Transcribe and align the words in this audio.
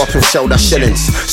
up 0.00 0.14
and 0.14 0.24
show 0.24 0.48
the 0.48 0.56
shillings. 0.56 1.29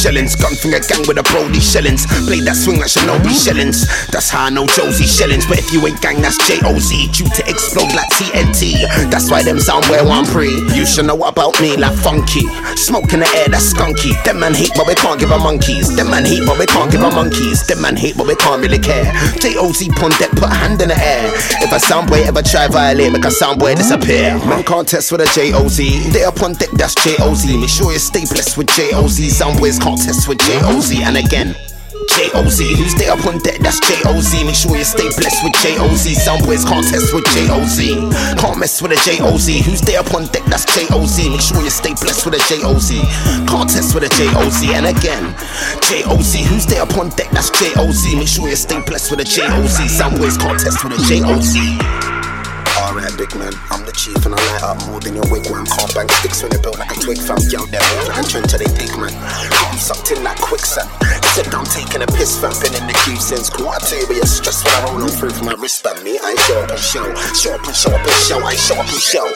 Stokes 0.00 0.36
cross 0.36 0.36
the 0.36 0.36
Stokey 0.36 0.36
shillings. 0.36 0.36
Gun 0.36 0.54
finger 0.54 0.80
gang 0.80 1.04
with 1.06 1.18
a 1.18 1.22
Brody 1.22 1.60
shillings. 1.60 2.06
Blade 2.26 2.44
that 2.44 2.56
swing 2.56 2.78
like 2.78 2.90
Shinobi 2.90 3.32
shillings. 3.32 3.86
That's 4.08 4.30
how 4.30 4.46
I 4.46 4.50
know 4.50 4.66
Josie 4.66 5.06
shillings. 5.06 5.46
But 5.46 5.58
if 5.58 5.72
you 5.72 5.86
ain't 5.86 6.00
gang, 6.00 6.20
that's 6.20 6.38
J-O-Z. 6.46 7.08
Due 7.12 7.28
to 7.28 7.42
explode 7.48 7.92
like 7.94 8.08
TNT. 8.16 8.80
That's 9.10 9.30
why 9.30 9.42
them 9.42 9.60
sound 9.60 9.86
where 9.86 10.04
one 10.04 10.26
pre. 10.26 10.50
You 10.74 10.86
should 10.86 11.06
know 11.06 11.20
about 11.24 11.60
me 11.60 11.76
like 11.76 11.96
funky. 12.00 12.46
Smoke 12.76 13.12
in 13.12 13.20
the 13.20 13.30
air, 13.36 13.48
that's 13.48 13.72
skunky. 13.72 14.16
Them 14.24 14.40
man 14.40 14.54
hate, 14.54 14.72
but 14.74 14.86
we 14.86 14.94
can't 14.94 15.20
give 15.20 15.30
a 15.30 15.38
monkeys. 15.38 15.94
Them 15.94 16.10
man 16.10 16.24
hate, 16.24 16.44
but 16.46 16.58
we 16.58 16.66
can't 16.66 16.90
give 16.90 17.02
a 17.02 17.10
monkeys. 17.10 17.66
Them 17.66 17.82
man 17.82 17.96
hate, 17.96 18.16
but 18.16 18.26
we 18.26 18.34
can't 18.36 18.62
really 18.62 18.78
care. 18.80 19.04
J-O-Z 19.40 19.88
pon 19.96 20.10
deck, 20.18 20.30
put 20.32 20.48
a 20.48 20.54
hand 20.54 20.80
in 20.80 20.88
the 20.88 20.98
air. 20.98 21.30
If 21.60 21.72
a 21.72 21.78
sound 21.80 22.00
soundboy 22.00 22.26
ever 22.26 22.42
try 22.42 22.68
violate, 22.68 23.12
make 23.12 23.24
a 23.24 23.30
sound 23.30 23.60
soundboy 23.60 23.76
disappear. 23.76 24.38
Man 24.46 24.62
can't 24.62 24.86
test 24.86 25.12
with 25.12 25.20
a 25.20 25.28
J-O-Z. 25.34 26.10
They 26.10 26.24
up 26.24 26.42
on 26.42 26.54
deck, 26.54 26.70
that's 26.72 26.94
J-O-Z. 26.94 27.56
Make 27.56 27.68
sure 27.68 27.92
you 27.92 27.98
stay 27.98 28.24
blessed 28.24 28.56
with 28.56 28.68
J-O-Z. 28.74 29.28
Some 29.30 29.56
boys 29.56 29.78
can't 29.78 29.89
test 29.98 30.28
with 30.28 30.38
J-O-Z. 30.38 31.02
And 31.02 31.16
again, 31.16 31.54
J-O-Z. 32.16 32.74
Who's 32.76 32.94
there 32.94 33.12
up 33.12 33.24
on 33.26 33.38
deck, 33.40 33.60
that's 33.60 33.78
J-O-Z. 33.80 34.44
Make 34.44 34.54
sure 34.54 34.76
you 34.76 34.84
stay 34.84 35.08
blessed 35.16 35.44
with 35.44 35.54
J-O-Z. 35.62 36.14
Some 36.14 36.40
boys 36.42 36.64
can't 36.64 36.86
test 36.86 37.14
with 37.14 37.24
J-O-Z. 37.32 38.10
Can't 38.38 38.58
mess 38.58 38.82
with 38.82 38.92
a 38.92 38.98
J-O-Z. 39.04 39.62
Who's 39.62 39.80
there 39.82 40.00
up 40.00 40.12
on 40.14 40.26
deck, 40.28 40.44
that's 40.46 40.64
J-O-Z. 40.74 41.30
Make 41.30 41.40
sure 41.40 41.62
you 41.62 41.70
stay 41.70 41.94
blessed 41.94 42.24
with 42.26 42.34
a 42.34 42.42
J-O-Z. 42.48 43.00
Can't 43.46 43.70
test 43.70 43.94
with 43.94 44.04
a 44.04 44.10
J-O-Z. 44.16 44.74
And 44.74 44.86
again, 44.86 45.34
J-O-Z. 45.88 46.42
Who's 46.44 46.66
there 46.66 46.82
up 46.82 46.96
on 46.98 47.10
deck, 47.10 47.30
that's 47.30 47.50
J-O-Z. 47.50 48.16
Make 48.16 48.28
sure 48.28 48.48
you 48.48 48.56
stay 48.56 48.80
blessed 48.82 49.10
with 49.10 49.20
a 49.20 49.24
J-O-Z. 49.24 49.88
Some 49.88 50.16
boys 50.16 50.36
can't 50.36 50.58
test 50.58 50.82
with 50.84 50.98
a 50.98 51.00
J-O-Z. 51.06 51.78
Alright, 52.80 53.12
big 53.16 53.30
man, 53.36 53.52
chief 54.00 54.24
and 54.24 54.32
I 54.32 54.40
light 54.48 54.64
up 54.64 54.80
more 54.88 55.00
than 55.00 55.12
your 55.12 55.28
wigwam. 55.28 55.68
Can't 55.68 55.92
bang 55.92 56.08
sticks 56.08 56.40
when 56.40 56.48
they 56.48 56.60
built 56.64 56.80
like 56.80 56.88
a 56.88 56.96
twig 56.96 57.20
fam. 57.20 57.36
Yo, 57.52 57.68
they're 57.68 57.84
real 57.92 58.08
like 58.08 58.24
a 58.24 58.24
trend 58.24 58.48
to 58.48 58.56
they 58.56 58.70
dig, 58.72 58.88
man. 58.96 59.12
I'm 59.12 59.76
sucked 59.76 60.08
in 60.08 60.24
like 60.24 60.40
quicksand. 60.40 60.88
Said 61.36 61.52
I'm 61.52 61.68
taking 61.68 62.00
a 62.00 62.08
piss, 62.08 62.40
fam. 62.40 62.56
Been 62.64 62.72
in 62.80 62.88
the 62.88 62.96
queue 63.04 63.20
since 63.20 63.52
quarter 63.52 64.00
but 64.08 64.16
you're 64.16 64.24
stressed 64.24 64.64
when 64.64 64.72
I 64.72 64.80
roll 64.88 65.04
on 65.04 65.12
through 65.12 65.36
for 65.36 65.44
my 65.44 65.52
wristband. 65.52 66.00
Me, 66.00 66.16
I 66.16 66.32
show 66.48 66.64
up 66.64 66.72
and 66.72 66.80
show, 66.80 67.04
show 67.36 67.52
up 67.52 67.60
and 67.60 67.76
show 67.76 67.92
up 67.92 68.00
and 68.00 68.20
show. 68.24 68.40
I 68.40 68.56
show 68.56 68.80
up 68.80 68.88
and 68.88 69.04
show, 69.04 69.28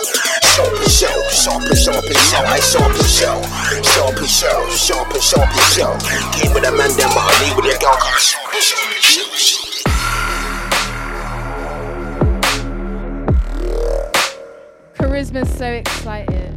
show 0.57 0.65
up 0.65 0.81
and 0.81 0.89
show, 0.89 1.13
show 1.29 1.53
up 1.53 1.69
and 1.69 1.77
show 1.77 1.93
up 1.93 2.09
and 2.09 2.21
show. 2.25 2.41
I 2.49 2.61
show 2.65 2.81
up 2.81 2.97
and 2.97 3.05
show, 3.05 3.37
show 3.85 4.09
up 4.09 4.17
and 4.17 4.33
show, 4.33 4.57
show 4.73 4.97
up 4.97 5.13
and 5.13 5.21
show 5.21 5.45
up 5.45 5.53
and 5.53 5.69
show. 5.77 5.93
Came 6.41 6.53
with 6.57 6.65
a 6.65 6.73
man, 6.73 6.89
then 6.97 7.13
but 7.13 7.21
I 7.21 7.33
leave 7.45 7.57
with 7.61 7.69
a 7.69 7.77
girl. 7.77 8.01
Show 8.17 8.41
up 8.41 8.55
and 8.57 8.65
show 8.65 9.64
Charisma's 15.25 15.57
so 15.57 15.67
excited. 15.67 16.53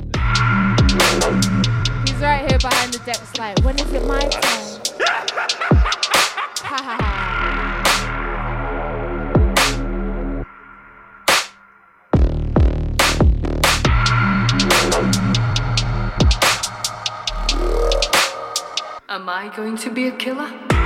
He's 2.06 2.19
right 2.19 2.50
here 2.50 2.60
behind 2.60 2.94
the 2.94 3.02
decks, 3.06 3.38
like, 3.38 3.58
when 3.64 3.80
is 3.80 3.94
it 3.94 4.06
my 4.06 4.19
turn? 4.19 4.44
Am 19.10 19.30
I 19.30 19.52
going 19.56 19.78
to 19.78 19.90
be 19.90 20.08
a 20.08 20.12
killer? 20.12 20.76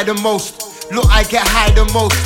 Fly 0.00 0.14
the 0.14 0.20
most. 0.22 0.90
Look, 0.92 1.06
I 1.10 1.24
get 1.24 1.46
high 1.46 1.70
the 1.72 1.84
most. 1.92 2.16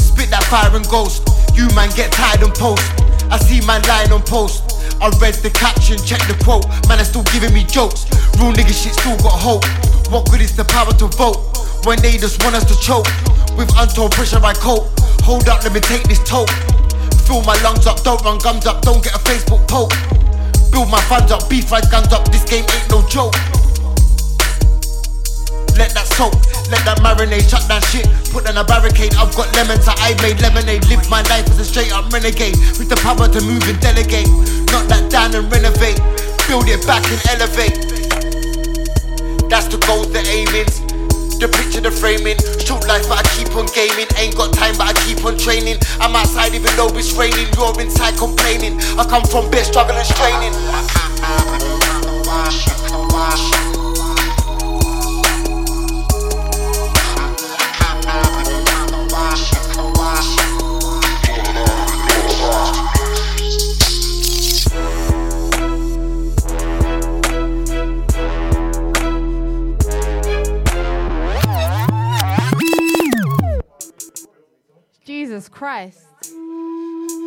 Spit 0.00 0.30
that 0.30 0.44
fire 0.44 0.74
and 0.76 0.86
ghost. 0.88 1.24
You 1.56 1.68
man 1.74 1.90
get 1.96 2.12
tired 2.12 2.42
and 2.42 2.52
post. 2.54 2.84
I 3.30 3.38
see 3.38 3.64
man 3.66 3.82
lying 3.88 4.12
on 4.12 4.22
post. 4.22 4.62
I 5.00 5.08
read 5.20 5.34
the 5.40 5.50
caption, 5.50 5.96
check 5.98 6.20
the 6.28 6.36
quote. 6.44 6.66
Man, 6.88 7.00
are 7.00 7.04
still 7.04 7.24
giving 7.32 7.52
me 7.54 7.64
jokes. 7.64 8.06
Real 8.36 8.52
nigga 8.52 8.74
shit 8.74 8.94
still 8.94 9.16
got 9.18 9.36
hope. 9.38 9.64
What 10.12 10.30
good 10.30 10.40
is 10.40 10.54
the 10.56 10.64
power 10.64 10.92
to 10.92 11.06
vote 11.16 11.40
when 11.86 12.00
they 12.00 12.16
just 12.18 12.42
want 12.44 12.56
us 12.56 12.64
to 12.68 12.76
choke? 12.76 13.08
With 13.56 13.70
untold 13.76 14.12
pressure 14.12 14.42
I 14.42 14.52
cope. 14.54 14.90
Hold 15.24 15.48
up, 15.48 15.64
let 15.64 15.72
me 15.72 15.80
take 15.80 16.04
this 16.04 16.20
toke. 16.24 16.52
Fill 17.24 17.42
my 17.42 17.56
lungs 17.64 17.86
up, 17.86 18.04
don't 18.04 18.20
run 18.22 18.38
gums 18.38 18.66
up, 18.66 18.82
don't 18.82 19.02
get 19.02 19.14
a 19.16 19.22
Facebook 19.24 19.64
poke. 19.68 19.96
Build 20.70 20.90
my 20.90 21.00
funds 21.08 21.32
up, 21.32 21.48
beef 21.48 21.70
like 21.72 21.88
guns 21.90 22.12
up, 22.12 22.28
this 22.28 22.44
game 22.44 22.66
ain't 22.68 22.90
no 22.90 23.00
joke. 23.08 23.32
Let 25.74 25.90
that 25.96 26.06
soak, 26.14 26.34
let 26.70 26.84
that 26.88 26.98
marinade, 27.04 27.48
shut 27.48 27.66
that 27.68 27.84
shit. 27.90 28.08
Put 28.32 28.48
on 28.48 28.56
a 28.56 28.64
barricade, 28.64 29.14
I've 29.14 29.34
got 29.36 29.52
lemons, 29.56 29.84
I 29.88 30.16
made 30.22 30.40
lemonade. 30.40 30.86
Live 30.88 31.08
my 31.10 31.22
life 31.28 31.48
as 31.50 31.58
a 31.60 31.64
straight 31.64 31.92
up 31.92 32.10
renegade. 32.12 32.56
With 32.78 32.88
the 32.88 32.96
power 33.04 33.28
to 33.28 33.40
move 33.44 33.64
and 33.68 33.78
delegate. 33.80 34.28
Knock 34.72 34.88
that 34.88 35.10
down 35.10 35.34
and 35.34 35.50
renovate. 35.52 36.00
Build 36.48 36.68
it 36.68 36.84
back 36.86 37.04
and 37.08 37.20
elevate. 37.36 37.76
That's 39.48 39.68
the 39.68 39.78
goal, 39.86 40.04
the 40.08 40.24
aimings. 40.28 40.80
The 41.38 41.48
picture, 41.48 41.80
the 41.80 41.90
framing. 41.90 42.38
Shoot 42.62 42.86
life, 42.88 43.04
but 43.08 43.20
I 43.20 43.24
keep 43.36 43.52
on 43.56 43.66
gaming. 43.76 44.08
Ain't 44.16 44.36
got 44.36 44.54
time, 44.54 44.76
but 44.78 44.88
I 44.88 44.94
keep 45.04 45.24
on 45.24 45.36
training. 45.36 45.76
I'm 46.00 46.16
outside 46.16 46.54
even 46.54 46.74
though 46.76 46.88
it's 46.96 47.12
raining. 47.12 47.52
You're 47.58 47.74
inside 47.80 48.16
complaining. 48.16 48.80
I 48.96 49.04
come 49.04 49.24
from 49.24 49.50
bit 49.50 49.66
struggle 49.66 49.96
and 49.96 50.06
straining. 50.06 50.54
Christ. 75.74 76.06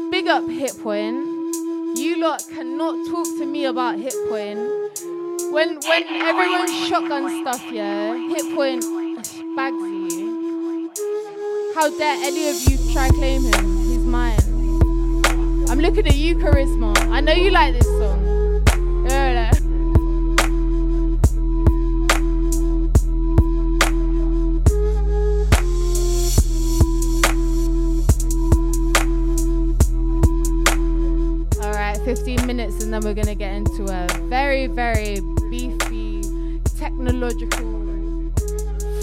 Big 0.10 0.28
up 0.30 0.44
Point. 0.82 1.18
You 1.98 2.16
lot 2.22 2.42
cannot 2.48 2.96
talk 3.12 3.26
to 3.40 3.46
me 3.46 3.66
about 3.66 3.96
Point. 4.30 4.60
When 5.52 5.80
when 5.82 6.04
everyone's 6.30 6.88
shotgun 6.88 7.26
stuff, 7.42 7.62
yeah, 7.70 8.14
Point 8.56 8.86
bags 9.54 9.76
you. 9.76 10.94
How 11.76 11.90
dare 11.90 12.24
any 12.24 12.48
of 12.50 12.56
you 12.70 12.94
try 12.94 13.10
claim 13.10 13.42
him? 13.42 13.78
He's 13.84 14.06
mine. 14.06 14.40
I'm 15.70 15.82
looking 15.82 16.08
at 16.08 16.16
you, 16.16 16.38
Charisma. 16.38 16.96
I 17.12 17.20
know 17.20 17.34
you 17.34 17.52
like 17.52 17.74
this 17.74 17.86
song. 18.00 18.64
Yeah, 19.10 19.47
then 32.98 33.06
we're 33.08 33.22
gonna 33.22 33.36
get 33.36 33.54
into 33.54 33.84
a 33.84 34.08
very, 34.28 34.66
very 34.66 35.20
beefy, 35.52 36.24
technological, 36.80 38.32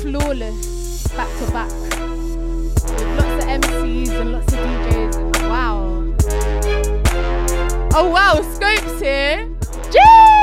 flawless 0.01 1.07
back 1.09 1.29
to 1.39 1.53
back 1.53 1.71
with 1.71 3.01
lots 3.17 3.45
of 3.45 3.51
MCs 3.51 4.11
and 4.21 4.33
lots 4.33 4.53
of 4.53 4.59
DJs. 4.59 5.17
And 5.17 5.37
wow! 5.49 6.15
Oh 7.95 8.11
wow, 8.11 8.43
Scopes 8.43 9.01
here. 9.01 9.49
Jeez, 9.93 10.34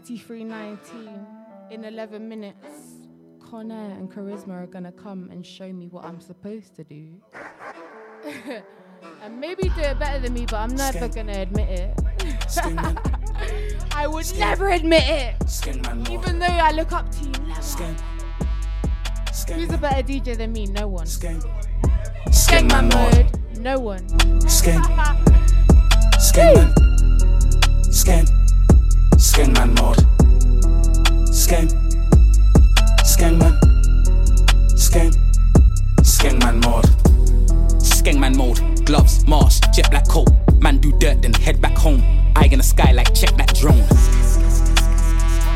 2319 0.00 1.26
in 1.70 1.84
11 1.84 2.28
minutes. 2.28 2.56
Connor 3.50 3.90
and 3.92 4.10
Charisma 4.10 4.62
are 4.62 4.66
gonna 4.66 4.92
come 4.92 5.28
and 5.32 5.44
show 5.44 5.72
me 5.72 5.88
what 5.88 6.04
I'm 6.04 6.20
supposed 6.20 6.76
to 6.76 6.84
do. 6.84 7.14
and 9.22 9.40
maybe 9.40 9.62
do 9.64 9.80
it 9.80 9.98
better 9.98 10.20
than 10.20 10.34
me, 10.34 10.46
but 10.46 10.56
I'm 10.56 10.76
never 10.76 11.10
Skin. 11.10 11.26
gonna 11.26 11.40
admit 11.40 11.68
it. 11.68 12.00
I 13.92 14.06
would 14.06 14.26
Skin. 14.26 14.40
never 14.40 14.68
admit 14.68 15.02
it. 15.04 15.34
Even 16.10 16.38
though 16.38 16.46
I 16.46 16.70
look 16.72 16.92
up 16.92 17.10
to 17.10 17.24
you, 17.24 17.32
never. 17.48 17.62
Skin. 17.62 17.96
Who's 19.54 19.72
a 19.72 19.78
better 19.78 20.02
DJ 20.02 20.36
than 20.36 20.52
me? 20.52 20.66
No 20.66 20.86
one. 20.86 21.06
Skin, 21.06 21.42
Skin 22.30 22.66
man 22.68 22.88
mode. 22.88 23.58
No 23.58 23.78
one. 23.80 24.06
Skin. 24.48 24.80
Skin 26.18 26.54
man. 26.54 26.72
Skin. 27.90 28.47
Skank 29.18 29.54
man 29.56 29.74
mod. 29.74 29.98
Skank. 31.32 31.70
Skank 33.04 33.38
man. 33.38 33.52
Skank. 34.76 35.14
Skank 36.02 36.38
man 36.42 36.60
mod. 36.60 36.84
Skengman 38.08 38.36
mode, 38.36 38.86
gloves, 38.86 39.26
mask, 39.26 39.70
jet 39.74 39.90
black 39.90 40.08
coat. 40.08 40.28
Man 40.60 40.78
do 40.78 40.92
dirt, 40.98 41.20
then 41.20 41.34
head 41.34 41.60
back 41.60 41.76
home. 41.76 42.00
Eye 42.36 42.48
in 42.50 42.58
the 42.58 42.64
sky 42.64 42.92
like 42.92 43.12
check 43.14 43.36
that 43.36 43.54
drone. 43.54 43.84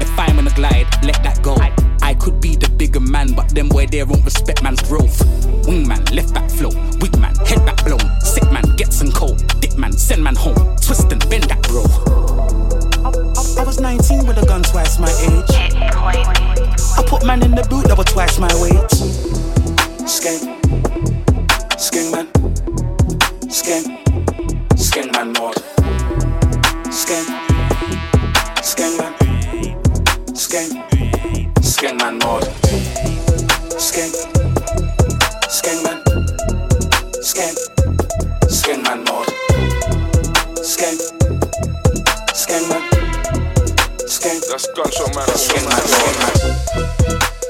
If 0.01 0.19
I'm 0.19 0.39
on 0.39 0.47
a 0.47 0.51
glide, 0.51 0.87
let 1.03 1.23
that 1.23 1.41
go. 1.43 1.57
I 2.03 2.15
could 2.15 2.41
be 2.41 2.57
the 2.57 2.69
bigger 2.69 3.01
man, 3.01 3.33
but 3.33 3.49
them 3.55 3.69
where 3.71 3.87
they 3.87 4.03
won't 4.05 4.25
respect 4.25 4.63
man's 4.63 4.83
growth. 4.83 5.19
Wingman, 5.65 6.15
left 6.15 6.35
back 6.35 6.51
flow. 6.51 6.71
Weak 7.01 7.17
man, 7.19 7.35
head 7.47 7.65
back 7.65 7.83
blown. 7.85 8.21
Sick 8.21 8.45
man, 8.53 8.65
get 8.77 8.93
some 8.93 9.13
cold. 9.13 9.39
Dick 9.61 9.79
man, 9.79 9.93
send 9.93 10.23
man 10.23 10.37
home. 10.37 10.77
Twist 10.77 11.11
and 11.11 11.27
bend 11.31 11.45
that 11.45 11.63
bro. 11.63 12.62
I 13.59 13.65
was 13.65 13.81
19 13.81 14.27
with 14.27 14.39
a 14.39 14.47
gun 14.47 14.63
twice 14.63 14.99
my 14.99 15.09
age. 15.09 15.55
I 16.99 17.05
put 17.07 17.25
man 17.25 17.43
in 17.43 17.53
the 17.53 17.63
boot 17.69 17.87
that 17.89 17.97
was 17.97 18.07
twice 18.07 18.39
my 18.39 18.49
weight. 18.61 18.91
Skank. 20.07 20.43
Skank 21.77 22.13
man. 22.13 22.27
Skank. 23.49 23.87
Skank 24.77 25.13
man 25.13 25.33
mod. 25.33 25.57
Skank. 26.91 27.29
Skank 28.63 28.99
man. 28.99 29.15
Skank. 30.35 30.73
Skank 31.63 32.01
man 32.01 32.19
mod. 32.19 32.45
Skank. 33.79 34.15
Skank 35.49 35.83
man. 35.85 35.99
Skank. 37.23 37.59
Skank 38.49 38.83
man 38.85 39.05
mod. 39.05 39.29
Skank. 40.63 41.01
Skank 42.35 42.69
man. 42.69 43.12
That's 44.21 44.67
gunshot 44.77 45.15
man. 45.15 45.27
Man. 45.27 45.37
Skank 45.39 45.65
man. 47.19 47.42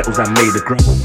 Kettles 0.00 0.18
I 0.18 0.32
made 0.32 0.56
a 0.56 0.64
grand. 0.64 0.99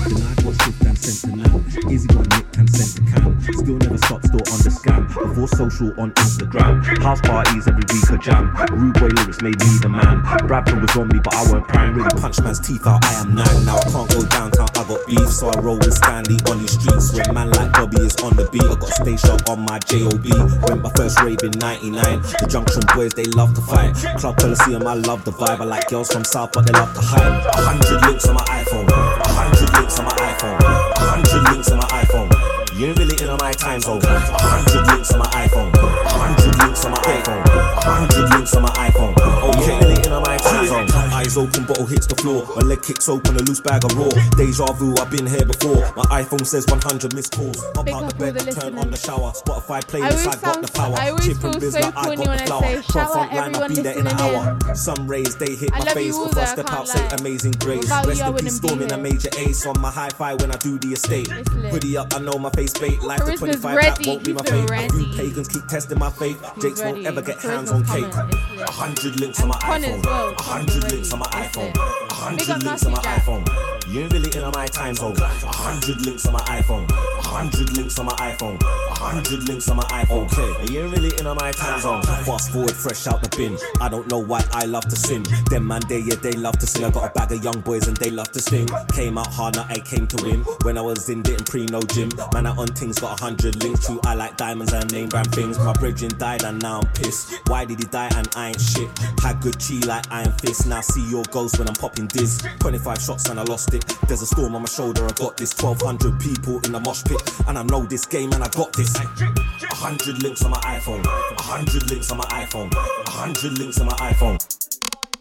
Social 5.55 5.93
on 5.99 6.11
Instagram. 6.11 6.83
House 7.01 7.21
parties 7.21 7.67
every 7.67 7.83
week 7.87 8.09
a 8.11 8.17
jam. 8.17 8.51
Rude 8.71 8.93
boy 8.99 9.07
lyrics 9.07 9.41
made 9.41 9.57
me 9.59 9.71
the 9.79 9.89
man. 9.89 10.21
Bradford 10.47 10.81
was 10.81 10.95
on 10.97 11.07
me, 11.07 11.19
but 11.23 11.33
I 11.33 11.51
weren't 11.51 11.67
prime. 11.67 11.95
Really 11.95 12.09
punch 12.19 12.41
man's 12.41 12.59
teeth 12.59 12.85
out, 12.85 13.03
I 13.05 13.13
am 13.23 13.35
nine. 13.35 13.65
Now 13.65 13.77
I 13.77 13.87
can't 13.87 14.09
go 14.11 14.25
downtown, 14.25 14.67
I 14.75 14.83
got 14.83 14.99
beef. 15.07 15.29
So 15.31 15.49
I 15.49 15.59
roll 15.59 15.77
with 15.79 15.93
Stanley 15.93 16.37
on 16.51 16.59
these 16.59 16.75
streets. 16.75 17.13
When 17.15 17.33
man 17.33 17.49
like 17.51 17.71
Bobby 17.71 18.03
is 18.03 18.15
on 18.19 18.35
the 18.35 18.47
beat, 18.51 18.63
I 18.67 18.75
got 18.75 18.91
stage 18.91 19.21
show 19.21 19.37
on 19.47 19.63
my 19.63 19.79
JOB. 19.79 20.27
Went 20.67 20.83
my 20.83 20.91
first 20.95 21.21
rave 21.21 21.39
in 21.43 21.55
99. 21.59 22.03
The 22.43 22.47
Junction 22.51 22.83
boys, 22.93 23.13
they 23.13 23.25
love 23.31 23.55
to 23.55 23.61
fight. 23.61 23.95
Club 24.19 24.35
Coliseum, 24.37 24.85
I 24.85 24.95
love 24.95 25.23
the 25.23 25.31
vibe. 25.31 25.61
I 25.61 25.65
like 25.65 25.87
girls 25.87 26.11
from 26.11 26.25
South, 26.25 26.51
but 26.51 26.67
they 26.67 26.73
love 26.73 26.93
to 26.93 27.01
hide. 27.01 27.31
A 27.31 27.61
hundred 27.63 28.03
links 28.07 28.27
on 28.27 28.35
my 28.35 28.45
iPhone. 28.59 28.87
A 28.91 29.27
hundred 29.31 29.71
links 29.79 29.99
on 29.99 30.05
my 30.05 30.11
iPhone. 30.11 30.59
A 30.59 30.99
hundred 30.99 31.43
links 31.51 31.71
on 31.71 31.77
my 31.77 31.87
iPhone. 32.03 32.34
You 32.75 32.87
ain't 32.87 32.99
really 32.99 33.15
in 33.23 33.29
on 33.29 33.37
my 33.39 33.53
time 33.53 33.79
zone. 33.79 34.01
Hundred 34.03 34.85
links 34.91 35.09
on 35.13 35.19
my 35.19 35.25
iPhone. 35.27 35.71
Hundred 35.79 36.57
links 36.59 36.83
on 36.83 36.91
my 36.91 36.97
iPhone. 37.07 37.47
Hundred 37.87 38.29
links 38.35 38.53
on 38.53 38.63
my 38.63 38.69
iPhone. 38.69 39.15
Okay, 39.55 39.79
really 39.79 40.03
in 40.05 40.11
on 40.11 40.21
my 40.21 40.35
time 40.35 40.67
zone. 40.67 40.85
Eyes 41.25 41.37
open, 41.37 41.65
bottle 41.65 41.87
hits 41.87 42.05
the 42.05 42.13
floor. 42.17 42.45
My 42.55 42.61
leg 42.61 42.83
kicks 42.83 43.09
open, 43.09 43.35
a 43.35 43.39
loose 43.39 43.59
bag 43.59 43.83
of 43.83 43.97
raw. 43.97 44.09
Deja 44.37 44.65
vu, 44.73 44.93
I've 45.01 45.09
been 45.09 45.25
here 45.25 45.43
before. 45.43 45.81
My 45.97 46.21
iPhone 46.21 46.45
says 46.45 46.67
100 46.69 47.15
missed 47.15 47.33
calls. 47.33 47.63
Up 47.75 47.83
Big 47.83 47.95
out 47.95 48.09
the 48.09 48.15
bed, 48.15 48.35
the 48.35 48.51
turn 48.51 48.77
on 48.77 48.91
the 48.91 48.97
shower. 48.97 49.33
Spotify 49.33 49.77
I 49.77 49.81
playlist, 49.81 50.21
always 50.21 50.27
I 50.27 50.41
got 50.45 50.61
the 50.61 50.71
power. 50.71 50.95
I 50.99 51.09
always 51.09 51.25
Chip 51.25 51.37
feel 51.37 51.53
and 51.55 51.63
so 51.63 51.79
I 51.79 51.91
corny 52.05 52.17
got 52.17 52.27
when 52.27 52.37
the 52.37 52.43
I 52.43 52.45
flower. 52.45 52.61
say, 52.61 52.81
shout 52.93 53.11
front 53.11 53.33
line, 53.33 53.55
everyone 53.55 53.73
be 53.73 53.81
there 53.81 53.97
in 53.97 54.05
an 54.05 54.19
hour. 54.21 54.75
Some 54.75 55.07
rays, 55.07 55.35
they 55.35 55.55
hit 55.55 55.73
I 55.73 55.79
my 55.79 55.85
face. 55.97 56.13
Before 56.15 56.37
I 56.37 56.41
I 56.41 56.45
step 56.45 56.69
out, 56.69 56.87
say 56.87 57.07
amazing 57.17 57.53
grace. 57.57 57.81
Without 57.81 58.05
Rest 58.05 58.21
I 58.21 58.29
in 58.29 58.35
peace, 58.37 58.55
storming 58.57 58.91
a 58.91 58.97
major 58.99 59.29
ace 59.39 59.65
on 59.65 59.81
my 59.81 59.89
hi 59.89 60.09
fi 60.09 60.35
when 60.35 60.51
I 60.51 60.57
do 60.57 60.77
the 60.77 60.93
estate. 60.93 61.27
Hoodie 61.73 61.97
up, 61.97 62.13
I 62.13 62.19
know 62.19 62.37
my 62.37 62.51
face 62.51 62.77
bait. 62.77 63.01
Life 63.01 63.21
Charisma's 63.21 63.65
25 63.65 63.75
ready, 63.75 63.89
that 63.89 64.05
won't 64.05 64.23
be 64.23 64.33
my 64.33 64.43
fate. 64.43 64.69
You 64.93 65.17
pagans 65.17 65.47
keep 65.47 65.65
testing 65.65 65.97
my 65.97 66.11
faith. 66.11 66.37
Jakes 66.61 66.83
won't 66.83 67.03
ever 67.03 67.23
get 67.23 67.39
hands 67.41 67.71
on 67.71 67.83
cake. 67.85 68.13
A 68.13 68.71
hundred 68.71 69.19
links 69.19 69.41
on 69.41 69.47
my 69.47 69.55
And 69.63 69.83
Con 69.83 69.83
as 69.85 70.05
iPhone. 70.05 70.37
A 70.37 70.43
hundred 70.43 70.91
links 70.91 71.14
on 71.15 71.19
my 71.19 71.25
iPhone. 71.27 71.75
A 72.09 72.13
hundred 72.13 72.63
links 72.63 72.85
on 72.85 72.91
my 72.91 72.99
iPhone. 72.99 73.85
You 73.87 74.01
ain't 74.01 74.13
really 74.13 74.35
in 74.35 74.51
my 74.51 74.65
time 74.65 74.95
zone. 74.95 75.15
A 75.17 75.25
hundred 75.25 76.05
links 76.05 76.25
on 76.25 76.33
my 76.33 76.39
iPhone. 76.39 76.89
A 76.89 77.21
hundred 77.21 77.77
links 77.77 77.97
on 77.99 78.05
my 78.05 78.11
iPhone. 78.13 78.61
A 78.61 78.99
hundred 78.99 79.47
links 79.47 79.69
on 79.69 79.77
my 79.77 79.83
iPhone. 79.83 80.25
Okay, 80.25 80.73
you 80.73 80.81
ain't 80.81 80.91
really 80.91 81.11
in 81.17 81.25
my 81.25 81.51
time 81.51 81.79
zone. 81.79 82.01
Fast 82.01 82.51
forward, 82.51 82.71
fresh 82.71 83.07
out 83.07 83.21
the 83.23 83.29
bin. 83.37 83.57
I 83.79 83.87
don't 83.87 84.09
know 84.09 84.19
why 84.19 84.43
I 84.51 84.65
love 84.65 84.85
to 84.85 84.95
sin. 84.95 85.23
Them 85.49 85.67
man, 85.67 85.81
they 85.87 85.99
yeah, 85.99 86.15
they 86.15 86.33
love 86.33 86.57
to 86.59 86.67
sing. 86.67 86.83
I 86.83 86.89
got 86.89 87.09
a 87.09 87.13
bag 87.13 87.31
of 87.31 87.43
young 87.43 87.61
boys 87.61 87.87
and 87.87 87.95
they 87.97 88.09
love 88.09 88.31
to 88.33 88.41
sing. 88.41 88.67
Came 88.93 89.17
out 89.17 89.27
hard, 89.27 89.55
now 89.55 89.65
I 89.69 89.79
came 89.79 90.07
to 90.07 90.23
win. 90.23 90.41
When 90.63 90.77
I 90.77 90.81
was 90.81 91.07
in 91.09 91.21
it 91.25 91.45
pre 91.45 91.65
no 91.67 91.81
gym, 91.81 92.09
man, 92.33 92.47
I 92.47 92.55
on 92.55 92.67
things 92.67 92.99
got 92.99 93.19
a 93.19 93.23
hundred 93.23 93.63
links. 93.63 93.85
True, 93.85 93.99
I 94.03 94.15
like 94.15 94.35
diamonds 94.35 94.73
and 94.73 94.91
name 94.91 95.09
brand 95.09 95.33
things. 95.33 95.57
My 95.59 95.73
brethren 95.73 96.11
died 96.17 96.43
and 96.43 96.61
now 96.61 96.79
I'm 96.79 96.87
pissed. 96.93 97.39
Why 97.47 97.63
did 97.63 97.79
he 97.79 97.85
die 97.85 98.09
and 98.15 98.27
I 98.35 98.49
ain't 98.49 98.61
shit? 98.61 98.89
Had 99.21 99.41
good 99.41 99.57
chi 99.59 99.85
like 99.85 100.11
Iron 100.11 100.31
Fist. 100.33 100.67
Now 100.67 100.81
see 100.81 101.04
your 101.09 101.23
ghost 101.31 101.59
when 101.59 101.67
I'm 101.67 101.75
popping 101.75 102.07
this. 102.07 102.41
25 102.59 103.01
shots 103.01 103.29
and 103.29 103.39
I 103.39 103.43
lost 103.43 103.73
it. 103.73 103.85
There's 104.07 104.21
a 104.21 104.25
storm 104.25 104.55
on 104.55 104.61
my 104.61 104.67
shoulder, 104.67 105.05
I 105.05 105.11
got 105.13 105.37
this. 105.37 105.53
1200 105.59 106.19
people 106.19 106.59
in 106.65 106.71
the 106.71 106.79
mosh 106.79 107.03
pit. 107.03 107.21
And 107.47 107.57
I 107.57 107.63
know 107.63 107.83
this 107.83 108.05
game 108.05 108.31
and 108.33 108.43
I 108.43 108.49
got 108.49 108.73
this. 108.73 108.95
A 108.95 109.75
hundred 109.75 110.21
links 110.23 110.43
on 110.43 110.51
my 110.51 110.59
iPhone. 110.59 111.05
A 111.05 111.41
hundred 111.41 111.89
links 111.89 112.11
on 112.11 112.17
my 112.17 112.25
iPhone. 112.25 112.73
A 112.73 113.09
hundred 113.09 113.57
links 113.57 113.79
on 113.79 113.87
my 113.87 113.93
iPhone. 113.93 114.37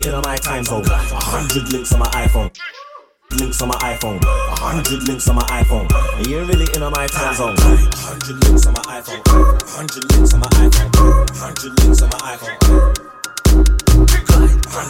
In 0.06 0.12
my 0.22 0.36
time 0.36 0.64
zone. 0.64 0.84
A 0.84 0.96
hundred 0.96 1.72
links 1.72 1.92
on 1.92 2.00
my 2.00 2.06
iPhone. 2.06 2.50
Links 3.38 3.62
on 3.62 3.68
my 3.68 3.74
iPhone. 3.76 4.22
A 4.22 4.60
hundred 4.60 5.02
links 5.08 5.28
on 5.28 5.36
my 5.36 5.42
iPhone. 5.42 5.88
And 6.18 6.26
you 6.26 6.44
really 6.44 6.66
in 6.74 6.80
my 6.80 7.06
time 7.06 7.34
zone. 7.34 7.56
A 7.56 7.96
hundred 7.96 8.44
links 8.44 8.66
on 8.66 8.74
my 8.74 8.82
iPhone. 8.82 9.22
A 9.26 9.66
hundred 9.66 10.12
links 10.12 10.34
on 10.34 10.40
my 10.40 10.46
iPhone. 10.46 11.30
A 11.30 11.34
hundred 11.34 11.84
links 11.84 12.02
on 12.02 12.10
my 12.10 12.36
iPhone. 12.36 13.23
Oh 14.76 14.80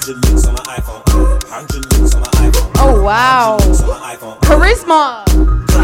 wow. 3.04 3.58
Links 3.58 3.82
on 3.82 3.88
my 3.90 4.16
iPhone. 4.16 4.38
Charisma. 4.40 5.22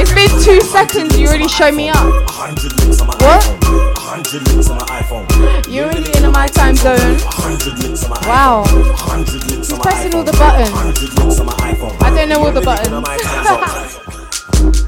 It's 0.01 0.15
been 0.15 0.31
two 0.43 0.63
seconds. 0.63 1.19
You 1.19 1.27
already 1.29 1.49
showed 1.49 1.75
me 1.75 1.91
up. 1.91 1.97
A 1.99 2.33
hundred 2.33 2.73
links 2.81 2.99
on 3.03 3.09
my 3.09 3.15
What? 3.21 3.43
iPhone. 3.45 3.93
A 3.97 4.01
hundred 4.01 4.49
links 4.49 4.71
on 4.71 4.79
my 4.79 4.87
iPhone. 4.87 5.27
You're 5.69 5.91
really 5.91 6.11
in 6.17 6.33
my 6.33 6.47
time 6.47 6.77
zone. 6.77 6.97
A 6.97 7.19
hundred 7.29 7.79
links 7.81 8.03
on 8.05 8.11
my 8.11 8.17
Wow. 8.27 8.65
iPhone. 8.65 8.89
A 8.89 8.93
hundred 8.97 9.45
links 9.51 9.71
on 9.71 9.77
my 9.79 9.83
pressing 9.85 10.15
all 10.15 10.25
the 10.25 10.33
buttons. 10.33 10.71
A 10.71 10.73
hundred 10.73 11.13
links 11.19 11.39
on 11.41 11.45
my 11.47 11.53
iPhone. 11.53 12.03
I 12.03 12.09
don't 12.15 12.29
know 12.31 12.43
all 12.43 12.53
the 12.53 12.63
You're 12.63 12.73
really 12.73 12.97
in 12.97 13.03
buttons. 13.03 13.29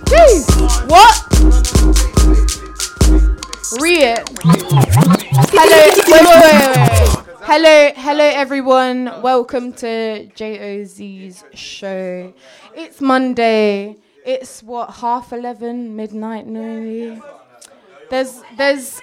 Jeez. 0.09 0.47
What? 0.89 1.15
Read 3.79 4.03
it. 4.17 4.23
Hello. 5.53 5.69
Wait, 5.69 6.01
wait, 6.09 6.25
wait, 6.25 6.89
wait. 6.89 7.02
Hello, 7.45 7.91
hello, 7.97 8.25
everyone. 8.25 9.21
Welcome 9.21 9.73
to 9.75 10.29
JOZ's 10.37 11.45
show. 11.55 12.33
It's 12.73 13.01
Monday. 13.01 13.97
It's 14.25 14.63
what 14.63 14.91
half 14.91 15.33
eleven, 15.33 15.97
midnight, 15.97 16.47
nearly. 16.47 17.21
There's, 18.11 18.43
there's. 18.57 19.01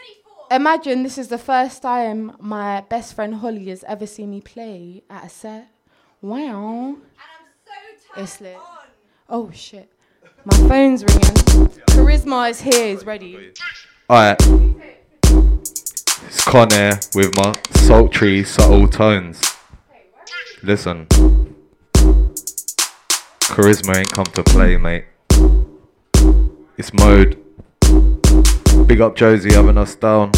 Imagine 0.49 1.03
this 1.03 1.17
is 1.17 1.27
the 1.27 1.37
first 1.37 1.81
time 1.81 2.35
my 2.39 2.79
best 2.81 3.13
friend 3.13 3.35
Holly 3.35 3.65
has 3.67 3.83
ever 3.83 4.07
seen 4.07 4.31
me 4.31 4.39
play 4.39 5.03
at 5.09 5.25
a 5.25 5.29
set. 5.29 5.67
Wow. 6.21 6.95
It's 8.15 8.39
lit. 8.39 8.57
Oh 9.27 9.51
shit. 9.51 9.91
My 10.45 10.57
phone's 10.69 11.03
ringing. 11.03 11.67
Charisma 11.89 12.49
is 12.49 12.61
here, 12.61 12.95
is 12.95 13.05
ready. 13.05 13.51
Alright. 14.09 14.41
It's 16.25 16.43
Con 16.43 16.71
Air 16.73 16.99
with 17.15 17.35
my 17.35 17.53
sultry, 17.71 18.43
subtle 18.43 18.87
tones. 18.87 19.41
Listen. 20.61 21.07
Charisma 23.39 23.97
ain't 23.97 24.11
come 24.11 24.25
to 24.25 24.43
play, 24.43 24.77
mate. 24.77 25.05
It's 26.77 26.93
mode. 26.93 27.37
Big 28.87 29.01
up 29.01 29.15
Josie 29.15 29.53
having 29.53 29.77
us 29.77 29.95
down. 29.95 30.31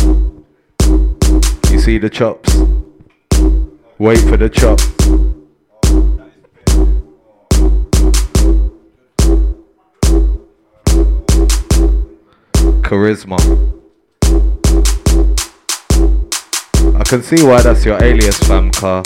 You 1.70 1.80
see 1.80 1.98
the 1.98 2.10
chops? 2.10 2.56
Wait 3.98 4.20
for 4.20 4.38
the 4.38 4.50
chops. 4.50 4.86
Charisma. 12.82 13.81
I 17.02 17.04
can 17.04 17.24
see 17.24 17.44
why 17.44 17.64
that's 17.64 17.84
your 17.84 18.02
alias, 18.04 18.38
fam 18.42 18.70
car. 18.70 19.02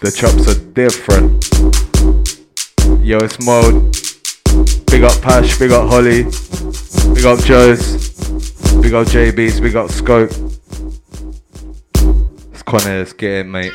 The 0.00 0.12
chops 0.14 0.46
are 0.46 0.60
different. 0.72 1.44
Yo, 3.04 3.18
it's 3.18 3.40
mode. 3.40 3.92
Big 4.86 5.02
up 5.02 5.20
Pash, 5.20 5.58
big 5.58 5.72
up 5.72 5.88
Holly, 5.88 6.22
big 7.12 7.26
up 7.26 7.40
Joes, 7.40 8.12
big 8.80 8.94
up 8.94 9.08
JBs, 9.08 9.60
big 9.60 9.74
up 9.74 9.90
Scope. 9.90 10.30
It's 12.52 12.62
Connor, 12.62 12.98
let's 12.98 13.14
mate. 13.50 13.72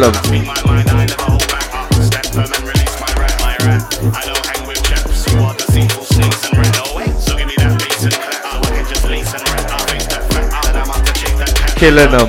That 0.00 0.32
killing 11.76 12.10
them. 12.12 12.28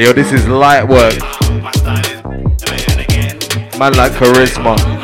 Yo, 0.00 0.12
this 0.12 0.32
is 0.32 0.46
light 0.46 0.84
work. 0.84 1.18
Man 3.78 3.94
like 3.94 4.12
charisma. 4.12 4.97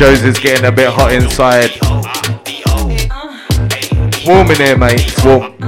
Joe's 0.00 0.38
getting 0.38 0.64
a 0.64 0.72
bit 0.72 0.88
hot 0.88 1.12
inside. 1.12 1.72
Warm 4.26 4.50
in 4.50 4.56
here, 4.56 4.78
mate. 4.78 5.06
It's 5.06 5.22
warm. 5.22 5.59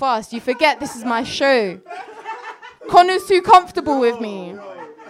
Fast. 0.00 0.32
You 0.32 0.40
forget 0.40 0.80
this 0.80 0.96
is 0.96 1.04
my 1.04 1.22
show. 1.22 1.78
Connor's 2.88 3.26
too 3.26 3.42
comfortable 3.42 4.00
with 4.00 4.18
me. 4.18 4.56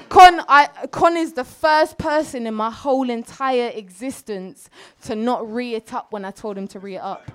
Con, 0.08 0.40
I, 0.48 0.66
Con 0.90 1.16
is 1.16 1.34
the 1.34 1.44
first 1.44 1.96
person 1.96 2.44
in 2.44 2.54
my 2.54 2.70
whole 2.70 3.08
entire 3.08 3.68
existence 3.68 4.68
to 5.04 5.14
not 5.14 5.50
re 5.50 5.76
it 5.76 5.94
up 5.94 6.12
when 6.12 6.24
I 6.24 6.32
told 6.32 6.58
him 6.58 6.66
to 6.68 6.80
re 6.80 6.96
it 6.96 7.02
up. 7.02 7.30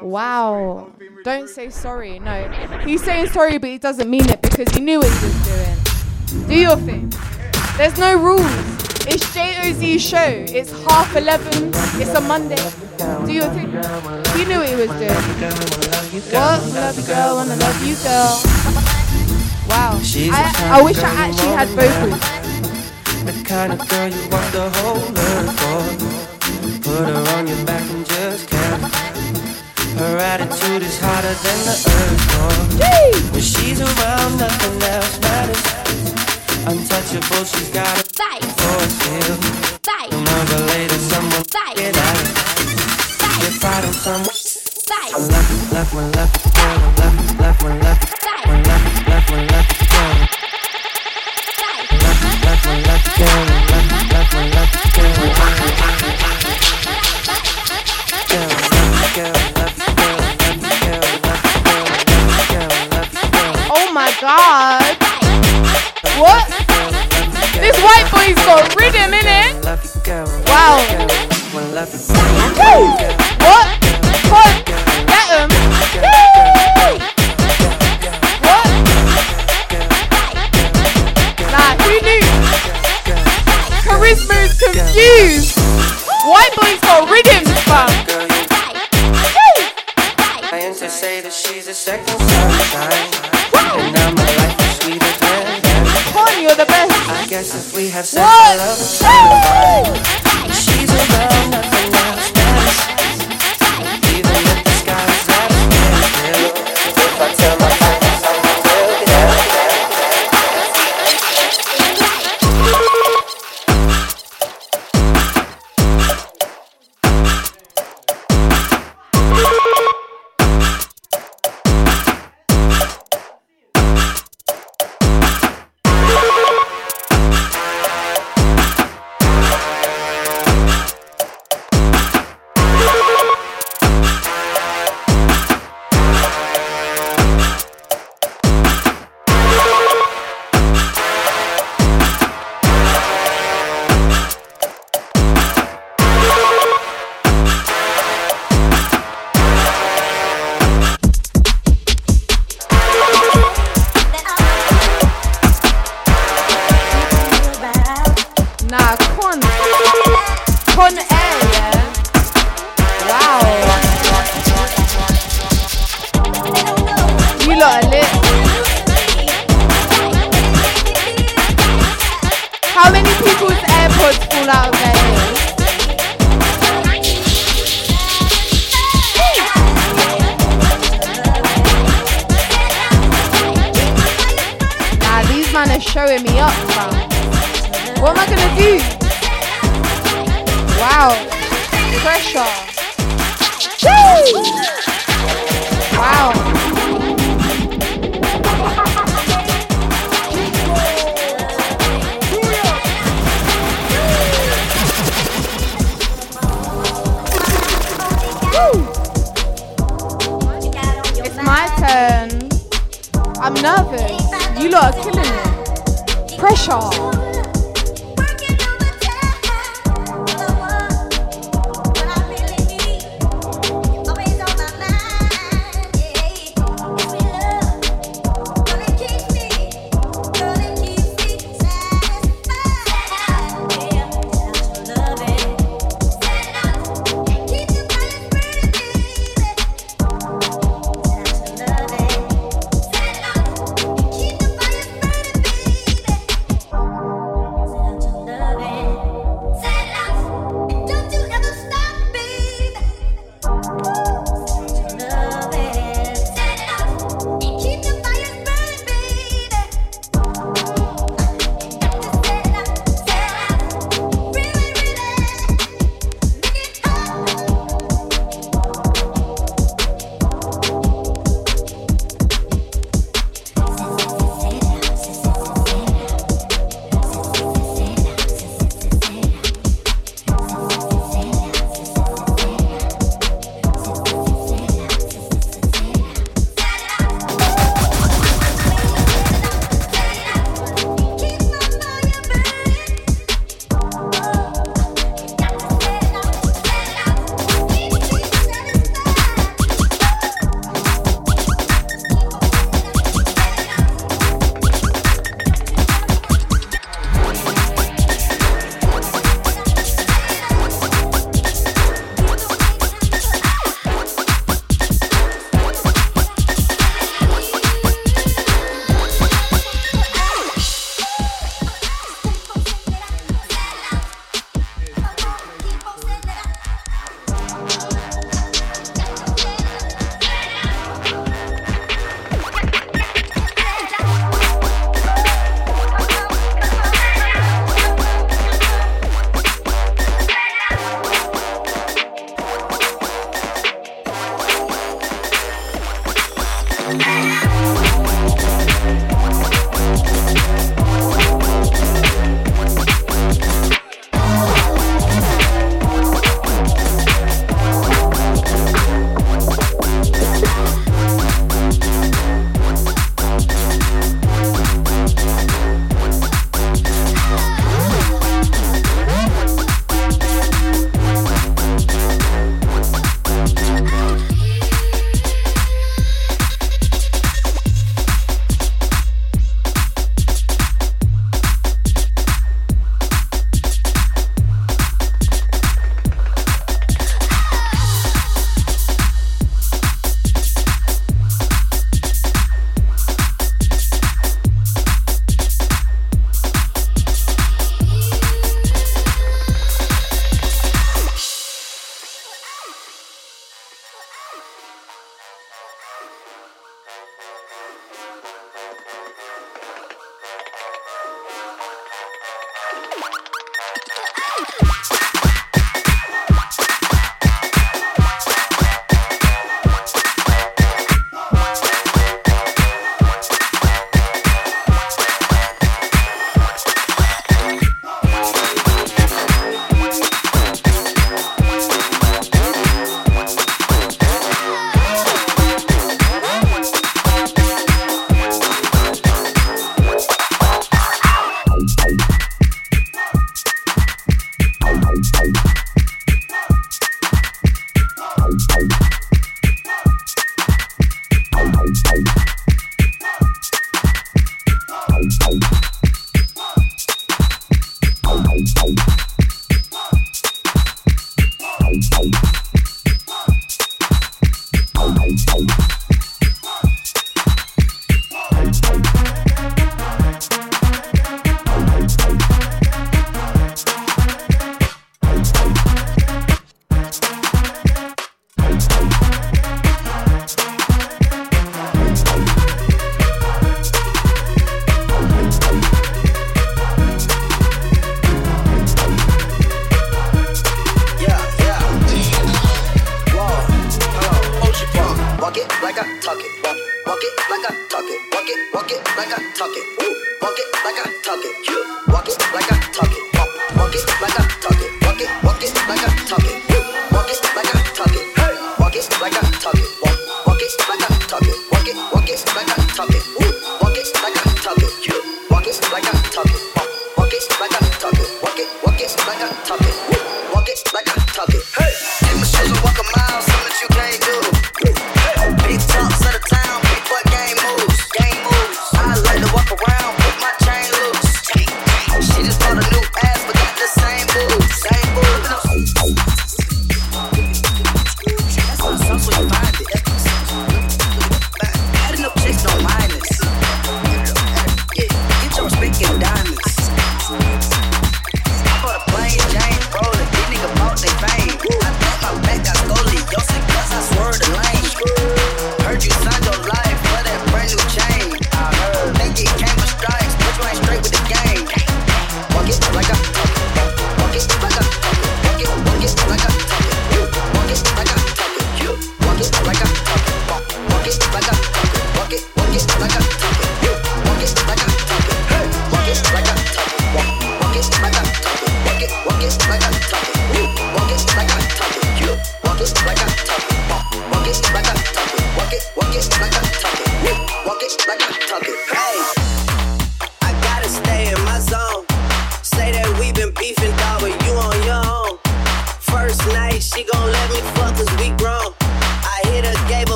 Wow. 0.00 0.92
Don't 1.24 1.48
say 1.48 1.68
sorry. 1.70 2.20
No. 2.20 2.48
He's 2.84 3.02
saying 3.02 3.26
sorry, 3.30 3.58
but 3.58 3.68
he 3.68 3.78
doesn't 3.78 4.08
mean 4.08 4.30
it 4.30 4.40
because 4.40 4.72
he 4.72 4.80
knew 4.80 5.00
what 5.00 5.12
he 5.12 5.26
was 5.26 5.48
doing. 5.48 6.48
Do 6.48 6.54
your 6.54 6.76
thing. 6.76 7.12
There's 7.76 7.98
no 7.98 8.16
rules. 8.22 8.91
It's 9.04 9.24
JOZ's 9.34 10.00
show. 10.00 10.46
It's 10.48 10.70
half 10.86 11.16
11. 11.16 11.72
It's 12.00 12.14
a 12.14 12.20
Monday. 12.20 12.54
Do 13.26 13.32
your 13.32 13.50
thing. 13.50 13.72
He 14.38 14.44
knew 14.44 14.58
what 14.58 14.68
he 14.68 14.76
was 14.76 14.90
doing. 14.94 15.10
What? 16.30 16.62
Love 16.72 16.96
you, 16.96 17.06
girl, 17.06 17.38
I 17.38 17.44
love 17.44 17.82
you, 17.82 17.96
girl. 17.98 18.40
Wow. 19.68 19.98
I, 19.98 20.78
I 20.78 20.82
wish 20.82 20.98
I 20.98 21.10
actually 21.18 21.48
had 21.48 21.68
vocals. 21.74 22.20
The 23.26 23.44
kind 23.44 23.72
of 23.72 23.88
girl 23.88 24.08
you 24.08 24.28
want 24.30 24.52
the 24.52 24.70
whole 24.78 25.02
earth 25.18 25.50
for. 25.58 25.82
Put 26.82 27.08
her 27.08 27.36
on 27.36 27.46
your 27.48 27.64
back 27.66 27.82
and 27.90 28.06
just 28.06 28.48
carry. 28.48 28.82
Her 29.98 30.16
attitude 30.18 30.82
is 30.82 30.98
hotter 31.00 31.34
than 31.42 31.58
the 31.66 31.74
earth. 32.78 33.32
When 33.32 33.40
she's 33.40 33.80
around, 33.80 34.38
nothing 34.38 34.82
else 34.82 35.20
matters. 35.20 36.01
Untouchable, 36.64 37.44
she's 37.44 37.70
got 37.70 37.98
a 37.98 38.04
fight 38.14 38.44
for 38.44 38.76
a 38.78 38.88
steal. 38.88 39.34
Sooner 39.82 40.46
or 40.54 40.62
later, 40.70 40.94
someone 41.10 41.42
get 41.42 41.96
at 41.96 42.16
it. 42.22 42.28
You're 43.42 43.56
fighting 43.58 43.92
someone. 43.92 44.36
One 45.12 45.26
left, 45.28 45.72
left, 45.72 45.92
one 45.92 46.12
left, 46.12 46.54
girl, 46.54 46.78
one 46.78 46.94
left, 46.96 47.40
left, 47.40 47.62
one 47.62 47.80
left, 47.80 48.02
one 48.46 48.62
left, 48.62 49.08
left, 49.08 49.30
one 49.30 49.46
left, 49.48 49.90
girl. 49.90 50.14
Left, 51.98 52.30
left, 52.46 52.62
one 52.66 52.82
left, 52.86 53.06
girl, 53.18 53.42
one 53.42 53.66
left, 53.66 54.12
left, 54.12 54.32
one 54.32 54.50
left, 54.54 54.74
girl. 54.94 55.10
Girl, 58.30 58.46
left, 58.46 59.10
girl, 59.16 59.34
girl, 59.52 59.58
left, 59.58 59.76
girl, 59.76 61.02
left, 66.22 66.51
This 67.72 67.82
white 67.82 68.04
boy's 68.12 68.36
got 68.44 68.76
rhythm 68.78 69.14
in 69.14 69.24
it. 69.24 69.64
Wow. 70.46 70.76
What? 73.40 73.66
What? 74.28 74.81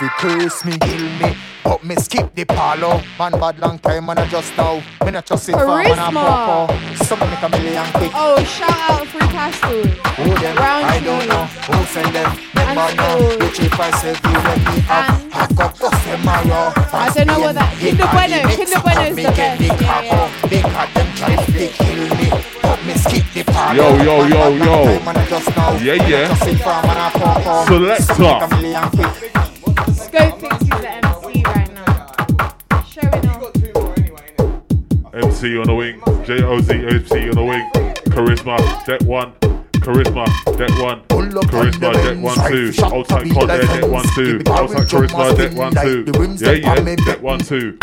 fi 0.00 0.08
curse 0.18 0.64
me, 0.64 0.78
kill 0.78 1.04
me. 1.20 1.36
But 1.62 1.84
me 1.84 1.94
skip 1.96 2.34
the 2.34 2.44
palo. 2.46 3.02
Man 3.18 3.32
bad 3.32 3.58
long 3.58 3.78
time 3.78 4.08
and 4.08 4.18
I 4.18 4.26
just 4.28 4.56
know 4.56 4.82
Me 5.04 5.10
not 5.10 5.26
just 5.26 5.48
it 5.48 5.52
for 5.52 5.66
when 5.66 5.98
I'm 5.98 6.12
proper. 6.12 7.04
Some 7.04 7.20
make 7.20 7.42
a 7.42 7.48
million 7.50 7.86
quick. 7.92 8.12
Oh, 8.14 8.42
shout 8.44 8.70
out 8.88 9.06
Free 9.06 9.28
Castle. 9.28 9.82
Who 10.16 10.34
them? 10.40 10.56
Round 10.56 10.86
I 10.86 10.98
two. 10.98 11.04
don't 11.04 11.28
know. 11.28 11.44
Who 11.44 11.84
send 11.84 12.14
them? 12.16 12.30
Them 12.54 12.74
bad 12.76 12.96
now. 12.96 13.44
Which 13.44 13.60
if 13.60 13.78
I 13.78 13.90
say 14.00 14.14
you 14.16 14.40
let 14.48 14.58
me 14.58 14.76
up. 14.88 15.04
I 15.36 15.46
got 15.54 15.78
bust 15.78 16.04
them. 16.04 16.28
I 16.28 16.30
don't 17.14 17.26
know 17.26 17.40
what 17.40 17.54
that. 17.56 17.70
Kinder 17.78 18.08
Bueno. 18.08 18.38
Kinder 18.56 18.80
Bueno 18.80 19.02
is 19.04 19.16
the 19.16 19.22
best. 19.22 19.60
Yeah, 19.60 20.00
yeah. 20.00 20.86
Them 20.94 21.08
try 21.16 21.36
to 21.36 21.68
kill 21.76 22.02
me. 22.16 22.28
Yo, 23.76 23.86
yo, 24.02 24.26
yo, 24.26 24.42
yo. 24.56 24.76
Yeah, 25.82 26.08
yeah. 26.08 26.34
Selector. 27.66 29.29
MC 35.40 35.56
on 35.56 35.66
the 35.68 35.74
wing, 35.74 35.98
J-O-Z-H-C 36.26 37.30
on 37.30 37.34
the 37.34 37.42
wing, 37.42 37.70
Charisma, 38.12 38.84
Deck 38.84 39.00
1, 39.08 39.32
Charisma, 39.80 40.26
deck 40.58 40.78
one. 40.78 41.00
Charisma, 41.08 41.92
deck 41.94 42.22
one, 42.22 42.36
two. 42.50 42.70
Outside 42.84 43.30
con 43.32 43.50
air, 43.50 43.62
deck 43.62 43.90
one, 43.90 44.04
two. 44.14 44.42
Outside 44.46 44.86
charisma, 44.86 45.34
deck 45.34 45.56
one, 45.56 45.72
two. 45.72 46.44
Yeah, 46.44 46.52
yeah, 46.52 46.96
deck 46.96 47.22
one, 47.22 47.38
two. 47.38 47.78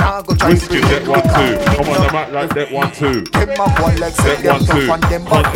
Whiskey, 0.46 0.82
deck 0.82 1.08
one, 1.08 1.24
two. 1.24 1.58
Come 1.76 1.90
on, 1.90 2.02
I'm 2.08 2.16
at 2.16 2.34
like 2.34 2.54
deck 2.54 2.72
one, 2.72 2.92
two. 2.92 3.24
Deck 3.24 3.58
one, 3.58 4.60
two. 4.64 4.88
Con 4.88 5.04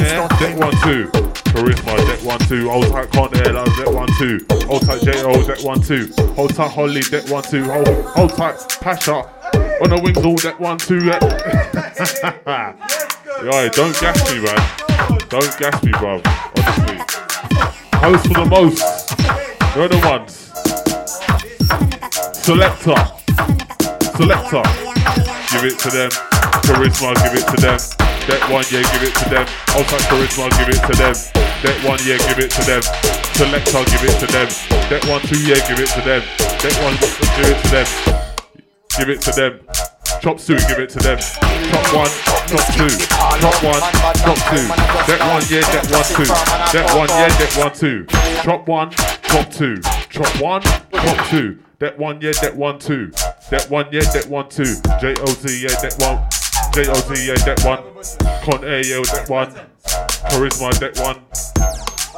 air, 0.02 0.28
deck 0.40 0.58
one, 0.58 0.74
two. 0.82 1.12
Charisma, 1.54 1.98
deck 2.08 2.24
one, 2.26 2.40
two. 2.40 2.72
Outside 2.72 3.12
con 3.12 3.38
air, 3.38 3.54
that 3.54 3.68
was 3.68 3.78
deck 3.78 3.94
one, 3.94 4.10
two. 4.18 4.40
Outside 4.74 5.02
J-O, 5.04 5.46
deck 5.46 5.64
one, 5.64 5.82
two. 5.82 6.12
Outside 6.40 6.72
Holly, 6.72 7.02
deck 7.02 7.30
one, 7.30 7.44
two. 7.44 7.72
Outside 7.72 8.58
Pasha, 8.82 9.30
on 9.82 9.90
the 9.90 9.98
wings, 9.98 10.22
all 10.22 10.38
that 10.46 10.54
one 10.60 10.78
two. 10.78 11.10
Eh. 11.10 11.18
Yo, 13.42 13.50
don't 13.74 13.98
gas 13.98 14.14
me, 14.30 14.38
man. 14.38 14.62
Don't 15.26 15.50
gas 15.58 15.74
me, 15.82 15.90
bro. 15.98 16.22
Honestly. 16.54 17.02
Host 17.98 18.30
for 18.30 18.38
the 18.38 18.46
most. 18.46 18.78
They're 19.74 19.90
the 19.90 19.98
ones. 20.06 20.54
Selector. 22.46 22.94
Selector. 24.14 24.62
Give 25.50 25.66
it 25.66 25.82
to 25.82 25.90
them. 25.90 26.14
Charisma, 26.62 27.18
give 27.26 27.42
it 27.42 27.50
to 27.50 27.58
them. 27.58 27.82
That 28.30 28.38
one, 28.54 28.62
yeah, 28.70 28.86
give 28.94 29.02
it 29.02 29.18
to 29.18 29.26
them. 29.34 29.50
Outside 29.74 30.06
charisma, 30.14 30.46
give 30.62 30.70
it 30.70 30.78
to 30.78 30.94
them. 30.94 31.18
That 31.66 31.82
one, 31.82 31.98
yeah, 32.06 32.22
give 32.30 32.38
it 32.38 32.54
to 32.54 32.62
them. 32.70 32.86
Selector, 33.34 33.82
give 33.90 34.06
it 34.06 34.14
to 34.22 34.30
them. 34.30 34.46
That 34.94 35.02
one, 35.10 35.26
two, 35.26 35.42
yeah, 35.42 35.58
give 35.66 35.82
it 35.82 35.90
to 35.98 36.06
them. 36.06 36.22
That 36.38 36.78
one, 36.86 36.94
give 37.02 37.50
it 37.50 37.58
to 37.66 37.74
them. 37.74 38.21
Give 38.98 39.10
it 39.10 39.22
to 39.22 39.32
them. 39.32 39.60
Chop 40.22 40.40
suey, 40.40 40.58
give 40.68 40.80
it 40.80 40.90
to 40.90 41.00
them. 41.00 41.18
Chop 41.18 41.96
one, 41.96 42.10
chop 42.46 42.66
two. 42.76 42.90
Chop 43.40 43.64
one, 43.64 43.82
chop 44.20 44.38
two. 44.52 44.68
That 45.08 45.20
one, 45.32 45.44
yeah, 45.50 45.66
that 45.72 45.88
one, 45.90 46.04
two. 46.12 46.26
That 46.76 46.98
one, 46.98 47.10
yeah, 47.10 47.28
that 47.30 47.58
one, 47.58 47.74
two. 47.74 48.06
Chop 48.44 48.68
one, 48.68 48.92
chop 48.92 49.50
two. 49.50 49.82
Chop 50.10 50.42
one, 50.42 50.62
chop 50.62 51.28
two. 51.30 51.60
That 51.80 51.98
one, 51.98 52.22
yeah, 52.22 52.34
that 52.42 52.56
one, 52.56 52.80
two. 52.80 53.12
That 53.50 53.68
one, 53.70 53.88
yeah, 53.92 54.02
that 54.02 54.28
one, 54.28 54.50
two. 54.50 54.76
J-O-T, 55.00 55.62
yeah, 55.62 55.76
that 55.82 55.96
one. 55.98 56.28
J-O-T, 56.74 57.26
yeah, 57.26 57.36
that 57.46 57.64
one. 57.66 57.82
Con 58.44 58.64
Air, 58.64 58.86
yeah, 58.86 59.02
that 59.02 59.30
one. 59.30 59.52
Charisma, 60.30 60.78
that 60.80 61.00
one. 61.00 61.18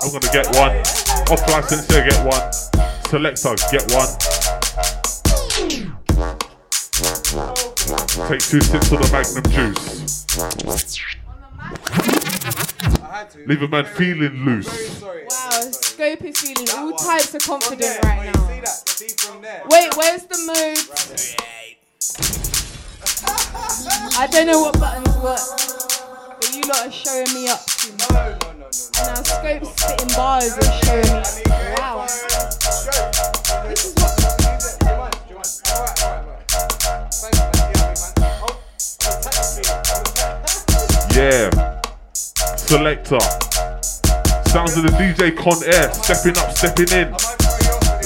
I'm 0.01 0.11
gonna 0.11 0.33
get 0.33 0.47
one. 0.57 0.77
Off 1.31 1.47
license, 1.49 1.87
yeah, 1.89 2.09
get 2.09 2.25
one. 2.25 2.51
Selector, 3.07 3.55
get 3.71 3.89
one. 3.93 4.62
Take 7.33 8.45
two 8.45 8.61
sips 8.61 8.91
of 8.91 8.99
the 9.01 9.09
Magnum 9.11 9.43
juice. 9.49 10.27
Leave 13.47 13.61
a 13.63 13.67
man 13.67 13.85
feeling 13.85 14.45
loose. 14.45 15.01
Wow, 15.01 15.49
Scope 15.71 16.21
is 16.25 16.39
feeling 16.39 16.69
all 16.75 16.93
types 16.93 17.33
of 17.33 17.41
confident 17.41 18.03
right 18.03 18.31
now. 18.31 18.47
Wait, 19.67 19.97
where's 19.97 20.25
the 20.27 20.37
move? 20.45 20.77
I 24.15 24.27
don't 24.27 24.45
know 24.45 24.61
what 24.61 24.79
buttons 24.79 25.15
work, 25.17 25.39
but 26.39 26.53
you 26.53 26.61
lot 26.69 26.85
are 26.85 26.91
showing 26.91 27.33
me 27.33 27.47
up 27.47 27.65
too 27.65 27.93
much. 27.93 28.43
And 28.45 29.07
now 29.07 29.23
Scope's 29.23 29.69
spitting 29.81 30.15
bars 30.15 30.53
and 30.53 30.71
showing 30.85 31.13
me. 31.23 31.43
Wow. 31.79 32.05
This 33.67 33.85
is 33.85 33.93
what. 33.95 34.22
Yeah. 41.15 41.49
Selector. 42.55 43.19
Sounds 44.49 44.75
of 44.77 44.83
the 44.83 44.93
DJ 44.97 45.35
Con 45.37 45.63
Air. 45.63 45.93
Stepping 45.93 46.37
up, 46.37 46.57
stepping 46.57 46.89
in. 46.91 47.11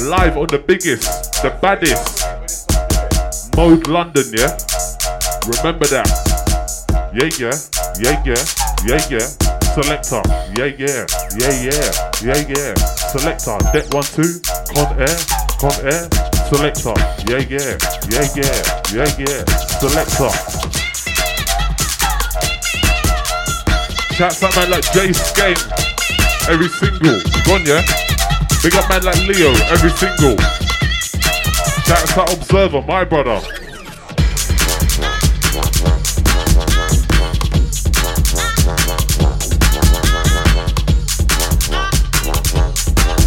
Live 0.09 0.37
on 0.37 0.47
the 0.47 0.63
biggest, 0.65 1.41
the 1.41 1.57
baddest. 1.61 2.25
Mode 3.55 3.87
London, 3.87 4.25
yeah? 4.33 4.57
Remember 5.47 5.87
that. 5.87 6.07
Yeah, 7.13 7.29
yeah. 7.39 7.55
Yeah, 7.99 8.21
yeah. 8.23 8.43
Yeah, 8.85 9.01
yeah. 9.09 9.27
Selector. 9.73 10.21
Yeah, 10.55 10.75
yeah. 10.77 11.05
Yeah, 11.39 11.53
yeah. 11.63 11.91
Yeah, 12.21 12.43
yeah. 12.47 12.73
Selector. 13.11 13.57
Deck 13.71 13.91
one, 13.93 14.03
two. 14.03 14.41
Con 14.75 14.99
Air. 14.99 15.17
Con 15.59 15.73
Air. 15.85 16.36
Selector. 16.47 16.93
Yeah, 17.27 17.43
yeah. 17.49 17.77
Yeah, 18.07 18.23
yeah. 18.35 18.59
Yeah, 18.93 19.09
yeah. 19.19 19.43
Selector. 19.83 20.31
Shouts 24.15 24.41
out 24.41 24.55
man 24.55 24.69
like 24.71 24.91
Jay 24.93 25.11
Skane, 25.11 25.57
every 26.49 26.69
single. 26.69 27.19
Gone, 27.43 27.65
yeah? 27.65 27.83
Big 28.63 28.73
up 28.75 28.87
man 28.87 29.03
like 29.03 29.19
Leo, 29.27 29.51
every 29.67 29.91
single. 29.91 30.37
Shouts 31.85 32.17
out 32.17 32.33
Observer, 32.33 32.81
my 32.81 33.03
brother. 33.03 33.41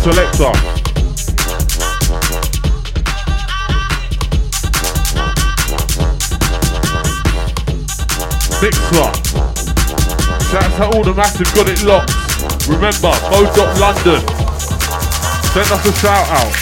Selector. 0.03 0.80
Mixer. 8.62 9.11
Shouts 10.50 10.80
out 10.80 10.94
all 10.94 11.02
the 11.02 11.14
massive, 11.16 11.50
got 11.54 11.66
it 11.66 11.82
locked. 11.82 12.12
Remember, 12.68 13.08
Mode 13.32 13.56
London. 13.80 14.20
Send 15.50 15.72
us 15.72 15.86
a 15.86 15.92
shout 15.96 16.28
out. 16.28 16.52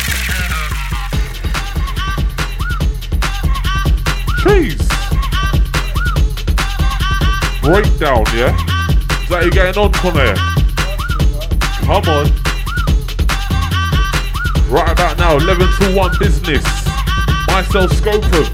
Cheese. 4.42 4.78
Breakdown, 7.62 8.24
yeah? 8.32 8.54
Is 9.22 9.28
that 9.30 9.42
you 9.44 9.50
getting 9.50 9.82
on, 9.82 9.92
Connor? 9.94 10.36
Come 11.82 12.04
on. 12.14 12.26
Right 14.70 14.92
about 14.92 15.18
now, 15.18 15.36
11 15.36 15.66
to 15.66 15.96
1 15.96 16.18
business. 16.20 16.64
Myself, 17.48 17.90
Scopum. 17.90 18.46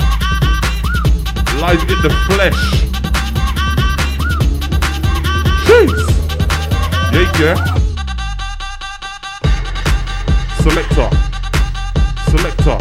Live 1.61 1.83
in 1.83 2.01
the 2.01 2.11
flesh. 2.27 2.84
Yeah, 5.75 7.41
yeah. 7.41 7.57
Selector. 10.63 11.09
Selector. 12.31 12.79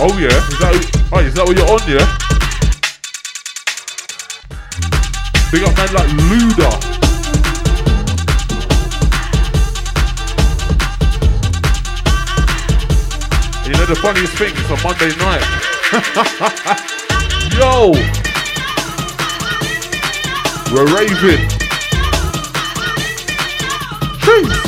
Oh 0.00 0.18
yeah, 0.18 0.34
is 0.34 0.58
that 0.58 0.72
oh, 1.12 1.20
is 1.20 1.34
that 1.34 1.44
what 1.46 1.56
you're 1.56 1.70
on, 1.70 1.80
yeah? 1.86 2.06
Big 5.52 5.62
up 5.62 5.76
man 5.76 5.90
like 5.94 6.10
Luda. 6.26 6.70
You 13.64 13.74
know 13.74 13.86
the 13.86 13.94
funniest 13.94 14.32
thing, 14.34 14.52
it's 14.56 14.70
a 14.70 14.76
Monday 14.82 15.14
night. 15.18 16.94
Yo! 17.54 17.92
We're 20.72 20.84
raving. 20.94 21.48
Jeez. 24.20 24.67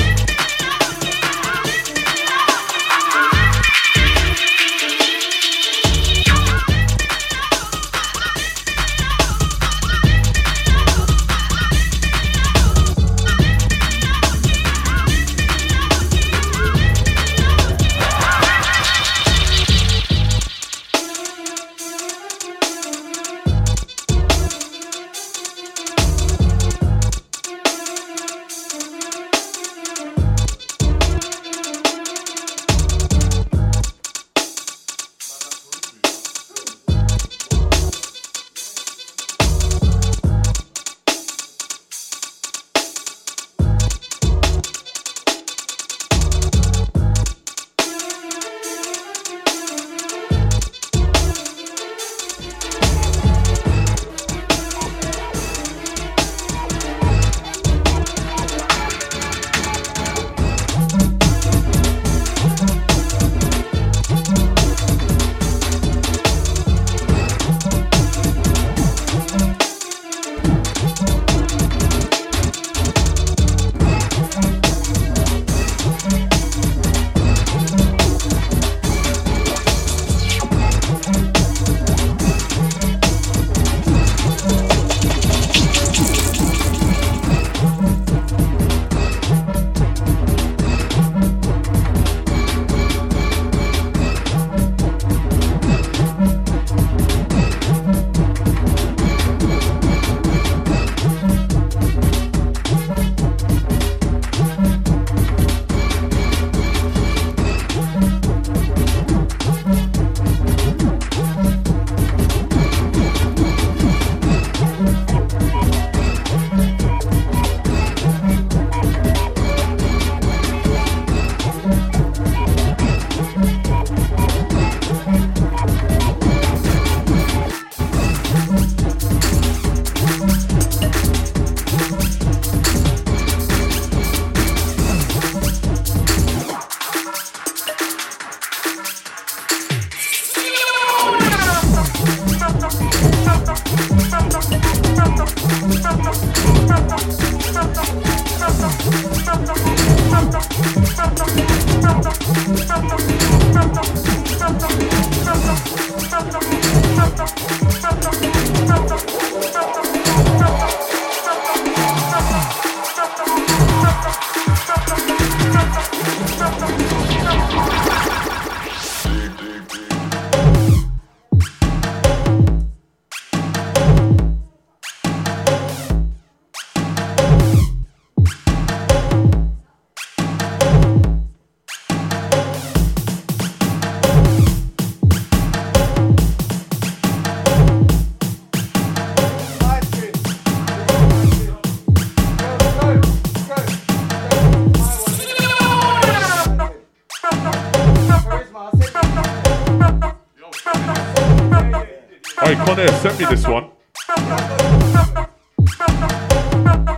Hey, 202.70 202.76
Con 202.76 202.84
Air 202.86 203.00
sent 203.00 203.18
me 203.18 203.24
this 203.24 203.46
one. 203.48 203.64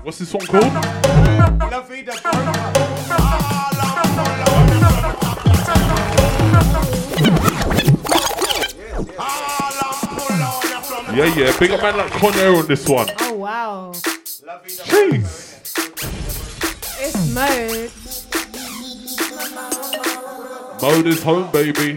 What's 0.02 0.18
this 0.18 0.34
one 0.34 0.46
called? 0.46 0.64
La 1.70 1.80
vida 1.80 2.12
Yeah, 11.14 11.34
yeah. 11.34 11.58
Big 11.58 11.70
up 11.70 11.80
man 11.80 11.96
like 11.96 12.12
Con 12.12 12.34
Air 12.34 12.54
on 12.54 12.66
this 12.66 12.86
one. 12.86 13.08
Oh 13.20 13.32
wow. 13.32 13.92
Jeez. 14.66 15.64
It's 17.00 17.16
mode. 17.32 17.90
Mode 20.82 21.06
is 21.06 21.22
home, 21.22 21.50
baby. 21.50 21.96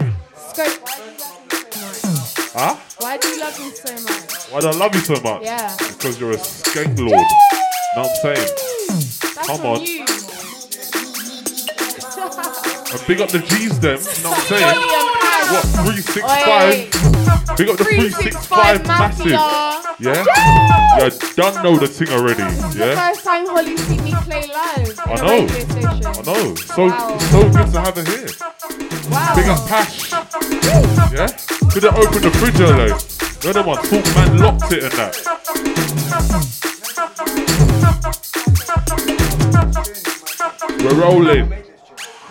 I 4.66 4.70
love 4.76 4.94
you 4.94 5.00
so 5.00 5.14
much? 5.22 5.42
Yeah. 5.42 5.74
Because 5.78 6.18
you're 6.20 6.32
a 6.32 6.36
skank 6.36 6.98
lord. 6.98 7.10
Know 7.96 8.02
what 8.02 8.10
I'm 8.10 8.16
saying? 8.34 8.48
That's 9.34 9.46
Come 9.46 9.66
on 9.66 9.80
you. 9.82 10.04
And 12.92 13.06
big 13.06 13.20
up 13.20 13.28
the 13.30 13.38
G's 13.40 13.78
them. 13.80 13.98
Know 14.22 14.30
what 14.30 14.38
I'm 14.38 14.46
saying? 14.46 14.64
Ollie 14.64 14.94
and 14.94 15.10
Paz. 15.20 15.46
What, 15.52 15.64
365? 15.86 17.56
Big 17.56 17.68
up 17.68 17.76
the 17.76 17.84
365 17.84 18.86
massive. 18.86 19.26
Yeah? 19.98 20.24
You 20.98 21.10
done 21.36 21.62
know 21.64 21.76
the 21.78 21.86
thing 21.88 22.08
already. 22.10 22.42
The 22.42 22.78
Yeah? 22.78 23.08
first 23.12 23.24
time 23.24 23.46
Holly 23.46 23.76
see 23.76 23.98
me 24.00 24.12
play 24.24 24.46
live. 24.52 25.00
I 25.06 25.14
know. 25.16 25.46
I 25.46 26.22
know. 26.22 26.54
So 26.54 26.86
Wow. 26.86 27.18
so 27.18 27.42
good 27.50 27.72
to 27.72 27.80
have 27.80 27.96
her 27.96 28.04
here. 28.04 28.28
Wow. 29.10 29.34
Big 29.36 29.48
up 29.48 29.68
Pash. 29.68 30.12
Yeah? 31.12 31.28
Could 31.72 31.82
have 31.84 31.96
opened 31.98 32.24
the 32.24 32.30
fridge 32.38 32.60
earlier. 33.46 33.62
The 33.62 33.68
one, 33.68 33.76
Talk 33.76 34.04
Man 34.16 34.38
locked 34.38 34.72
it 34.72 34.82
and 34.84 34.92
that. 34.92 35.14
We're 40.82 41.00
rolling. 41.00 41.48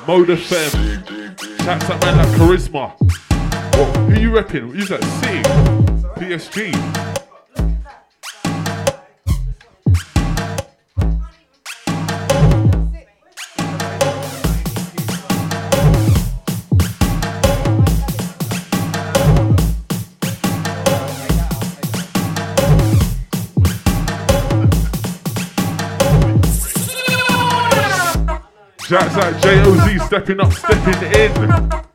Mode 0.07 0.27
FM. 0.29 1.57
Chats 1.63 1.89
up 1.89 2.01
man 2.01 2.17
like 2.17 2.27
Charisma. 2.39 2.93
What, 3.77 3.97
who 3.97 4.21
you 4.21 4.31
repping? 4.31 4.71
Who's 4.71 4.89
that? 4.89 5.03
City? 5.03 5.41
PSG. 6.19 7.14
Shouts 28.87 29.15
out 29.15 29.33
JOZ 29.41 30.05
stepping 30.05 30.39
up, 30.39 30.53
stepping 30.53 31.11
in. 31.11 31.94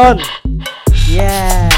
Is 0.00 0.06
on? 0.06 0.18
Yeah. 1.06 1.68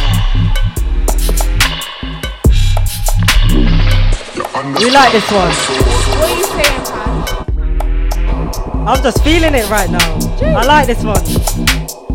We 4.79 4.91
like 4.91 5.11
this 5.11 5.29
one. 5.33 5.51
What 5.51 6.31
are 6.31 6.37
you 6.39 6.45
saying, 6.45 6.85
Pan? 6.87 7.11
I'm 8.87 9.03
just 9.03 9.25
feeling 9.25 9.55
it 9.55 9.69
right 9.69 9.91
now. 9.91 10.19
I 10.41 10.65
like 10.65 10.87
this 10.87 11.03
one. 11.03 11.25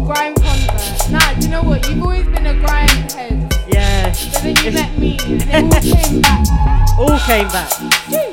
Grime 0.06 0.36
convert. 0.36 1.12
Nah, 1.12 1.34
do 1.34 1.42
you 1.42 1.50
know 1.50 1.64
what? 1.64 1.86
You've 1.90 2.02
always 2.02 2.26
been 2.28 2.46
a 2.46 2.54
grime 2.54 2.88
head. 2.88 3.54
Yeah. 3.68 4.14
But 4.32 4.44
then 4.44 4.56
you 4.64 4.72
met 4.72 4.98
me 4.98 5.18
and 5.52 5.74
it 5.74 5.86
all 5.86 6.00
came 6.00 6.22
back. 6.22 6.48
All 6.98 7.20
came 7.20 7.48
back. 7.50 7.72
I'll 7.82 8.27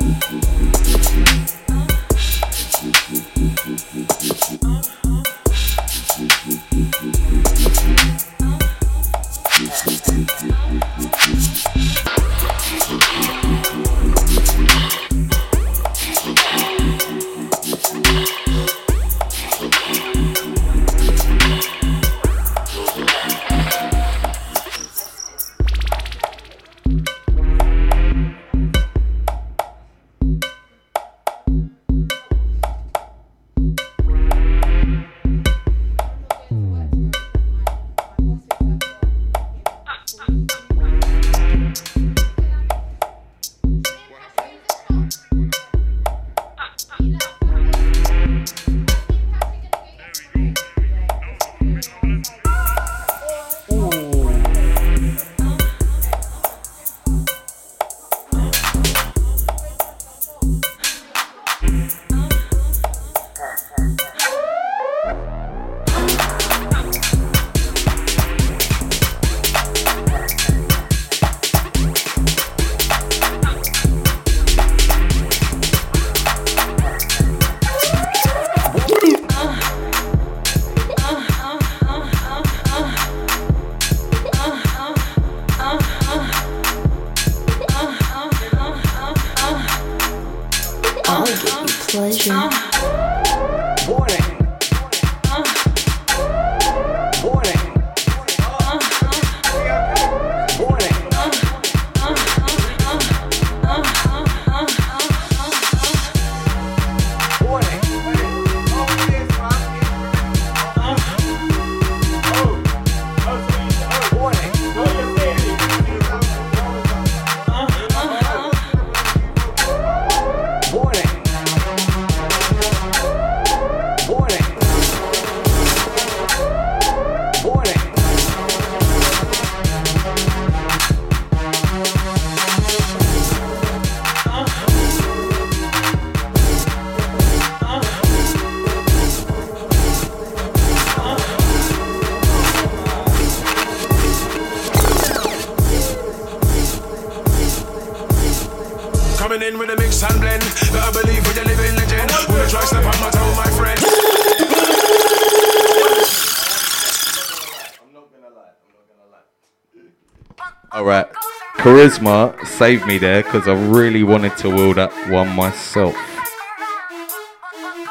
Charisma 161.85 162.33
saved 162.47 162.87
me 162.87 162.97
there 162.97 163.23
because 163.23 163.47
I 163.47 163.53
really 163.53 164.03
wanted 164.03 164.39
to 164.39 164.49
wheel 164.49 164.73
that 164.73 164.91
one 165.11 165.29
myself. 165.37 165.95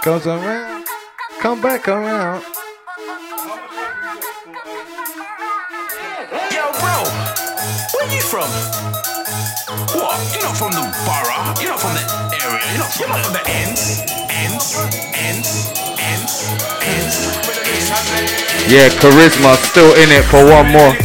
Goes 0.01 0.25
around, 0.25 0.87
come 1.39 1.61
back 1.61 1.87
around. 1.87 2.41
Yo, 6.49 6.73
bro, 6.81 7.05
where 7.93 8.09
you 8.09 8.21
from? 8.25 8.49
What? 9.93 10.17
You're 10.33 10.41
not 10.41 10.57
from 10.57 10.73
the 10.73 10.81
borough. 11.05 11.53
You're 11.61 11.69
not 11.69 11.77
from 11.77 11.93
the 11.93 12.01
area. 12.41 12.65
You're 12.73 12.81
not 12.81 12.89
from, 12.89 13.05
you're 13.05 13.13
not 13.13 13.21
from 13.21 13.37
the 13.37 13.45
ends. 13.45 14.01
Ends. 14.33 14.73
Ends. 15.13 15.69
Ends. 16.01 16.33
Ends. 16.81 17.29
Yeah, 18.73 18.89
charisma 18.97 19.53
still 19.69 19.93
in 19.93 20.09
it 20.09 20.25
for 20.25 20.41
one 20.49 20.73
more. 20.73 20.97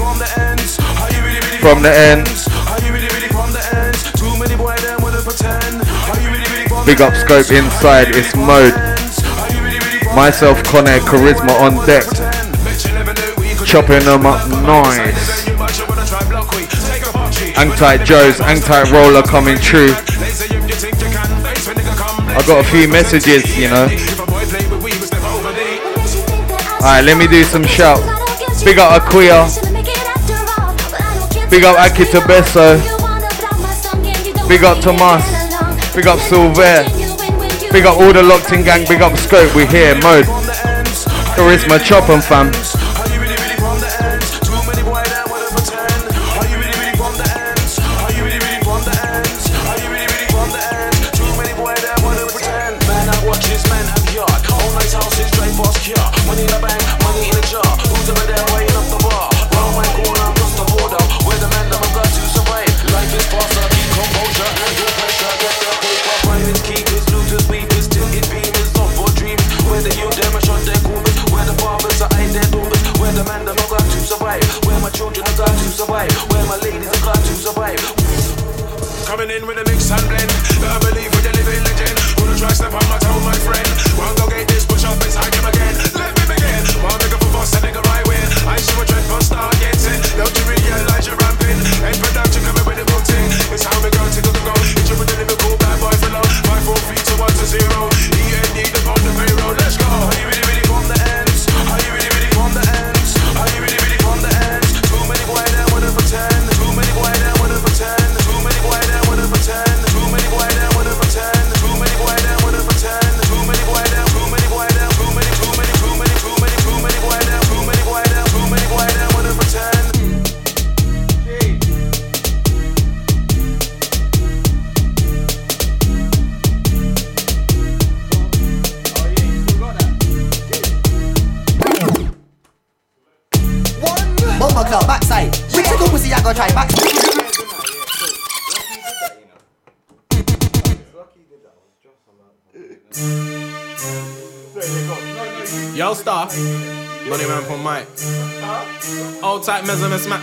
From 1.60 1.82
the 1.82 1.92
end. 1.92 2.37
Big 6.88 7.02
up 7.02 7.14
scope 7.14 7.50
inside, 7.50 8.16
it's 8.16 8.34
mode. 8.34 8.72
Myself, 10.16 10.64
Connor, 10.64 10.98
charisma 11.00 11.52
on 11.60 11.84
deck. 11.84 12.02
Chopping 13.66 14.06
them 14.06 14.24
up 14.24 14.48
nice. 14.64 15.44
Tight 17.78 18.06
Joe's, 18.06 18.38
tight 18.38 18.90
roller 18.90 19.22
coming 19.22 19.58
true. 19.58 19.92
I 22.32 22.42
got 22.46 22.64
a 22.64 22.68
few 22.70 22.88
messages, 22.88 23.44
you 23.58 23.68
know. 23.68 23.84
Alright, 26.76 27.04
let 27.04 27.18
me 27.18 27.26
do 27.26 27.44
some 27.44 27.64
shout. 27.64 28.00
Big 28.64 28.78
up 28.78 29.02
Aquia. 29.02 29.44
Big 31.50 31.64
up 31.64 31.76
Akita 31.76 32.22
Besso. 32.22 32.78
Big 34.48 34.64
up 34.64 34.80
Tomas. 34.80 35.37
Big 35.98 36.06
up 36.06 36.20
Silver. 36.20 36.84
Big 37.72 37.84
up 37.84 37.98
all 37.98 38.12
the 38.12 38.22
locked 38.22 38.52
in 38.52 38.62
gang. 38.62 38.86
Big 38.86 39.02
up 39.02 39.18
Scope. 39.18 39.52
We 39.56 39.66
here. 39.66 39.96
Mode. 39.96 40.26
Charisma 41.34 41.82
chop 41.84 42.08
'em, 42.08 42.20
fam. 42.20 42.67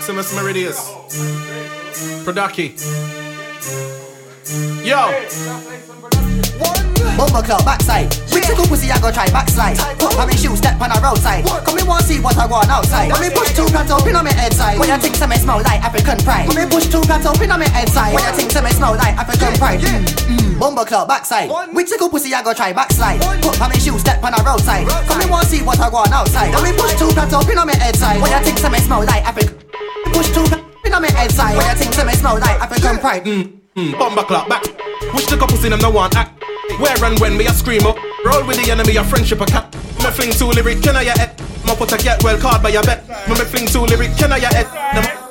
Maximus 0.06 0.38
Meridius. 0.38 0.78
Producky. 2.24 2.78
Yo. 4.86 5.10
Bumper 7.18 7.42
club 7.42 7.66
backside. 7.66 8.14
Which 8.30 8.46
a 8.46 8.54
good 8.54 8.70
pussy 8.70 8.92
I 8.92 9.02
go 9.02 9.10
try 9.10 9.26
backslide. 9.34 9.82
Put 9.98 10.14
on 10.22 10.28
me 10.30 10.38
shoes, 10.38 10.62
step 10.62 10.78
on 10.78 10.94
the 10.94 11.02
roadside. 11.02 11.42
Come 11.66 11.74
me 11.74 11.82
want 11.82 12.06
see 12.06 12.22
what 12.22 12.38
I 12.38 12.46
want 12.46 12.70
outside. 12.70 13.10
When 13.14 13.22
me 13.22 13.34
push 13.34 13.58
two 13.58 13.66
plants 13.66 13.90
up 13.90 14.06
in 14.06 14.16
on 14.16 14.26
me 14.26 14.32
head 14.34 14.54
side. 14.54 14.78
When 14.78 14.90
you 14.94 14.98
think 15.02 15.16
some 15.16 15.32
me 15.32 15.38
smell 15.38 15.66
like 15.66 15.82
African 15.82 16.22
pride. 16.22 16.54
When 16.54 16.62
me 16.62 16.70
push 16.70 16.86
two 16.86 17.02
plants 17.02 17.26
up 17.26 17.42
in 17.42 17.50
on 17.50 17.60
me 17.60 17.66
head 17.66 17.90
side. 17.90 18.14
When 18.14 18.22
you 18.22 18.34
think 18.38 18.52
some 18.52 18.66
me 18.66 18.78
smell 18.78 18.94
like 18.94 19.18
African 19.18 19.58
pride. 19.58 19.82
Mm, 19.82 20.06
mm. 20.06 20.60
Bumper 20.60 20.86
club 20.86 21.08
backside. 21.08 21.50
Which 21.74 21.90
a 21.90 21.98
good 21.98 22.12
pussy 22.12 22.30
I 22.32 22.44
go 22.44 22.54
try 22.54 22.74
backslide. 22.74 23.26
Put 23.42 23.58
on 23.60 23.74
me 23.74 23.80
shoes, 23.82 24.02
step 24.02 24.22
on 24.22 24.38
the 24.38 24.44
roadside. 24.46 24.86
Come 25.10 25.18
me 25.18 25.26
want 25.26 25.50
see 25.50 25.66
what 25.66 25.80
I 25.80 25.90
want 25.90 26.14
outside. 26.14 26.54
When 26.54 26.62
me 26.62 26.78
push 26.78 26.94
two 26.94 27.10
plants 27.10 27.34
up 27.34 27.50
in 27.50 27.58
on 27.58 27.66
me 27.66 27.74
head 27.74 27.98
side. 27.98 28.22
When 28.22 28.30
you 28.30 28.38
think 28.46 28.60
some 28.60 28.72
me 28.72 28.78
smell 28.86 29.02
like 29.02 29.26
African. 29.26 29.55
Push 30.16 30.32
two 30.32 30.48
in 30.86 30.94
on 30.96 31.02
me 31.02 31.12
head 31.12 31.30
side. 31.32 31.58
When 31.58 31.68
you 31.68 31.76
think 31.76 31.94
some 31.94 32.08
me 32.08 32.14
smell 32.14 32.40
like 32.40 32.58
African 32.62 32.98
pride. 33.00 33.26
Mm. 33.26 33.60
Mm, 33.76 34.00
bomber 34.00 34.24
clock 34.24 34.48
back. 34.48 34.64
Wish 35.14 35.26
the 35.26 35.36
couple 35.36 35.58
seen 35.58 35.72
them 35.72 35.82
no 35.82 35.90
one 35.90 36.10
act. 36.16 36.42
Where 36.80 36.96
and 37.04 37.20
when 37.20 37.36
me 37.38 37.46
a 37.48 37.52
scream 37.52 37.86
up. 37.86 37.98
Roll 38.24 38.48
with 38.48 38.64
the 38.64 38.72
enemy, 38.72 38.96
a 38.96 39.04
friendship 39.04 39.42
a 39.42 39.46
cat. 39.46 39.76
Me 40.00 40.10
fling 40.12 40.32
two 40.32 40.48
lyric, 40.48 40.82
can 40.82 40.96
I 40.96 41.02
ya 41.02 41.18
head? 41.18 41.38
Me 41.68 41.76
put 41.76 41.92
a 41.92 41.98
get 41.98 42.24
well 42.24 42.40
card 42.40 42.64
by 42.64 42.70
your 42.70 42.84
bet. 42.84 43.08
Me 43.28 43.36
fling 43.36 43.68
two 43.68 43.82
lyric, 43.82 44.16
can 44.16 44.32
I 44.32 44.38
ya 44.38 44.50
head? 44.50 45.25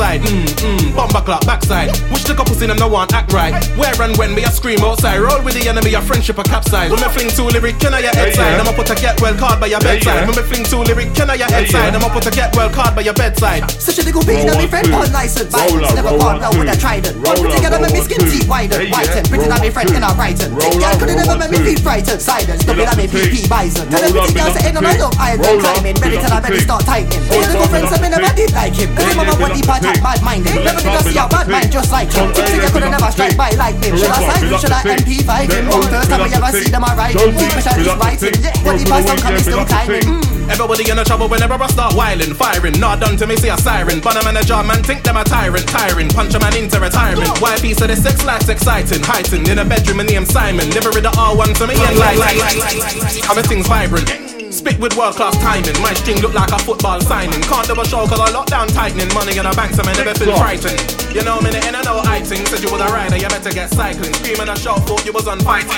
Them 0.00 0.08
Side, 0.08 0.22
mm, 0.24 0.46
mm, 0.64 0.96
bomber 0.96 1.20
clock 1.20 1.44
backside. 1.44 1.92
Wish 2.10 2.24
the 2.24 2.32
couple 2.34 2.54
seen 2.56 2.68
them 2.72 2.78
no 2.78 2.88
one 2.88 3.06
act 3.12 3.32
right. 3.34 3.52
Where 3.76 3.92
and 4.00 4.16
when 4.16 4.34
me 4.34 4.44
a 4.44 4.50
scream 4.50 4.80
outside. 4.80 5.20
Roll 5.20 5.42
with 5.44 5.52
the 5.60 5.68
enemy, 5.68 5.92
a 5.92 6.00
friendship 6.00 6.38
a 6.38 6.42
capsize. 6.42 6.88
Me 6.90 6.96
me 6.96 7.08
fling 7.12 7.28
two 7.28 7.44
lyric, 7.52 7.78
can 7.78 7.92
I 7.92 8.00
ya 8.00 8.08
head 8.16 8.32
side? 8.34 8.56
I'ma 8.58 8.72
put 8.72 8.88
a 8.88 8.94
get 8.96 9.20
well 9.20 9.36
card 9.36 9.60
by 9.60 9.66
your 9.68 9.76
Yeah, 9.84 10.00
bedside. 10.00 10.24
yeah. 10.24 10.26
Me 10.26 10.32
me 10.32 10.42
fling 10.48 10.64
two 10.64 10.80
lyric, 10.88 11.12
can 11.14 11.28
I 11.28 11.34
ya 11.36 11.46
head 11.52 11.68
Yeah, 11.68 11.72
side? 11.76 11.92
yeah. 11.92 11.98
I'ma 12.00 12.08
put 12.08 12.24
a 12.26 12.30
get 12.32 12.56
well 12.56 12.70
card 12.72 12.96
by 12.96 13.02
your 13.04 13.12
bedside. 13.12 13.68
Such 13.76 13.98
a 14.00 14.04
little 14.08 14.24
bean 14.24 14.48
Roll 14.48 14.48
and 14.48 14.56
me 14.56 14.64
one, 14.64 14.72
friend 14.72 14.88
two. 14.88 14.94
on 14.96 15.12
license. 15.12 15.52
Roll 15.52 15.68
Violence 15.68 15.92
up, 15.92 15.94
never 16.00 16.08
roll 16.16 16.18
gone 16.24 16.40
one, 16.40 16.40
now 16.40 16.50
with 16.56 16.72
a 16.72 16.76
two. 16.76 16.80
trident. 16.80 17.14
Roll 17.20 17.36
Put 17.36 17.52
up, 17.52 17.54
together 17.60 17.76
roll 17.76 17.84
make 17.84 17.92
me 17.92 18.00
one, 18.00 18.08
skin 18.08 18.20
two. 18.24 18.30
teeth 18.32 18.48
widen. 18.48 18.80
Yeah, 18.80 18.92
Whiten, 18.96 19.20
yeah. 19.20 19.28
pretty 19.28 19.44
Roll 19.44 19.52
than 19.52 19.60
me 19.60 19.68
one, 19.68 19.74
friend 19.76 19.88
two. 19.92 19.96
in 20.00 20.02
a 20.02 20.10
Brighton. 20.16 20.48
Roll 20.56 20.72
Think 20.72 20.80
up, 20.80 20.88
I 20.88 20.96
could've 20.96 21.12
roll 21.12 21.28
never 21.28 21.36
one, 21.36 21.40
make 21.44 21.52
me 21.52 21.58
two. 21.60 21.64
feet 21.76 21.80
frightened. 21.84 22.20
Silence, 22.24 22.60
Roll 22.64 22.80
double 22.80 22.88
up 22.88 22.96
than 22.96 22.96
me 22.96 23.06
the 23.06 23.20
PP 23.20 23.44
thing. 23.44 23.48
bison. 23.52 23.84
Tell 23.92 24.00
Roll 24.00 24.16
up, 24.24 24.32
everything 24.32 24.36
roll 24.40 24.48
else 24.48 24.56
up 24.56 24.64
in 24.64 24.74
the 24.74 24.80
and 24.80 24.88
I 24.88 24.92
thing. 24.96 25.00
love 25.04 25.16
island. 25.20 25.44
Roll 25.44 25.60
up, 25.60 25.76
Climbing, 25.76 25.96
ready 26.00 26.16
roll 26.16 26.24
till 26.24 26.32
up 26.32 26.32
I 26.32 26.40
the 26.40 26.48
better 26.48 26.56
thing. 26.56 26.64
start 26.64 26.82
tightening. 26.88 27.22
Roll 27.28 27.44
Little 27.44 27.62
up, 27.62 27.70
friends, 27.70 27.90
roll 27.90 27.92
I 27.92 27.98
up 28.00 28.10
never 28.10 28.30
the 28.32 28.34
did 28.34 28.50
like 28.52 28.74
him. 28.74 28.90
thing. 28.96 28.96
Cause 28.96 29.12
him 29.12 29.16
mama 29.16 29.34
yeah, 29.36 29.38
body 29.38 29.60
roll 29.60 29.70
up 29.70 29.80
part 29.80 29.82
the 29.94 30.00
bad 30.02 30.20
minded. 30.22 30.54
Roll 30.54 30.64
Never 30.64 30.78
up, 30.78 30.84
did 30.84 30.94
I 30.94 31.02
see 31.02 31.18
a 31.18 31.26
bad 31.28 31.46
mind 31.48 31.70
just 31.72 31.90
like 31.90 32.10
him. 32.12 32.24
Roll 32.30 32.34
Think 32.34 32.48
up, 32.48 32.54
you 32.54 32.70
could 32.70 32.82
roll 32.82 32.90
never 32.94 33.10
strike 33.10 33.36
by 33.36 33.50
like 33.58 33.78
him. 33.82 33.92
Should 33.96 34.10
I 34.10 34.18
Roll 34.20 34.30
up, 34.30 34.36
sign 34.36 34.42
him? 34.46 34.58
Should 34.60 34.72
I 34.72 34.80
up 34.80 34.84
the 34.84 34.96
thing. 34.96 35.00
MP5 35.00 35.32
him? 35.50 35.64
Then 35.70 35.90
First 35.90 36.08
time 36.10 36.20
up 36.20 36.28
we 36.28 36.34
ever 36.34 36.50
see 36.54 36.70
them 36.70 36.84
a 36.84 36.90
ride. 36.94 37.14
thing. 37.14 37.32
Josie, 37.32 37.46
Especially 37.50 37.84
roll 37.84 37.90
up 37.90 37.98
the 37.98 38.04
writing. 38.04 38.34
thing. 38.34 38.44
Yeah, 38.44 38.64
body 38.64 38.84
Roll 38.84 38.90
pass 38.90 39.02
some 39.06 39.18
coming 39.18 39.42
still 39.42 39.56
Roll 39.60 39.66
climbing. 39.66 40.06
Mm. 40.06 40.50
Everybody 40.50 40.82
in 40.90 40.96
the 40.98 41.04
trouble 41.04 41.28
whenever 41.28 41.54
I 41.54 41.66
start 41.68 41.94
whiling, 41.94 42.34
firing. 42.34 42.74
Not 42.80 42.98
done 43.00 43.16
to 43.18 43.26
me, 43.26 43.36
see 43.36 43.48
a 43.50 43.56
siren. 43.58 44.00
But 44.00 44.18
a 44.18 44.24
manager, 44.24 44.58
man, 44.62 44.82
think 44.82 45.04
them 45.04 45.16
a 45.16 45.22
tyrant, 45.24 45.68
tiring. 45.68 46.08
Punch 46.10 46.34
a 46.34 46.40
man 46.40 46.56
into 46.56 46.80
retirement. 46.80 47.38
Why 47.38 47.56
piece 47.58 47.80
of 47.80 47.88
the 47.88 47.96
sex 47.96 48.24
life's 48.24 48.48
exciting, 48.48 49.02
heightened. 49.02 49.48
In 49.48 49.58
a 49.58 49.64
bedroom, 49.64 50.00
and 50.00 50.08
name 50.10 50.24
Simon. 50.26 50.68
Never 50.70 50.90
read 50.90 51.04
the 51.04 51.14
R1 51.14 51.54
to 51.58 51.66
me 51.68 51.74
and 51.78 51.98
like, 51.98 52.18
like, 52.18 52.36
like, 52.36 52.58
like, 52.58 52.96
like. 52.98 53.30
I'm 53.30 53.38
a 53.38 53.42
thing's 53.42 53.66
vibrant. 53.68 54.29
Spit 54.50 54.80
with 54.82 54.96
world 54.98 55.14
class 55.14 55.38
timing. 55.38 55.78
My 55.80 55.94
string 55.94 56.18
look 56.18 56.34
like 56.34 56.50
a 56.50 56.58
football 56.58 57.00
signing. 57.00 57.40
Can't 57.46 57.66
do 57.70 57.78
a 57.78 57.86
show 57.86 58.02
cause 58.06 58.18
I 58.18 58.34
lock 58.34 58.46
down 58.50 58.66
tightening. 58.66 59.06
Money 59.14 59.38
in 59.38 59.46
the 59.46 59.54
bank, 59.54 59.78
so 59.78 59.82
I 59.86 59.94
never 59.94 60.10
feel 60.18 60.34
frightened. 60.36 60.74
You 61.14 61.22
know, 61.22 61.40
minute 61.40 61.62
in 61.70 61.74
I 61.78 61.82
know 61.86 62.02
I 62.02 62.18
think. 62.20 62.50
Said 62.50 62.58
you 62.58 62.70
was 62.70 62.82
a 62.82 62.90
rider, 62.90 63.16
you 63.16 63.30
better 63.30 63.54
get 63.54 63.70
cycling. 63.70 64.12
Screaming 64.18 64.50
a 64.50 64.56
shout, 64.58 64.82
thought 64.90 65.06
you 65.06 65.14
was 65.14 65.30
on 65.30 65.38
fighting. 65.46 65.70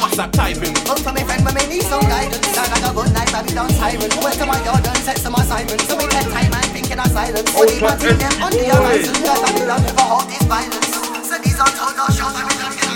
WhatsApp 0.00 0.32
typing. 0.32 0.72
Come 0.88 1.04
from 1.04 1.14
me 1.20 1.22
friend, 1.28 1.44
but 1.44 1.52
me 1.52 1.68
need 1.68 1.84
some 1.84 2.00
guidance. 2.00 2.48
Sound 2.56 2.72
like 2.72 2.80
a 2.80 2.92
good 2.96 3.12
night, 3.12 3.28
Babylon 3.28 3.68
siren. 3.76 4.08
Went 4.24 4.36
to 4.40 4.46
my 4.48 4.56
yard 4.64 4.80
and 4.80 4.98
set 5.04 5.20
some 5.20 5.36
assignments. 5.36 5.84
So 5.84 6.00
we 6.00 6.08
take 6.08 6.32
time 6.32 6.52
and 6.56 6.68
think 6.72 6.88
in 6.90 6.98
our 6.98 7.08
silence. 7.12 7.52
So 7.52 7.60
the 7.60 7.76
party 7.76 8.16
them 8.16 8.34
on 8.40 8.52
the 8.56 8.72
horizon. 8.72 9.14
Cause 9.20 9.40
Babylon 9.44 9.84
never 9.84 10.04
hold 10.08 10.24
this 10.32 10.44
violence. 10.48 10.96
So 11.28 11.36
these 11.44 11.60
are 11.60 11.68
told 11.76 11.96
our 12.00 12.08
shows, 12.08 12.32
Babylon 12.32 12.72
get 12.72 12.72
a 12.72 12.75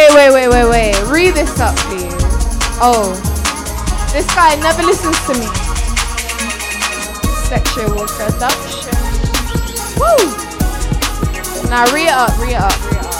Wait, 0.00 0.14
wait, 0.14 0.32
wait, 0.32 0.48
wait, 0.48 0.64
wait. 0.70 0.96
Read 1.12 1.34
this 1.34 1.60
up, 1.60 1.76
please. 1.76 2.14
Oh, 2.80 3.12
this 4.14 4.26
guy 4.34 4.56
never 4.56 4.82
listens 4.82 5.20
to 5.26 5.34
me. 5.34 5.46
Sexual 7.44 8.08
seduction. 8.08 8.96
Woo! 10.00 10.16
Now 11.68 11.84
read 11.92 12.06
it 12.06 12.14
up, 12.14 12.32
read 12.38 12.52
it 12.52 12.60
up, 12.62 12.72
read 12.86 13.04
up. 13.04 13.12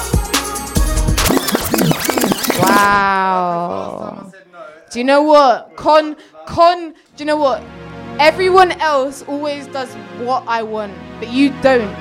Wow. 2.63 4.33
Do 4.91 4.99
you 4.99 5.05
know 5.05 5.21
what? 5.21 5.77
Con, 5.77 6.17
con, 6.47 6.93
do 6.93 6.97
you 7.19 7.27
know 7.27 7.37
what? 7.37 7.63
Everyone 8.19 8.73
else 8.81 9.23
always 9.25 9.67
does 9.67 9.93
what 10.25 10.45
I 10.49 10.63
want, 10.63 10.95
but 11.19 11.31
you 11.31 11.51
don't. 11.61 11.95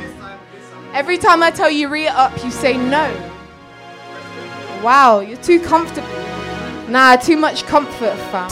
Every 0.93 1.17
time 1.17 1.43
I 1.43 1.51
tell 1.51 1.69
you 1.69 1.89
read 1.89 2.05
it 2.05 2.13
up, 2.13 2.41
you 2.45 2.49
say 2.49 2.77
no. 2.77 3.28
Wow, 4.84 5.19
you're 5.19 5.38
too 5.38 5.59
comfortable. 5.59 6.07
Nah, 6.88 7.17
too 7.17 7.36
much 7.36 7.65
comfort, 7.65 8.15
fam. 8.32 8.49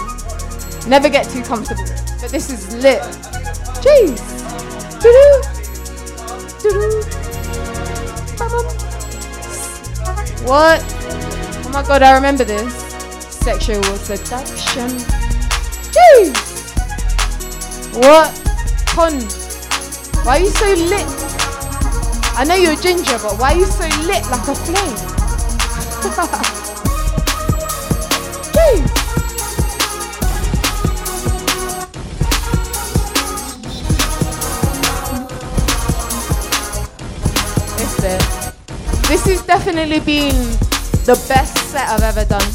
Never 0.89 1.09
get 1.09 1.29
too 1.29 1.41
comfortable. 1.41 1.85
But 2.19 2.31
this 2.31 2.49
is 2.49 2.75
lit. 2.75 3.01
Jeez. 3.81 4.19
Doo-doo. 5.01 5.41
Doo-doo. 6.61 7.01
What? 10.45 10.83
Oh 11.65 11.69
my 11.73 11.83
god, 11.83 12.03
I 12.03 12.13
remember 12.15 12.43
this. 12.43 12.73
Sexual 13.29 13.83
seduction. 13.83 14.89
Jeez. 15.91 16.35
What? 17.95 18.33
Con. 18.87 19.13
Why 20.25 20.37
are 20.37 20.41
you 20.41 20.49
so 20.49 20.73
lit? 20.73 21.07
I 22.37 22.43
know 22.47 22.55
you're 22.55 22.75
ginger, 22.75 23.17
but 23.19 23.39
why 23.39 23.53
are 23.53 23.57
you 23.57 23.65
so 23.65 23.87
lit 24.05 24.23
like 24.29 24.47
a 24.47 24.55
flame? 24.55 25.16
This 39.07 39.25
has 39.25 39.41
definitely 39.43 40.01
been 40.01 40.35
the 41.05 41.15
best 41.29 41.57
set 41.69 41.87
I've 41.87 42.03
ever 42.03 42.25
done. 42.25 42.51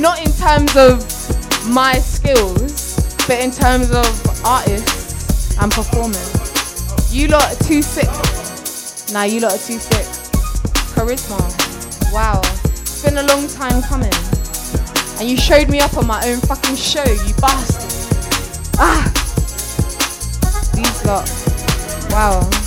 Not 0.00 0.24
in 0.24 0.30
terms 0.32 0.76
of 0.76 1.02
my 1.68 1.94
skills, 1.94 2.96
but 3.26 3.40
in 3.40 3.50
terms 3.50 3.90
of 3.90 4.06
artists 4.44 5.58
and 5.60 5.72
performance. 5.72 7.12
You 7.12 7.26
lot 7.26 7.52
are 7.52 7.64
too 7.64 7.82
sick. 7.82 8.06
Nah, 9.12 9.24
you 9.24 9.40
lot 9.40 9.54
are 9.54 9.66
too 9.66 9.80
sick. 9.80 10.06
Charisma. 10.94 11.65
Wow. 12.12 12.40
It's 12.64 13.02
been 13.02 13.18
a 13.18 13.22
long 13.24 13.48
time 13.48 13.82
coming. 13.82 14.12
And 15.18 15.28
you 15.28 15.36
showed 15.36 15.68
me 15.68 15.80
up 15.80 15.96
on 15.96 16.06
my 16.06 16.22
own 16.28 16.40
fucking 16.40 16.76
show, 16.76 17.04
you 17.04 17.34
bastard. 17.40 17.92
Ah! 18.78 19.10
These 20.74 21.04
lot. 21.04 21.28
Wow. 22.10 22.65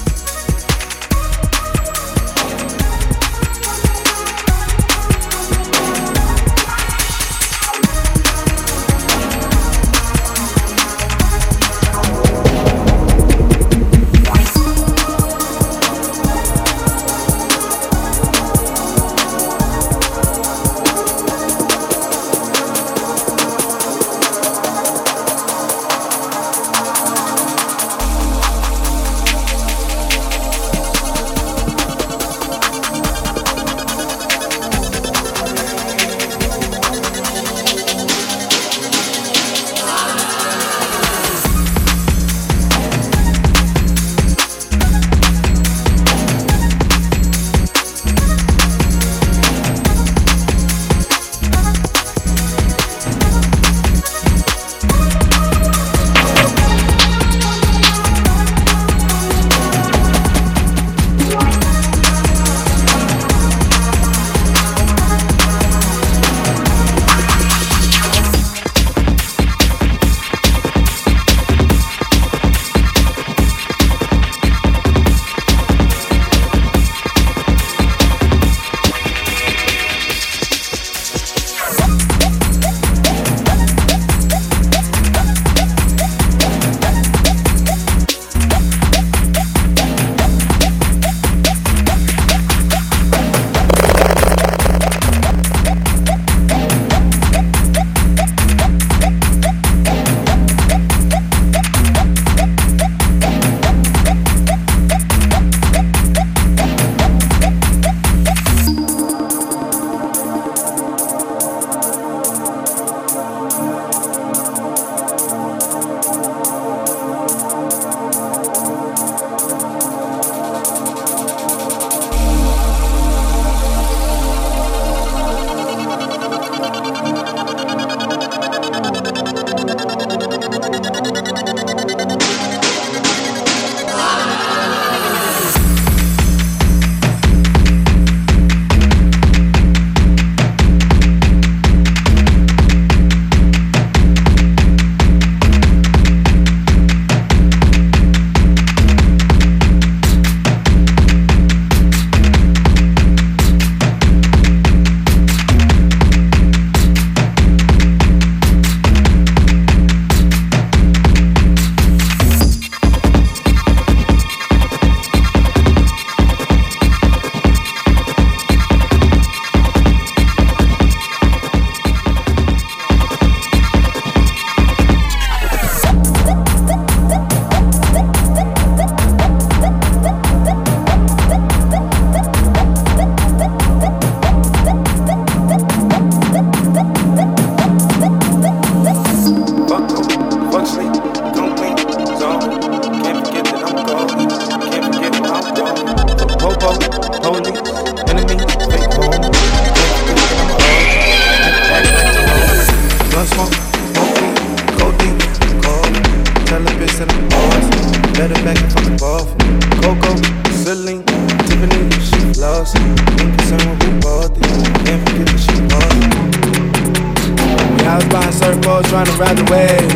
Trying 219.06 219.36
to 219.36 219.44
ride 219.44 219.50
wave. 219.50 219.92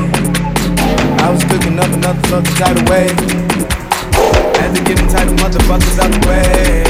I 1.20 1.30
was 1.30 1.44
cooking 1.44 1.78
up 1.80 1.92
another 1.92 2.22
fucking 2.30 2.56
tidal 2.56 2.84
wave. 2.90 3.12
Had 4.56 4.76
to 4.76 4.84
get 4.84 4.98
them 4.98 5.08
title 5.10 5.36
motherfuckers 5.36 6.00
out 6.00 6.12
the 6.12 6.28
way. 6.28 6.84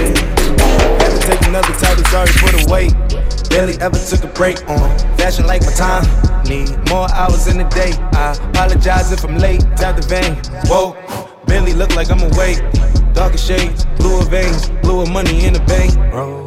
Had 0.99 1.09
to 1.09 1.27
take 1.27 1.47
another 1.47 1.73
title, 1.73 2.03
sorry 2.05 2.27
for 2.27 2.51
the 2.51 2.67
wait. 2.69 2.93
Barely 3.49 3.79
ever 3.81 3.97
took 3.97 4.23
a 4.23 4.27
break 4.33 4.61
on 4.69 4.97
fashion 5.17 5.47
like 5.47 5.63
my 5.63 5.71
time. 5.73 6.05
Need 6.45 6.69
more 6.89 7.11
hours 7.13 7.47
in 7.47 7.57
the 7.57 7.63
day. 7.69 7.93
I 8.13 8.37
apologize 8.49 9.11
if 9.11 9.23
I'm 9.23 9.37
late. 9.37 9.61
Tap 9.77 9.95
the 9.95 10.05
vein. 10.05 10.35
Whoa, 10.67 10.95
barely 11.47 11.73
look 11.73 11.95
like 11.95 12.11
I'm 12.11 12.21
awake. 12.21 12.61
Darker 13.13 13.37
shades, 13.37 13.85
bluer 13.97 14.23
veins, 14.25 14.69
bluer 14.81 15.07
money 15.07 15.45
in 15.45 15.53
the 15.53 15.61
bank. 15.61 15.93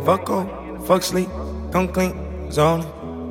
Fuck 0.04 0.30
on, 0.30 0.80
fuck 0.86 1.02
sleep, 1.02 1.28
come 1.72 1.88
clean, 1.88 2.52
zone. 2.52 2.84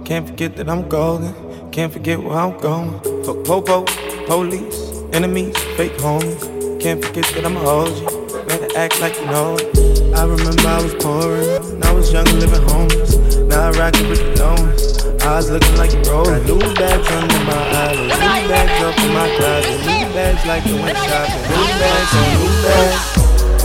Can't 0.03 0.27
forget 0.27 0.55
that 0.57 0.69
I'm 0.69 0.87
golden. 0.87 1.44
Can't 1.75 1.91
forget 1.91 2.23
where 2.23 2.37
I'm 2.37 2.57
going. 2.61 3.01
Fuck 3.25 3.43
popo, 3.43 3.83
police, 4.27 5.03
enemies, 5.11 5.57
fake 5.75 5.91
homies. 5.99 6.79
Can't 6.79 7.03
forget 7.03 7.25
that 7.35 7.45
I'ma 7.45 7.59
hold 7.59 7.91
you. 7.99 8.07
Better 8.47 8.77
act 8.77 9.01
like 9.01 9.19
you 9.19 9.25
know 9.25 9.57
it. 9.59 9.75
I 10.15 10.23
remember 10.23 10.69
I 10.71 10.81
was 10.81 10.95
poor 11.03 11.35
and 11.35 11.83
I 11.83 11.91
was 11.91 12.13
young 12.13 12.23
living 12.39 12.63
homeless. 12.71 13.17
Now 13.51 13.67
I 13.67 13.71
rock 13.71 13.93
it 13.99 14.07
with 14.07 14.23
the 14.23 14.39
loans. 14.39 15.03
Eyes 15.27 15.51
looking 15.51 15.75
like 15.75 15.91
you 15.91 15.99
roll. 16.07 16.23
New 16.47 16.63
bags 16.79 17.11
under 17.11 17.43
my 17.43 17.59
eyelids. 17.83 18.23
New 18.23 18.47
bags 18.47 18.79
up 18.79 18.95
in 18.95 19.11
my 19.11 19.27
closet. 19.35 19.79
New 19.83 20.07
bags 20.15 20.45
like 20.47 20.65
you 20.65 20.75
went 20.79 20.95
shopping. 20.95 21.43
New 21.43 21.67
bags 21.75 22.11
new 22.39 22.55
bags. 22.63 23.03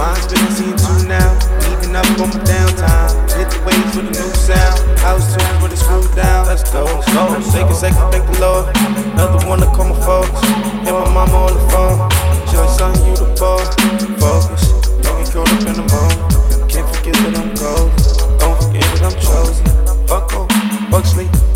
Mine's 0.03 0.27
been 0.27 0.51
seen 0.51 1.07
now. 1.07 1.31
Leaving 1.63 1.95
up 1.95 2.11
on 2.19 2.27
my 2.27 2.43
downtime. 2.43 3.20
Hit 3.41 3.49
the 3.53 3.65
waves 3.65 3.97
with 3.97 4.05
a 4.05 4.13
new 4.13 4.35
sound. 4.37 4.99
House 5.01 5.33
tunes 5.33 5.63
with 5.63 5.73
a 5.73 5.77
screw 5.77 6.05
down. 6.15 6.45
Let's 6.45 6.71
go, 6.71 6.85
let's 6.85 7.09
go. 7.09 7.41
Take 7.51 7.71
a 7.71 7.75
second, 7.75 8.13
thank 8.13 8.29
the 8.29 8.39
Lord. 8.39 8.69
Another 9.17 9.49
one 9.49 9.61
to 9.61 9.67
call 9.73 9.89
my 9.89 9.97
folks. 10.05 10.41
Hit 10.85 10.93
my 10.93 11.09
mama 11.09 11.49
on 11.49 11.55
the 11.57 11.65
phone. 11.73 11.97
Joy, 12.53 12.69
son, 12.69 12.93
you 13.09 13.17
the 13.17 13.33
ball. 13.41 13.65
Focus. 14.21 14.69
Don't 15.01 15.25
get 15.25 15.33
caught 15.33 15.49
up 15.57 15.65
in 15.65 15.73
the 15.73 15.87
moment. 15.89 16.69
Can't 16.69 16.85
forget 16.95 17.17
that 17.17 17.41
I'm 17.41 17.57
cold. 17.57 17.89
Don't 18.41 18.61
forget 18.61 18.85
that 18.93 19.09
I'm 19.09 19.17
chosen. 19.25 19.65
Fuck 20.07 20.37
off, 20.37 21.50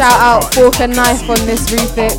Shout 0.00 0.18
out 0.18 0.54
Fork 0.54 0.80
and 0.80 0.96
Knife 0.96 1.28
on 1.28 1.36
this 1.44 1.68
refix. 1.68 2.16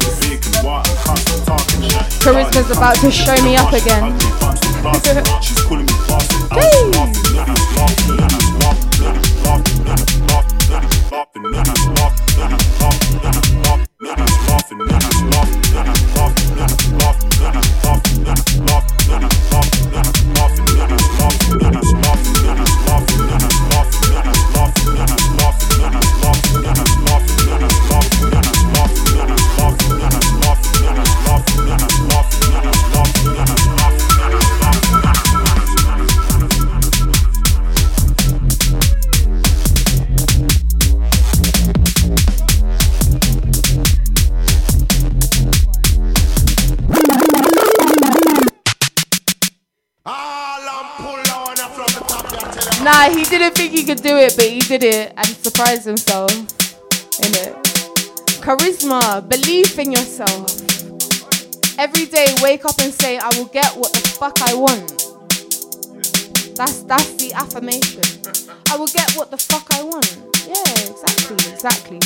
Charisma's 2.22 2.70
about 2.70 2.96
to 2.98 3.10
show 3.10 3.34
me 3.44 3.56
up 3.56 3.74
again. 3.74 4.16
didn't 53.32 53.56
think 53.56 53.72
he 53.72 53.86
could 53.86 54.04
do 54.04 54.18
it, 54.18 54.36
but 54.36 54.46
he 54.46 54.60
did 54.60 54.84
it 54.84 55.14
and 55.16 55.26
surprised 55.26 55.86
himself. 55.86 56.32
In 57.24 57.32
it. 57.40 57.56
Charisma, 58.44 59.28
belief 59.28 59.80
in 59.80 59.92
yourself. 59.94 60.52
Every 61.80 62.08
day, 62.08 62.28
wake 62.42 62.66
up 62.66 62.78
and 62.80 62.94
say, 62.94 63.18
"I 63.18 63.30
will 63.38 63.46
get 63.46 63.72
what 63.78 63.94
the 63.94 64.02
fuck 64.20 64.36
I 64.42 64.54
want." 64.54 64.90
That's 66.58 66.84
that's 66.84 67.14
the 67.16 67.32
affirmation. 67.34 68.04
I 68.70 68.76
will 68.76 68.92
get 68.92 69.10
what 69.16 69.32
the 69.32 69.38
fuck 69.38 69.68
I 69.80 69.82
want. 69.82 70.12
Yeah, 70.46 70.92
exactly, 70.92 71.40
exactly. 71.54 72.02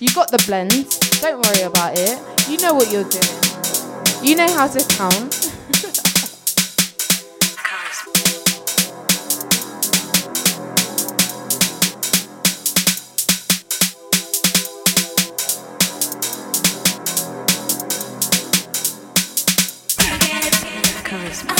you 0.00 0.08
got 0.14 0.30
the 0.30 0.42
blend. 0.46 0.88
Don't 1.20 1.44
worry 1.44 1.62
about 1.62 1.92
it. 1.98 2.16
You 2.48 2.56
know 2.64 2.72
what 2.72 2.90
you're 2.90 3.04
doing. 3.04 3.36
You 4.22 4.36
know 4.36 4.48
how 4.56 4.66
to 4.66 4.80
count. 4.96 5.45
Selector. 21.16 21.56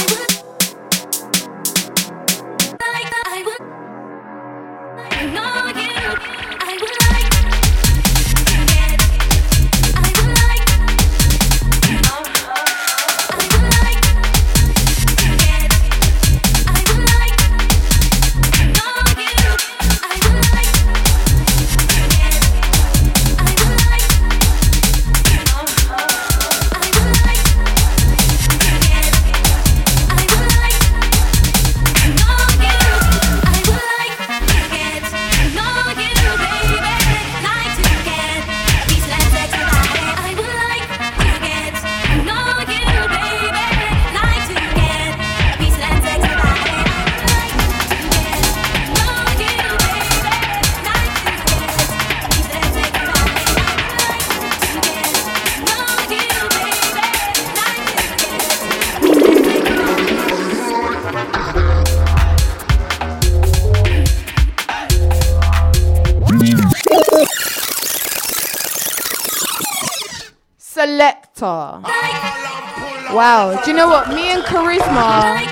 Do 73.67 73.73
you 73.73 73.79
know 73.79 73.89
what? 73.89 74.11
Me 74.11 74.31
and 74.31 74.45
Charisma, 74.45 75.43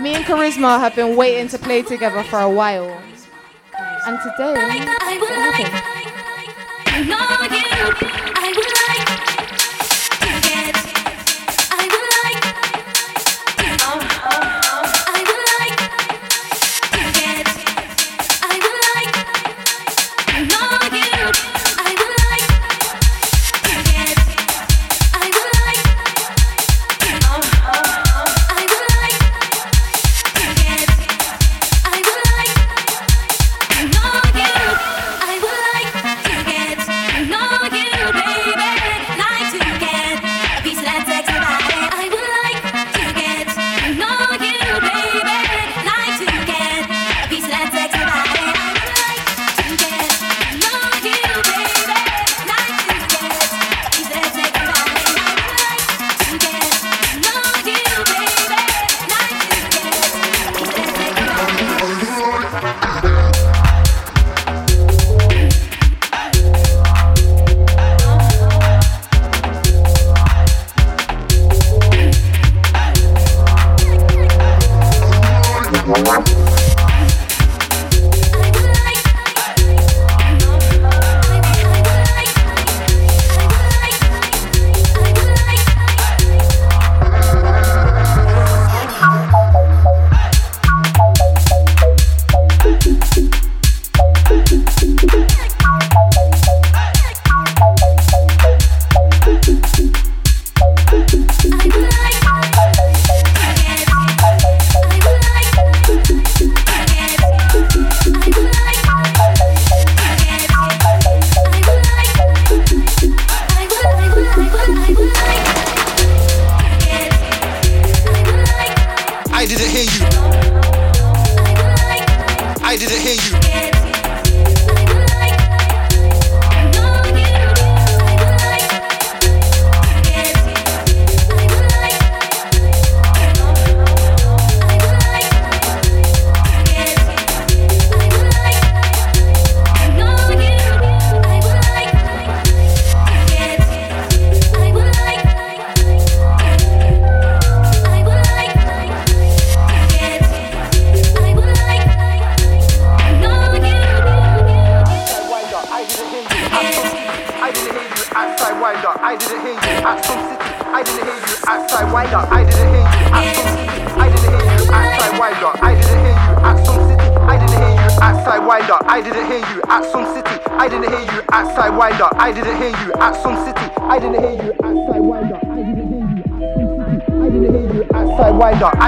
me 0.00 0.14
and 0.14 0.24
Charisma 0.24 0.80
have 0.80 0.96
been 0.96 1.14
waiting 1.14 1.46
to 1.48 1.58
play 1.58 1.82
together 1.82 2.22
for 2.22 2.38
a 2.38 2.48
while. 2.48 2.88
And 4.06 4.18
today, 4.22 4.56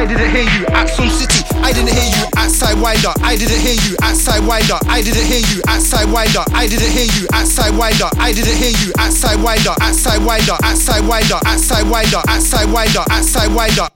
I 0.04 0.06
didn't 0.06 0.36
hear 0.36 0.44
you 0.44 0.66
at 0.68 0.84
Sun 0.84 1.08
City. 1.08 1.40
I 1.64 1.72
didn't 1.72 1.88
hear 1.88 2.04
you 2.04 2.28
at 2.36 2.52
Sidewinder. 2.52 3.16
I 3.24 3.40
didn't 3.40 3.56
hear 3.56 3.72
you 3.88 3.96
at 4.04 4.12
Sidewinder. 4.12 4.76
I 4.84 5.00
didn't 5.00 5.24
hear 5.24 5.40
you 5.40 5.64
at 5.64 5.80
Sidewinder. 5.80 6.44
I 6.52 6.68
didn't 6.68 6.92
hear 6.92 7.08
you 7.08 7.24
at 7.32 7.48
Sidewinder. 7.48 8.12
I 8.20 8.36
didn't 8.36 8.52
hear 8.52 8.76
you 8.84 8.92
at 9.00 9.16
Sidewinder. 9.16 9.72
At 9.80 9.96
Sidewinder. 9.96 10.60
At 10.60 10.76
Sidewinder. 10.76 11.40
At 11.48 11.56
Sidewinder. 11.56 12.20
At 12.28 12.44
Sidewinder. 12.44 13.00
At 13.08 13.24
Sidewinder. 13.24 13.88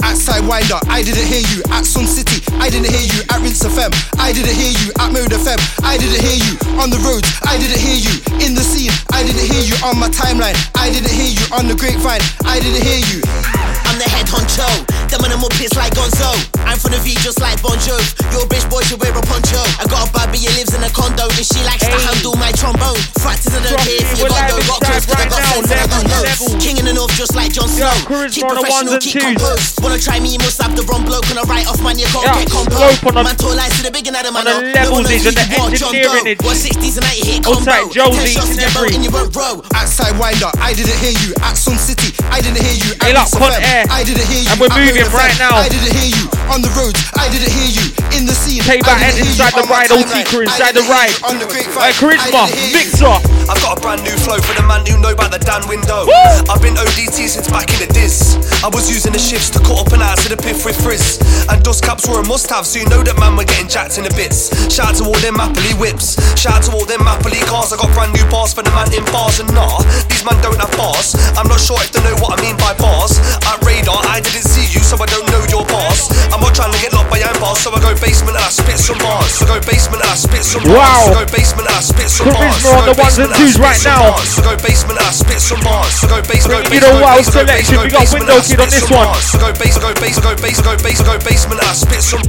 At 0.00 0.16
Sidewinder, 0.16 0.80
I 0.88 1.02
didn't 1.02 1.28
hear 1.28 1.44
you 1.52 1.60
at 1.70 1.84
Sun 1.84 2.06
City. 2.06 2.40
I 2.56 2.70
didn't 2.70 2.88
hear 2.88 3.04
you 3.04 3.20
at 3.28 3.44
Rinse 3.44 3.62
FM. 3.62 3.92
I 4.18 4.32
didn't 4.32 4.56
hear 4.56 4.72
you 4.72 4.88
at 4.98 5.12
Mode 5.12 5.28
FM. 5.28 5.60
I 5.84 5.98
didn't 5.98 6.24
hear 6.24 6.40
you 6.40 6.56
on 6.80 6.88
the 6.88 6.96
roads. 7.04 7.28
I 7.44 7.60
didn't 7.60 7.78
hear 7.78 8.00
you 8.00 8.16
in 8.40 8.56
the 8.56 8.64
scene. 8.64 8.90
I 9.12 9.22
didn't 9.28 9.44
hear 9.44 9.60
you 9.60 9.76
on 9.84 10.00
my 10.00 10.08
timeline. 10.08 10.56
I 10.74 10.88
didn't 10.88 11.12
hear 11.12 11.36
you 11.36 11.44
on 11.52 11.68
the 11.68 11.76
grapevine. 11.76 12.24
I 12.48 12.60
didn't 12.60 12.80
hear 12.80 13.04
you. 13.12 13.57
The 13.98 14.04
head 14.04 14.28
honcho. 14.28 14.97
Them 15.08 15.24
and 15.24 15.32
them 15.32 15.44
up 15.44 15.52
piss 15.56 15.72
like 15.74 15.94
Gonzo. 15.96 16.28
I'm 16.68 16.76
from 16.76 16.92
the 16.92 17.00
V 17.00 17.16
just 17.24 17.40
like 17.40 17.56
Bon 17.64 17.76
Jovi. 17.80 18.04
Your 18.32 18.44
bitch 18.44 18.68
boy 18.68 18.84
should 18.84 19.00
wear 19.00 19.08
a 19.16 19.22
poncho. 19.24 19.56
I 19.80 19.88
got 19.88 20.04
a 20.04 20.08
baby, 20.12 20.44
he 20.44 20.50
lives 20.52 20.76
in 20.76 20.84
a 20.84 20.90
condo. 20.92 21.24
And 21.32 21.46
she 21.48 21.64
likes 21.64 21.80
to 21.88 21.96
handle 21.96 22.36
my 22.36 22.52
trombone. 22.52 23.00
Factors 23.24 23.56
I 23.56 23.64
don't 23.64 23.80
care 23.80 24.04
if 24.04 24.08
you 24.20 24.28
got 24.28 24.44
no 24.52 24.60
got 24.68 24.80
close, 24.84 25.04
cause 25.08 25.16
I 25.16 25.26
got 25.32 25.40
sense 25.48 25.70
and 25.72 25.80
I 25.80 25.86
got 25.88 26.04
nose. 26.12 26.60
King 26.60 26.76
in 26.76 26.84
the 26.84 26.92
north 26.92 27.12
just 27.16 27.32
like 27.34 27.56
Jon 27.56 27.68
Snow. 27.72 27.88
Keep 28.28 28.52
professional, 28.52 29.00
keep 29.00 29.16
composed. 29.16 29.80
Wanna 29.80 29.96
try 29.98 30.20
me, 30.20 30.28
you 30.36 30.40
must 30.44 30.60
have 30.60 30.76
the 30.76 30.84
wrong 30.84 31.08
bloke. 31.08 31.24
And 31.32 31.40
I 31.40 31.44
write 31.48 31.64
off 31.66 31.80
man, 31.80 31.96
you 31.96 32.04
can't 32.12 32.28
Yeah, 32.28 32.44
get 32.44 32.52
slope 32.52 32.68
combo. 32.68 33.08
on 33.08 33.16
a- 33.16 33.24
Man, 33.24 33.36
tall 33.40 33.56
lies 33.56 33.72
to 33.80 33.82
the 33.88 33.90
big 33.90 34.06
and 34.12 34.16
Adam, 34.16 34.36
on 34.36 34.44
man. 34.44 34.60
the 34.60 34.76
levels 34.76 35.08
is 35.08 35.24
who 35.24 35.32
and 35.32 35.36
the 35.40 35.44
you 35.48 35.56
are, 35.56 35.70
John 35.72 35.94
engineering 35.96 36.36
Doe. 36.36 36.36
is- 36.36 36.44
What 36.44 36.56
60s 36.60 36.96
and 37.00 37.06
80 37.08 37.24
hit 37.40 37.46
Outside 37.48 37.80
combo. 37.80 37.92
Josie 37.96 38.18
Ten 38.20 38.28
shots 38.28 38.52
in 38.52 38.60
your 38.60 38.72
boat 38.76 38.92
every. 38.92 39.08
and 39.08 39.36
row. 39.36 39.54
At 39.72 39.88
Sidewinder, 39.88 40.50
I 40.60 40.72
didn't 40.76 40.98
hear 41.00 41.14
you 41.24 41.32
at 41.42 41.56
Sun 41.56 41.78
City. 41.80 42.12
I 42.30 42.40
didn't 42.44 42.60
hear 42.60 42.76
you 42.76 42.92
at 43.00 43.08
Hey, 43.08 43.12
look, 43.16 43.24
Rinse 43.24 43.38
Con 43.38 43.52
FM. 43.52 43.64
Air. 43.72 43.84
I 43.90 44.04
didn't 44.04 44.26
hear 44.28 44.42
you. 44.44 44.50
And 44.52 44.60
we're 44.60 44.66
at 44.68 44.78
moving 44.84 44.97
Mode 44.98 45.14
right 45.14 45.38
now. 45.38 45.54
I 45.54 45.68
didn't 45.70 45.94
hear 45.94 46.10
you 46.10 46.26
on 46.50 46.58
the 46.58 46.72
roads. 46.74 46.98
I 47.14 47.30
didn't 47.30 47.54
hear 47.54 47.70
you 47.70 47.86
in 48.18 48.26
the 48.26 48.34
scene. 48.34 48.66
Payback 48.66 48.98
I 48.98 49.06
head 49.06 49.14
didn't 49.14 49.30
hear 49.30 49.46
inside 49.46 49.54
the 49.54 49.62
on 49.62 49.70
ride, 49.70 49.90
OT 49.94 50.02
timeline. 50.02 50.26
crew 50.26 50.42
inside 50.42 50.74
the 50.74 50.82
didn't 50.82 50.90
ride. 50.90 51.14
you 51.14 51.28
On 51.30 51.36
the 51.38 51.46
grapevine. 51.46 51.86
Hey, 51.86 51.94
Charisma, 51.94 52.42
I 52.42 52.50
didn't 52.50 52.58
hear 52.58 52.66
you. 52.66 52.78
Mixer. 52.82 53.38
I've 53.48 53.62
got 53.62 53.78
a 53.78 53.80
brand 53.80 54.02
new 54.02 54.16
flow 54.26 54.36
for 54.42 54.52
the 54.58 54.66
man 54.66 54.84
who 54.84 54.98
know 55.00 55.14
about 55.14 55.30
the 55.30 55.38
Dan 55.38 55.62
window. 55.70 56.04
I've 56.50 56.60
been 56.60 56.74
ODT 56.74 57.30
since 57.30 57.46
back 57.48 57.70
in 57.72 57.80
the 57.80 57.88
diz. 57.94 58.36
I 58.60 58.68
was 58.68 58.90
using 58.90 59.14
the 59.14 59.22
shifts 59.22 59.48
to 59.54 59.58
cut 59.62 59.86
up 59.86 59.90
and 59.94 60.02
out 60.02 60.18
to 60.20 60.28
the 60.28 60.36
piff 60.36 60.66
with 60.66 60.76
frizz. 60.76 61.22
And 61.48 61.62
dust 61.62 61.86
caps 61.86 62.04
were 62.04 62.20
a 62.20 62.26
must 62.26 62.50
have, 62.50 62.66
so 62.66 62.82
you 62.82 62.88
know 62.92 63.00
that 63.06 63.16
man 63.16 63.38
were 63.38 63.48
getting 63.48 63.70
jacked 63.70 63.96
in 63.96 64.04
the 64.04 64.12
bits. 64.18 64.52
Shout 64.68 64.92
out 64.92 64.96
to 65.00 65.08
all 65.08 65.16
them 65.24 65.40
Mapley 65.40 65.72
whips. 65.80 66.18
Shout 66.36 66.60
out 66.60 66.62
to 66.68 66.76
all 66.76 66.84
them 66.84 67.06
Mapley 67.06 67.40
cars. 67.48 67.72
I 67.72 67.80
got 67.80 67.88
brand 67.94 68.12
new 68.12 68.26
bars 68.28 68.52
for 68.52 68.60
the 68.60 68.72
man 68.74 68.92
in 68.92 69.06
bars 69.14 69.40
and 69.40 69.48
nah. 69.54 69.80
These 70.10 70.28
man 70.28 70.36
don't 70.44 70.60
have 70.60 70.74
bars. 70.76 71.16
I'm 71.38 71.48
not 71.48 71.62
sure 71.62 71.80
if 71.80 71.88
they 71.94 72.04
know 72.04 72.18
what 72.20 72.36
I 72.36 72.42
mean 72.44 72.58
by 72.60 72.76
bars. 72.76 73.16
At 73.48 73.62
radar, 73.64 74.02
I 74.12 74.20
didn't 74.20 74.44
see 74.44 74.68
you, 74.68 74.84
so 74.88 74.96
I 74.96 75.04
don't 75.12 75.28
know 75.28 75.44
your 75.52 75.68
bars. 75.68 76.08
I'm 76.32 76.40
not 76.40 76.56
trying 76.56 76.72
to 76.72 76.80
get 76.80 76.96
locked 76.96 77.12
by 77.12 77.20
bars, 77.36 77.60
so 77.60 77.68
I 77.68 77.80
go 77.84 77.92
basement 78.00 78.40
and 78.40 78.44
I 78.44 78.48
spit 78.48 78.80
some 78.80 78.96
bars. 79.04 79.44
I 79.44 79.44
go 79.44 79.60
basement 79.60 80.00
and 80.00 80.08
I 80.08 80.16
spit 80.16 80.40
some 80.40 80.64
bars. 80.64 80.80
Wow. 80.80 81.12
I 81.12 81.20
go 81.20 81.24
basement 81.28 81.68
and 81.68 81.76
I 81.76 81.80
spit 81.84 82.08
some 82.08 82.32
bars. 82.32 82.64
On 82.64 82.88
go 82.88 82.96
basement 82.96 83.28
and 83.28 83.36
twos 83.36 83.60
I 83.60 83.60
spit 83.60 83.68
right 83.68 83.76
some 83.76 83.92
now. 83.92 84.16
bars. 84.16 84.32
I 84.32 84.42
go 84.48 84.54
basement 84.64 84.96
and 84.96 85.04
I 85.04 85.12
spit 85.12 85.40
some 85.44 85.60
bars. 85.60 85.92
I 86.00 86.08
go 86.08 86.18
base, 86.24 86.46
go 86.48 86.56
Bring 86.64 86.72
base, 86.72 86.80
it 86.80 86.88
all 86.88 86.96
go 86.96 87.04
out 87.04 87.20
base, 87.20 87.28
go 87.28 87.44
base, 87.44 87.68
selection. 87.68 87.84
We 87.84 87.92
got 87.92 88.00
basement, 88.00 88.24
Window 88.24 88.40
Kid 88.48 88.60
on 88.64 88.70
this 88.72 88.88
one. 88.88 89.08
I 89.12 89.36
go 89.36 89.52
base, 89.60 89.76
go 89.76 89.92
base, 89.92 90.18
go 90.24 90.32
base, 90.40 90.60
go 90.64 90.72
base, 90.80 91.00
go 91.04 91.14
basement 91.20 91.60
and 91.60 91.68
I 91.68 91.76
spit 91.76 92.00
some. 92.00 92.24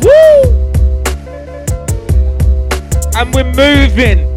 Woo! 0.00 0.48
And 3.20 3.28
we're 3.36 3.52
moving. 3.52 4.32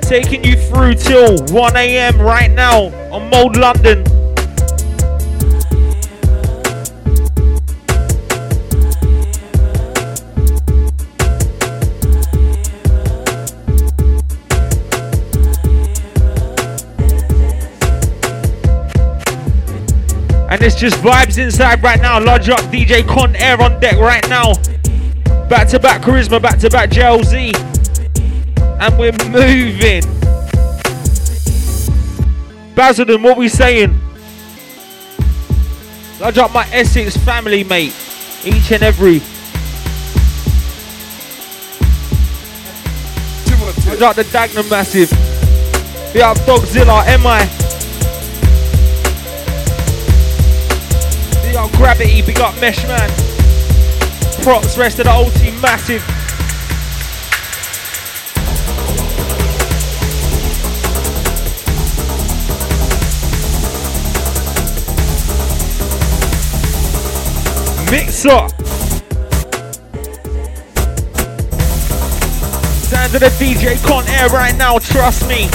Taking 0.00 0.42
you 0.42 0.56
through 0.56 0.94
till 0.96 1.38
1 1.52 1.76
a.m. 1.76 2.18
right 2.20 2.50
now 2.50 2.88
on 3.12 3.28
Mold 3.30 3.56
London. 3.56 4.19
And 20.50 20.60
it's 20.62 20.74
just 20.74 20.96
vibes 20.96 21.38
inside 21.38 21.80
right 21.80 22.00
now. 22.02 22.18
Lodge 22.18 22.48
up 22.48 22.58
DJ 22.72 23.06
Con 23.06 23.36
Air 23.36 23.62
on 23.62 23.78
deck 23.78 23.98
right 23.98 24.28
now. 24.28 24.54
Back 25.48 25.68
to 25.68 25.78
back 25.78 26.02
charisma, 26.02 26.42
back 26.42 26.58
to 26.58 26.68
back 26.68 26.90
JLZ. 26.90 27.54
And 28.80 28.98
we're 28.98 29.12
moving. 29.30 30.02
Basildon, 32.74 33.22
what 33.22 33.38
we 33.38 33.48
saying? 33.48 33.96
Lodge 36.20 36.38
up 36.38 36.52
my 36.52 36.66
Essex 36.72 37.16
family, 37.16 37.62
mate. 37.62 37.94
Each 38.44 38.72
and 38.72 38.82
every. 38.82 39.20
Lodge 43.88 44.02
up 44.02 44.16
the 44.16 44.24
Dagenham 44.24 44.68
Massive. 44.68 45.10
Be 46.12 46.22
up 46.22 46.36
Dogzilla, 46.38 47.06
MI. 47.22 47.79
Gravity, 51.68 52.22
big 52.22 52.40
up 52.40 52.54
Meshman. 52.54 53.08
Props, 54.42 54.78
rest 54.78 54.98
of 54.98 55.04
the 55.04 55.12
old 55.12 55.32
team, 55.34 55.60
massive. 55.60 56.02
Mixer. 67.90 68.48
Sounds 72.88 73.14
of 73.14 73.20
the 73.20 73.30
DJ 73.38 73.84
Con 73.86 74.06
Air 74.08 74.28
right 74.28 74.56
now, 74.56 74.78
trust 74.78 75.28
me. 75.28 75.48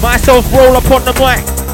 Myself 0.00 0.52
roll 0.52 0.76
up 0.76 0.90
on 0.90 1.04
the 1.04 1.12
mic. 1.14 1.67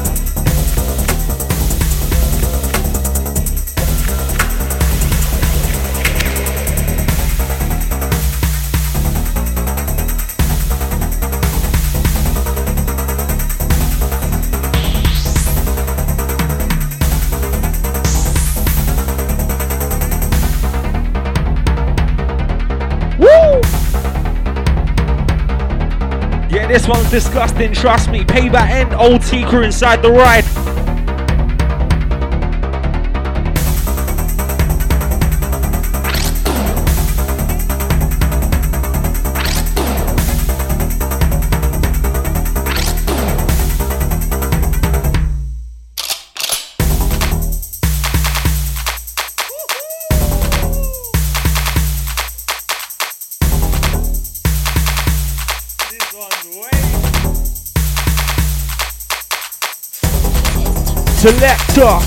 This 26.67 26.87
one's 26.87 27.09
disgusting, 27.09 27.73
trust 27.73 28.09
me. 28.09 28.23
Payback 28.23 28.69
end, 28.69 28.93
old 28.93 29.21
T 29.23 29.43
crew 29.45 29.63
inside 29.63 30.01
the 30.01 30.11
ride. 30.11 30.74
Selector. 61.25 61.99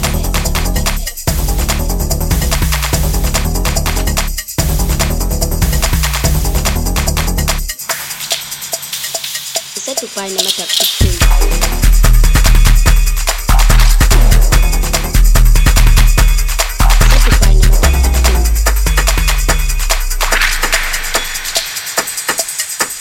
Isa 9.76 9.94
tufanye 9.94 10.34
na 10.34 10.42
matapiti. 10.42 11.18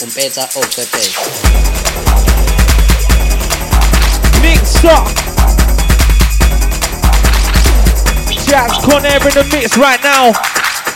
Un 0.02 0.12
pezza 0.12 0.50
o 0.56 0.62
Pepe. 0.62 1.12
Mix 4.42 4.84
up. 4.84 5.27
Jax 8.48 8.78
Con 8.86 9.06
Air 9.06 9.22
in 9.22 9.34
the 9.34 9.44
mix 9.52 9.78
right 9.78 10.02
now. 10.02 10.32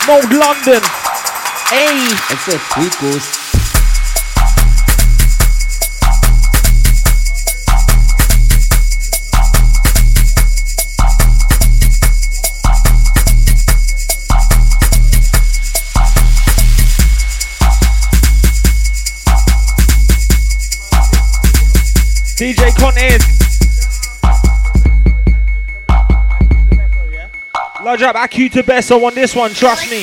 Mold 0.06 0.32
London. 0.32 0.80
Hey. 1.68 2.08
Ese 2.30 2.56
es 2.56 2.62
Quicos. 2.74 3.42
DJ 22.38 22.72
Con 22.80 22.96
Air. 22.96 23.31
Large 27.92 28.02
up 28.04 28.16
Aku 28.16 28.48
to 28.48 28.62
Besso 28.62 29.04
on 29.04 29.14
this 29.14 29.36
one, 29.36 29.52
trust 29.52 29.90
me. 29.90 30.00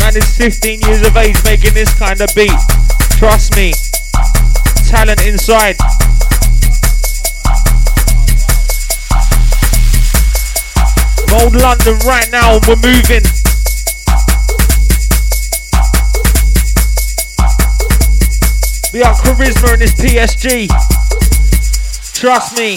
Man 0.00 0.16
is 0.16 0.36
15 0.36 0.80
years 0.80 1.06
of 1.06 1.16
age 1.16 1.36
making 1.44 1.74
this 1.74 1.96
kind 1.96 2.20
of 2.20 2.28
beat. 2.34 2.50
Trust 3.18 3.54
me. 3.54 3.70
Talent 4.90 5.24
inside. 5.24 5.76
Mold 11.30 11.54
London 11.54 11.94
right 12.02 12.28
now 12.32 12.58
we're 12.66 12.82
moving. 12.82 13.22
We 18.92 19.06
got 19.06 19.14
charisma 19.22 19.74
in 19.74 19.78
this 19.78 19.94
PSG. 19.94 20.66
Trust 22.18 22.58
me. 22.58 22.76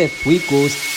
de 0.00 0.08
Fuicus 0.08 0.89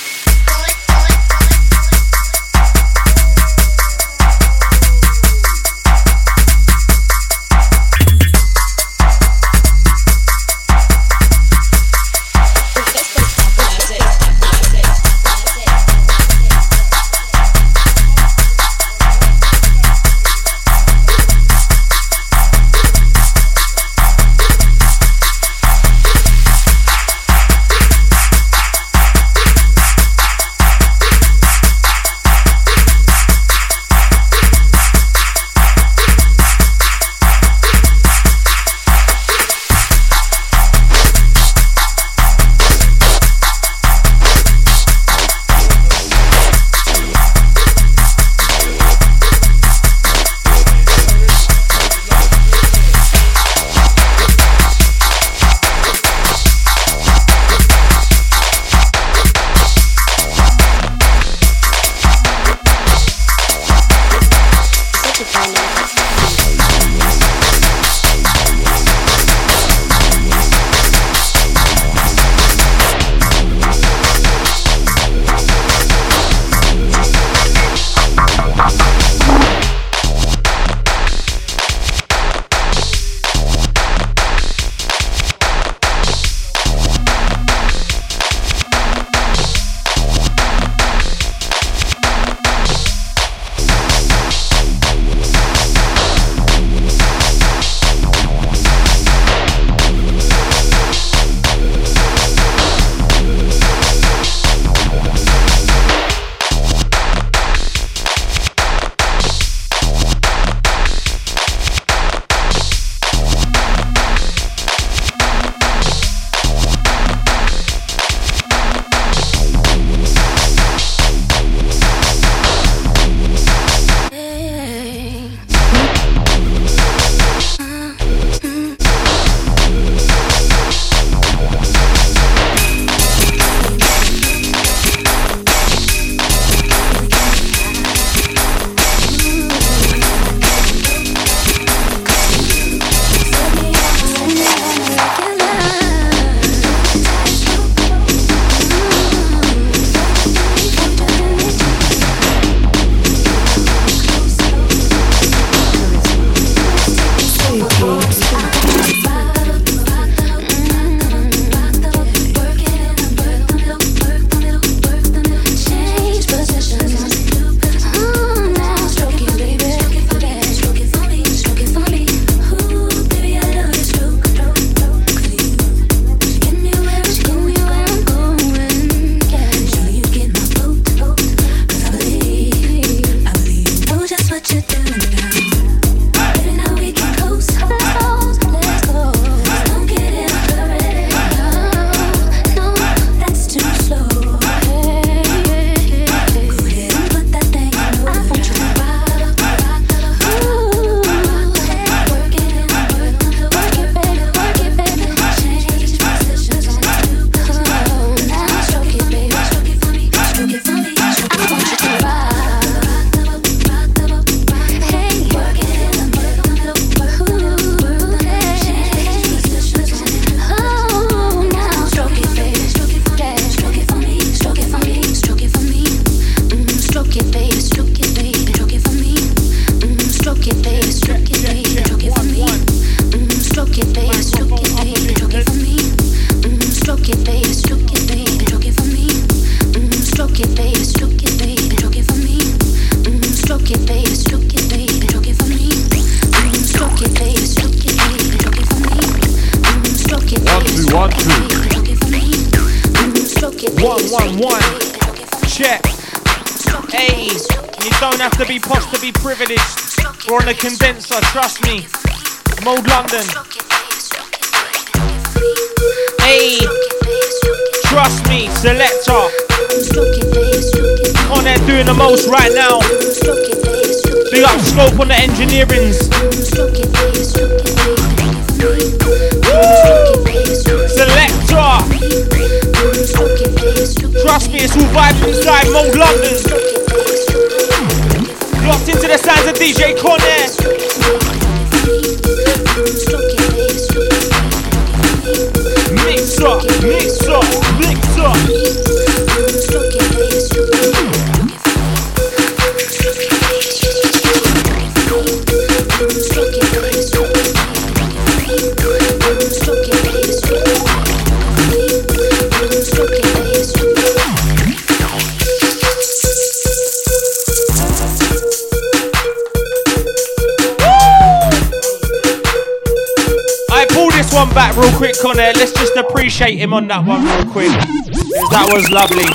lovely. 328.94 329.26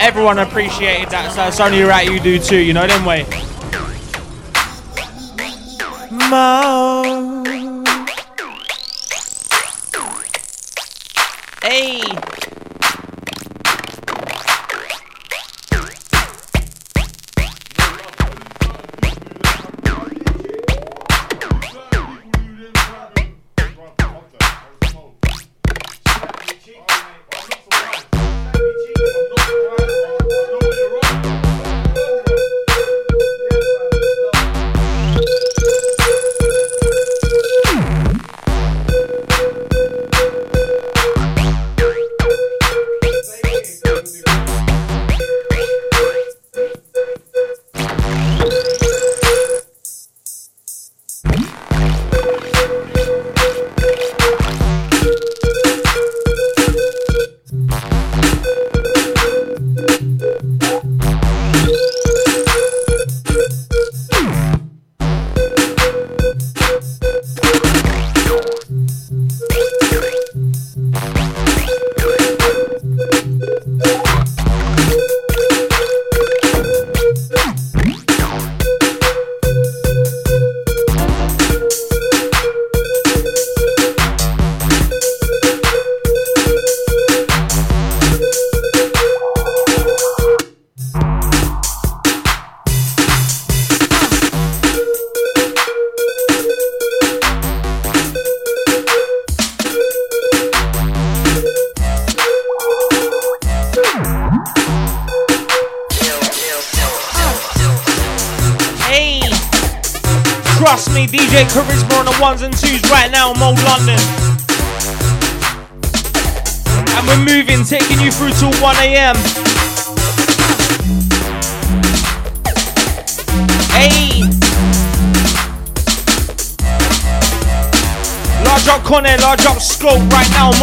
Everyone 0.00 0.40
appreciated 0.40 1.08
that, 1.10 1.32
so 1.32 1.44
it's 1.46 1.60
only 1.60 1.82
right 1.82 2.10
you 2.10 2.18
do 2.18 2.38
too, 2.38 2.58
you 2.58 2.72
know 2.72 2.86
them 2.86 3.04
way. 3.04 3.24
Mo. 6.10 6.93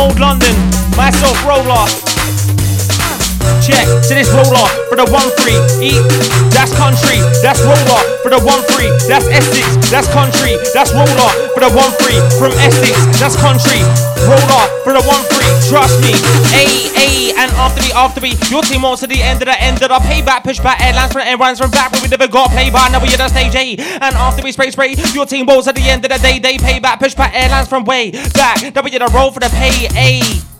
Mode 0.01 0.19
London. 0.19 0.55
Myself, 0.97 1.45
Roller. 1.45 2.00
To 4.11 4.15
this 4.19 4.27
roller 4.35 4.67
for 4.91 4.99
the 4.99 5.07
one 5.07 5.31
free. 5.39 5.55
Eat, 5.79 6.03
that's 6.51 6.75
country. 6.75 7.23
That's 7.39 7.63
roller 7.63 8.03
for 8.19 8.27
the 8.27 8.43
one 8.43 8.59
free. 8.75 8.91
That's 9.07 9.23
Essex. 9.31 9.63
That's 9.87 10.03
country. 10.11 10.59
That's 10.75 10.91
roller 10.91 11.31
for 11.55 11.63
the 11.63 11.71
one 11.71 11.95
free. 12.03 12.19
From 12.35 12.51
Essex. 12.59 12.91
That's 13.23 13.39
country. 13.39 13.79
Roller 14.27 14.67
for 14.83 14.91
the 14.91 14.99
one 15.07 15.23
free. 15.31 15.47
Trust 15.71 15.95
me. 16.03 16.11
A 16.51 16.91
A 16.99 17.07
and 17.39 17.55
after 17.55 17.79
me, 17.79 17.95
after 17.95 18.19
me. 18.19 18.35
Your 18.51 18.59
team 18.67 18.83
wants 18.83 18.99
to 18.99 19.07
the 19.07 19.23
end 19.23 19.39
of 19.39 19.47
the 19.47 19.55
end 19.55 19.79
of 19.79 19.87
the 19.87 19.99
payback. 20.03 20.43
Push 20.43 20.59
back 20.59 20.83
airlines 20.83 21.15
from 21.15 21.23
airlines 21.23 21.63
from 21.63 21.71
back. 21.71 21.95
But 21.95 22.03
we 22.03 22.11
never 22.11 22.27
got 22.27 22.51
play 22.51 22.67
by. 22.67 22.91
Now 22.91 22.99
we 22.99 23.15
at 23.15 23.23
the 23.23 23.31
stage 23.31 23.55
A. 23.55 23.79
And 23.79 24.11
after 24.19 24.43
we 24.43 24.51
spray 24.51 24.71
spray. 24.75 24.99
Your 25.15 25.25
team 25.25 25.45
balls 25.45 25.71
at 25.71 25.75
the 25.75 25.87
end 25.87 26.03
of 26.03 26.11
the 26.11 26.19
day. 26.19 26.35
They 26.35 26.57
pay 26.57 26.83
back. 26.83 26.99
Push 26.99 27.15
back 27.15 27.31
airlines 27.31 27.69
from 27.69 27.87
way 27.87 28.11
back. 28.35 28.59
Now 28.75 28.83
we 28.83 28.91
at 28.91 28.99
the 28.99 29.09
roll 29.15 29.31
for 29.31 29.39
the 29.39 29.47
pay 29.55 29.87
A. 29.95 30.50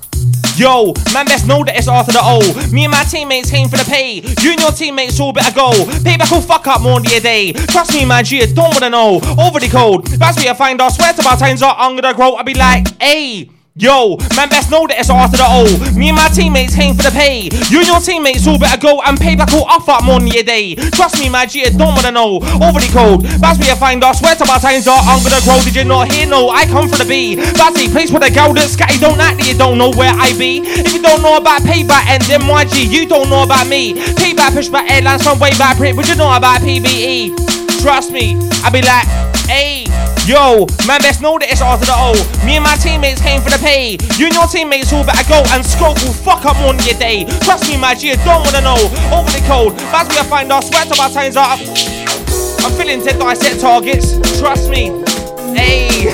Yo, 0.62 0.94
man, 1.12 1.26
best 1.26 1.48
know 1.48 1.64
that 1.64 1.76
it's 1.76 1.88
after 1.88 2.12
the 2.12 2.20
O. 2.22 2.38
Me 2.72 2.86
and 2.86 2.92
my 2.92 3.04
teammates 3.06 3.50
came 3.50 3.68
for 3.68 3.78
the 3.78 3.84
pay. 3.84 4.22
You 4.46 4.52
and 4.52 4.62
your 4.62 4.72
teammates 4.72 5.20
all 5.20 5.34
better 5.34 5.52
go. 5.56 5.72
Payback 6.06 6.30
will 6.30 6.40
fuck 6.40 6.68
up 6.68 6.84
more 6.84 7.02
than 7.02 7.12
a 7.14 7.20
day. 7.20 7.52
Trust 7.52 7.96
me, 7.96 8.06
my 8.06 8.22
G, 8.22 8.46
don't 8.54 8.72
wanna 8.72 8.92
know. 8.92 9.16
Over 9.42 9.60
the 9.60 9.68
code. 9.68 10.06
That's 10.06 10.38
where 10.38 10.46
you 10.46 10.54
find 10.54 10.80
out. 10.80 10.90
Swear 10.90 11.14
to 11.14 11.24
my 11.24 11.36
times 11.36 11.64
are 11.64 11.76
under 11.80 12.04
the 12.04 12.14
grow. 12.14 12.36
I 12.36 12.44
be 12.44 12.54
like, 12.54 12.86
hey. 13.02 13.50
Yo, 13.80 14.20
man, 14.36 14.52
best 14.52 14.68
know 14.68 14.84
that 14.84 15.00
it's 15.00 15.08
after 15.08 15.40
the 15.40 15.48
O. 15.48 15.64
Me 15.96 16.12
and 16.12 16.20
my 16.20 16.28
teammates 16.28 16.76
aim 16.76 16.92
for 16.92 17.08
the 17.08 17.16
pay. 17.16 17.48
You 17.72 17.80
and 17.80 17.88
your 17.88 18.04
teammates 18.04 18.44
all 18.44 18.60
better 18.60 18.76
go 18.76 19.00
and 19.08 19.16
payback 19.16 19.48
will 19.56 19.64
off 19.64 19.88
up 19.88 20.04
than 20.04 20.28
a 20.28 20.44
day. 20.44 20.76
Trust 20.92 21.24
me, 21.24 21.32
my 21.32 21.48
G, 21.48 21.64
don't 21.72 21.96
wanna 21.96 22.12
know. 22.12 22.44
Over 22.60 22.84
cold. 22.92 23.24
That's 23.40 23.56
where 23.64 23.72
you 23.72 23.80
find 23.80 24.04
out. 24.04 24.20
Swear 24.20 24.36
to 24.36 24.44
my 24.44 24.60
times 24.60 24.92
are 24.92 25.00
gonna 25.00 25.40
grow. 25.48 25.56
Did 25.64 25.80
you 25.80 25.88
not 25.88 26.12
hear? 26.12 26.28
No, 26.28 26.52
I 26.52 26.68
come 26.68 26.92
for 26.92 27.00
the 27.00 27.08
B. 27.08 27.40
That's 27.40 27.80
the 27.80 27.88
place 27.88 28.12
where 28.12 28.20
the 28.20 28.28
girl 28.36 28.52
that 28.60 28.68
scatty 28.68 29.00
don't 29.00 29.16
act 29.24 29.40
that 29.40 29.48
you 29.48 29.56
don't 29.56 29.80
know 29.80 29.96
where 29.96 30.12
I 30.20 30.36
be. 30.36 30.60
If 30.68 30.92
you 30.92 31.02
don't 31.02 31.24
know 31.24 31.40
about 31.40 31.64
payback 31.64 32.12
and 32.12 32.20
then 32.28 32.44
YG, 32.44 32.92
you 32.92 33.08
don't 33.08 33.32
know 33.32 33.48
about 33.48 33.72
me. 33.72 33.96
Payback 34.20 34.52
push 34.52 34.68
back 34.68 34.92
airlines 34.92 35.24
from 35.24 35.40
way 35.40 35.56
back 35.56 35.78
print, 35.78 35.96
but 35.96 36.10
you 36.12 36.16
know 36.20 36.28
about 36.28 36.60
PBE. 36.60 37.40
Trust 37.80 38.12
me, 38.12 38.36
I 38.68 38.70
be 38.70 38.84
like, 38.84 39.08
hey. 39.48 39.81
Yo, 40.30 40.68
man, 40.86 41.02
best 41.02 41.20
know 41.20 41.40
that 41.42 41.50
it's 41.50 41.66
R 41.66 41.82
to 41.82 41.86
the 41.86 41.98
O. 41.98 42.14
Me 42.46 42.62
and 42.62 42.64
my 42.64 42.78
teammates 42.78 43.22
came 43.22 43.42
for 43.42 43.50
the 43.50 43.58
pay. 43.58 43.98
You 44.22 44.30
and 44.30 44.36
your 44.38 44.46
teammates 44.46 44.94
all 44.94 45.02
better 45.04 45.26
go 45.26 45.42
and 45.50 45.66
scope 45.66 45.98
will 46.06 46.14
fuck 46.14 46.46
up 46.46 46.62
more 46.62 46.78
than 46.78 46.86
your 46.86 47.00
day. 47.02 47.26
Trust 47.42 47.66
me, 47.66 47.74
my 47.74 47.98
G, 47.98 48.14
I 48.14 48.22
don't 48.22 48.46
wanna 48.46 48.62
know. 48.62 48.78
Over 49.10 49.34
the 49.34 49.42
cold, 49.50 49.74
that's 49.90 50.14
where 50.14 50.22
I 50.22 50.28
find 50.30 50.54
our 50.54 50.62
sweat 50.62 50.94
our 50.94 51.10
times 51.10 51.36
up. 51.36 51.58
I'm 52.62 52.72
feeling 52.78 53.02
to 53.02 53.18
dissect 53.18 53.62
targets. 53.62 54.14
Trust 54.38 54.70
me. 54.70 54.94
Hey. 55.58 56.14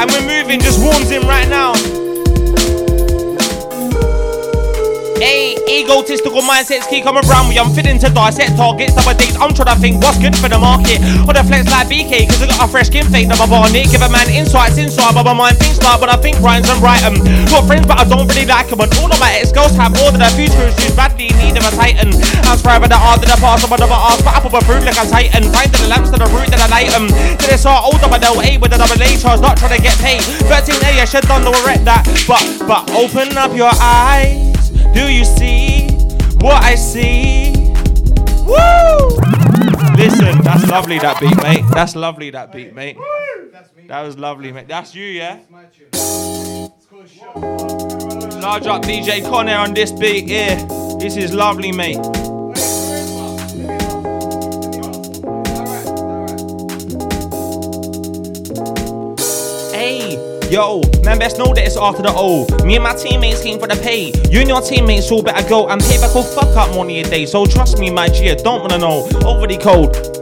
and 0.00 0.08
we're 0.08 0.24
moving, 0.24 0.60
just 0.64 0.80
warms 0.80 1.10
him 1.10 1.28
right 1.28 1.48
now. 1.48 1.76
Hey, 5.22 5.54
egotistical 5.70 6.42
mindsets 6.42 6.90
keep 6.90 7.06
coming 7.06 7.22
round 7.30 7.46
me. 7.46 7.54
I'm 7.54 7.70
fitting 7.70 7.94
to 8.02 8.10
dissect 8.10 8.58
targets. 8.58 8.98
Nowadays, 8.98 9.38
I'm 9.38 9.54
trying 9.54 9.70
to 9.70 9.78
think 9.78 10.02
what's 10.02 10.18
good 10.18 10.34
for 10.34 10.50
the 10.50 10.58
market. 10.58 10.98
On 11.22 11.30
the 11.30 11.46
flex 11.46 11.70
like 11.70 11.86
BK, 11.86 12.26
cause 12.26 12.42
I 12.42 12.50
got 12.50 12.58
a 12.58 12.66
fresh 12.66 12.90
skin 12.90 13.06
fake 13.06 13.30
number 13.30 13.46
it. 13.46 13.86
Give 13.94 14.02
a 14.02 14.10
man 14.10 14.26
insights 14.26 14.82
inside, 14.82 15.14
but 15.14 15.22
my 15.22 15.30
mind 15.30 15.62
thinks 15.62 15.78
like 15.78 16.02
when 16.02 16.10
I 16.10 16.18
think 16.18 16.42
rhymes 16.42 16.66
and 16.66 16.82
write 16.82 17.06
'em. 17.06 17.22
Got 17.46 17.70
friends, 17.70 17.86
but 17.86 18.02
I 18.02 18.04
don't 18.04 18.26
really 18.26 18.50
like 18.50 18.66
like 18.66 18.74
'em. 18.74 18.82
And 18.82 18.90
all 18.98 19.06
of 19.06 19.20
my 19.22 19.30
ex 19.38 19.54
girls 19.54 19.78
have 19.78 19.94
more 19.94 20.10
than 20.10 20.22
a 20.26 20.30
future 20.34 20.66
issues. 20.66 20.90
Badly 20.98 21.30
in 21.30 21.38
need 21.38 21.54
of 21.54 21.70
a 21.70 21.72
titan. 21.78 22.10
I'm 22.50 22.58
scribing 22.58 22.90
the 22.90 22.98
art 22.98 23.22
of 23.22 23.30
the 23.30 23.38
past, 23.38 23.62
but 23.70 23.78
never 23.78 23.94
ask 23.94 24.26
for 24.26 24.34
apple 24.34 24.50
but 24.50 24.66
fruit 24.66 24.82
like 24.82 24.98
a 24.98 25.06
titan. 25.06 25.46
Finding 25.54 25.82
the 25.82 25.88
lamps 25.88 26.10
to 26.10 26.18
the 26.18 26.26
root 26.34 26.50
that 26.50 26.58
I 26.58 26.66
light 26.66 26.90
'em. 26.98 27.06
To 27.38 27.46
this 27.46 27.64
are 27.64 27.78
older, 27.78 28.10
but 28.10 28.18
they'll 28.20 28.42
A 28.42 28.58
with 28.58 28.74
a 28.74 28.78
double 28.78 28.98
A 28.98 29.10
charge, 29.22 29.40
not 29.40 29.54
trying 29.56 29.78
to 29.78 29.82
get 29.82 29.94
paid. 30.02 30.22
13A, 30.50 30.98
I 30.98 31.06
should 31.06 31.30
done 31.30 31.44
the 31.46 31.54
wreck 31.62 31.84
that. 31.84 32.02
But, 32.26 32.42
but 32.66 32.90
open 32.90 33.38
up 33.38 33.54
your 33.54 33.70
eyes. 33.78 34.51
Do 34.92 35.08
you 35.12 35.24
see 35.24 35.88
what 36.40 36.62
I 36.62 36.74
see? 36.74 37.52
Woo! 38.46 39.16
Listen, 39.96 40.42
that's 40.42 40.66
lovely 40.68 40.98
that 40.98 41.20
beat, 41.20 41.36
mate. 41.42 41.64
That's 41.72 41.94
lovely 41.94 42.30
that 42.30 42.52
beat, 42.52 42.74
mate. 42.74 42.96
That 43.88 44.02
was 44.02 44.18
lovely, 44.18 44.52
mate. 44.52 44.68
That's 44.68 44.94
you, 44.94 45.04
yeah? 45.04 45.38
Large 48.40 48.66
up 48.66 48.82
DJ 48.82 49.22
Con 49.22 49.48
Air 49.48 49.58
on 49.58 49.74
this 49.74 49.92
beat, 49.92 50.26
yeah. 50.26 50.56
This 50.98 51.16
is 51.16 51.32
lovely, 51.32 51.72
mate. 51.72 51.98
Yo, 60.52 60.82
man, 61.02 61.18
best 61.18 61.38
know 61.38 61.54
that 61.54 61.64
it's 61.64 61.78
after 61.78 62.02
the 62.02 62.12
O. 62.14 62.46
Me 62.64 62.74
and 62.74 62.84
my 62.84 62.94
teammates 62.94 63.42
came 63.42 63.58
for 63.58 63.66
the 63.66 63.76
pay. 63.76 64.12
You 64.30 64.40
and 64.40 64.48
your 64.48 64.60
teammates 64.60 65.10
all 65.10 65.22
better 65.22 65.48
go 65.48 65.68
and 65.68 65.80
pay 65.80 65.96
back 65.96 66.14
or 66.14 66.22
fuck 66.22 66.54
up 66.56 66.76
money 66.76 67.00
a 67.00 67.04
day. 67.04 67.24
So 67.24 67.46
trust 67.46 67.78
me, 67.78 67.90
my 67.90 68.08
G, 68.08 68.30
I 68.30 68.34
don't 68.34 68.60
wanna 68.60 68.78
know. 68.78 69.08
Overly 69.24 69.56
cold. 69.56 70.21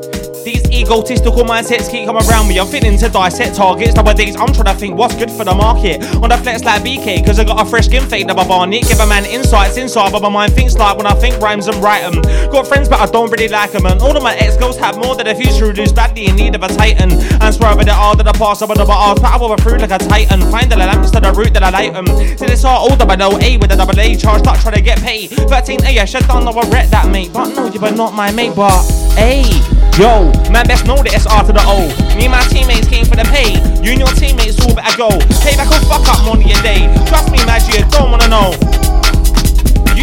Egotistical 0.80 1.44
mindsets 1.44 1.90
keep 1.90 2.06
coming 2.06 2.26
around 2.28 2.48
me. 2.48 2.58
I'm 2.58 2.66
fitting 2.66 2.98
to 2.98 3.08
dissect 3.08 3.56
targets. 3.56 3.94
Nowadays, 3.94 4.34
I'm 4.36 4.52
trying 4.52 4.72
to 4.72 4.74
think 4.74 4.96
what's 4.96 5.14
good 5.14 5.30
for 5.30 5.44
the 5.44 5.54
market. 5.54 6.02
On 6.16 6.28
the 6.28 6.38
flex 6.38 6.64
like 6.64 6.82
BK, 6.82 7.24
cause 7.24 7.38
I 7.38 7.44
got 7.44 7.64
a 7.64 7.64
fresh 7.68 7.86
skin 7.86 8.04
fake 8.08 8.26
number 8.26 8.42
on 8.42 8.72
it. 8.72 8.88
Give 8.88 8.98
a 8.98 9.06
man 9.06 9.24
insights 9.24 9.76
inside, 9.76 10.12
but 10.12 10.22
my 10.22 10.28
mind 10.28 10.52
thinks 10.54 10.74
like 10.76 10.96
when 10.96 11.06
I 11.06 11.14
think 11.14 11.40
rhymes 11.40 11.68
and 11.68 11.76
write 11.82 12.02
'em. 12.02 12.20
Got 12.50 12.66
friends, 12.66 12.88
but 12.88 13.00
I 13.00 13.06
don't 13.06 13.30
really 13.30 13.48
like 13.48 13.60
like 13.60 13.74
'em. 13.74 13.86
And 13.86 14.00
all 14.00 14.16
of 14.16 14.22
my 14.22 14.34
ex 14.36 14.56
girls 14.56 14.76
have 14.78 14.96
more 14.96 15.14
than 15.14 15.26
a 15.26 15.34
future 15.34 15.66
who 15.66 15.72
lose 15.72 15.92
badly 15.92 16.26
in 16.26 16.36
need 16.36 16.54
of 16.54 16.62
a 16.62 16.68
titan. 16.68 17.12
And 17.40 17.54
swear 17.54 17.76
with 17.76 17.86
the 17.86 17.92
art 17.92 18.18
of 18.18 18.26
the 18.26 18.32
past, 18.32 18.66
but 18.66 18.76
never 18.78 18.92
ask, 18.92 19.20
but 19.22 19.32
I 19.32 19.36
will 19.36 19.56
through 19.56 19.78
like 19.78 19.90
a 19.90 19.98
titan. 19.98 20.40
Find 20.50 20.70
the 20.70 20.76
lamps 20.76 21.10
to 21.12 21.20
the 21.20 21.32
root 21.32 21.52
that 21.54 21.62
I 21.62 21.70
light 21.70 21.94
'em. 21.94 22.06
See, 22.38 22.46
this 22.46 22.64
all 22.64 22.90
older, 22.90 23.04
but 23.04 23.18
no 23.18 23.38
A 23.40 23.56
with 23.58 23.72
a 23.72 23.76
double 23.76 23.98
A 23.98 24.16
charge, 24.16 24.44
not 24.44 24.60
trying 24.60 24.74
to 24.74 24.80
get 24.80 25.00
paid. 25.02 25.30
13A, 25.50 26.00
I 26.00 26.04
should 26.04 26.26
done 26.26 26.44
the 26.44 26.52
regret 26.52 26.90
that, 26.90 27.08
mate. 27.08 27.32
But 27.32 27.48
no, 27.54 27.66
you 27.66 27.80
but 27.80 27.96
not 27.96 28.14
my 28.14 28.30
mate, 28.30 28.54
but 28.54 28.80
A. 29.18 29.44
Yo, 29.98 30.32
man, 30.50 30.66
best 30.70 30.86
know 30.86 31.02
that 31.02 31.12
it's 31.12 31.26
to 31.26 31.52
the 31.52 31.64
O. 31.66 31.90
Me 32.14 32.26
and 32.26 32.32
my 32.32 32.42
teammates 32.46 32.86
came 32.86 33.04
for 33.04 33.16
the 33.16 33.26
pay. 33.26 33.58
You 33.82 33.90
and 33.90 33.98
your 33.98 34.14
teammates 34.14 34.54
all 34.62 34.72
better 34.72 34.96
go. 34.96 35.10
Pay 35.42 35.58
back 35.58 35.66
or 35.66 35.82
fuck 35.90 36.06
up 36.06 36.22
money 36.22 36.46
a 36.52 36.62
day. 36.62 36.86
Trust 37.10 37.32
me, 37.32 37.42
Maggie, 37.44 37.82
I 37.82 37.88
don't 37.90 38.08
wanna 38.14 38.28
know. 38.30 38.89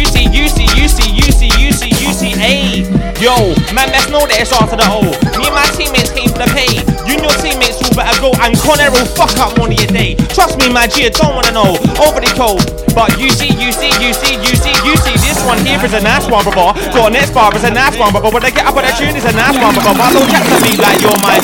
You 0.08 0.24
see, 0.24 0.24
you 0.32 0.48
see, 0.48 0.64
you 0.72 0.88
see, 0.88 1.10
you 1.12 1.28
see, 1.28 1.52
you 1.60 1.68
see, 1.68 1.92
you 2.00 2.12
see, 2.16 2.32
ayy. 2.40 2.88
Yo, 3.20 3.52
man, 3.76 3.92
best 3.92 4.08
know 4.08 4.24
that 4.24 4.40
it's 4.40 4.56
R 4.56 4.64
to 4.64 4.72
the 4.72 4.88
O. 4.88 5.04
Me 5.36 5.44
and 5.44 5.52
my 5.52 5.68
teammates 5.76 6.16
came 6.16 6.32
for 6.32 6.40
the 6.40 6.48
pay. 6.56 6.80
You 7.04 7.20
and 7.20 7.28
your 7.28 7.36
teammates 7.44 7.76
all 7.84 7.92
better 7.92 8.16
go. 8.16 8.32
And 8.40 8.56
Conner 8.56 8.88
will 8.88 9.04
fuck 9.04 9.36
up 9.36 9.52
money 9.60 9.76
a 9.84 9.88
day. 9.90 10.16
Trust 10.32 10.56
me, 10.56 10.72
Maggie, 10.72 11.04
I 11.04 11.12
don't 11.12 11.36
wanna 11.36 11.52
know. 11.52 11.76
Overly 12.00 12.32
cold. 12.32 12.64
But 12.96 13.20
you 13.20 13.28
see, 13.28 13.52
you 13.52 13.68
see, 13.68 13.92
you 14.00 14.16
see, 14.16 14.32
you 14.40 14.54
see, 14.56 14.72
you 14.80 14.94
see, 14.96 15.14
this 15.20 15.36
one 15.44 15.60
here 15.60 15.76
is 15.84 15.92
a 15.92 16.00
nice 16.00 16.24
one, 16.24 16.40
brother. 16.40 16.72
Got 16.88 17.12
next 17.12 17.36
bar 17.36 17.52
is 17.52 17.68
a 17.68 17.70
nice 17.70 18.00
one, 18.00 18.08
brother. 18.08 18.32
When 18.32 18.40
they 18.40 18.54
get 18.54 18.64
up 18.64 18.80
on 18.80 18.88
that 18.88 18.96
tune, 18.96 19.12
it's 19.12 19.28
a 19.28 19.34
nice 19.36 19.60
one, 19.60 19.76
brother. 19.76 19.92
Why 19.92 20.08
don't 20.08 20.24
chat 20.32 20.48
to 20.48 20.56
me 20.64 20.72
like 20.80 21.04
you're 21.04 21.20
my. 21.20 21.36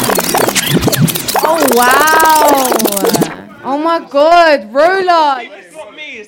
Oh 1.45 1.61
wow! 1.77 2.65
Oh 3.61 3.77
my 3.77 4.01
god, 4.09 4.73
Roller! 4.73 5.45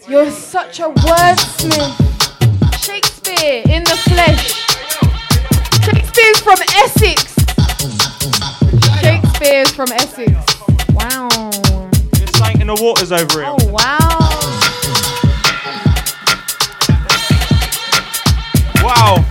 You're 0.05 0.31
such 0.31 0.85
a 0.85 0.93
wordsmith. 0.93 2.16
Shakespeare 2.87 3.63
in 3.67 3.83
the 3.83 3.97
flesh. 4.07 4.55
Shakespeare's 5.85 6.41
from 6.41 6.59
Essex. 6.77 7.35
Shakespeare's 9.01 9.73
from 9.73 9.91
Essex. 9.91 10.31
Wow. 10.93 11.51
There's 12.13 12.37
something 12.37 12.61
in 12.61 12.69
the 12.69 12.79
waters 12.81 13.11
over 13.11 13.43
here. 13.43 13.49
Oh 13.49 13.57
wow. 13.73 13.99
Wow. 18.85 19.25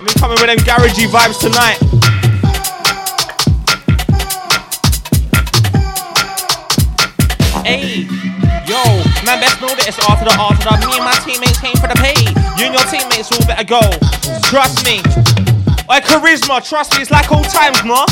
I'm 0.00 0.06
coming 0.18 0.38
with 0.40 0.48
them 0.48 0.58
garagey 0.66 1.06
vibes 1.06 1.38
tonight. 1.38 1.78
Man, 9.32 9.40
best 9.40 9.60
know 9.60 9.72
that 9.72 9.88
it's 9.88 9.98
after 10.08 10.24
the 10.28 10.34
after 10.36 10.68
the. 10.68 10.76
Me 10.84 10.92
and 10.96 11.04
my 11.04 11.16
teammates 11.24 11.60
came 11.60 11.76
for 11.80 11.88
the 11.88 11.96
pay. 11.96 12.16
You 12.60 12.68
and 12.68 12.74
your 12.76 12.86
teammates 12.88 13.32
all 13.32 13.44
better 13.48 13.64
go. 13.64 13.80
Trust 14.44 14.84
me. 14.84 15.00
Like 15.88 16.04
charisma, 16.04 16.60
trust 16.60 16.94
me, 16.94 17.02
it's 17.02 17.10
like 17.10 17.30
old 17.32 17.48
times, 17.48 17.84
no? 17.84 18.04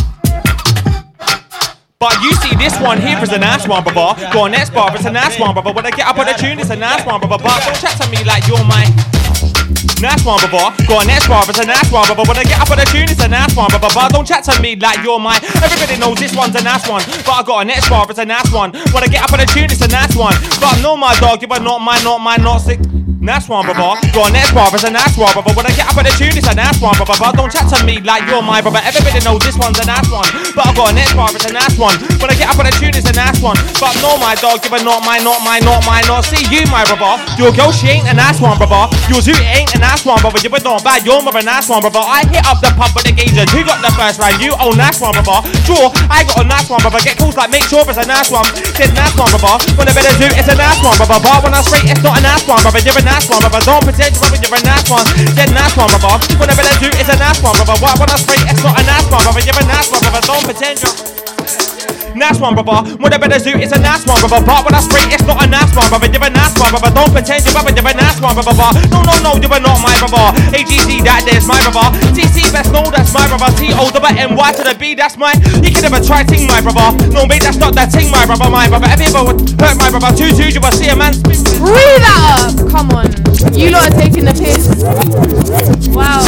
But 1.99 2.17
you 2.25 2.33
see, 2.41 2.57
this 2.57 2.79
one 2.81 3.01
here 3.01 3.19
is 3.21 3.33
a 3.33 3.39
nice 3.39 3.69
one, 3.69 3.85
brother. 3.85 4.17
Go 4.33 4.49
on, 4.49 4.53
next 4.53 4.73
bar, 4.73 4.95
it's 4.95 5.05
a 5.05 5.13
nice 5.13 5.39
one, 5.39 5.53
brother. 5.53 5.73
When 5.73 5.85
I 5.85 5.91
get 5.91 6.07
up 6.07 6.19
on 6.19 6.27
the 6.27 6.33
tune, 6.33 6.59
it's 6.59 6.71
a 6.71 6.77
nice 6.77 7.05
one, 7.05 7.21
brother. 7.21 7.43
But 7.43 7.61
don't 7.65 7.77
chat 7.77 8.01
to 8.01 8.09
me 8.09 8.25
like 8.25 8.47
you're 8.49 8.65
my 8.65 8.89
nice 10.01 10.25
one, 10.25 10.41
brother. 10.41 10.73
Go 10.89 10.99
on, 10.99 11.07
next 11.07 11.29
bar, 11.29 11.45
it's 11.47 11.59
a 11.59 11.65
nice 11.65 11.91
one, 11.93 12.07
brother. 12.07 12.25
When 12.27 12.37
I 12.37 12.45
get 12.45 12.61
up 12.61 12.71
on 12.71 12.79
the 12.79 12.89
tune, 12.89 13.09
it's 13.09 13.23
a 13.23 13.29
nice 13.29 13.55
one. 13.55 13.69
But 13.71 13.93
don't 14.11 14.27
chat 14.27 14.45
to 14.45 14.61
me 14.61 14.77
like 14.77 15.05
you're 15.05 15.21
my. 15.21 15.37
Everybody 15.63 16.01
knows 16.01 16.19
this 16.19 16.35
one's 16.35 16.57
a 16.57 16.63
nice 16.63 16.89
one. 16.89 17.03
But 17.25 17.33
I 17.33 17.43
got 17.43 17.63
a 17.63 17.65
next 17.65 17.89
bar, 17.89 18.07
it's 18.09 18.19
a 18.19 18.25
nice 18.25 18.51
one. 18.53 18.73
When 18.93 19.03
I 19.05 19.09
get 19.09 19.23
up 19.23 19.33
on 19.33 19.41
the 19.41 19.47
tune, 19.47 19.71
it's 19.71 19.83
a 19.83 19.89
nice 19.89 20.17
one. 20.17 20.35
But 20.61 20.81
no, 20.83 20.97
my 20.97 21.15
dog, 21.21 21.43
you 21.43 21.49
are 21.49 21.61
not 21.61 21.79
my, 21.81 22.01
not 22.03 22.19
my, 22.19 22.37
not 22.37 22.59
sick. 22.59 22.81
Nice 23.21 23.53
one, 23.53 23.69
brother. 23.69 24.01
Go 24.17 24.25
on, 24.25 24.33
next 24.33 24.57
bar, 24.57 24.73
it's 24.73 24.81
a 24.81 24.89
nice 24.89 25.13
one, 25.13 25.29
brother. 25.37 25.53
When 25.53 25.69
I 25.69 25.77
get 25.77 25.85
up 25.85 26.01
on 26.01 26.09
the 26.09 26.13
tune, 26.17 26.33
it's 26.33 26.49
a 26.49 26.57
nice 26.57 26.81
one, 26.81 26.97
brother. 26.97 27.21
Don't 27.37 27.53
chat 27.53 27.69
to 27.69 27.85
me 27.85 28.01
like 28.01 28.25
you're 28.25 28.41
my 28.41 28.65
brother. 28.65 28.81
Everybody 28.81 29.21
knows 29.21 29.45
this 29.45 29.61
one's 29.61 29.77
a 29.77 29.85
nice 29.85 30.09
one. 30.09 30.25
But 30.57 30.65
I 30.65 30.73
got 30.73 30.89
a 30.89 30.95
next 30.97 31.13
bar, 31.13 31.29
it's 31.29 31.45
a 31.45 31.53
nice 31.53 31.77
one. 31.77 31.93
When 32.17 32.33
I 32.33 32.37
get 32.41 32.49
up 32.49 32.57
on 32.57 32.65
the 32.65 32.73
tune, 32.81 32.97
it's 32.97 33.05
a 33.05 33.13
nice 33.13 33.37
one. 33.45 33.61
But 33.77 33.93
no, 34.01 34.17
my 34.17 34.41
dog, 34.41 34.65
you 34.65 34.73
are 34.73 34.81
not 34.81 35.05
my, 35.05 35.21
not 35.21 35.45
my, 35.45 35.61
not 35.61 35.85
my, 35.85 36.01
not. 36.09 36.25
See 36.25 36.41
you, 36.49 36.65
my 36.73 36.81
brother. 36.89 37.21
Your 37.37 37.53
girl, 37.53 37.69
she 37.77 37.93
ain't 37.93 38.09
a 38.09 38.17
nice 38.17 38.41
one, 38.41 38.57
brother. 38.57 38.89
Your 39.13 39.21
zoo 39.21 39.37
ain't 39.37 39.69
a 39.77 39.79
nice 39.85 40.01
one, 40.09 40.17
brother. 40.25 40.41
You 40.41 40.49
are 40.57 40.65
not 40.65 40.81
bad. 40.81 41.05
You're 41.05 41.21
more 41.21 41.37
a 41.37 41.45
nice 41.45 41.69
one, 41.69 41.85
brother. 41.85 42.01
I 42.01 42.25
hit 42.25 42.41
up 42.49 42.65
the 42.65 42.73
pub 42.73 42.97
with 42.97 43.05
the 43.05 43.13
gauges. 43.13 43.53
Who 43.53 43.69
got 43.69 43.85
the 43.85 43.93
first 44.01 44.17
round? 44.17 44.41
You, 44.41 44.57
oh, 44.57 44.73
nice 44.73 44.97
one, 44.97 45.13
brother. 45.13 45.45
Sure, 45.69 45.93
I 46.09 46.25
got 46.25 46.41
a 46.41 46.49
nice 46.49 46.73
one, 46.73 46.81
brother. 46.81 47.05
Get 47.05 47.21
calls 47.21 47.37
like 47.37 47.53
make 47.53 47.69
sure 47.69 47.85
it's 47.85 48.01
a 48.01 48.09
nice 48.09 48.33
one. 48.33 48.49
Said 48.81 48.97
nice 48.97 49.13
one, 49.13 49.29
brother. 49.29 49.61
When 49.77 49.85
I 49.85 49.93
better 49.93 50.17
do, 50.17 50.25
it's 50.41 50.49
a 50.49 50.57
nice 50.57 50.81
one, 50.81 50.97
brother. 50.97 51.21
But 51.21 51.45
when 51.45 51.53
I 51.53 51.61
straight, 51.61 51.85
it's 51.85 52.01
not 52.01 52.17
a 52.17 52.25
nice 52.25 52.49
one, 52.49 52.65
brother. 52.65 52.81
You're 52.81 52.97
a 52.97 53.05
nice 53.05 53.20
one, 53.29 53.41
brother. 53.43 53.61
Don't 53.67 53.83
pretend 53.85 54.15
brother, 54.17 54.39
you're 54.39 54.55
a 54.55 54.63
nice 54.63 54.87
one. 54.89 55.05
Said 55.35 55.51
nice 55.53 55.75
one, 55.77 55.89
brother. 55.91 56.17
I 56.49 56.55
better 56.55 56.77
do, 56.81 56.89
it's 56.97 57.11
a 57.11 57.17
nice 57.19 57.41
one, 57.43 57.57
brother. 57.57 57.77
Why 57.83 57.93
when 57.99 58.09
I 58.09 58.17
straight, 58.17 58.45
it's 58.47 58.63
not 58.63 58.79
a 58.79 58.85
nice 58.87 59.07
one, 59.11 59.23
brother. 59.25 59.43
You're 59.43 59.59
a 59.59 59.67
nice 59.67 59.89
one, 59.91 60.01
brother. 60.01 60.23
Don't 60.25 60.45
pretend 60.45 60.81
you're. 60.81 61.30
Nice 62.15 62.41
one, 62.41 62.55
brother. 62.55 62.97
What 62.99 63.15
I 63.15 63.19
better 63.19 63.39
do 63.39 63.55
is 63.59 63.73
a 63.73 63.79
nice 63.79 64.07
one, 64.07 64.19
brother. 64.21 64.43
But 64.45 64.65
when 64.67 64.75
I 64.75 64.81
spray, 64.83 65.07
it's 65.13 65.25
not 65.25 65.43
a 65.43 65.47
nice 65.47 65.71
one, 65.75 65.89
brother. 65.89 66.11
You're 66.11 66.25
a 66.25 66.31
nice 66.31 66.55
one, 66.59 66.71
brother. 66.71 66.91
Don't 66.91 67.13
pretend 67.13 67.45
you're 67.45 67.55
brother. 67.55 67.71
You're 67.71 67.87
a 67.87 67.95
nice 67.95 68.19
one, 68.19 68.35
brother. 68.35 68.71
No, 68.91 69.03
no, 69.07 69.15
no, 69.23 69.31
you 69.39 69.49
are 69.51 69.63
not 69.63 69.79
my 69.79 69.95
brother. 70.03 70.35
AGC, 70.55 71.05
that 71.07 71.23
there's 71.27 71.47
my 71.47 71.59
brother. 71.71 71.95
TC, 72.17 72.51
best 72.51 72.73
no, 72.73 72.83
that's 72.91 73.15
my 73.15 73.27
brother. 73.31 73.51
T 73.55 73.71
O 73.75 73.91
double 73.91 74.11
M 74.11 74.35
Y 74.35 74.51
to 74.59 74.63
the 74.67 74.75
B, 74.75 74.95
that's 74.95 75.17
my. 75.17 75.33
You 75.63 75.71
can 75.71 75.83
never 75.87 76.03
try 76.03 76.27
ting, 76.27 76.47
my 76.51 76.61
brother. 76.61 76.95
No, 77.15 77.27
mate, 77.27 77.43
that's 77.43 77.59
not 77.59 77.75
that 77.79 77.95
ting, 77.95 78.11
my 78.11 78.27
brother. 78.27 78.51
My 78.51 78.67
brother. 78.67 78.91
If 78.91 79.01
you 79.01 79.11
ever 79.15 79.23
would 79.31 79.41
hurt 79.61 79.77
my 79.79 79.91
brother, 79.91 80.11
two 80.17 80.31
two, 80.35 80.51
you 80.51 80.61
will 80.61 80.75
see 80.75 80.91
a 80.91 80.97
man. 80.97 81.15
Breathe 81.23 82.03
that 82.03 82.19
up. 82.43 82.71
Come 82.71 82.91
on. 82.93 83.11
You 83.55 83.71
lot 83.71 83.89
are 83.89 83.97
taking 83.97 84.25
the 84.25 84.35
piss. 84.35 84.67
Wow. 85.95 86.27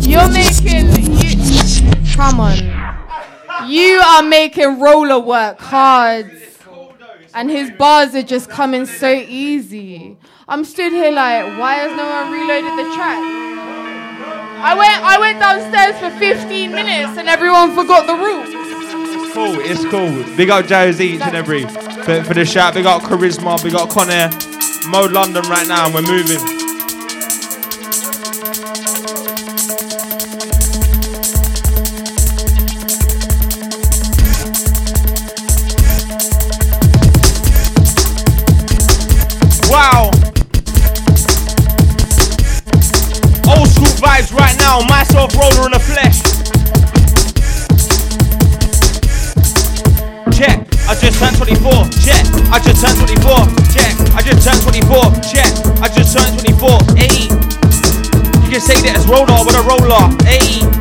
You're 0.00 0.28
making 0.28 0.90
you. 1.20 1.34
Come 2.16 2.40
on. 2.40 2.83
You 3.68 3.98
are 3.98 4.22
making 4.22 4.80
roller 4.80 5.18
work 5.18 5.58
hard. 5.58 6.30
And 7.34 7.50
his 7.50 7.70
bars 7.72 8.14
are 8.14 8.22
just 8.22 8.48
coming 8.48 8.86
so 8.86 9.10
easy. 9.10 10.16
I'm 10.46 10.64
stood 10.64 10.92
here 10.92 11.10
like, 11.10 11.58
why 11.58 11.74
has 11.76 11.96
no 11.96 12.04
one 12.08 12.32
reloaded 12.32 12.78
the 12.78 12.94
track? 12.94 13.44
I 14.66 14.74
went 14.74 15.02
I 15.02 15.18
went 15.18 15.40
downstairs 15.40 15.98
for 15.98 16.10
15 16.18 16.70
minutes 16.70 17.18
and 17.18 17.28
everyone 17.28 17.74
forgot 17.74 18.06
the 18.06 18.14
roof. 18.14 19.32
Cool, 19.34 19.60
it's 19.60 19.84
cool. 19.86 20.36
Big 20.36 20.48
up 20.50 20.66
Josie 20.66 21.06
each 21.06 21.20
and 21.20 21.34
every 21.34 21.64
for, 21.64 22.22
for 22.22 22.34
the 22.34 22.44
shout. 22.44 22.74
Big 22.74 22.86
up 22.86 23.02
Charisma, 23.02 23.62
big 23.62 23.74
up 23.74 23.90
Con 23.90 24.10
Air. 24.10 24.30
Mode 24.88 25.12
London 25.12 25.42
right 25.50 25.66
now 25.66 25.86
and 25.86 25.94
we're 25.94 26.02
moving. 26.02 26.63
I 52.54 52.60
just 52.60 52.86
turned 52.86 52.96
24. 52.96 53.34
Check. 53.74 53.98
I 54.14 54.22
just 54.22 54.46
turned 54.46 54.62
24. 54.62 55.10
Check. 55.26 55.50
I 55.82 55.88
just 55.88 56.16
turned 56.16 56.38
24. 56.38 56.70
Hey. 56.94 57.26
You 58.46 58.48
can 58.48 58.60
say 58.60 58.78
that 58.86 58.94
as 58.94 59.08
roller 59.08 59.42
with 59.42 59.58
a 59.58 59.62
roller. 59.66 60.06
Hey. 60.22 60.73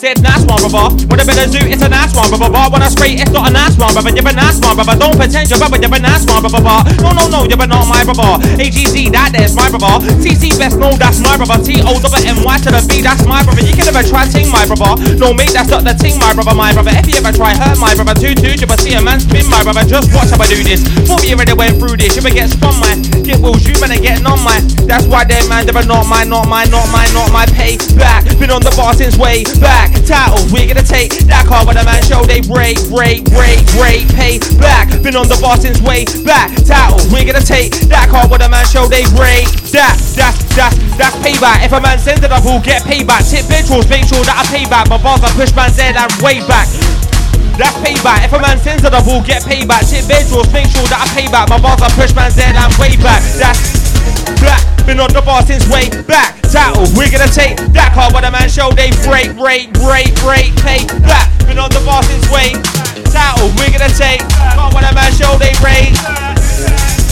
Said 0.00 0.16
nice 0.24 0.40
one, 0.48 0.56
brother. 0.64 0.96
What 1.12 1.20
I 1.20 1.28
better 1.28 1.44
do, 1.44 1.60
it's 1.60 1.84
a 1.84 1.88
nice 1.92 2.16
one, 2.16 2.32
brother. 2.32 2.48
When 2.48 2.80
I 2.80 2.88
spray, 2.88 3.20
it's 3.20 3.28
not 3.36 3.44
a 3.44 3.52
nice 3.52 3.76
one, 3.76 3.92
brother. 3.92 4.08
You're 4.08 4.24
a 4.24 4.32
nice 4.32 4.56
one, 4.56 4.72
brother. 4.72 4.96
Don't 4.96 5.12
pretend 5.12 5.52
you're 5.52 5.60
brother. 5.60 5.76
You're 5.76 5.92
a 5.92 6.00
nice 6.00 6.24
one, 6.24 6.40
brother. 6.40 6.88
No, 7.04 7.12
no, 7.12 7.28
no, 7.28 7.44
you're 7.44 7.60
not 7.68 7.84
my 7.84 8.00
brother. 8.08 8.40
AGZ, 8.56 9.12
that 9.12 9.36
there's 9.36 9.52
my 9.52 9.68
brother. 9.68 10.00
TC 10.24 10.56
best, 10.56 10.80
no, 10.80 10.96
that's 10.96 11.20
my 11.20 11.36
brother. 11.36 11.60
T 11.60 11.84
O 11.84 12.00
W 12.00 12.16
M 12.16 12.40
Y 12.40 12.56
to 12.64 12.72
the 12.72 12.80
B, 12.88 13.04
that's 13.04 13.28
my 13.28 13.44
brother. 13.44 13.60
You 13.60 13.76
can 13.76 13.92
never 13.92 14.00
try 14.00 14.24
ting, 14.24 14.48
my 14.48 14.64
brother. 14.64 14.96
No, 15.20 15.36
mate, 15.36 15.52
that's 15.52 15.68
not 15.68 15.84
the 15.84 15.92
ting, 15.92 16.16
my 16.16 16.32
brother, 16.32 16.56
my 16.56 16.72
brother. 16.72 16.96
If 16.96 17.04
you 17.04 17.20
ever 17.20 17.36
try 17.36 17.52
hurt 17.52 17.76
my 17.76 17.92
brother, 17.92 18.16
two 18.16 18.32
two, 18.32 18.56
you 18.56 18.64
will 18.64 18.80
see 18.80 18.96
a 18.96 19.04
man 19.04 19.20
spin, 19.20 19.44
my 19.52 19.60
brother. 19.60 19.84
Just 19.84 20.16
watch 20.16 20.32
how 20.32 20.40
I 20.40 20.48
do 20.48 20.64
this. 20.64 20.80
Thought 21.04 21.28
you 21.28 21.36
already 21.36 21.52
went 21.52 21.76
through 21.76 22.00
this. 22.00 22.16
You 22.16 22.24
better 22.24 22.40
get 22.40 22.48
spun, 22.48 22.72
man. 22.80 23.04
Get 23.20 23.36
wills, 23.44 23.68
you 23.68 23.76
better 23.76 24.00
get 24.00 24.24
on, 24.24 24.40
man. 24.48 24.64
That's 24.88 25.04
why 25.04 25.28
they're 25.28 25.44
man, 25.44 25.68
they're 25.68 25.76
not 25.84 26.08
mine, 26.08 26.32
not 26.32 26.48
mine, 26.48 26.72
not 26.72 26.88
mine, 26.88 27.12
not 27.12 27.28
my 27.36 27.44
pay 27.52 27.76
back. 28.00 28.24
Been 28.40 28.48
on 28.48 28.64
the 28.64 28.72
bar 28.72 28.96
since 28.96 29.20
way 29.20 29.44
back. 29.60 29.89
Titles, 30.06 30.50
we're 30.50 30.66
gonna 30.66 30.82
take 30.82 31.14
that 31.30 31.46
car 31.46 31.62
with 31.66 31.78
a 31.78 31.84
man 31.86 32.02
show. 32.02 32.26
They 32.26 32.42
break, 32.42 32.82
break, 32.90 33.22
break, 33.30 33.62
break, 33.78 34.06
pay 34.10 34.42
back. 34.58 34.90
Been 35.02 35.14
on 35.14 35.30
the 35.30 35.38
bar 35.38 35.56
since 35.56 35.78
way 35.82 36.02
back. 36.26 36.50
Titles, 36.66 37.06
we're 37.12 37.26
gonna 37.26 37.44
take 37.44 37.74
that 37.92 38.10
car 38.10 38.26
with 38.26 38.42
a 38.42 38.48
man 38.50 38.66
show. 38.66 38.90
They 38.90 39.06
break 39.14 39.46
that, 39.70 39.94
that, 40.18 40.34
that, 40.58 40.72
that's 40.98 41.16
payback. 41.22 41.62
If 41.62 41.72
a 41.72 41.80
man 41.80 41.98
sends 41.98 42.26
it 42.26 42.32
up, 42.32 42.42
we'll 42.42 42.62
get 42.62 42.82
payback. 42.82 43.28
Tip 43.30 43.46
visuals, 43.46 43.86
make 43.86 44.06
sure 44.06 44.22
that 44.26 44.34
I 44.34 44.44
pay 44.50 44.66
back. 44.66 44.90
My 44.90 44.98
bars 44.98 45.22
are 45.22 45.34
push 45.38 45.54
man's 45.54 45.78
head 45.78 45.94
and 45.94 46.10
way 46.18 46.42
back. 46.46 46.66
That's 47.54 47.76
payback. 47.84 48.24
If 48.24 48.32
a 48.32 48.40
man 48.40 48.58
sends 48.58 48.82
it 48.82 48.94
up, 48.94 49.04
get 49.26 49.42
payback. 49.44 49.86
Tip 49.86 50.08
visuals, 50.10 50.50
make 50.52 50.66
sure 50.72 50.86
that 50.88 51.04
I 51.04 51.06
pay 51.14 51.30
back. 51.30 51.48
My 51.48 51.60
bars 51.60 51.82
are 51.82 51.92
push 51.94 52.14
man's 52.14 52.34
head 52.34 52.56
and 52.56 52.72
way 52.82 52.96
back. 52.98 53.22
That's 53.36 53.94
black. 54.40 54.64
Been 54.86 54.98
on 54.98 55.12
the 55.12 55.22
bar 55.22 55.42
since 55.46 55.68
way 55.68 55.88
back. 56.08 56.39
Title, 56.50 56.82
we're 56.98 57.06
gonna 57.06 57.30
take 57.30 57.54
that 57.78 57.94
car 57.94 58.10
with 58.10 58.26
a 58.26 58.30
man 58.34 58.50
show. 58.50 58.74
They 58.74 58.90
break, 59.06 59.38
break, 59.38 59.70
break, 59.70 60.10
break, 60.18 60.50
pay 60.66 60.82
black. 61.06 61.30
Been 61.46 61.62
on 61.62 61.70
the 61.70 61.78
since 62.02 62.26
way. 62.26 62.58
Title, 63.06 63.54
we're 63.54 63.70
gonna 63.70 63.86
take 63.94 64.18
car 64.34 64.66
with 64.74 64.82
a 64.82 64.90
man 64.90 65.14
show. 65.14 65.38
They 65.38 65.54
break. 65.62 65.94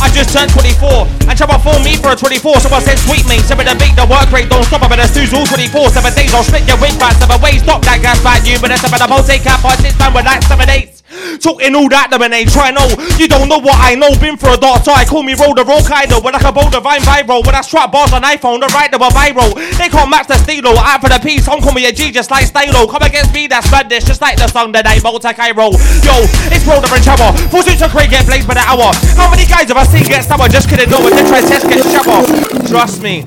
I 0.02 0.10
just 0.10 0.35
turned 0.35 0.51
24 0.51 1.31
and 1.31 1.39
trouble 1.39 1.62
for 1.62 1.78
me 1.86 1.94
for 1.94 2.15
a 2.15 2.19
24. 2.19 2.66
Someone 2.66 2.82
said, 2.82 2.98
Sweet 2.98 3.31
me, 3.31 3.39
seven 3.47 3.66
to 3.66 3.78
beat 3.78 3.94
the 3.94 4.10
work 4.10 4.27
rate, 4.35 4.51
don't 4.51 4.66
stop. 4.66 4.82
I 4.82 4.90
better 4.90 5.06
snooze 5.06 5.31
all 5.31 5.47
24. 5.47 5.94
Seven 5.94 6.10
days, 6.19 6.35
I'll 6.35 6.43
split 6.43 6.66
your 6.66 6.78
wing 6.82 6.98
back. 6.98 7.15
Seven 7.23 7.39
ways, 7.39 7.62
stop 7.62 7.86
that 7.86 8.02
gas 8.02 8.19
back. 8.27 8.43
You 8.43 8.59
better 8.59 8.74
seven 8.74 8.98
the 8.98 9.06
multi 9.06 9.39
cap. 9.39 9.62
I 9.62 9.78
sit 9.78 9.94
down 9.98 10.19
with 10.19 10.27
like 10.27 10.43
seven 10.51 10.66
eights. 10.66 10.97
Talking 11.40 11.74
all 11.74 11.89
that, 11.89 12.11
them 12.11 12.23
and 12.23 12.32
they 12.32 12.45
try 12.45 12.70
no. 12.70 12.85
You 13.16 13.28
don't 13.28 13.49
know 13.49 13.59
what 13.59 13.77
I 13.78 13.95
know. 13.95 14.15
Been 14.19 14.36
for 14.36 14.51
a 14.51 14.59
dark 14.59 14.85
side. 14.85 15.07
Call 15.09 15.23
me 15.23 15.35
roll 15.35 15.55
the 15.55 15.65
roll 15.65 15.82
Kaido. 15.82 16.20
When 16.20 16.35
I 16.35 16.39
can 16.39 16.55
bowl 16.55 16.70
divine 16.70 17.01
viral. 17.03 17.45
When 17.45 17.55
I 17.55 17.62
strap 17.62 17.93
bars 17.93 18.12
on 18.12 18.23
iPhone, 18.23 18.61
the 18.61 18.70
right 18.74 18.90
they 18.90 18.99
were 18.99 19.12
viral. 19.12 19.55
They 19.78 19.89
can't 19.89 20.11
match 20.11 20.27
the 20.27 20.39
stilo. 20.39 20.74
Out 20.77 21.01
for 21.01 21.09
the 21.09 21.19
piece. 21.19 21.47
Don't 21.47 21.62
call 21.62 21.73
me 21.73 21.86
a 21.86 21.93
G 21.93 22.11
just 22.11 22.31
like 22.31 22.47
Stylo. 22.47 22.86
Come 22.86 23.03
against 23.03 23.32
me, 23.32 23.47
that's 23.47 23.70
madness. 23.70 24.05
Just 24.05 24.20
like 24.20 24.36
the 24.36 24.49
song 24.49 24.73
that 24.73 24.86
I 24.86 25.01
multi 25.01 25.32
Cairo. 25.32 25.73
Yo, 26.05 26.15
it's 26.51 26.66
roll 26.66 26.81
the 26.81 26.89
shower. 27.01 27.32
Full 27.49 27.62
suits 27.62 27.82
of 27.82 27.90
Craig 27.90 28.11
get 28.11 28.27
blazed 28.27 28.47
by 28.47 28.55
the 28.55 28.65
hour. 28.66 28.93
How 29.16 29.31
many 29.31 29.47
guys 29.47 29.69
have 29.69 29.77
I 29.77 29.85
seen 29.85 30.05
get 30.05 30.24
stabbed? 30.24 30.53
Just 30.53 30.69
kidding, 30.69 30.90
no, 30.90 31.01
when 31.01 31.15
they 31.15 31.27
try 31.27 31.40
test 31.40 31.69
get 31.69 31.82
shower. 31.85 32.24
Trust 32.69 33.03
me. 33.03 33.24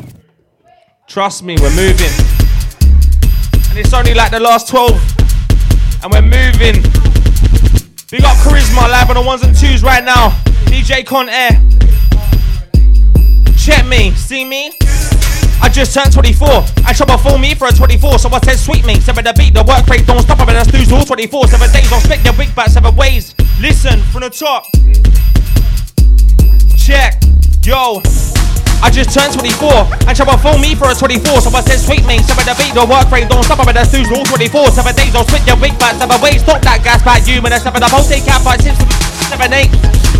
Trust 1.07 1.43
me, 1.43 1.57
we're 1.59 1.75
moving. 1.75 2.11
And 3.69 3.77
it's 3.79 3.93
only 3.93 4.13
like 4.13 4.31
the 4.31 4.39
last 4.39 4.67
12. 4.69 6.03
And 6.03 6.11
we're 6.11 6.21
moving. 6.21 7.00
We 8.11 8.19
got 8.19 8.35
Charisma 8.39 8.89
live 8.89 9.09
on 9.09 9.15
the 9.15 9.21
ones 9.21 9.41
and 9.41 9.55
twos 9.57 9.83
right 9.83 10.03
now. 10.03 10.31
DJ 10.67 11.05
Con 11.05 11.29
Air. 11.29 11.51
Check 13.57 13.87
me, 13.87 14.11
see 14.11 14.43
me? 14.43 14.73
I 15.61 15.69
just 15.71 15.93
turned 15.93 16.11
24. 16.11 16.47
I 16.85 16.91
trouble 16.91 17.17
for 17.19 17.39
me 17.39 17.55
for 17.55 17.69
a 17.69 17.71
24. 17.71 18.19
So 18.19 18.27
I 18.29 18.39
said, 18.39 18.57
sweet 18.57 18.85
me. 18.85 18.99
Seven 18.99 19.23
the 19.23 19.33
beat, 19.33 19.53
the 19.53 19.63
work 19.63 19.87
rate 19.87 20.05
don't 20.05 20.21
stop. 20.23 20.41
I'm 20.41 20.47
gonna 20.47 20.65
snooze 20.65 20.91
all 20.91 21.05
24. 21.05 21.47
Seven 21.47 21.71
days, 21.71 21.89
I'll 21.93 22.01
split 22.01 22.25
your 22.25 22.33
wig 22.33 22.53
back 22.53 22.67
seven 22.67 22.93
ways. 22.97 23.33
Listen 23.61 24.01
from 24.11 24.23
the 24.23 24.29
top. 24.29 24.65
Check. 26.75 27.23
Yo. 27.63 28.40
I 28.81 28.89
just 28.89 29.13
turned 29.13 29.33
24 29.37 30.09
and 30.09 30.13
trouble 30.17 30.37
for 30.41 30.57
me 30.57 30.73
for 30.73 30.89
a 30.89 30.95
24. 30.97 31.45
So 31.45 31.49
I 31.53 31.61
said, 31.61 31.77
sweet 31.77 32.01
me, 32.09 32.17
seven 32.25 32.45
the 32.49 32.57
beat, 32.57 32.73
the 32.73 32.81
work 32.81 33.05
rate 33.13 33.29
don't 33.29 33.45
stop. 33.45 33.61
Gonna 33.61 33.85
snooze 33.85 34.09
all 34.09 34.25
24. 34.25 34.73
Seven 34.73 34.95
days, 34.97 35.13
I'll 35.13 35.25
split 35.25 35.45
your 35.45 35.57
wig 35.61 35.77
back 35.77 36.01
seven 36.01 36.17
ways. 36.21 36.41
Stop 36.41 36.65
that 36.65 36.81
gas 36.81 37.05
back, 37.05 37.21
you. 37.29 37.41
Man, 37.41 37.53
seven, 37.61 37.77
I'm 37.77 37.93
take 38.09 38.25
cap 38.25 38.41
by 38.43 38.57
six, 38.57 38.73
seven, 39.29 39.53
eight. 39.53 39.69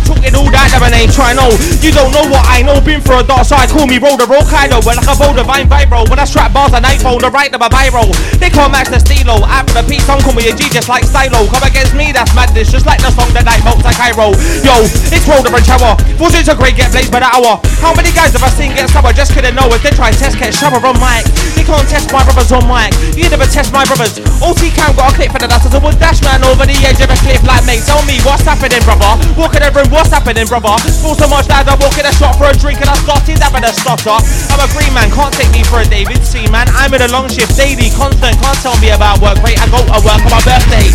Talking 0.06 0.34
all 0.34 0.50
that, 0.50 0.70
never 0.74 0.90
ain't 0.90 1.14
try 1.14 1.30
no. 1.30 1.46
You 1.78 1.94
don't 1.94 2.10
know 2.10 2.26
what 2.26 2.42
I 2.46 2.62
know. 2.62 2.78
Been 2.82 3.02
for 3.02 3.18
a 3.18 3.24
dark 3.26 3.46
side, 3.46 3.70
call 3.70 3.86
me 3.86 4.02
roll 4.02 4.18
the 4.18 4.26
roll 4.26 4.42
Kaido. 4.42 4.82
When 4.82 4.98
I 4.98 5.02
can 5.02 5.14
bowl 5.18 5.34
divine 5.34 5.70
vibro. 5.70 6.06
When 6.10 6.18
I 6.18 6.26
strap 6.26 6.50
bars 6.50 6.74
on 6.74 6.82
iPhone, 6.82 7.22
the 7.22 7.30
right 7.30 7.50
of 7.50 7.62
my 7.62 7.70
viral. 7.70 8.10
They 8.38 8.50
can't 8.50 8.74
match 8.74 8.90
the 8.90 8.98
stilo. 8.98 9.42
For 9.42 9.74
the 9.78 9.84
piece, 9.86 10.06
some 10.06 10.18
call 10.22 10.34
me 10.34 10.50
a 10.50 10.54
G 10.54 10.66
just 10.70 10.90
like 10.90 11.06
stylo. 11.06 11.46
Come 11.50 11.62
against 11.62 11.94
me, 11.94 12.10
that's 12.10 12.34
madness. 12.34 12.70
Just 12.70 12.86
like 12.86 12.98
the 12.98 13.14
song 13.14 13.30
that 13.34 13.46
night 13.46 13.62
I 13.62 13.66
multi 13.66 13.94
Cairo. 13.94 14.34
Yo, 14.66 14.74
it's 14.86 15.26
roll 15.26 15.42
the 15.42 15.50
shower. 15.62 15.94
Force 16.18 16.34
it's 16.34 16.50
a 16.50 16.56
great 16.58 16.74
get 16.74 16.90
blazed 16.90 17.14
by 17.14 17.22
the 17.22 17.30
hour. 17.30 17.62
How 17.78 17.94
many 17.94 18.10
guys 18.10 18.34
have 18.34 18.42
I 18.42 18.50
seen 18.52 18.76
get 18.76 18.88
sour? 18.92 19.12
Just 19.12 19.32
couldn't 19.32 19.56
know 19.56 19.66
if 19.72 19.80
they 19.80 19.90
try 19.90 20.12
test 20.12 20.36
get 20.36 20.52
shower 20.52 20.78
on 20.78 20.96
mic. 21.00 21.24
They 21.56 21.64
can't 21.64 21.84
test 21.88 22.12
my 22.12 22.20
brothers 22.22 22.52
on 22.52 22.68
mic. 22.68 22.92
You 23.16 23.28
never 23.32 23.48
test 23.48 23.72
my 23.72 23.84
brothers. 23.88 24.20
OT 24.44 24.68
cam 24.70 24.92
got 24.94 25.12
a 25.12 25.16
clip 25.16 25.32
for 25.32 25.40
the 25.40 25.48
dust. 25.48 25.72
I 25.72 25.80
would 25.80 25.96
dash 25.96 26.20
man 26.20 26.44
over 26.44 26.68
the 26.68 26.76
edge 26.84 27.00
of 27.00 27.08
a 27.08 27.18
cliff 27.24 27.40
like 27.48 27.64
mate. 27.64 27.82
Tell 27.88 28.04
me 28.04 28.20
what's 28.22 28.44
happening, 28.44 28.82
brother. 28.84 29.16
Walk 29.34 29.56
in 29.56 29.64
the 29.64 29.72
room, 29.72 29.88
what's 29.88 30.12
happening, 30.12 30.44
brother? 30.44 30.76
Feel 31.00 31.16
so 31.16 31.26
much 31.26 31.48
that 31.48 31.64
I 31.64 31.74
walk 31.80 31.96
in 31.96 32.04
a 32.04 32.12
shop 32.12 32.36
for 32.36 32.52
a 32.52 32.54
drink 32.54 32.78
and 32.84 32.90
I 32.92 32.96
started 33.00 33.40
having 33.40 33.64
a 33.64 33.72
stutter. 33.72 34.18
I'm 34.52 34.60
a 34.60 34.68
green 34.76 34.92
man, 34.92 35.08
can't 35.10 35.32
take 35.32 35.50
me 35.50 35.64
for 35.64 35.80
a 35.80 35.86
David 35.88 36.20
C 36.20 36.44
man. 36.52 36.68
I'm 36.76 36.92
in 36.92 37.00
a 37.00 37.10
long 37.10 37.32
shift 37.32 37.56
daily, 37.56 37.88
constant. 37.96 38.36
Can't 38.36 38.58
tell 38.60 38.76
me 38.78 38.92
about 38.92 39.22
work 39.24 39.40
rate. 39.40 39.56
I 39.58 39.66
go 39.72 39.80
to 39.80 39.98
work 40.04 40.20
on 40.20 40.32
my 40.32 40.42
birthday. 40.44 40.86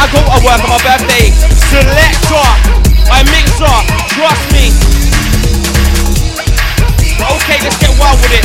I 0.00 0.08
go 0.08 0.20
to 0.24 0.38
work 0.40 0.60
on 0.64 0.70
my 0.72 0.80
birthday. 0.80 1.28
Selector, 1.68 2.48
I 3.12 3.20
mixer, 3.28 3.76
trust 4.16 4.44
me. 4.56 4.89
Okay, 7.30 7.58
let's 7.62 7.78
get 7.78 7.94
wild 7.94 8.18
with 8.18 8.34
it. 8.34 8.44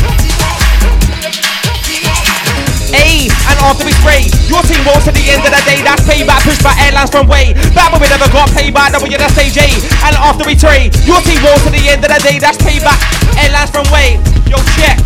Ayy, 2.94 3.28
and 3.50 3.58
after 3.66 3.84
we 3.84 3.92
spray, 3.98 4.30
your 4.46 4.62
team 4.64 4.80
rolls 4.86 5.04
to 5.04 5.12
the 5.12 5.26
end 5.26 5.42
of 5.42 5.50
the 5.50 5.62
day. 5.66 5.82
That's 5.82 6.06
payback, 6.06 6.46
pushed 6.46 6.62
by 6.62 6.78
airlines 6.78 7.10
from 7.10 7.26
way. 7.28 7.58
Back 7.74 7.92
we 7.98 8.08
never 8.08 8.30
got 8.30 8.54
paid 8.54 8.72
by 8.78 8.94
W, 8.94 9.18
that's 9.18 9.34
stage 9.34 9.58
And 10.06 10.16
after 10.22 10.46
we 10.46 10.54
trade, 10.54 10.94
your 11.04 11.20
team 11.26 11.42
rolls 11.42 11.66
to 11.66 11.74
the 11.74 11.82
end 11.90 12.06
of 12.06 12.14
the 12.14 12.20
day. 12.22 12.38
That's 12.38 12.62
payback, 12.62 13.02
airlines 13.42 13.74
from 13.74 13.90
way. 13.90 14.22
Yo, 14.46 14.62
check. 14.78 15.02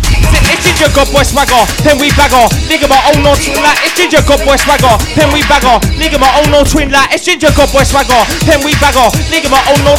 It's 0.52 0.62
ginger 0.62 0.92
god 0.94 1.08
boy 1.10 1.24
swagger, 1.24 1.64
then 1.82 1.96
we 1.96 2.12
bagger. 2.12 2.46
Nigga, 2.68 2.86
my 2.86 3.00
own 3.10 3.24
no 3.24 3.32
twin 3.34 3.58
like 3.64 3.80
it's 3.82 3.96
ginger 3.96 4.20
god 4.28 4.44
boy 4.44 4.60
swagger, 4.60 4.94
then 5.16 5.32
we 5.32 5.40
bagger. 5.48 5.80
Nigga, 5.96 6.20
my 6.20 6.30
own 6.38 6.52
no 6.52 6.62
twin 6.62 6.92
like 6.92 7.10
it's 7.16 7.24
ginger 7.24 7.50
god 7.56 7.72
boy 7.72 7.82
swagger, 7.82 8.20
then 8.44 8.60
we 8.60 8.76
bagger. 8.78 9.08
Nigga, 9.32 9.48
my 9.48 9.62
own 9.72 9.80
no. 9.82 9.96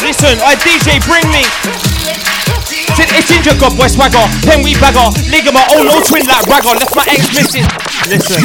Listen, 0.00 0.40
I 0.40 0.56
DJ, 0.56 0.98
bring 1.04 1.28
me. 1.28 1.44
Said 2.96 3.08
it's 3.16 3.28
ginger 3.28 3.54
god 3.58 3.76
boy 3.76 3.86
swagger, 3.88 4.24
then 4.42 4.62
we 4.62 4.74
bagger. 4.74 5.08
My 5.50 5.66
own 5.74 5.86
oh, 5.88 5.98
no 5.98 6.02
twin 6.06 6.26
like 6.26 6.46
ragger. 6.46 6.74
Left 6.78 6.94
my 6.94 7.04
ex 7.10 7.34
missing. 7.34 7.66
Listen, 8.08 8.42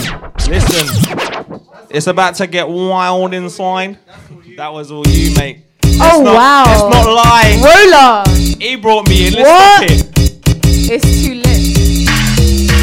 listen. 0.50 1.62
It's 1.90 2.08
about 2.08 2.36
to 2.36 2.48
get 2.48 2.68
wild 2.68 3.34
inside. 3.34 3.98
That 4.58 4.74
was 4.74 4.92
all 4.92 5.06
you, 5.08 5.36
mate. 5.36 5.66
Let's 5.84 5.98
Oh, 6.02 6.22
not, 6.24 6.36
wow. 6.36 6.64
Let's 6.66 6.82
not 6.92 7.08
lie. 7.08 7.56
Roller. 7.62 8.24
He 8.60 8.76
brought 8.76 9.08
me 9.08 9.28
in. 9.28 9.34
Let's 9.34 9.48
What? 9.48 9.84
it. 9.84 10.04
It's 10.92 11.06
too 11.24 11.36
lit. 11.36 11.56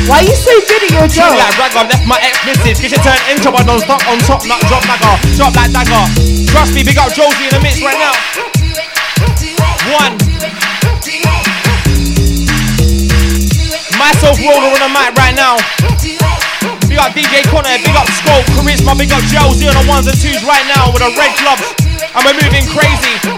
Why 0.08 0.18
are 0.18 0.24
you 0.24 0.34
so 0.34 0.52
good 0.66 0.82
at 0.82 0.90
your 0.90 1.08
job? 1.08 1.36
like 1.38 1.56
ragger, 1.58 1.88
left 1.88 2.06
my 2.06 2.18
ex 2.22 2.38
missus. 2.46 2.80
Get 2.80 2.90
your 2.92 3.02
turn 3.02 3.18
into 3.30 3.50
one 3.50 3.66
non 3.66 3.80
stop 3.80 4.00
on 4.08 4.18
top, 4.20 4.46
not 4.46 4.60
drop 4.68 4.82
dagger. 4.84 5.14
Drop 5.36 5.54
like 5.56 5.72
dagger. 5.72 6.04
Trust 6.50 6.74
me, 6.74 6.84
big 6.84 6.98
up 6.98 7.12
Josie 7.12 7.44
in 7.44 7.50
the 7.50 7.60
mix 7.60 7.80
right 7.82 7.98
now. 7.98 8.12
One. 9.92 10.31
Myself 14.02 14.34
roller 14.42 14.74
on 14.74 14.82
the 14.82 14.90
mic 14.90 15.14
right 15.14 15.30
now. 15.30 15.62
Big 16.90 16.98
up 16.98 17.14
DJ 17.14 17.46
Con 17.46 17.62
Air, 17.70 17.78
big 17.78 17.94
up 17.94 18.10
Scope, 18.18 18.42
Charisma, 18.58 18.98
big 18.98 19.12
up 19.14 19.22
Josie 19.30 19.70
on 19.70 19.78
the 19.78 19.86
ones 19.86 20.10
and 20.10 20.18
twos 20.18 20.42
right 20.42 20.66
now 20.74 20.90
with 20.90 21.06
a 21.06 21.10
red 21.14 21.30
club. 21.38 21.62
And 22.10 22.26
we're 22.26 22.34
moving 22.34 22.66
crazy. 22.66 23.31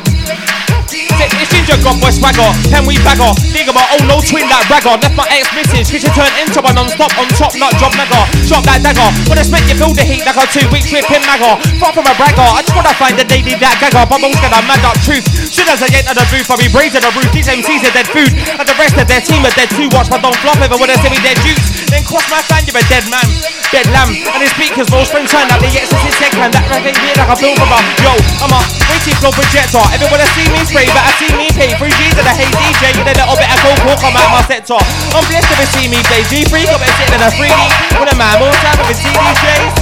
It's 1.20 1.50
ginger 1.50 1.78
god 1.82 2.00
boy 2.02 2.10
swagger, 2.10 2.50
ten 2.66 2.82
we 2.86 2.98
bagger. 3.06 3.30
Big 3.54 3.70
about 3.70 3.86
oh 3.94 4.02
no 4.06 4.18
twin 4.18 4.46
that 4.50 4.66
ragger. 4.66 4.98
Left 4.98 5.14
my 5.14 5.26
ex 5.30 5.46
missus, 5.54 5.86
kitchen 5.90 6.10
turn 6.14 6.30
into 6.40 6.58
a 6.58 6.70
non-stop 6.74 7.14
on 7.14 7.28
top, 7.38 7.54
not 7.54 7.70
job 7.78 7.94
mega. 7.94 8.26
Shot 8.42 8.66
that 8.66 8.82
dagger. 8.82 9.06
When 9.30 9.38
I 9.38 9.44
spent 9.46 9.66
you 9.70 9.78
feel 9.78 9.94
the 9.94 10.02
heat 10.02 10.26
like 10.26 10.38
a 10.38 10.44
two 10.50 10.66
week 10.74 10.86
trip 10.86 11.06
in 11.10 11.22
magger. 11.24 11.54
Far 11.78 11.94
from 11.94 12.06
a 12.10 12.14
bragger, 12.18 12.42
I 12.42 12.62
just 12.66 12.74
wanna 12.74 12.94
find 12.98 13.14
the 13.14 13.26
lady 13.30 13.54
that 13.58 13.78
gagger. 13.78 14.02
But 14.06 14.18
most 14.18 14.42
gonna 14.42 14.62
mad 14.66 14.82
up 14.82 14.98
truth. 15.06 15.26
Should 15.50 15.70
as 15.70 15.82
I 15.82 15.88
get 15.88 16.06
to 16.10 16.14
the 16.18 16.26
booth, 16.30 16.50
I'll 16.50 16.58
be 16.58 16.70
brazen 16.70 17.02
the 17.02 17.10
roof. 17.14 17.30
These 17.30 17.50
MCs 17.50 17.86
are 17.86 17.94
dead 17.94 18.08
food. 18.10 18.30
And 18.30 18.66
the 18.66 18.76
rest 18.78 18.98
of 18.98 19.06
their 19.06 19.22
team 19.22 19.46
are 19.46 19.54
dead 19.54 19.70
too. 19.70 19.86
Watch 19.94 20.10
my 20.10 20.18
don't 20.18 20.36
flop 20.42 20.58
ever 20.58 20.78
when 20.78 20.90
they 20.90 20.98
see 20.98 21.10
me 21.10 21.20
dead 21.22 21.38
juice. 21.42 21.73
Then 21.94 22.02
cross 22.02 22.26
my 22.26 22.42
fan, 22.50 22.66
you're 22.66 22.74
a 22.74 22.82
dead 22.90 23.06
man. 23.06 23.22
Dead 23.70 23.86
lamb. 23.94 24.10
And 24.10 24.42
his 24.42 24.50
speakers 24.58 24.90
all 24.90 25.06
spring 25.06 25.30
turn 25.30 25.46
like 25.46 25.62
the 25.62 25.70
yes, 25.70 25.86
it's 25.94 26.02
his 26.02 26.14
second. 26.18 26.50
That 26.50 26.66
record 26.66 26.98
here 26.98 27.14
like 27.14 27.30
a 27.30 27.38
film 27.38 27.54
from 27.54 27.70
yo. 28.02 28.18
I'm 28.42 28.50
a 28.50 28.58
waiting 28.90 29.14
flow 29.22 29.30
projector. 29.30 29.78
Everyone 29.94 30.18
see 30.34 30.50
me 30.50 30.58
spray, 30.66 30.90
but 30.90 31.06
I 31.06 31.14
see 31.22 31.30
me 31.38 31.46
pay. 31.54 31.70
Three 31.78 31.94
G's 31.94 32.18
and 32.18 32.26
a 32.26 32.34
hey 32.34 32.50
DJ. 32.50 32.98
You 32.98 33.06
a 33.06 33.14
little 33.14 33.38
bit 33.38 33.46
of 33.46 33.58
coke, 33.62 33.78
walk 33.86 34.02
come 34.02 34.18
out 34.18 34.26
my 34.34 34.42
sector. 34.42 34.74
I'm 35.14 35.22
blessed 35.30 35.46
to 35.46 35.54
be 35.54 35.66
see 35.70 35.86
me 35.86 36.02
play 36.10 36.26
G3. 36.26 36.66
Got 36.66 36.82
me 36.82 36.90
sitting 36.98 37.14
in 37.14 37.22
a 37.22 37.30
3D. 37.30 37.62
With 38.02 38.10
a 38.10 38.16
man, 38.18 38.42
more 38.42 38.50
time 38.58 38.74
with 38.82 38.98
CDJs. 38.98 39.74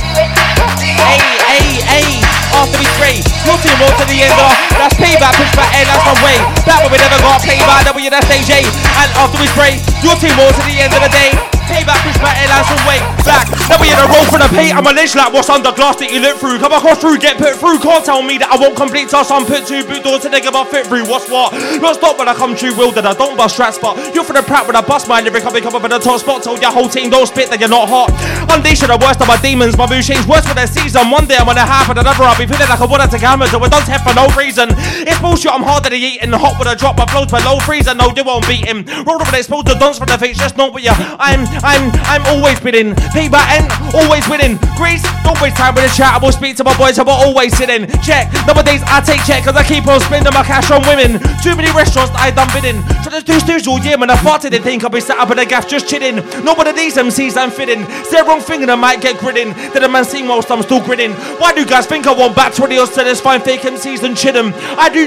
Hey, 1.08 1.16
hey, 1.48 1.64
hey. 1.80 2.08
After 2.52 2.76
we 2.76 2.84
spray, 2.92 3.24
your 3.48 3.56
team 3.64 3.72
roll 3.80 3.88
to 3.96 4.04
the 4.04 4.20
end 4.20 4.36
of. 4.36 4.52
That's 4.76 4.92
payback, 5.00 5.32
push 5.40 5.48
back, 5.56 5.72
air, 5.72 5.88
that's 5.88 6.04
my 6.04 6.12
way. 6.20 6.36
That 6.68 6.84
way 6.84 6.92
we 6.92 6.98
never 7.00 7.16
got 7.24 7.40
playback, 7.40 7.88
W, 7.88 8.12
that's 8.12 8.28
AJ. 8.28 8.68
And 9.00 9.08
after 9.16 9.40
we 9.40 9.48
spray, 9.48 9.80
your 10.04 10.12
team 10.20 10.36
roll 10.36 10.52
to 10.52 10.62
the 10.68 10.76
end 10.76 10.92
of 10.92 11.00
the 11.00 11.08
day. 11.08 11.32
Payback, 11.72 12.04
push 12.04 12.20
back, 12.20 12.36
air, 12.36 12.52
that's 12.52 12.68
my 12.68 12.76
way. 12.84 13.00
Back, 13.24 13.48
now 13.72 13.80
we 13.80 13.88
in 13.88 13.96
a 13.96 14.04
roll 14.12 14.28
for 14.28 14.36
the 14.36 14.50
pay. 14.52 14.68
I'm 14.76 14.84
a 14.84 14.92
ledge 14.92 15.16
like 15.16 15.32
what's 15.32 15.48
under 15.48 15.72
glass 15.72 15.96
that 16.04 16.12
you 16.12 16.20
look 16.20 16.36
through. 16.36 16.60
Come 16.60 16.76
across 16.76 17.00
through, 17.00 17.16
get 17.16 17.40
put 17.40 17.56
through. 17.56 17.80
Can't 17.80 18.04
tell 18.04 18.20
me 18.20 18.36
that 18.36 18.52
I 18.52 18.60
won't 18.60 18.76
complete 18.76 19.08
task. 19.08 19.32
I'm 19.32 19.48
put 19.48 19.64
two 19.64 19.80
boot 19.88 20.04
doors 20.04 20.22
to 20.22 20.28
nigga, 20.28 20.52
but 20.52 20.68
fit 20.68 20.84
through. 20.84 21.08
What's 21.08 21.32
what? 21.32 21.56
Not 21.80 21.96
stop 21.96 22.20
when 22.20 22.28
I 22.28 22.34
come 22.36 22.52
true, 22.52 22.76
will 22.76 22.92
that 22.92 23.08
I 23.08 23.16
don't 23.16 23.40
bust 23.40 23.56
rap 23.56 23.72
spot. 23.72 23.96
You're 24.12 24.28
for 24.28 24.36
the 24.36 24.44
prat 24.44 24.68
when 24.68 24.76
I 24.76 24.84
bust 24.84 25.08
my 25.08 25.24
lyric. 25.24 25.40
Be 25.48 25.64
coming 25.64 25.80
up 25.80 25.84
in 25.88 25.96
the 25.96 26.02
top 26.02 26.20
spot. 26.20 26.44
Told 26.44 26.60
your 26.60 26.72
whole 26.72 26.92
team 26.92 27.08
don't 27.08 27.24
spit 27.24 27.48
that 27.48 27.56
you're 27.56 27.72
not 27.72 27.88
hot. 27.88 28.12
Unleashing 28.52 28.92
the 28.92 29.00
worst 29.00 29.24
of 29.24 29.28
my 29.28 29.40
demons. 29.40 29.78
My 29.80 29.88
mood 29.88 30.04
change 30.04 30.28
worse 30.28 30.44
for 30.44 30.52
the 30.52 30.68
season. 30.68 31.08
One 31.08 31.24
day 31.24 31.40
I'm 31.40 31.48
on 31.48 31.52
gonna 31.54 31.68
happen, 31.68 31.98
another 31.98 32.24
I'll 32.24 32.38
be 32.38 32.46
feeling 32.46 32.68
like 32.68 32.80
I 32.80 32.86
wanna 32.86 33.06
take 33.06 33.20
hammer. 33.20 33.46
So 33.46 33.62
it 33.62 33.70
don't 33.70 33.84
test 33.84 34.02
for 34.04 34.14
no 34.14 34.26
reason. 34.34 34.72
It's 35.06 35.20
bullshit, 35.20 35.52
I'm 35.52 35.62
harder 35.62 35.90
to 35.90 35.96
eat 35.96 36.20
and 36.22 36.34
hot 36.34 36.58
with 36.58 36.68
a 36.68 36.74
drop. 36.74 36.96
My 36.96 37.06
flows 37.06 37.30
below 37.30 37.60
freezer. 37.60 37.94
No, 37.94 38.10
you 38.16 38.24
won't 38.24 38.46
beat 38.48 38.64
him. 38.64 38.84
Roll 39.04 39.20
over 39.20 39.30
the 39.30 39.38
exposed 39.38 39.66
the 39.68 39.74
dance 39.74 39.98
from 39.98 40.08
the 40.08 40.18
face. 40.18 40.38
Just 40.38 40.56
know 40.56 40.68
what 40.68 40.82
you. 40.82 40.92
I'm, 41.20 41.44
I'm, 41.64 41.90
I'm 42.10 42.24
always 42.26 42.60
winning. 42.62 42.94
Paper 43.14 43.40
and 43.54 43.70
always 43.94 44.26
winning. 44.28 44.58
Grease, 44.76 45.02
don't 45.22 45.40
waste 45.40 45.56
time 45.56 45.74
with 45.74 45.84
the 45.86 45.92
chat. 45.94 46.14
I 46.14 46.18
will 46.18 46.32
speak 46.32 46.56
to 46.56 46.64
my 46.64 46.76
boys, 46.76 46.98
I 46.98 47.02
will 47.02 47.18
always 47.18 47.56
sitting. 47.56 47.86
Check. 48.02 48.32
Nowadays 48.46 48.82
I 48.86 49.00
take 49.00 49.22
check 49.24 49.44
cause 49.44 49.56
I 49.56 49.64
keep 49.64 49.86
on 49.86 50.00
spending 50.00 50.32
my 50.34 50.42
cash 50.42 50.70
on 50.70 50.82
women. 50.86 51.20
Too 51.42 51.54
many 51.54 51.70
restaurants 51.70 52.10
that 52.12 52.20
I 52.20 52.30
done 52.30 52.50
bidding. 52.52 52.82
Trying 53.02 53.20
to 53.20 53.24
do 53.24 53.38
snooze 53.40 53.66
all 53.66 53.78
year 53.80 53.96
when 53.96 54.10
I 54.10 54.16
farted. 54.16 54.50
They 54.50 54.58
think 54.58 54.84
I'll 54.84 54.90
be 54.90 55.00
sat 55.00 55.18
up 55.18 55.30
in 55.30 55.36
the 55.36 55.46
gaff 55.46 55.68
just 55.68 55.88
chilling. 55.88 56.16
Not 56.44 56.58
one 56.58 56.66
of 56.66 56.76
these 56.76 56.96
MCs 56.96 57.36
I'm 57.36 57.50
fitting. 57.50 57.86
Say 58.04 58.20
the 58.20 58.24
wrong 58.26 58.40
thing 58.40 58.62
and 58.62 58.70
I 58.70 58.76
might 58.76 59.00
get 59.00 59.18
grinning. 59.18 59.54
Then 59.72 59.84
a 59.84 59.88
man 59.88 60.04
sing 60.04 60.26
whilst 60.26 60.50
I'm 60.50 60.62
still 60.62 60.82
grinning. 60.82 61.12
Why 61.38 61.52
do 61.52 61.60
you 61.60 61.66
guys 61.66 61.86
think 61.86 62.06
I 62.06 62.12
want 62.12 62.34
back 62.34 62.54
20 62.54 62.78
or 62.78 62.86
so? 62.86 63.02
Let's 63.02 63.20
find 63.20 63.42
fake 63.42 63.60
MCs 63.60 64.02
and 64.02 64.16
chin 64.16 64.36
'em. 64.36 64.52
I 64.78 64.88
do 64.88 65.06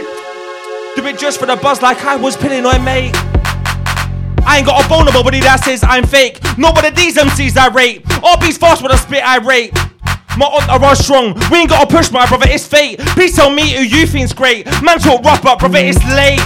do 0.95 1.05
it 1.07 1.19
just 1.19 1.39
for 1.39 1.45
the 1.45 1.57
buzz 1.57 1.81
like 1.81 2.03
I 2.05 2.15
was 2.15 2.37
pinning 2.37 2.65
on 2.65 2.83
mate. 2.83 3.34
I 4.45 4.57
ain't 4.57 4.67
got 4.67 4.85
a 4.85 4.87
nobody 5.11 5.39
that 5.41 5.63
says 5.63 5.83
I'm 5.83 6.05
fake. 6.05 6.39
Not 6.57 6.75
one 6.75 6.93
these 6.93 7.17
MCs 7.17 7.57
I 7.57 7.67
rate. 7.67 8.05
RB's 8.05 8.57
fast 8.57 8.83
with 8.83 8.93
a 8.93 8.97
spit 8.97 9.25
I 9.25 9.37
rate. 9.37 9.73
My 10.37 10.45
entourage 10.45 10.99
strong. 10.99 11.33
We 11.49 11.63
ain't 11.63 11.69
gotta 11.69 11.87
push 11.87 12.11
my 12.11 12.27
brother, 12.27 12.45
it's 12.49 12.67
fate. 12.67 12.99
Please 13.15 13.35
tell 13.35 13.49
me 13.49 13.71
who 13.71 13.83
you 13.83 14.05
think's 14.05 14.33
great. 14.33 14.67
Man 14.83 14.99
talk 14.99 15.23
rough, 15.23 15.41
but 15.41 15.59
brother, 15.59 15.79
it's 15.79 16.03
late. 16.11 16.43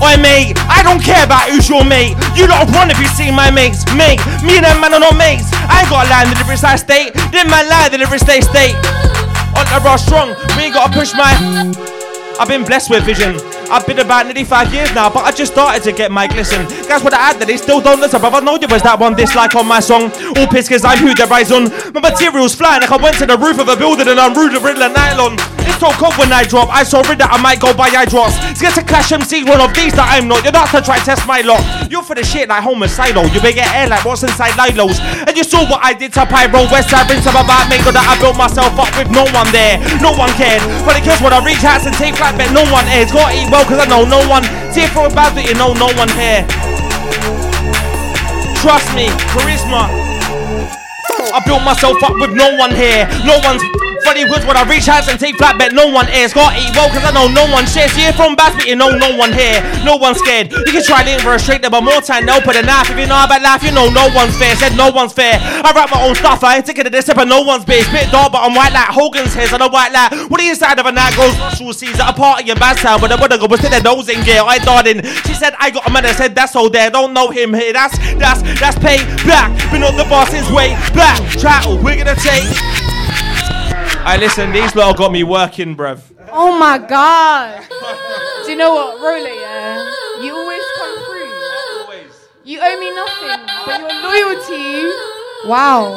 Oi 0.00 0.14
mate, 0.22 0.54
I 0.70 0.80
don't 0.86 1.02
care 1.02 1.24
about 1.26 1.50
who's 1.50 1.68
your 1.68 1.84
mate. 1.84 2.16
You 2.38 2.46
lot 2.46 2.70
run 2.70 2.90
if 2.90 2.98
you 2.98 3.10
see 3.12 3.30
my 3.30 3.50
mates. 3.50 3.84
Mate, 3.92 4.22
me 4.46 4.56
and 4.56 4.64
them 4.64 4.80
man 4.80 4.94
are 4.94 5.00
not 5.00 5.18
mates. 5.18 5.50
I 5.68 5.82
ain't 5.82 5.90
gotta 5.90 6.08
lie 6.08 6.24
in 6.24 6.30
the 6.32 6.38
lyrics 6.44 6.64
I 6.64 6.76
state. 6.76 7.12
Then 7.34 7.50
man 7.50 7.68
lie 7.68 7.90
the 7.90 7.98
lyrics 7.98 8.24
they 8.24 8.40
state. 8.40 8.78
Entourage 9.58 10.02
strong. 10.06 10.32
We 10.56 10.70
ain't 10.70 10.74
gotta 10.74 10.94
push 10.94 11.12
my. 11.14 11.34
I've 12.40 12.48
been 12.48 12.64
blessed 12.64 12.90
with 12.90 13.04
vision. 13.04 13.36
I've 13.70 13.86
been 13.86 13.98
about 13.98 14.24
nearly 14.24 14.44
five 14.44 14.72
years 14.72 14.94
now, 14.94 15.10
but 15.10 15.24
I 15.24 15.30
just 15.30 15.52
started 15.52 15.82
to 15.84 15.92
get 15.92 16.10
my 16.10 16.26
glisten. 16.26 16.64
Guys, 16.88 17.04
what 17.04 17.12
I 17.12 17.30
add 17.30 17.38
that 17.40 17.46
they 17.46 17.58
still 17.58 17.80
don't 17.80 18.00
listen, 18.00 18.20
but 18.20 18.32
I 18.32 18.40
know 18.40 18.56
there 18.56 18.68
was 18.68 18.82
that 18.82 18.98
one 18.98 19.14
dislike 19.14 19.54
on 19.54 19.66
my 19.68 19.80
song. 19.80 20.08
All 20.36 20.48
pissed 20.48 20.70
cause 20.70 20.84
I'm 20.84 20.96
who 20.96 21.12
they 21.12 21.24
rise 21.28 21.52
on. 21.52 21.68
My 21.92 22.00
materials 22.00 22.54
flying 22.54 22.80
like 22.80 22.90
I 22.90 22.96
went 22.96 23.18
to 23.18 23.26
the 23.26 23.36
roof 23.36 23.60
of 23.60 23.68
a 23.68 23.76
building 23.76 24.08
and 24.08 24.18
I'm 24.18 24.32
rude 24.32 24.56
of 24.56 24.64
Riddler 24.64 24.88
nylon. 24.88 25.36
It's 25.68 25.76
so 25.84 25.92
cold 26.00 26.16
when 26.16 26.32
I 26.32 26.44
drop. 26.48 26.72
I 26.72 26.80
saw 26.80 27.04
rid 27.04 27.20
that 27.20 27.28
I 27.28 27.36
might 27.36 27.60
go 27.60 27.76
buy 27.76 27.92
eye 27.92 28.08
drops. 28.08 28.40
get 28.56 28.72
to 28.80 28.82
clash 28.84 29.12
MC, 29.12 29.44
one 29.44 29.60
of 29.60 29.76
these 29.76 29.92
that 30.00 30.08
I'm 30.08 30.24
not. 30.24 30.40
You're 30.40 30.56
not 30.56 30.72
to 30.72 30.80
try 30.80 30.96
test 31.04 31.28
my 31.28 31.44
lot. 31.44 31.60
You're 31.92 32.00
for 32.00 32.16
the 32.16 32.24
shit 32.24 32.48
like 32.48 32.64
homicidal. 32.64 33.28
You 33.36 33.40
big 33.44 33.60
air 33.60 33.84
like 33.84 34.00
what's 34.08 34.24
inside 34.24 34.56
Lilo's. 34.56 34.96
And 35.28 35.36
you 35.36 35.44
saw 35.44 35.68
what 35.68 35.84
I 35.84 35.92
did 35.92 36.16
to 36.16 36.24
Pyro 36.24 36.64
West 36.72 36.88
Side 36.88 37.04
Rinse 37.12 37.28
about 37.28 37.44
that 37.44 37.68
mango 37.68 37.92
that 37.92 38.06
I 38.08 38.16
built 38.16 38.40
myself 38.40 38.72
up 38.80 38.88
with 38.96 39.12
no 39.12 39.28
one 39.36 39.48
there. 39.52 39.76
No 40.00 40.16
one 40.16 40.32
cared. 40.40 40.64
But 40.88 40.96
it 40.96 41.04
kills 41.04 41.20
when 41.20 41.36
I 41.36 41.44
reach 41.44 41.60
out 41.68 41.84
and 41.84 41.92
take 42.00 42.16
flight, 42.16 42.32
but 42.40 42.48
No 42.56 42.64
one 42.72 42.88
airs. 42.88 43.12
Gotta 43.12 43.36
eat 43.36 43.48
well 43.52 43.57
cause 43.64 43.80
I 43.80 43.86
know 43.86 44.04
no 44.04 44.20
one. 44.28 44.42
Tear 44.74 44.88
for 44.88 45.06
a 45.06 45.10
bad 45.10 45.34
that 45.34 45.46
you 45.46 45.54
know 45.54 45.72
no 45.74 45.90
one 45.98 46.10
here. 46.14 46.46
Trust 48.60 48.90
me, 48.94 49.08
charisma. 49.32 49.88
I 51.32 51.40
built 51.46 51.62
myself 51.64 51.96
up 52.02 52.14
with 52.20 52.34
no 52.34 52.54
one 52.56 52.74
here. 52.74 53.06
No 53.24 53.40
one's 53.42 53.62
funny 54.04 54.24
words 54.28 54.44
when 54.46 54.56
I 54.56 54.64
reach 54.68 54.88
out 54.88 55.08
and 55.08 55.18
take 55.18 55.36
flat, 55.36 55.58
bet 55.58 55.72
No 55.72 55.88
one 55.88 56.08
airs. 56.08 56.32
Gotta 56.32 56.58
eat 56.58 56.74
well 56.74 56.88
cause 56.90 57.04
I 57.04 57.12
know 57.12 57.28
no 57.28 57.46
one 57.50 57.66
shares. 57.66 57.94
Here 57.94 58.12
from 58.12 58.36
Bass, 58.36 58.54
but 58.54 58.66
you 58.66 58.76
know 58.76 58.90
no 58.90 59.16
one 59.16 59.32
here. 59.32 59.62
No 59.84 59.96
one's 59.96 60.18
scared. 60.18 60.52
You 60.52 60.72
can 60.72 60.84
try 60.84 61.02
it 61.04 61.20
for 61.20 61.34
a 61.34 61.38
straight 61.38 61.62
but 61.62 61.82
more 61.82 62.00
time. 62.00 62.26
No, 62.26 62.40
put 62.40 62.56
a 62.56 62.62
knife. 62.62 62.90
If 62.90 62.98
you 62.98 63.06
know 63.06 63.18
about 63.18 63.42
life, 63.42 63.62
you 63.62 63.72
know 63.72 63.90
no 63.90 64.08
one's 64.14 64.36
fair. 64.36 64.54
Said 64.56 64.76
no 64.76 64.90
one's 64.90 65.12
fair. 65.12 65.38
I 65.40 65.72
write 65.74 65.90
my 65.90 66.00
own 66.02 66.14
stuff. 66.14 66.44
I 66.44 66.56
ain't 66.56 66.66
taking 66.66 66.86
it 66.86 66.90
this 66.90 67.06
but 67.08 67.26
no 67.26 67.42
one's 67.42 67.64
bitch. 67.64 67.86
Bit 67.90 68.10
dark, 68.10 68.32
but 68.32 68.42
I'm 68.42 68.54
white 68.54 68.72
like 68.72 68.88
Hogan's 68.88 69.34
hairs 69.34 69.52
on 69.52 69.62
a 69.62 69.68
white 69.68 69.92
light. 69.92 70.12
What 70.30 70.40
the 70.40 70.48
inside 70.48 70.78
of 70.78 70.86
a 70.86 70.92
night 70.92 71.16
goes 71.16 71.36
Russell 71.38 71.72
sees 71.72 71.98
at 72.00 72.10
a 72.10 72.12
party 72.12 72.50
in 72.50 72.56
Badstown, 72.56 73.00
but 73.00 73.08
the 73.08 73.16
would 73.16 73.30
go 73.30 73.46
was 73.46 73.60
still 73.60 73.70
their 73.70 73.82
nose 73.82 74.08
in 74.08 74.22
gear. 74.24 74.42
I 74.44 74.58
darling. 74.58 75.02
She 75.26 75.34
said 75.34 75.54
I 75.58 75.70
got 75.70 75.88
a 75.88 75.90
man 75.90 76.04
that 76.04 76.16
said 76.16 76.34
that's 76.34 76.54
all 76.54 76.70
there. 76.70 76.90
Don't 76.90 77.12
know 77.12 77.30
him 77.30 77.54
here. 77.54 77.72
That's 77.72 77.96
that's 78.14 78.42
that's 78.60 78.78
pay 78.78 78.98
black. 79.24 79.50
Been 79.72 79.82
on 79.82 79.96
the 79.96 80.04
bar 80.04 80.26
since 80.26 80.50
way 80.50 80.76
black. 80.92 81.18
Chattel, 81.38 81.78
we're 81.82 81.96
gonna 81.96 82.14
take. 82.14 82.97
I 84.04 84.16
listen, 84.18 84.52
these 84.52 84.74
lot 84.74 84.96
got 84.96 85.12
me 85.12 85.22
working, 85.24 85.76
bruv. 85.76 86.00
Oh 86.30 86.58
my 86.58 86.78
god. 86.78 87.64
Do 88.44 88.50
you 88.50 88.56
know 88.56 88.74
what, 88.74 89.00
Roller, 89.00 89.28
yeah? 89.28 89.84
You 90.22 90.34
always 90.34 90.62
come 90.76 90.98
through. 91.04 91.18
You 92.44 92.60
owe 92.62 92.80
me 92.80 92.90
nothing, 92.94 93.46
but 93.66 93.80
your 93.80 93.92
loyalty. 94.02 94.88
Wow. 95.46 95.92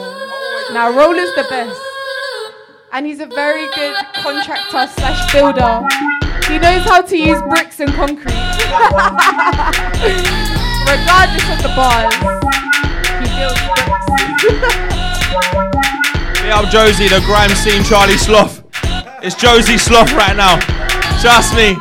Now 0.74 0.92
Roller's 0.92 1.34
the 1.36 1.46
best. 1.50 1.80
And 2.92 3.06
he's 3.06 3.22
a 3.22 3.26
very 3.26 3.68
good 3.74 3.96
contractor 4.16 4.88
slash 4.94 5.32
builder. 5.32 5.82
He 6.52 6.60
knows 6.60 6.84
how 6.84 7.02
to 7.02 7.18
use 7.18 7.42
bricks 7.44 7.80
and 7.80 7.94
concrete. 7.94 8.34
Regardless 10.92 11.48
of 11.50 11.62
the 11.64 11.72
bars, 11.74 12.14
he 13.22 13.28
builds 13.40 13.62
bricks. 14.50 15.68
Yeah, 16.52 16.60
I'm 16.60 16.70
Josie, 16.70 17.08
the 17.08 17.22
grime 17.22 17.50
scene 17.52 17.82
Charlie 17.82 18.18
Sloth. 18.18 18.62
It's 19.24 19.36
Josie 19.36 19.78
Sloth 19.78 20.12
right 20.12 20.36
now. 20.36 20.60
Trust 21.22 21.56
me. 21.56 21.78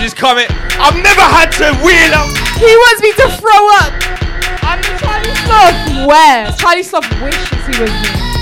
She's 0.00 0.14
coming. 0.14 0.46
I've 0.80 0.96
never 0.96 1.20
had 1.20 1.50
to 1.60 1.74
wheel 1.84 2.14
up. 2.14 2.32
He 2.56 2.64
wants 2.64 3.02
me 3.02 3.12
to 3.20 3.28
throw 3.36 3.68
up. 3.84 3.92
I'm 4.64 4.80
the 4.80 4.96
Charlie 4.96 5.34
Sloth. 5.44 6.08
Where? 6.08 6.50
Charlie 6.52 6.82
Sloth 6.82 7.22
wishes 7.22 7.66
he 7.66 7.82
was 7.82 7.90
me. 7.90 8.33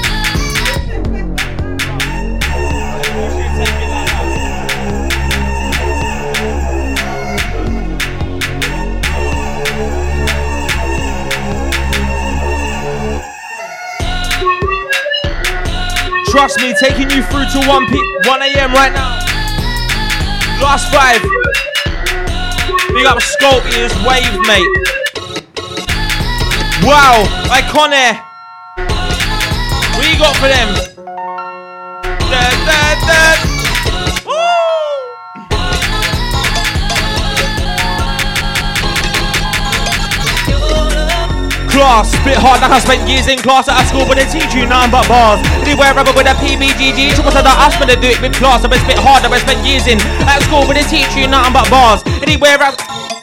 Trust 16.33 16.63
me, 16.63 16.73
taking 16.81 17.11
you 17.11 17.23
through 17.25 17.45
to 17.45 17.69
1 17.69 17.87
p 17.89 18.01
1 18.25 18.43
a.m. 18.43 18.73
right 18.73 18.91
now. 18.91 19.21
Last 20.63 20.91
five. 20.91 21.21
Big 22.95 23.05
up 23.05 23.21
Scorpions 23.21 23.93
Wave, 24.01 24.41
mate. 24.49 24.67
Wow, 26.83 27.29
iconic. 27.53 28.17
What 29.95 30.11
you 30.11 30.19
got 30.19 30.35
for 30.37 30.49
them? 30.49 30.73
Da, 32.31 32.41
da, 32.65 33.07
da. 33.07 33.42
Class, 41.73 42.13
spit 42.13 42.37
hard 42.37 42.61
like 42.61 42.69
I 42.69 42.85
spent 42.85 43.09
years 43.09 43.33
in 43.33 43.41
class 43.41 43.65
at 43.65 43.81
a 43.81 43.85
school, 43.89 44.05
but 44.05 44.21
they 44.21 44.29
teach 44.29 44.53
you 44.53 44.69
nothing 44.69 44.93
but 44.93 45.09
bars. 45.09 45.41
Anywhere 45.65 45.97
rubber 45.97 46.13
with 46.13 46.29
a 46.29 46.37
PBGG, 46.37 47.17
triple 47.17 47.33
said 47.33 47.49
that 47.49 47.57
I 47.57 47.73
spent 47.73 47.89
to 47.89 47.97
do 47.97 48.13
it 48.13 48.21
with 48.21 48.37
class. 48.37 48.61
I 48.61 48.69
been 48.69 48.77
spit 48.85 49.01
hard, 49.01 49.25
I 49.25 49.33
been 49.33 49.41
spent 49.41 49.65
years 49.65 49.89
in 49.89 49.97
at 50.29 50.45
school, 50.45 50.69
but 50.69 50.77
they 50.77 50.85
teach 50.85 51.09
you 51.17 51.25
nothing 51.25 51.57
but 51.57 51.65
bars. 51.73 52.05
Anywhere 52.21 52.61
I 52.61 52.77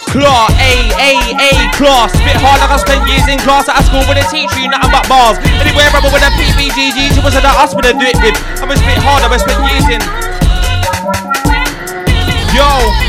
Claw, 0.09 0.49
A, 0.57 0.73
A, 0.97 1.13
A, 1.37 1.49
class. 1.77 2.09
Spit 2.09 2.41
hard 2.41 2.57
like 2.57 2.73
I 2.73 2.81
spent 2.81 3.05
years 3.05 3.29
in 3.29 3.37
class 3.45 3.69
at 3.69 3.77
a 3.77 3.85
school 3.85 4.01
where 4.09 4.17
they 4.17 4.25
teach 4.33 4.49
you 4.57 4.65
nothing 4.65 4.89
but 4.89 5.05
bars. 5.05 5.37
Anywhere 5.61 5.85
rubber 5.93 6.09
with 6.09 6.25
a 6.25 6.33
PBGG, 6.33 7.13
triple 7.13 7.29
said 7.29 7.45
that 7.45 7.53
I 7.53 7.69
spent 7.69 7.85
to 7.85 7.93
do 7.93 8.09
it 8.09 8.17
with. 8.17 8.33
I 8.57 8.65
been 8.65 8.81
spit 8.81 8.97
hard, 9.05 9.21
I 9.21 9.29
been 9.29 9.37
spent 9.37 9.61
years 9.69 9.85
in. 9.93 10.01
Yo. 12.57 13.08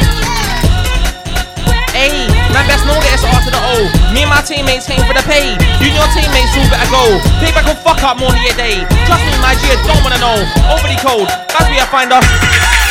Man, 2.50 2.66
best 2.66 2.82
know 2.82 2.98
that 2.98 3.14
it's 3.14 3.22
R 3.22 3.40
to 3.46 3.50
the 3.50 3.62
O. 3.62 3.86
Me 4.10 4.26
and 4.26 4.30
my 4.30 4.42
teammates 4.42 4.90
aim 4.90 5.02
for 5.06 5.14
the 5.14 5.22
pay. 5.22 5.54
You 5.78 5.86
and 5.90 5.96
your 5.96 6.10
teammates 6.10 6.54
all 6.58 6.66
better 6.66 6.90
go. 6.90 7.04
Payback 7.38 7.66
will 7.66 7.78
fuck 7.78 8.02
up 8.02 8.18
than 8.18 8.42
your 8.42 8.58
day. 8.58 8.82
Trust 9.06 9.22
me, 9.22 9.32
my 9.38 9.54
G, 9.54 9.70
don't 9.86 10.02
wanna 10.02 10.18
know. 10.18 10.38
Overly 10.66 10.98
cold, 10.98 11.30
that's 11.50 11.70
where 11.70 11.82
I 11.82 11.86
find 11.86 12.10
us. 12.10 12.89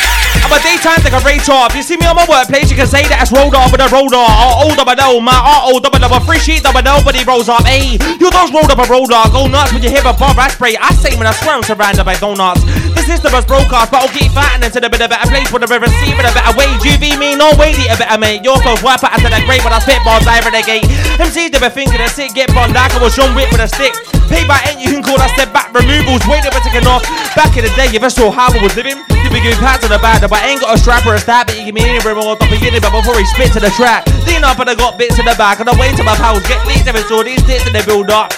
A 0.50 0.58
daytime 0.58 0.98
decorator. 1.06 1.54
If 1.70 1.78
you 1.78 1.82
see 1.86 1.94
me 1.94 2.10
on 2.10 2.18
my 2.18 2.26
workplace, 2.26 2.74
you 2.74 2.76
can 2.76 2.90
say 2.90 3.06
that 3.06 3.22
it's 3.22 3.30
rolled 3.30 3.54
off 3.54 3.70
with 3.70 3.78
a 3.78 3.86
roller. 3.86 4.18
Or 4.18 4.66
old 4.66 4.74
double 4.74 4.98
O, 4.98 5.22
my 5.22 5.30
R 5.30 5.70
O 5.70 5.78
double 5.78 6.02
double 6.02 6.18
free 6.26 6.42
sheet 6.42 6.66
double 6.66 6.82
nobody 6.82 7.22
rolls 7.22 7.46
up. 7.46 7.62
Hey, 7.62 7.94
you 8.18 8.26
those 8.34 8.50
rolled 8.50 8.66
up 8.66 8.82
a 8.82 8.86
roller. 8.90 9.22
Go 9.30 9.46
nuts 9.46 9.70
when 9.70 9.78
you 9.78 9.94
hear 9.94 10.02
a 10.02 10.10
bar 10.10 10.34
I 10.34 10.50
spray. 10.50 10.74
I 10.74 10.90
say 10.98 11.14
when 11.14 11.30
I 11.30 11.34
swear 11.38 11.54
I'm 11.54 11.62
surrounded 11.62 12.02
by 12.02 12.18
donuts. 12.18 12.66
This 12.98 13.06
is 13.06 13.22
the 13.22 13.30
best 13.30 13.46
broadcast, 13.46 13.94
but 13.94 14.02
I'll 14.02 14.10
keep 14.10 14.34
fighting 14.34 14.66
until 14.66 14.82
a 14.82 14.90
bit 14.90 14.98
of 14.98 15.14
better 15.14 15.30
place 15.30 15.46
with 15.54 15.62
a 15.62 15.70
receiver 15.70 16.26
a 16.26 16.34
better. 16.34 16.50
You 16.82 16.98
be 16.98 17.14
me, 17.14 17.38
no 17.38 17.54
way, 17.54 17.70
a 17.86 17.94
better 17.94 18.18
mate. 18.18 18.42
Your 18.42 18.58
close 18.58 18.82
wipe 18.82 19.06
out 19.06 19.14
to 19.22 19.30
the 19.30 19.38
great 19.46 19.62
when 19.62 19.70
I 19.70 19.78
spit 19.78 20.02
bars 20.02 20.26
I 20.26 20.42
renegade. 20.42 20.82
MCs 21.14 21.54
never 21.54 21.70
thinking 21.70 22.02
of 22.02 22.10
sick, 22.10 22.34
get 22.34 22.50
bond 22.50 22.74
like 22.74 22.90
I 22.90 22.98
was 22.98 23.14
John 23.14 23.38
Wick 23.38 23.54
with 23.54 23.62
a 23.62 23.70
stick. 23.70 23.94
Pay 24.26 24.46
by 24.46 24.58
ain't 24.66 24.78
you 24.78 24.90
can 24.94 25.02
call 25.02 25.18
that 25.18 25.30
step 25.34 25.50
back 25.50 25.74
removals. 25.74 26.22
Wait 26.30 26.42
never 26.42 26.62
taking 26.62 26.86
off. 26.86 27.02
Back 27.38 27.54
in 27.54 27.66
the 27.66 27.72
day, 27.78 27.90
if 27.90 28.02
I 28.02 28.10
saw 28.10 28.30
how 28.30 28.50
I 28.50 28.62
was 28.62 28.74
living, 28.78 28.98
you'd 29.22 29.34
be 29.34 29.42
giving 29.42 29.58
pats 29.58 29.82
to 29.82 29.90
the 29.90 29.98
bad, 29.98 30.22
but 30.22 30.39
I 30.40 30.48
ain't 30.48 30.60
got 30.64 30.72
a 30.72 30.78
strap 30.80 31.04
or 31.04 31.12
a 31.12 31.20
stab, 31.20 31.52
but 31.52 31.58
you 31.60 31.68
give 31.68 31.76
me 31.76 31.84
any 31.84 32.00
or 32.00 32.16
top 32.16 32.48
of 32.48 32.56
your 32.64 32.72
but 32.80 32.88
before 32.88 33.20
he 33.20 33.28
spit 33.28 33.52
to 33.52 33.60
the 33.60 33.68
track. 33.76 34.08
Lean 34.24 34.40
up 34.40 34.56
and 34.56 34.72
I 34.72 34.74
got 34.74 34.96
bits 34.96 35.20
in 35.20 35.28
the 35.28 35.36
back, 35.36 35.60
and 35.60 35.68
I 35.68 35.76
wait 35.76 35.94
till 36.00 36.08
my 36.08 36.16
pals 36.16 36.40
get 36.48 36.64
leads 36.64 36.88
every 36.88 37.04
saw 37.04 37.22
these 37.22 37.44
tits 37.44 37.68
and 37.68 37.76
they 37.76 37.84
build 37.84 38.08
up. 38.08 38.32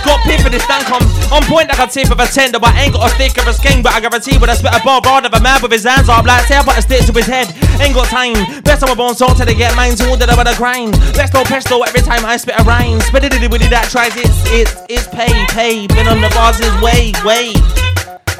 Got 0.00 0.24
pip 0.24 0.40
for 0.40 0.48
this 0.48 0.64
stand 0.64 0.88
comes 0.88 1.06
on 1.30 1.44
point 1.44 1.68
like 1.68 1.78
a 1.78 1.86
tip 1.86 2.08
of 2.08 2.18
a 2.18 2.26
tender, 2.26 2.58
but 2.58 2.72
I 2.72 2.88
ain't 2.88 2.96
got 2.96 3.04
a 3.04 3.14
stick 3.14 3.36
of 3.36 3.46
a 3.46 3.52
skin. 3.52 3.84
But 3.84 3.92
I 3.92 4.00
guarantee 4.00 4.40
when 4.40 4.48
I 4.48 4.56
spit 4.56 4.72
a 4.72 4.80
bar 4.80 5.04
rather 5.04 5.28
of 5.28 5.34
a 5.36 5.40
man 5.44 5.60
with 5.60 5.76
his 5.76 5.84
hands 5.84 6.08
up, 6.08 6.24
like 6.24 6.48
I 6.50 6.64
put 6.64 6.80
a 6.80 6.82
stick 6.82 7.04
to 7.04 7.12
his 7.12 7.28
head. 7.28 7.52
Ain't 7.76 7.92
got 7.92 8.08
time. 8.08 8.40
Best 8.64 8.80
I'm 8.80 8.96
born 8.96 9.14
salt 9.14 9.36
till 9.36 9.44
they 9.44 9.54
get 9.54 9.76
mine, 9.76 9.92
all 10.08 10.16
that 10.16 10.32
I 10.32 10.34
wanna 10.34 10.56
grind. 10.56 10.96
Pesto 11.12 11.44
pesto 11.44 11.84
every 11.84 12.00
time 12.00 12.24
I 12.24 12.40
spit 12.40 12.56
a 12.58 12.64
rhyme. 12.64 13.00
Spit 13.12 13.28
it 13.28 13.50
with 13.52 13.60
that 13.68 13.92
tries 13.92 14.16
it's 14.16 14.40
it's 14.48 14.72
it's 14.88 15.06
pay 15.12 15.36
pay. 15.52 15.86
Been 15.86 16.08
on 16.08 16.24
the 16.24 16.32
bars 16.32 16.58
is 16.58 16.72
way 16.80 17.12
way. 17.28 17.52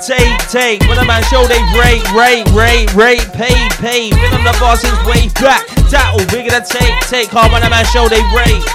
Take, 0.03 0.37
take, 0.49 0.83
when 0.89 0.99
a 0.99 1.05
man 1.05 1.23
show 1.31 1.47
they 1.47 1.63
rate, 1.79 2.03
rate, 2.11 2.43
rate, 2.51 2.93
rate, 2.93 3.23
pay, 3.39 3.55
pay. 3.79 4.11
Been 4.11 4.35
on 4.35 4.43
the 4.43 4.57
bars 4.59 4.81
since 4.81 4.99
way 5.07 5.31
back. 5.39 5.63
That'll 5.95 6.19
we 6.35 6.43
gonna 6.43 6.59
take, 6.59 6.99
take 7.07 7.31
hard 7.31 7.53
when 7.53 7.63
a 7.63 7.71
man 7.71 7.87
show 7.95 8.11
they 8.11 8.19
rate. 8.35 8.67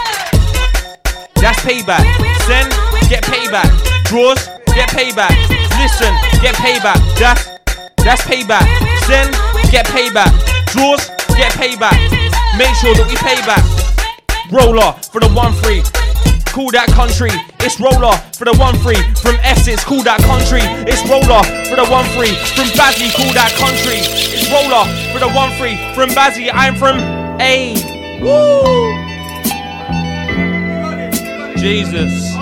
That's 1.35 1.59
payback. 1.67 2.07
Send, 2.47 2.71
get 3.11 3.27
payback. 3.27 3.67
Draws, 4.07 4.39
get 4.71 4.87
payback. 4.95 5.35
Listen, 5.75 6.15
get 6.39 6.55
payback. 6.55 6.95
That's 7.19 7.43
that's 8.07 8.23
payback. 8.23 8.63
Send, 9.03 9.35
get 9.67 9.85
payback. 9.87 10.31
Draws, 10.71 11.11
get 11.35 11.51
payback. 11.59 11.99
Make 12.55 12.71
sure 12.79 12.95
that 12.95 13.03
we 13.03 13.19
pay 13.19 13.35
back. 13.43 13.67
Roller 14.47 14.95
for 15.11 15.19
the 15.19 15.27
one 15.35 15.51
free. 15.59 15.83
Call 16.57 16.71
that 16.71 16.89
country. 16.89 17.29
It's 17.61 17.77
roller 17.79 18.17
for 18.33 18.45
the 18.45 18.57
one 18.57 18.73
free. 18.81 18.97
From 19.21 19.37
Essex, 19.45 19.83
call 19.83 20.01
that 20.01 20.17
country. 20.25 20.65
It's 20.89 21.05
roller 21.05 21.45
for 21.69 21.77
the 21.77 21.85
one 21.85 22.01
free. 22.17 22.33
From 22.57 22.65
Bazzy, 22.73 23.13
call 23.13 23.29
that 23.37 23.53
country. 23.61 24.01
It's 24.01 24.49
roller 24.49 24.89
for 25.13 25.21
the 25.21 25.29
one 25.37 25.53
free. 25.61 25.77
From 25.93 26.09
Bazzy, 26.17 26.49
I'm 26.51 26.73
from 26.73 26.97
A. 27.37 27.77
Woo! 28.25 28.89
Jesus. 31.61 32.33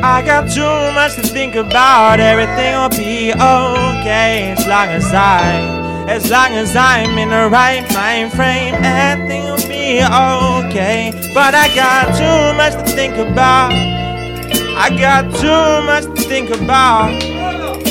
I 0.00 0.22
got 0.24 0.48
too 0.48 0.62
much 0.96 1.16
to 1.16 1.22
think 1.22 1.54
about. 1.54 2.18
Everything 2.18 2.80
will 2.80 2.88
be 2.96 3.34
okay 3.34 4.56
as 4.56 4.66
long 4.66 4.88
as 4.88 5.04
I, 5.12 5.60
as 6.08 6.30
long 6.30 6.52
as 6.54 6.74
I'm 6.74 7.18
in 7.18 7.28
the 7.28 7.48
right 7.50 7.84
mind 7.92 8.32
frame. 8.32 8.74
Everything 8.80 9.44
will 9.44 9.68
be 9.68 10.00
okay. 10.00 11.12
But 11.34 11.54
I 11.54 11.68
got 11.74 12.16
too 12.16 12.56
much 12.56 12.72
to 12.72 12.90
think 12.96 13.14
about. 13.16 13.72
I 13.72 14.88
got 14.96 15.24
too 15.36 15.84
much 15.84 16.04
to 16.04 16.28
think 16.28 16.50
about. 16.50 17.12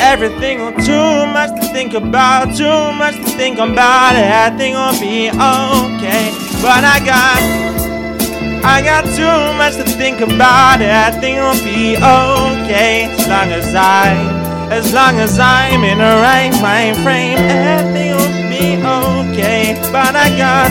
Everything 0.02 0.60
will 0.60 0.73
too 0.84 1.26
much 1.31 1.52
to 1.61 1.68
think 1.72 1.94
about. 1.94 2.56
Too 2.56 2.91
much 2.98 3.15
to 3.15 3.30
think 3.38 3.60
about. 3.60 4.15
Everything 4.15 4.73
will 4.73 4.99
be 4.99 5.30
okay. 5.30 6.34
But 6.61 6.84
I 6.84 6.99
got. 7.06 7.68
I 8.64 8.81
got 8.81 9.06
too 9.15 9.57
much 9.57 9.76
to 9.76 9.85
think 9.98 10.19
about 10.19 10.81
it. 10.81 10.89
I 10.89 11.11
think 11.22 11.38
I'll 11.38 11.53
be 11.64 11.95
okay 11.95 13.06
as 13.06 13.27
long 13.27 13.52
as 13.53 13.73
I, 13.73 14.11
as 14.72 14.94
long 14.94 15.15
as 15.19 15.39
I'm 15.39 15.84
in 15.84 15.98
the 15.98 16.03
right 16.03 16.52
mind 16.61 16.98
frame. 16.98 17.38
Everything 17.38 18.11
will 18.15 18.34
be 18.49 19.34
okay. 19.34 19.80
But 19.91 20.15
I 20.15 20.30
got, 20.38 20.69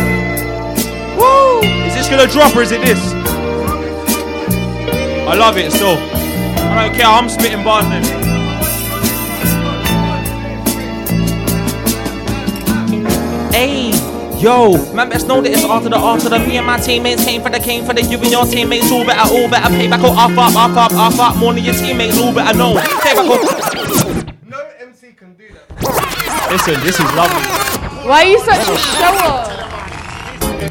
woo! 1.18 1.60
Is 1.86 1.94
this 1.94 2.08
gonna 2.08 2.26
drop 2.26 2.54
or 2.54 2.62
is 2.62 2.72
it 2.72 2.82
this? 2.82 3.00
I 5.26 5.34
love 5.34 5.56
it 5.56 5.72
so. 5.72 5.96
I 5.96 6.86
don't 6.86 6.94
care. 6.96 7.06
I'm 7.06 7.28
spitting 7.28 7.64
bars 7.64 7.88
then. 7.88 8.04
Hey. 13.52 14.05
Yo, 14.38 14.92
man, 14.92 15.08
best 15.08 15.26
know 15.26 15.40
that 15.40 15.50
it's 15.50 15.64
after 15.64 15.88
the 15.88 15.96
after 15.96 16.28
the 16.28 16.38
me 16.38 16.58
and 16.58 16.66
my 16.66 16.78
teammates 16.78 17.24
came 17.24 17.42
for 17.42 17.48
the 17.48 17.58
came 17.58 17.86
for 17.86 17.94
the 17.94 18.02
you 18.02 18.18
and 18.18 18.30
your 18.30 18.44
teammates 18.44 18.92
all 18.92 19.04
better, 19.04 19.32
all 19.32 19.48
better. 19.48 19.68
Pay 19.68 19.88
back, 19.88 20.04
all 20.04 20.12
off 20.12 20.30
up, 20.32 20.54
off 20.54 20.76
up, 20.76 20.92
off 20.92 21.18
up. 21.18 21.36
More 21.38 21.54
than 21.54 21.64
your 21.64 21.74
teammates, 21.74 22.18
all 22.18 22.34
better 22.34 22.56
know. 22.56 22.76
Pay 22.76 23.14
back, 23.14 23.24
all. 23.24 24.26
Listen, 26.52 26.80
this 26.84 27.00
is 27.00 27.12
lovely. 27.16 27.42
Why 28.06 28.22
are 28.22 28.28
you 28.28 28.38
such 28.40 28.68
a 28.68 28.76
show 28.76 29.16
off? 29.24 29.48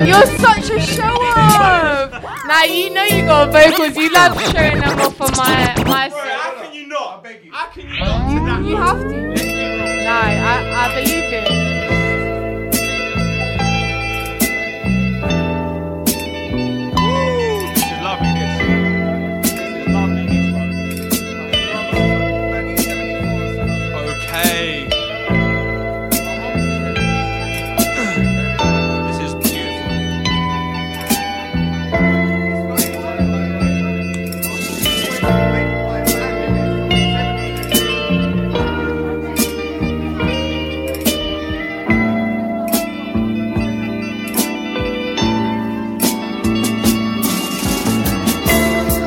You're 0.01 0.25
such 0.37 0.69
a 0.69 0.79
show 0.79 1.03
off. 1.03 2.11
Now 2.47 2.63
you 2.63 2.93
know 2.93 3.03
you 3.03 3.25
got 3.25 3.51
vocals. 3.51 3.97
You 3.97 4.11
love 4.11 4.39
showing 4.51 4.79
them 4.79 4.99
off 4.99 5.15
for 5.17 5.31
my 5.35 5.73
my. 5.87 6.09
How 6.09 6.61
can 6.61 6.73
you 6.73 6.87
not? 6.87 7.17
I 7.17 7.21
beg 7.21 7.45
you. 7.45 7.51
How 7.51 7.65
can 7.65 7.89
you 7.89 7.99
not? 7.99 8.61
You, 8.61 8.69
you 8.69 8.75
have 8.77 9.01
to. 9.01 10.05
No, 10.05 10.11
I, 10.11 10.85
I 10.85 11.01
believe 11.01 11.33
it. 11.33 11.64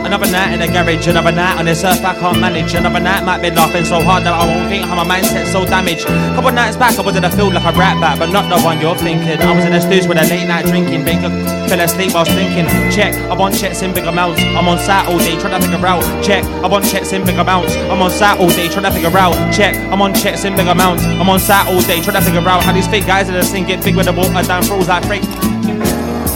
Another 0.09 0.33
night 0.33 0.55
in 0.55 0.61
the 0.61 0.69
garage, 0.73 1.07
another 1.07 1.33
night 1.33 1.59
on 1.59 1.67
this 1.67 1.85
earth 1.85 2.03
I 2.03 2.15
can't 2.15 2.41
manage. 2.41 2.73
Another 2.73 2.99
night 2.99 3.25
might 3.25 3.43
be 3.43 3.51
laughing 3.51 3.85
so 3.85 4.01
hard 4.01 4.25
that 4.25 4.33
I 4.33 4.41
won't 4.49 4.71
think 4.71 4.87
how 4.87 4.97
my 4.97 5.05
mindset's 5.05 5.53
so 5.53 5.67
damaged. 5.67 6.07
Couple 6.33 6.51
nights 6.51 6.79
back, 6.79 6.99
I 6.99 7.03
was 7.03 7.15
in 7.15 7.25
a 7.25 7.31
field 7.31 7.53
like 7.53 7.69
a 7.69 7.77
rat 7.77 8.01
bat, 8.01 8.19
but 8.19 8.33
not 8.33 8.49
the 8.49 8.57
one 8.65 8.81
you're 8.81 8.97
thinking. 8.97 9.37
I 9.37 9.53
was 9.53 9.67
in 9.67 9.73
the 9.73 9.81
studio 9.85 10.09
with 10.09 10.17
a 10.17 10.25
late 10.25 10.49
night 10.49 10.65
drinking, 10.65 11.05
baker 11.05 11.29
fell 11.69 11.81
asleep 11.85 12.15
whilst 12.15 12.33
thinking. 12.33 12.65
Check, 12.89 13.13
I 13.29 13.37
want 13.37 13.53
checks 13.53 13.83
in 13.83 13.93
big 13.93 14.09
amounts. 14.09 14.41
I'm 14.41 14.67
on 14.67 14.79
site 14.79 15.07
all 15.13 15.19
day 15.19 15.37
trying 15.37 15.61
to 15.61 15.69
figure 15.69 15.87
out. 15.87 16.01
Check, 16.25 16.43
I 16.65 16.67
want 16.67 16.89
checks 16.89 17.13
in 17.13 17.27
big 17.27 17.37
amounts. 17.37 17.77
I'm 17.77 18.01
on 18.01 18.09
site 18.09 18.41
all 18.41 18.49
day 18.49 18.73
trying 18.73 18.89
to 18.89 18.93
figure 18.97 19.13
out. 19.13 19.37
Check, 19.53 19.77
I'm 19.93 20.01
on 20.01 20.15
checks 20.15 20.45
in 20.49 20.57
big 20.57 20.69
amounts. 20.69 21.05
I'm 21.05 21.29
on 21.29 21.39
site 21.39 21.69
all 21.69 21.85
day 21.85 22.01
trying 22.01 22.17
to 22.17 22.25
figure 22.25 22.49
out 22.49 22.65
how 22.65 22.73
these 22.73 22.89
fake 22.89 23.05
guys 23.05 23.29
in 23.29 23.35
the 23.35 23.45
scene 23.45 23.67
get 23.67 23.85
big 23.85 23.95
with 23.95 24.07
the 24.07 24.17
water 24.17 24.33
down 24.49 24.65
froze 24.65 24.89
like 24.89 25.05
freight. 25.05 25.29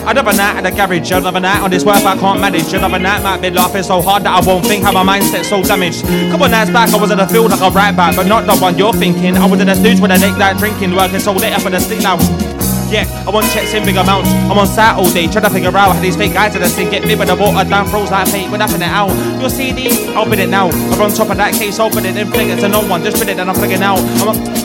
Another 0.05 0.33
night 0.33 0.57
at 0.59 0.65
the 0.65 0.70
garage, 0.70 1.11
another 1.12 1.41
night 1.41 1.62
on 1.62 1.70
this 1.70 1.85
work 1.85 2.03
I 2.05 2.19
can't 2.19 2.41
manage. 2.41 2.73
Another 2.73 2.99
night 2.99 3.23
might 3.23 3.41
be 3.41 3.51
laughing 3.51 3.83
so 3.83 4.03
hard 4.03 4.24
that 4.24 4.35
I 4.35 4.45
won't 4.45 4.66
think 4.66 4.83
how 4.83 4.93
my 4.93 5.07
mindset's 5.07 5.49
so 5.49 5.62
damaged. 5.62 6.03
Couple 6.31 6.49
nights 6.49 6.70
back, 6.70 6.93
I 6.93 6.99
was 6.99 7.11
in 7.11 7.19
the 7.19 7.27
field 7.27 7.51
like 7.51 7.61
a 7.61 7.70
right 7.70 7.95
back, 7.95 8.16
but 8.16 8.27
not 8.27 8.45
the 8.47 8.57
one 8.59 8.77
you're 8.77 8.93
thinking. 8.93 9.37
I 9.37 9.47
was 9.47 9.61
in 9.61 9.69
the 9.69 9.99
with 10.03 10.11
a 10.11 10.19
late 10.19 10.37
night 10.37 10.59
drinking, 10.59 10.95
working 10.95 11.20
so 11.20 11.33
late 11.33 11.53
up 11.53 11.65
in 11.65 11.73
the 11.73 11.81
sleep 11.81 12.03
now. 12.03 12.19
Yeah, 12.91 13.09
I 13.27 13.31
want 13.31 13.47
checks 13.55 13.73
in 13.73 13.87
big 13.87 13.97
amounts. 13.97 14.29
I'm 14.51 14.59
on 14.59 14.66
site 14.66 14.99
all 14.99 15.09
day, 15.11 15.27
trying 15.27 15.45
to 15.45 15.51
figure 15.51 15.74
out 15.74 15.95
how 15.97 16.01
these 16.03 16.16
fake 16.16 16.35
guys 16.35 16.55
are 16.57 16.59
the 16.59 16.69
thing. 16.69 16.91
Get 16.91 17.07
me 17.07 17.15
with 17.15 17.29
the 17.29 17.37
water 17.37 17.66
down, 17.69 17.87
froze 17.87 18.11
like 18.11 18.29
fate, 18.29 18.51
we're 18.51 18.59
nothing 18.59 18.83
it 18.83 18.93
out. 18.93 19.15
Your 19.41 19.49
CD, 19.49 20.12
open 20.15 20.39
it 20.39 20.51
now. 20.51 20.69
I'm 20.69 21.01
on 21.01 21.11
top 21.11 21.31
of 21.31 21.39
that 21.39 21.55
case, 21.55 21.79
open 21.79 22.05
it, 22.05 22.12
then 22.12 22.31
fling 22.31 22.51
it 22.51 22.61
to 22.61 22.69
no 22.69 22.85
one. 22.87 23.03
Just 23.03 23.16
spit 23.16 23.31
it, 23.31 23.37
then 23.39 23.49
I'm 23.49 23.55
fligging 23.55 23.81
out. 23.81 23.99
I'm 24.20 24.29
a 24.29 24.62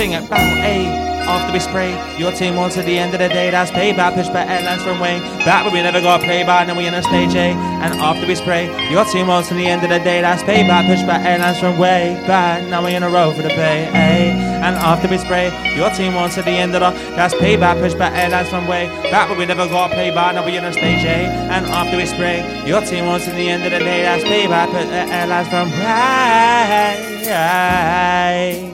it, 0.00 0.30
bang, 0.30 0.56
ayy. 0.64 1.09
After 1.30 1.52
we 1.52 1.60
spray, 1.60 1.94
your 2.18 2.32
team 2.32 2.58
on 2.58 2.70
to 2.70 2.82
the 2.82 2.98
end 2.98 3.14
of 3.14 3.20
the 3.20 3.28
day. 3.28 3.50
That's 3.50 3.70
payback, 3.70 4.14
push 4.14 4.28
back 4.28 4.48
airlines 4.48 4.82
from 4.82 4.98
Wayne. 4.98 5.22
Back 5.46 5.64
when 5.64 5.72
we 5.72 5.80
never 5.80 6.00
got 6.00 6.22
play 6.22 6.42
by, 6.42 6.64
then 6.64 6.76
we 6.76 6.88
in 6.88 6.94
a 6.94 7.02
stage 7.02 7.34
A. 7.36 7.54
And 7.54 7.94
after 7.94 8.26
we 8.26 8.34
spray, 8.34 8.66
your 8.90 9.04
team 9.04 9.30
on 9.30 9.44
to 9.44 9.54
the 9.54 9.66
end 9.66 9.84
of 9.84 9.90
the 9.90 10.00
day. 10.00 10.22
That's 10.22 10.42
payback, 10.42 10.86
push 10.90 11.02
back 11.06 11.24
airlines 11.24 11.60
from 11.60 11.78
way 11.78 12.20
back. 12.26 12.66
Now 12.68 12.84
we 12.84 12.96
in 12.96 13.04
a 13.04 13.08
row 13.08 13.32
for 13.32 13.42
the 13.42 13.48
pay. 13.48 13.86
A. 13.94 14.50
And 14.60 14.76
after 14.76 15.08
we 15.08 15.18
spray, 15.18 15.50
your 15.76 15.90
team 15.90 16.16
on 16.16 16.30
to 16.30 16.42
the 16.42 16.50
end 16.50 16.74
of 16.74 16.80
the. 16.80 16.90
Day, 16.90 17.14
that's 17.14 17.34
payback, 17.34 17.80
push 17.80 17.94
back 17.94 18.12
airlines 18.12 18.48
from 18.48 18.66
way 18.66 18.88
back 19.10 19.28
when 19.28 19.38
we 19.38 19.46
never 19.46 19.68
got 19.68 19.90
play 19.90 20.10
by, 20.10 20.32
now 20.32 20.44
we 20.44 20.56
in 20.56 20.64
a 20.64 20.72
stage 20.72 21.04
A. 21.04 21.26
And 21.54 21.66
after 21.66 21.96
we 21.96 22.06
spray, 22.06 22.42
your 22.66 22.80
team 22.80 23.04
on 23.04 23.20
to 23.20 23.30
the 23.30 23.48
end 23.48 23.64
of 23.64 23.70
the 23.70 23.78
day. 23.78 24.02
That's 24.02 24.24
payback, 24.24 24.70
push 24.70 24.86
back 24.86 25.08
airlines 25.10 25.48
from 25.48 25.70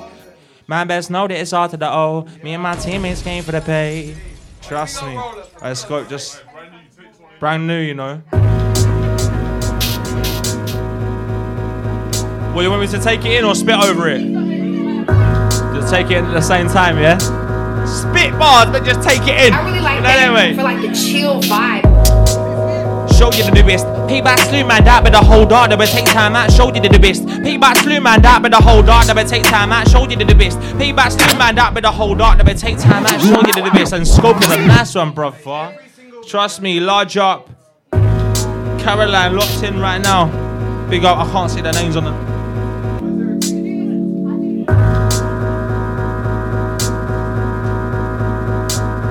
way. 0.01 0.06
Man 0.69 0.89
best 0.89 1.11
know 1.11 1.29
that 1.29 1.39
it's 1.39 1.53
all 1.53 1.69
to 1.69 1.77
the 1.77 1.89
O. 1.91 2.27
Me 2.43 2.55
and 2.55 2.63
my 2.63 2.75
teammates 2.75 3.23
came 3.23 3.43
for 3.45 3.53
the 3.53 3.61
pay. 3.61 4.17
Trust 4.63 5.03
me. 5.05 5.17
I 5.63 5.73
scope 5.75 6.09
just 6.09 6.43
brand 7.39 7.67
new, 7.67 7.79
you 7.81 7.95
know. 7.95 8.21
Well, 12.53 12.63
you 12.65 12.71
want 12.71 12.81
me 12.81 12.89
to 12.89 12.99
take 12.99 13.25
it 13.25 13.33
in 13.33 13.45
or 13.45 13.55
spit 13.55 13.77
over 13.79 14.09
it? 14.09 14.23
Just 15.75 15.93
take 15.93 16.07
it 16.11 16.19
in 16.19 16.25
at 16.25 16.33
the 16.33 16.41
same 16.41 16.67
time, 16.69 16.99
yeah? 16.99 17.19
Spit 17.85 18.37
bars, 18.39 18.71
but 18.71 18.83
just 18.85 19.07
take 19.09 19.23
it 19.23 19.47
in. 19.47 19.53
I 19.53 19.65
really 19.65 19.81
like 19.81 19.97
You 19.97 20.03
know 20.03 20.09
that 20.09 20.29
anyway. 20.37 20.57
for 20.57 20.63
like 20.65 20.81
the 20.81 20.93
chill 20.93 21.41
vibe. 21.43 21.85
Show 23.17 23.31
you 23.33 23.45
the 23.45 23.53
newest. 23.63 23.87
Payback 24.07 24.39
slew 24.49 24.65
man 24.65 24.85
that 24.85 25.03
but 25.03 25.13
the 25.13 25.19
whole 25.19 25.45
dark 25.45 25.71
never 25.71 25.85
take 25.85 26.07
time 26.07 26.37
out. 26.37 26.53
Showed 26.53 26.77
you 26.77 26.83
the 26.83 26.99
best. 26.99 27.25
Payback 27.25 27.77
slew 27.83 28.01
man 28.01 28.23
that 28.23 28.41
but 28.41 28.53
the 28.53 28.61
whole 28.61 28.83
dark 28.83 29.07
never 29.09 29.25
take 29.25 29.43
time 29.43 29.73
out. 29.73 29.89
Showed 29.89 30.11
you 30.11 30.17
the 30.17 30.35
best. 30.35 30.59
Payback 30.79 31.11
slew 31.11 31.39
man 31.39 31.57
that 31.57 31.75
but 31.75 31.83
the 31.83 31.91
whole 31.91 32.15
dark 32.15 32.39
never 32.39 32.55
take 32.55 32.79
time 32.79 33.05
out. 33.05 33.21
Showed 33.21 33.47
you 33.49 33.53
the 33.65 33.71
best. 33.75 33.93
And 33.93 34.07
scope 34.07 34.41
is 34.43 34.51
a 34.51 34.59
nice 34.67 34.95
one, 34.95 35.13
brother. 35.13 35.77
Trust 36.27 36.63
me, 36.63 36.79
large 36.81 37.17
up. 37.17 37.51
Caroline 37.91 39.35
locked 39.35 39.63
in 39.65 39.81
right 39.81 40.01
now. 40.01 40.31
Big 40.89 41.05
up. 41.05 41.19
I 41.19 41.31
can't 41.33 41.51
see 41.51 41.61
the 41.61 41.73
names 41.73 41.97
on 41.97 42.05
them. 42.05 42.15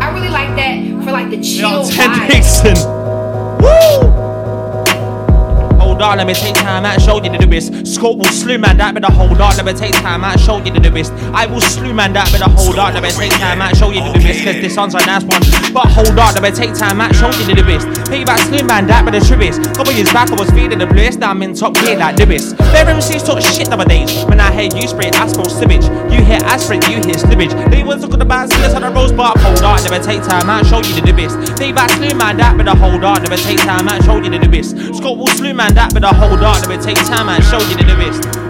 I 0.02 0.10
really 0.14 0.30
like 0.30 0.56
that 0.56 1.04
for 1.04 1.12
like 1.12 1.30
the 1.30 1.42
chill 1.42 1.84
Ted 1.86 2.10
vibe. 2.12 2.30
Dixon. 2.30 2.76
Woo! 3.60 4.25
Hold 5.96 6.12
on, 6.12 6.18
let 6.18 6.28
me 6.28 6.34
take 6.34 6.56
time 6.56 6.84
out, 6.84 7.00
show 7.00 7.24
you 7.24 7.32
the 7.32 7.48
best. 7.48 7.72
Scope 7.88 8.18
will 8.18 8.26
slew 8.26 8.58
man 8.58 8.76
that, 8.84 8.94
but 8.94 9.00
the 9.00 9.08
hold 9.10 9.40
on, 9.40 9.56
let 9.56 9.64
me 9.64 9.72
take 9.72 9.94
time 9.94 10.26
out, 10.26 10.38
show 10.38 10.58
you 10.60 10.68
the 10.76 10.92
best. 10.92 11.14
I 11.32 11.46
will 11.46 11.62
slew 11.62 11.94
man 11.94 12.12
that, 12.12 12.28
but 12.36 12.44
the 12.44 12.52
hold 12.52 12.76
on, 12.76 12.92
let 12.92 13.02
me 13.02 13.16
take 13.16 13.32
time 13.40 13.62
out, 13.62 13.78
show 13.78 13.96
you 13.96 14.04
the 14.04 14.20
best. 14.20 14.44
Cause 14.44 14.60
this 14.60 14.76
one's 14.76 14.92
a 14.92 15.00
nice 15.08 15.24
one. 15.24 15.40
But 15.72 15.88
hold 15.88 16.20
on, 16.20 16.36
let 16.36 16.44
me 16.44 16.52
take 16.52 16.76
time 16.76 17.00
out, 17.00 17.16
show 17.16 17.32
you 17.32 17.48
the 17.48 17.64
best. 17.64 17.88
Payback 18.12 18.44
slew 18.52 18.68
man 18.68 18.92
that, 18.92 19.08
the 19.08 19.24
truest. 19.24 19.64
Couple 19.72 19.96
years 19.96 20.12
back, 20.12 20.28
I 20.28 20.36
was 20.36 20.52
feeding 20.52 20.84
the 20.84 20.86
bliss, 20.86 21.16
now 21.16 21.32
I'm 21.32 21.40
in 21.48 21.56
top 21.56 21.80
gear 21.80 21.96
like 21.96 22.20
best. 22.20 22.60
Their 22.76 22.92
MCs 22.92 23.24
talk 23.24 23.40
shit 23.40 23.72
nowadays. 23.72 24.12
When 24.28 24.44
I 24.44 24.52
hear 24.52 24.68
you 24.76 24.92
spray 24.92 25.16
asphalt 25.16 25.48
slippage, 25.48 25.88
you 26.12 26.20
hear 26.28 26.44
aspirin, 26.44 26.84
you 26.92 27.00
hear 27.08 27.16
slippage. 27.16 27.56
They 27.72 27.88
were 27.88 27.96
talking 27.96 28.20
about 28.20 28.52
serious 28.52 28.76
on 28.76 28.84
the 28.84 28.92
rose 28.92 29.16
bar, 29.16 29.32
hold 29.40 29.64
on, 29.64 29.80
let 29.88 29.96
me 29.96 30.00
take 30.04 30.28
time 30.28 30.52
out, 30.52 30.68
show 30.68 30.84
you 30.84 31.00
the 31.00 31.16
best. 31.16 31.40
Payback 31.56 31.88
slew 31.96 32.12
man 32.20 32.36
that, 32.36 32.60
but 32.60 32.68
the 32.68 32.76
hold 32.76 33.00
on, 33.08 33.24
let 33.24 33.32
me 33.32 33.40
take 33.40 33.64
time 33.64 33.88
out, 33.88 34.04
show 34.04 34.20
you 34.20 34.28
the 34.28 34.44
best. 34.52 34.76
Scott 35.00 35.16
will 35.16 35.32
slew 35.40 35.54
man 35.54 35.74
that, 35.76 35.85
but 35.94 36.02
the 36.02 36.08
hold 36.08 36.44
on, 36.44 36.62
let 36.62 36.70
me 36.70 36.78
take 36.78 36.98
time 36.98 37.30
out, 37.30 37.44
show 37.44 37.60
you 37.70 37.76
the 37.76 37.84
best. 37.84 38.45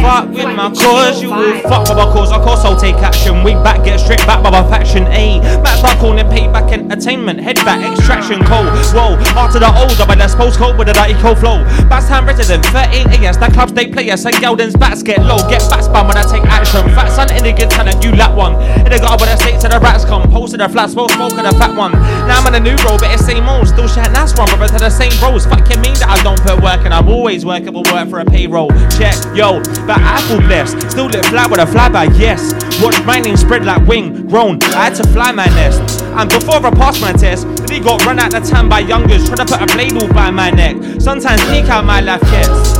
Fuck 0.00 0.30
with 0.30 0.56
my 0.56 0.70
cause, 0.70 1.22
you 1.22 1.30
will 1.30 1.60
fuck 1.62 1.88
with 1.88 1.98
my 1.98 2.04
cause. 2.12 2.32
Of 2.32 2.42
course, 2.42 2.64
I'll 2.64 2.78
take 2.78 2.96
action. 2.96 3.42
We 3.44 3.54
back, 3.54 3.84
get 3.84 4.00
stripped 4.00 4.26
back 4.26 4.42
by 4.42 4.50
my 4.50 4.62
faction. 4.70 5.04
A 5.08 5.40
back 5.62 5.82
back 5.82 6.02
on 6.02 6.18
and 6.18 6.28
payback 6.28 6.72
entertainment. 6.72 7.40
Head 7.40 7.56
back, 7.56 7.80
extraction, 7.92 8.42
cold. 8.44 8.68
Whoa, 8.94 9.18
after 9.36 9.58
the 9.58 9.68
old, 9.68 9.96
but 10.06 10.18
that's 10.18 10.34
postcode 10.34 10.78
with 10.78 10.88
a 10.88 10.92
dirty 10.92 11.14
cold 11.20 11.38
flow. 11.38 11.64
Bass 11.88 12.08
time 12.08 12.26
resident, 12.26 12.64
13 12.66 13.10
against 13.10 13.40
that 13.40 13.52
clubs 13.52 13.72
they 13.72 13.86
play 13.86 14.10
us. 14.10 14.24
And 14.24 14.34
Geldens 14.36 14.78
bats 14.78 15.02
get 15.02 15.20
low, 15.22 15.38
get 15.48 15.62
back 15.68 15.82
spun 15.82 16.08
when 16.08 16.16
I 16.16 16.22
take 16.22 16.44
action. 16.44 16.82
Fat 16.94 17.10
son 17.10 17.30
in 17.36 17.44
the 17.44 17.52
good 17.52 17.70
talent, 17.70 18.02
you 18.04 18.12
lap 18.12 18.34
one. 18.36 18.54
In 18.86 18.90
the 18.90 18.98
gutter 18.98 19.18
where 19.22 19.34
the 19.34 19.36
states 19.42 19.64
and 19.64 19.72
the 19.72 19.80
rats 19.80 20.04
come. 20.04 20.30
Posted 20.30 20.60
a 20.60 20.68
flat 20.68 20.90
smoke, 20.90 21.10
smoke 21.10 21.34
and 21.34 21.46
a 21.46 21.54
fat 21.58 21.76
one. 21.76 21.92
Now 22.26 22.40
I'm 22.40 22.46
in 22.48 22.54
a 22.54 22.60
new 22.60 22.76
role, 22.84 22.98
but 22.98 23.10
it's 23.10 23.24
same 23.24 23.48
old. 23.48 23.68
Still 23.68 23.88
shit, 23.88 24.04
that's 24.14 24.36
one, 24.38 24.48
but 24.58 24.68
to 24.68 24.78
the 24.78 24.90
same 24.90 25.12
bros. 25.20 25.46
Fuck 25.46 25.68
you 25.70 25.78
mean 25.80 25.94
that 26.00 26.08
I 26.08 26.22
don't 26.22 26.40
put 26.40 26.62
work 26.62 26.84
and 26.84 26.94
I'm 26.94 27.08
always 27.08 27.44
working 27.44 27.72
but 27.72 27.90
work 27.92 28.08
for 28.08 28.20
a 28.20 28.24
payroll. 28.24 28.68
Check, 28.90 29.16
yo, 29.34 29.62
but 29.86 30.00
I 30.00 30.20
feel 30.28 30.40
blessed. 30.40 30.90
Still 30.90 31.06
lit 31.06 31.24
fly 31.26 31.46
with 31.46 31.60
a 31.60 31.66
flyby, 31.66 32.18
yes. 32.18 32.52
Watch 32.82 33.02
my 33.04 33.20
name 33.20 33.36
spread 33.36 33.64
like 33.64 33.86
wing, 33.86 34.26
grown. 34.28 34.62
I 34.74 34.90
had 34.90 34.94
to 34.96 35.08
fly 35.08 35.32
my 35.32 35.46
nest. 35.46 36.02
And 36.02 36.28
before 36.28 36.56
I 36.56 36.70
passed 36.70 37.00
my 37.00 37.12
test, 37.12 37.46
they 37.66 37.80
got 37.80 38.04
run 38.04 38.18
out 38.18 38.32
the 38.32 38.40
time 38.40 38.68
by 38.68 38.80
youngers 38.80 39.26
trying 39.26 39.46
to 39.46 39.46
put 39.46 39.62
a 39.62 39.66
blade 39.74 39.92
all 39.94 40.08
by 40.12 40.30
my 40.30 40.50
neck. 40.50 40.76
Sometimes 41.00 41.40
peek 41.50 41.64
out 41.70 41.84
my 41.84 42.00
life 42.00 42.20
gets. 42.22 42.78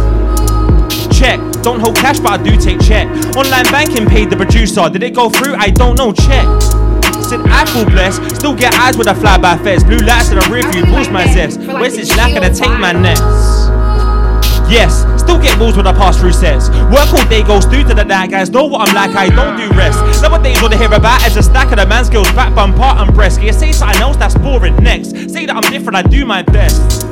Check, 1.19 1.39
don't 1.63 1.81
hold 1.81 1.97
cash, 1.97 2.19
but 2.19 2.41
I 2.41 2.43
do 2.43 2.57
take 2.57 2.81
check. 2.81 3.07
Online 3.37 3.65
banking 3.71 4.07
paid 4.07 4.31
the 4.31 4.37
producer. 4.37 4.89
Did 4.89 5.03
it 5.03 5.15
go 5.15 5.31
through? 5.31 5.55
I 5.55 5.71
don't 5.71 5.97
know. 5.97 6.13
Check. 6.13 6.47
Said 7.23 7.41
I 7.47 7.65
feel 7.67 7.85
blessed. 7.85 8.37
Still 8.37 8.55
get 8.55 8.75
eyes 8.75 8.97
with 8.97 9.07
a 9.07 9.15
flyby 9.15 9.63
fest. 9.63 9.87
Blue 9.87 9.99
lights 9.99 10.31
in 10.31 10.39
the 10.39 10.49
rear 10.51 10.69
view, 10.73 10.85
boost 10.87 11.11
my 11.11 11.27
zest. 11.33 11.61
Where's 11.61 11.97
this 11.97 12.17
lack 12.17 12.35
of 12.37 12.43
the 12.43 12.51
take 12.51 12.77
my 12.79 12.93
nets? 12.93 13.21
Yes, 14.71 15.05
still 15.23 15.41
get 15.41 15.59
balls 15.59 15.77
when 15.77 15.87
I 15.87 15.93
pass 15.93 16.19
through 16.19 16.33
sets. 16.33 16.69
Work 16.91 17.13
all 17.15 17.27
day 17.29 17.43
goes 17.43 17.65
through 17.65 17.85
to 17.85 17.95
the 17.95 18.05
night, 18.05 18.31
guys. 18.31 18.51
Know 18.51 18.67
what 18.67 18.89
I'm 18.89 18.95
like, 18.95 19.15
I 19.17 19.29
don't 19.31 19.57
do 19.57 19.75
rest. 19.77 19.99
Nowadays, 20.23 20.61
all 20.63 20.69
they 20.69 20.77
hear 20.77 20.93
about 20.93 21.25
is 21.27 21.37
a 21.37 21.43
stack 21.43 21.71
of 21.71 21.79
the 21.79 21.87
man's 21.87 22.09
skills, 22.09 22.31
back 22.33 22.55
bum, 22.55 22.75
part 22.75 22.99
and 22.99 23.15
breast. 23.15 23.41
You 23.41 23.53
say 23.53 23.73
something 23.73 24.01
else 24.01 24.17
that's 24.17 24.37
boring? 24.37 24.77
Next, 24.77 25.31
say 25.31 25.47
that 25.47 25.57
I'm 25.57 25.71
different, 25.71 25.97
I 25.97 26.03
do 26.03 26.27
my 26.27 26.43
best. 26.43 27.07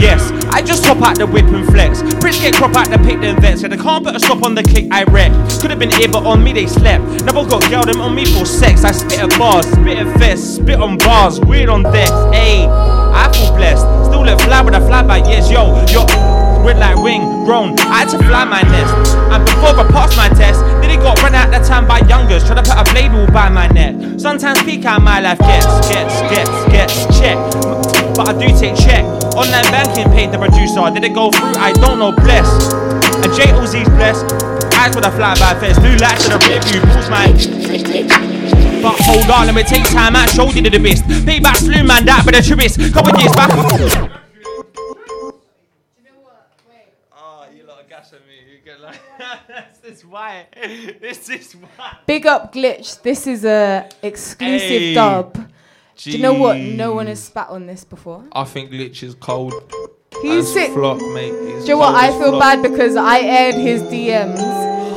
Yes, 0.00 0.32
I 0.52 0.60
just 0.60 0.84
hop 0.84 1.00
out 1.02 1.16
the 1.16 1.26
whip 1.26 1.46
and 1.46 1.64
flex. 1.66 2.02
Brits 2.02 2.40
get 2.40 2.54
crop 2.54 2.76
out 2.76 2.90
the 2.90 2.98
pick 2.98 3.20
them 3.20 3.40
vets. 3.40 3.62
And 3.62 3.72
I 3.72 3.76
can't 3.76 4.04
put 4.04 4.14
a 4.14 4.20
stop 4.20 4.42
on 4.42 4.54
the 4.54 4.62
kick 4.62 4.88
I 4.90 5.04
rep. 5.04 5.32
Could 5.60 5.70
have 5.70 5.78
been 5.78 5.90
here, 5.90 6.08
but 6.08 6.26
on 6.26 6.42
me 6.44 6.52
they 6.52 6.66
slept. 6.66 7.04
Never 7.24 7.46
got 7.46 7.62
girl 7.70 7.84
them 7.84 8.00
on 8.00 8.14
me 8.14 8.26
for 8.26 8.44
sex. 8.44 8.84
I 8.84 8.92
spit 8.92 9.20
at 9.20 9.38
bars, 9.38 9.66
spit 9.66 9.98
at 9.98 10.18
vests, 10.18 10.56
spit 10.56 10.80
on 10.80 10.98
bars, 10.98 11.40
weird 11.40 11.70
on 11.70 11.84
decks. 11.84 12.10
Ayy, 12.10 12.68
I 12.68 13.32
feel 13.32 13.54
blessed. 13.56 13.86
Still 14.06 14.24
let 14.24 14.40
fly 14.42 14.60
with 14.60 14.74
a 14.74 14.80
fly 14.80 15.02
by 15.02 15.18
Yes, 15.18 15.50
yo, 15.50 15.84
yo. 15.86 16.43
Red 16.64 16.78
like 16.78 16.96
wing, 16.96 17.44
grown. 17.44 17.78
I 17.78 18.00
had 18.00 18.08
to 18.16 18.18
fly 18.24 18.44
my 18.44 18.62
nest. 18.62 18.96
And 19.28 19.44
before 19.44 19.76
I 19.76 19.84
passed 19.92 20.16
my 20.16 20.28
test, 20.32 20.60
then 20.80 20.88
it 20.88 20.96
got 21.04 21.20
run 21.20 21.34
out 21.34 21.52
the 21.52 21.60
time 21.60 21.86
by 21.86 22.00
youngers. 22.08 22.42
Trying 22.44 22.64
to 22.64 22.66
put 22.66 22.80
a 22.80 22.84
blade 22.90 23.12
all 23.12 23.26
by 23.28 23.50
my 23.50 23.68
neck. 23.68 24.18
Sometimes 24.18 24.62
peak 24.62 24.84
out 24.86 25.02
my 25.02 25.20
life 25.20 25.38
gets, 25.38 25.68
gets, 25.92 26.16
gets, 26.32 26.50
gets 26.72 27.04
check. 27.20 27.36
But 28.16 28.28
I 28.28 28.32
do 28.32 28.48
take 28.56 28.76
check. 28.80 29.04
Online 29.36 29.68
banking 29.68 30.08
paid 30.10 30.32
the 30.32 30.38
producer. 30.38 30.88
Did 30.88 31.04
it 31.04 31.12
go 31.12 31.30
through? 31.30 31.60
I 31.60 31.72
don't 31.72 31.98
know. 31.98 32.12
Bless. 32.12 32.48
And 33.20 33.32
J 33.36 33.52
Oz's 33.52 33.84
blessed. 34.00 34.32
Eyes 34.80 34.96
with 34.96 35.04
a 35.04 35.12
flyby 35.12 35.60
fest. 35.60 35.80
Blue 35.84 35.96
lights 36.00 36.24
in 36.24 36.32
the 36.32 36.40
rear 36.48 36.64
view. 36.64 36.80
Pulls 36.80 37.10
my. 37.12 37.28
But 38.80 38.96
hold 39.04 39.30
on, 39.30 39.46
let 39.46 39.54
me 39.54 39.64
take 39.64 39.84
time 39.90 40.16
out. 40.16 40.30
Showed 40.30 40.54
you 40.54 40.62
the 40.62 40.78
best. 40.78 41.04
Payback 41.04 41.58
flew 41.58 41.84
man 41.84 42.04
that, 42.06 42.22
but 42.24 42.34
the 42.34 42.42
truest. 42.42 42.80
Couple 42.92 43.12
years 43.20 43.32
back. 43.36 44.23
This 49.82 49.98
is 49.98 50.04
why. 50.06 50.46
This 51.00 51.28
is 51.28 51.52
why. 51.52 51.96
Big 52.06 52.26
up 52.26 52.52
glitch. 52.52 53.00
This 53.02 53.26
is 53.26 53.44
a 53.44 53.88
exclusive 54.02 54.68
Hey. 54.68 54.94
dub. 54.94 55.50
Do 55.96 56.10
you 56.10 56.18
know 56.18 56.34
what? 56.34 56.58
No 56.58 56.92
one 56.94 57.06
has 57.06 57.22
spat 57.22 57.48
on 57.50 57.66
this 57.66 57.84
before. 57.84 58.24
I 58.32 58.44
think 58.44 58.70
Glitch 58.72 59.02
is 59.04 59.14
cold. 59.14 59.54
He's 60.22 60.44
as 60.46 60.52
sick. 60.52 60.72
Flock, 60.72 60.98
mate. 60.98 61.32
He's 61.32 61.62
Do 61.64 61.68
you 61.68 61.68
know 61.74 61.78
what? 61.78 61.94
I 61.94 62.10
feel 62.10 62.30
flock. 62.30 62.40
bad 62.40 62.62
because 62.62 62.96
I 62.96 63.20
aired 63.20 63.54
his 63.54 63.82
DMs 63.82 64.40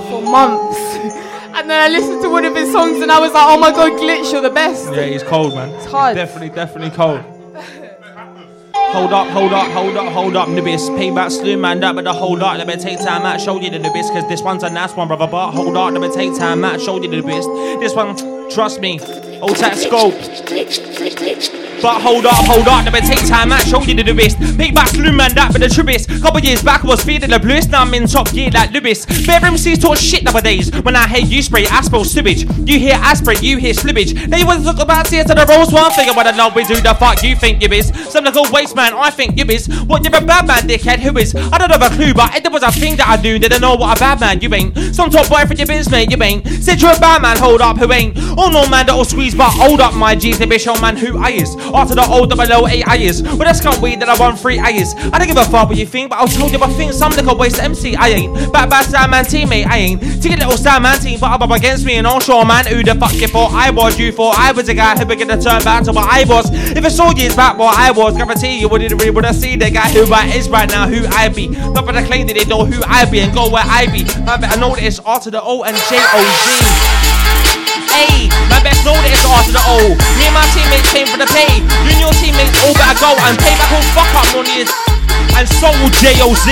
for 0.10 0.22
months. 0.24 0.80
and 1.56 1.70
then 1.70 1.80
I 1.84 1.90
listened 1.90 2.22
to 2.24 2.30
one 2.30 2.46
of 2.46 2.56
his 2.56 2.72
songs 2.72 3.00
and 3.02 3.12
I 3.12 3.20
was 3.20 3.32
like, 3.34 3.46
oh 3.48 3.60
my 3.60 3.70
god, 3.72 3.92
Glitch, 4.00 4.32
you're 4.32 4.42
the 4.42 4.50
best. 4.50 4.92
Yeah, 4.92 5.04
he's 5.06 5.22
cold, 5.24 5.54
man. 5.54 5.70
It's 5.76 5.86
hard. 5.86 6.16
definitely, 6.16 6.50
definitely 6.50 6.90
cold. 6.96 7.24
Hold 8.92 9.12
up, 9.12 9.28
hold 9.28 9.52
up, 9.52 9.70
hold 9.72 9.98
up, 9.98 10.14
hold 10.14 10.36
up, 10.38 10.48
Nibis. 10.48 10.90
Payback 10.92 11.30
slew 11.30 11.58
man 11.58 11.82
that, 11.82 11.94
but 11.94 12.06
the 12.06 12.14
hold 12.14 12.42
up, 12.42 12.58
let 12.58 12.68
me 12.68 12.78
take 12.78 12.98
time 13.00 13.24
out, 13.24 13.42
show 13.42 13.60
you 13.60 13.70
the 13.70 13.78
Nibis, 13.80 14.10
cause 14.12 14.28
this 14.30 14.42
one's 14.42 14.64
a 14.64 14.70
nice 14.70 14.96
one, 14.96 15.08
brother. 15.10 15.28
But 15.28 15.52
hold 15.52 15.76
up, 15.76 15.92
let 15.92 16.02
me 16.02 16.10
take 16.10 16.36
time 16.38 16.64
out, 16.64 16.80
show 16.80 16.96
you 17.02 17.10
the 17.10 17.22
Nibis. 17.22 17.46
This 17.82 17.94
one, 17.94 18.16
trust 18.50 18.80
me, 18.80 19.00
Old 19.40 19.56
that 19.58 19.78
scope. 19.78 20.16
But 21.80 22.02
hold 22.02 22.26
up, 22.26 22.34
hold 22.34 22.68
up, 22.68 22.86
never 22.86 23.00
take 23.02 23.22
time 23.28 23.52
out, 23.52 23.62
show 23.62 23.80
you 23.84 23.94
the 23.94 24.12
best. 24.12 24.40
Big 24.58 24.74
back 24.74 24.88
saloon 24.88 25.16
man, 25.16 25.36
that 25.36 25.52
but 25.54 25.62
the 25.62 25.70
truest. 25.70 26.10
Couple 26.24 26.40
years 26.40 26.64
back, 26.64 26.84
I 26.84 26.88
was 26.88 27.04
feeding 27.04 27.30
the 27.30 27.38
bluest, 27.38 27.70
now 27.70 27.82
I'm 27.82 27.94
in 27.94 28.08
top 28.08 28.32
gear 28.32 28.50
like 28.50 28.72
Lewis. 28.72 29.06
Bare 29.28 29.40
MCs 29.42 29.80
talk 29.80 29.98
shit 29.98 30.24
nowadays. 30.24 30.74
When 30.82 30.96
I 30.96 31.08
hear 31.08 31.22
you 31.22 31.44
spray, 31.44 31.68
I 31.68 31.82
spell 31.82 32.04
sewage. 32.04 32.50
You 32.68 32.80
hear 32.80 32.98
I 32.98 33.14
you 33.40 33.58
hear 33.58 33.74
slippage. 33.74 34.18
They 34.28 34.44
was 34.44 34.66
talk 34.66 34.80
about 34.80 35.06
to 35.06 35.24
the 35.24 35.46
rose 35.48 35.72
one 35.72 35.92
thing, 35.92 36.10
I 36.10 36.14
wanna 36.16 36.32
know 36.32 36.50
is 36.58 36.68
who 36.68 36.82
the 36.82 36.96
fuck 36.96 37.22
you 37.22 37.36
think 37.36 37.62
you 37.62 37.70
is. 37.70 37.94
Some 38.10 38.24
little 38.24 38.46
waste 38.52 38.76
man, 38.76 38.94
I 38.96 39.12
think 39.12 39.38
you 39.38 39.46
is. 39.46 39.68
What 39.86 40.04
you're 40.04 40.18
a 40.18 40.26
bad 40.26 40.48
man, 40.48 40.68
dickhead, 40.68 40.98
who 41.00 41.16
is? 41.20 41.36
I 41.36 41.60
don't 41.60 41.70
have 41.70 41.84
a 41.84 41.94
clue, 41.94 42.14
but 42.14 42.36
it 42.36 42.52
was 42.52 42.64
a 42.64 42.72
thing 42.72 42.96
that 42.98 43.08
I 43.08 43.22
do, 43.22 43.38
didn't 43.38 43.62
know 43.62 43.76
what 43.76 43.98
a 43.98 44.00
bad 44.00 44.20
man 44.20 44.42
you 44.42 44.52
ain't. 44.54 44.96
Some 44.96 45.12
top 45.12 45.30
boy 45.30 45.46
for 45.46 45.54
your 45.54 45.68
mate, 45.68 46.10
you 46.10 46.24
ain't. 46.24 46.48
Said 46.64 46.82
you're 46.82 46.96
a 46.96 47.00
bad 47.00 47.22
man, 47.22 47.38
hold 47.38 47.62
up, 47.62 47.78
who 47.78 47.92
ain't? 47.94 48.18
Oh 48.36 48.50
no 48.50 48.68
man, 48.68 48.88
that'll 48.88 49.06
squeeze, 49.06 49.27
but 49.36 49.50
hold 49.50 49.82
up, 49.82 49.94
my 49.96 50.16
G's, 50.16 50.40
the 50.40 50.46
bitch, 50.46 50.68
oh 50.68 50.80
man, 50.82 50.98
who 50.98 51.18
I 51.18 51.32
is. 51.32 51.56
After 51.74 51.96
the 51.96 52.06
old 52.06 52.30
below 52.30 52.68
eight 52.68 52.86
is. 53.02 53.24
Well, 53.24 53.38
that's 53.38 53.62
can't 53.62 53.82
wait 53.82 54.00
that 54.00 54.10
I 54.10 54.18
won 54.20 54.36
three 54.36 54.60
A's. 54.60 54.94
I 55.14 55.18
don't 55.18 55.28
give 55.28 55.38
a 55.38 55.46
fuck 55.46 55.70
what 55.70 55.78
you 55.78 55.86
think, 55.86 56.10
but 56.10 56.20
I'll 56.20 56.28
tell 56.28 56.50
you 56.50 56.60
I 56.62 56.68
think 56.70 56.94
some 56.94 57.12
nigga 57.12 57.38
waste 57.38 57.62
MC. 57.62 57.96
I 57.96 58.10
ain't. 58.10 58.54
Back 58.54 58.70
by 58.70 58.82
Sandman 58.82 59.26
teammate, 59.26 59.66
I 59.68 59.78
ain't. 59.78 60.02
Take 60.22 60.34
a 60.34 60.38
little 60.38 60.58
Sandman 60.58 61.00
team, 61.00 61.20
but 61.20 61.32
I'm 61.32 61.42
up 61.42 61.52
against 61.52 61.86
me 61.86 61.96
and 61.96 62.08
all 62.08 62.20
sure 62.20 62.46
man. 62.46 62.66
Who 62.66 62.84
the 62.84 62.96
fuck 62.96 63.14
you 63.14 63.28
thought 63.28 63.52
I 63.54 63.70
was? 63.72 64.00
You 64.00 64.12
thought 64.12 64.38
I 64.38 64.52
was 64.52 64.70
a 64.70 64.74
guy 64.74 64.98
who 64.98 65.06
began 65.06 65.28
to 65.28 65.38
turn 65.42 65.64
back 65.64 65.84
to 65.86 65.92
what 65.92 66.08
I 66.10 66.24
was. 66.26 66.50
If 66.52 66.84
it's 66.84 67.00
all 67.00 67.14
years 67.14 67.36
back 67.36 67.58
what 67.58 67.78
I 67.78 67.92
was, 67.92 68.16
guarantee 68.16 68.60
you 68.60 68.70
wouldn't 68.70 68.92
really 68.94 69.12
wanna 69.12 69.34
see 69.34 69.56
the 69.56 69.70
guy 69.70 69.90
who 69.92 70.12
I 70.14 70.26
is 70.28 70.50
right 70.50 70.70
now, 70.70 70.88
who 70.88 71.06
I 71.08 71.30
be. 71.30 71.48
Not 71.48 71.86
for 71.86 71.94
the 71.94 72.04
claim 72.04 72.28
that 72.28 72.36
they 72.36 72.46
know 72.46 72.66
who 72.66 72.82
I 72.86 73.06
be 73.10 73.20
and 73.20 73.34
go 73.34 73.50
where 73.50 73.64
I 73.66 73.88
be. 73.88 74.04
Man, 74.24 74.42
better 74.42 74.60
know 74.60 74.76
that 74.76 74.84
it's 74.84 75.00
R 75.00 75.20
to 75.20 75.32
the 75.32 75.42
O 75.42 75.64
and 75.64 75.76
J 75.76 75.98
O 76.00 76.94
Z. 76.94 76.97
Hey, 77.98 78.30
my 78.54 78.62
best 78.62 78.86
know 78.86 78.94
that 78.94 79.10
it's 79.10 79.26
R 79.26 79.42
to 79.42 79.50
the 79.50 79.64
O. 79.74 79.82
Me 80.22 80.30
and 80.30 80.38
my 80.38 80.46
teammates 80.54 80.86
came 80.94 81.10
for 81.10 81.18
the 81.18 81.26
pay. 81.34 81.50
You 81.82 81.98
and 81.98 81.98
your 81.98 82.14
teammates 82.22 82.54
all 82.62 82.78
better 82.78 82.94
go 83.02 83.10
and 83.26 83.34
pay 83.42 83.58
back 83.58 83.74
all 83.74 83.82
fuck 83.98 84.06
up 84.14 84.30
money. 84.38 84.62
is. 84.62 84.70
And 85.34 85.50
so 85.50 85.74
will 85.82 85.90
J-O-Z. 85.98 86.46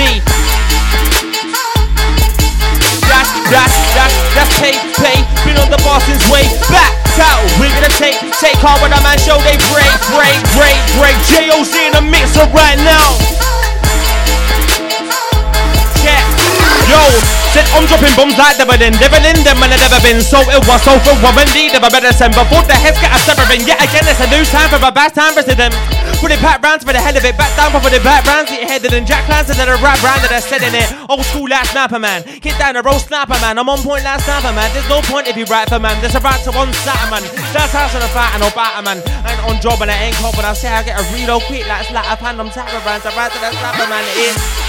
That's, 3.06 3.30
that's, 3.46 3.76
that's, 3.94 4.16
that's 4.34 4.52
pay, 4.58 4.74
pay. 4.98 5.22
Been 5.46 5.54
on 5.62 5.70
the 5.70 5.78
Boston's 5.86 6.26
way 6.26 6.50
back 6.66 6.90
out. 7.22 7.46
We're 7.62 7.70
gonna 7.78 7.94
take, 7.94 8.18
take 8.42 8.58
on 8.66 8.82
with 8.82 8.90
a 8.90 8.98
man 9.06 9.14
show. 9.22 9.38
They 9.46 9.54
break, 9.70 9.86
break, 10.10 10.34
break, 10.58 10.78
break. 10.98 11.14
J-O-Z 11.30 11.70
in 11.78 11.94
the 11.94 12.02
mixer 12.02 12.42
right 12.50 12.78
now. 12.82 13.06
Yeah. 16.02 16.26
Yo, 16.90 17.45
said 17.56 17.64
I'm 17.72 17.88
dropping 17.88 18.12
bombs 18.12 18.36
like 18.36 18.60
never 18.60 18.76
then, 18.76 18.92
never 19.00 19.16
in 19.24 19.40
them 19.40 19.56
and 19.64 19.72
I 19.72 19.80
never 19.80 20.00
been. 20.04 20.20
So 20.20 20.44
it 20.52 20.60
was 20.68 20.84
so 20.84 21.00
for 21.00 21.16
woman 21.24 21.48
need 21.56 21.72
of 21.72 21.80
a 21.80 21.88
better 21.88 22.12
send. 22.12 22.36
Before 22.36 22.60
the 22.68 22.76
heads 22.76 23.00
get 23.00 23.08
a 23.08 23.18
severing, 23.24 23.64
yet 23.64 23.80
again 23.80 24.04
it's 24.04 24.20
a 24.20 24.28
new 24.28 24.44
time 24.52 24.68
for 24.68 24.76
a 24.76 24.92
bad 24.92 25.16
time 25.16 25.32
resident. 25.32 25.72
Put 26.20 26.32
it 26.32 26.40
back 26.44 26.60
rounds 26.60 26.84
for 26.84 26.92
the 26.92 27.00
hell 27.00 27.16
of 27.16 27.24
it, 27.24 27.36
back 27.36 27.52
down 27.56 27.72
for 27.72 27.88
the 27.88 28.00
back 28.04 28.24
rounds, 28.28 28.52
get 28.52 28.68
headed 28.68 28.92
and 28.92 29.08
Jack 29.08 29.24
Clans 29.24 29.48
and 29.48 29.56
then 29.56 29.68
a 29.68 29.76
rap 29.80 30.00
round 30.04 30.20
that 30.24 30.32
I 30.32 30.40
said 30.40 30.60
in 30.60 30.72
it. 30.76 30.88
Old 31.08 31.24
school 31.32 31.48
like 31.48 31.64
sniper 31.72 32.00
man, 32.00 32.24
get 32.44 32.56
down 32.60 32.76
a 32.76 32.82
roast 32.84 33.08
sniper 33.08 33.36
man. 33.40 33.56
I'm 33.56 33.68
on 33.68 33.80
point 33.80 34.04
like 34.04 34.20
sniper 34.20 34.52
man. 34.52 34.68
There's 34.76 34.88
no 34.92 35.00
point 35.08 35.28
if 35.28 35.36
you 35.36 35.48
right 35.48 35.68
for 35.68 35.80
man. 35.80 35.96
There's 36.04 36.16
a 36.16 36.20
right 36.20 36.40
to 36.44 36.52
one 36.52 36.72
satter 36.84 37.08
man. 37.08 37.24
That's 37.56 37.72
house 37.72 37.96
on 37.96 38.04
the 38.04 38.10
fight 38.12 38.36
and 38.36 38.44
no 38.44 38.52
batter 38.52 38.84
man. 38.84 39.00
I 39.24 39.32
ain't 39.32 39.44
on 39.48 39.56
job 39.64 39.80
and 39.80 39.88
I 39.88 39.96
ain't 40.12 40.16
cop 40.20 40.36
when 40.36 40.44
I 40.44 40.52
say 40.52 40.68
I 40.68 40.84
get 40.84 41.00
a 41.00 41.04
reload 41.12 41.44
quick 41.48 41.64
like 41.68 41.88
slap 41.88 42.04
up 42.04 42.20
hand. 42.20 42.40
I'm 42.40 42.52
tapping 42.52 42.80
rounds, 42.84 43.04
I 43.04 43.12
right 43.16 43.32
to 43.32 43.38
the 43.40 43.48
sniper 43.56 43.88
man. 43.88 44.04
It 44.12 44.36
is. 44.36 44.65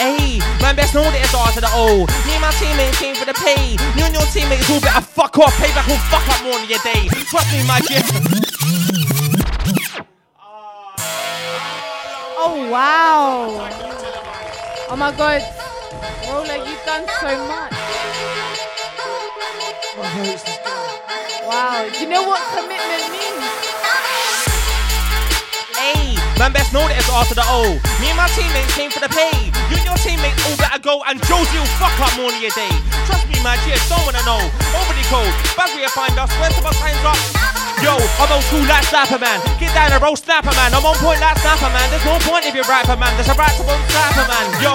Hey, 0.00 0.40
man, 0.64 0.76
best 0.76 0.94
know 0.94 1.04
that 1.04 1.20
it's 1.20 1.36
R 1.36 1.52
to 1.52 1.60
the 1.60 1.68
O. 1.76 2.08
Me 2.24 2.32
and 2.32 2.40
my 2.40 2.48
teammates 2.56 2.96
came 2.96 3.12
for 3.12 3.28
the 3.28 3.36
pay. 3.36 3.76
You 3.76 4.08
and 4.08 4.16
your 4.16 4.24
teammates 4.32 4.64
all 4.72 4.80
better 4.80 5.04
fuck 5.04 5.36
off. 5.36 5.52
Payback 5.60 5.84
will 5.84 6.00
fuck 6.08 6.24
up 6.24 6.40
more 6.40 6.56
than 6.56 6.72
your 6.72 6.80
day. 6.80 7.04
Trust 7.28 7.52
me, 7.52 7.60
my 7.68 7.84
G. 7.84 8.00
Oh 12.40 12.64
wow. 12.72 13.60
Oh 14.88 14.96
my 14.96 15.12
god. 15.12 15.44
Roller, 16.32 16.64
you've 16.64 16.80
done 16.88 17.04
so 17.20 17.36
much. 17.44 17.76
Wow. 21.44 21.84
Do 21.92 22.00
you 22.00 22.08
know 22.08 22.24
what 22.24 22.40
commitment 22.56 23.04
means? 23.12 23.44
Hey, 25.76 26.16
man, 26.40 26.56
best 26.56 26.72
know 26.72 26.88
that 26.88 26.96
it's 26.96 27.12
R 27.12 27.28
to 27.28 27.36
the 27.36 27.44
O. 27.52 27.76
Me 28.00 28.08
and 28.08 28.16
my 28.16 28.24
teammates 28.32 28.72
came 28.72 28.88
for 28.88 29.04
the 29.04 29.12
pay. 29.12 29.52
You 29.68 29.76
and 29.76 29.84
your 29.84 30.00
teammates 30.00 30.40
all 30.48 30.56
better 30.56 30.80
go, 30.80 31.04
and 31.04 31.20
Josie 31.28 31.60
will 31.60 31.68
fuck 31.76 31.92
up 32.00 32.16
more 32.16 32.32
than 32.32 32.40
your 32.40 32.54
day. 32.56 32.72
Trust 33.04 33.28
me, 33.28 33.36
my 33.44 33.60
G, 33.68 33.76
don't 33.92 34.00
wanna 34.08 34.24
know. 34.24 34.40
Overly 34.72 35.04
cold, 35.12 35.28
bad 35.52 35.68
you 35.76 35.84
find 35.92 36.16
us. 36.16 36.32
Where's 36.40 36.56
my 36.64 36.72
signs 36.80 37.04
up? 37.04 37.20
Yo, 37.84 37.92
I'm 37.92 38.32
old 38.32 38.44
school 38.48 38.64
like 38.64 38.88
Snapper 38.88 39.20
Man. 39.20 39.36
Get 39.60 39.76
down 39.76 39.92
and 39.92 40.00
roll 40.00 40.16
Snapper 40.16 40.52
Man. 40.56 40.72
I'm 40.72 40.84
on 40.84 40.96
point 41.04 41.20
like 41.20 41.36
Snapper 41.44 41.68
Man. 41.76 41.86
There's 41.92 42.04
no 42.08 42.16
point 42.24 42.48
if 42.48 42.56
you're 42.56 42.64
for 42.64 42.96
man. 42.96 43.12
There's 43.20 43.28
a 43.28 43.36
right 43.36 43.52
to 43.52 43.64
Snapper 43.92 44.24
Man. 44.24 44.46
Yo, 44.64 44.72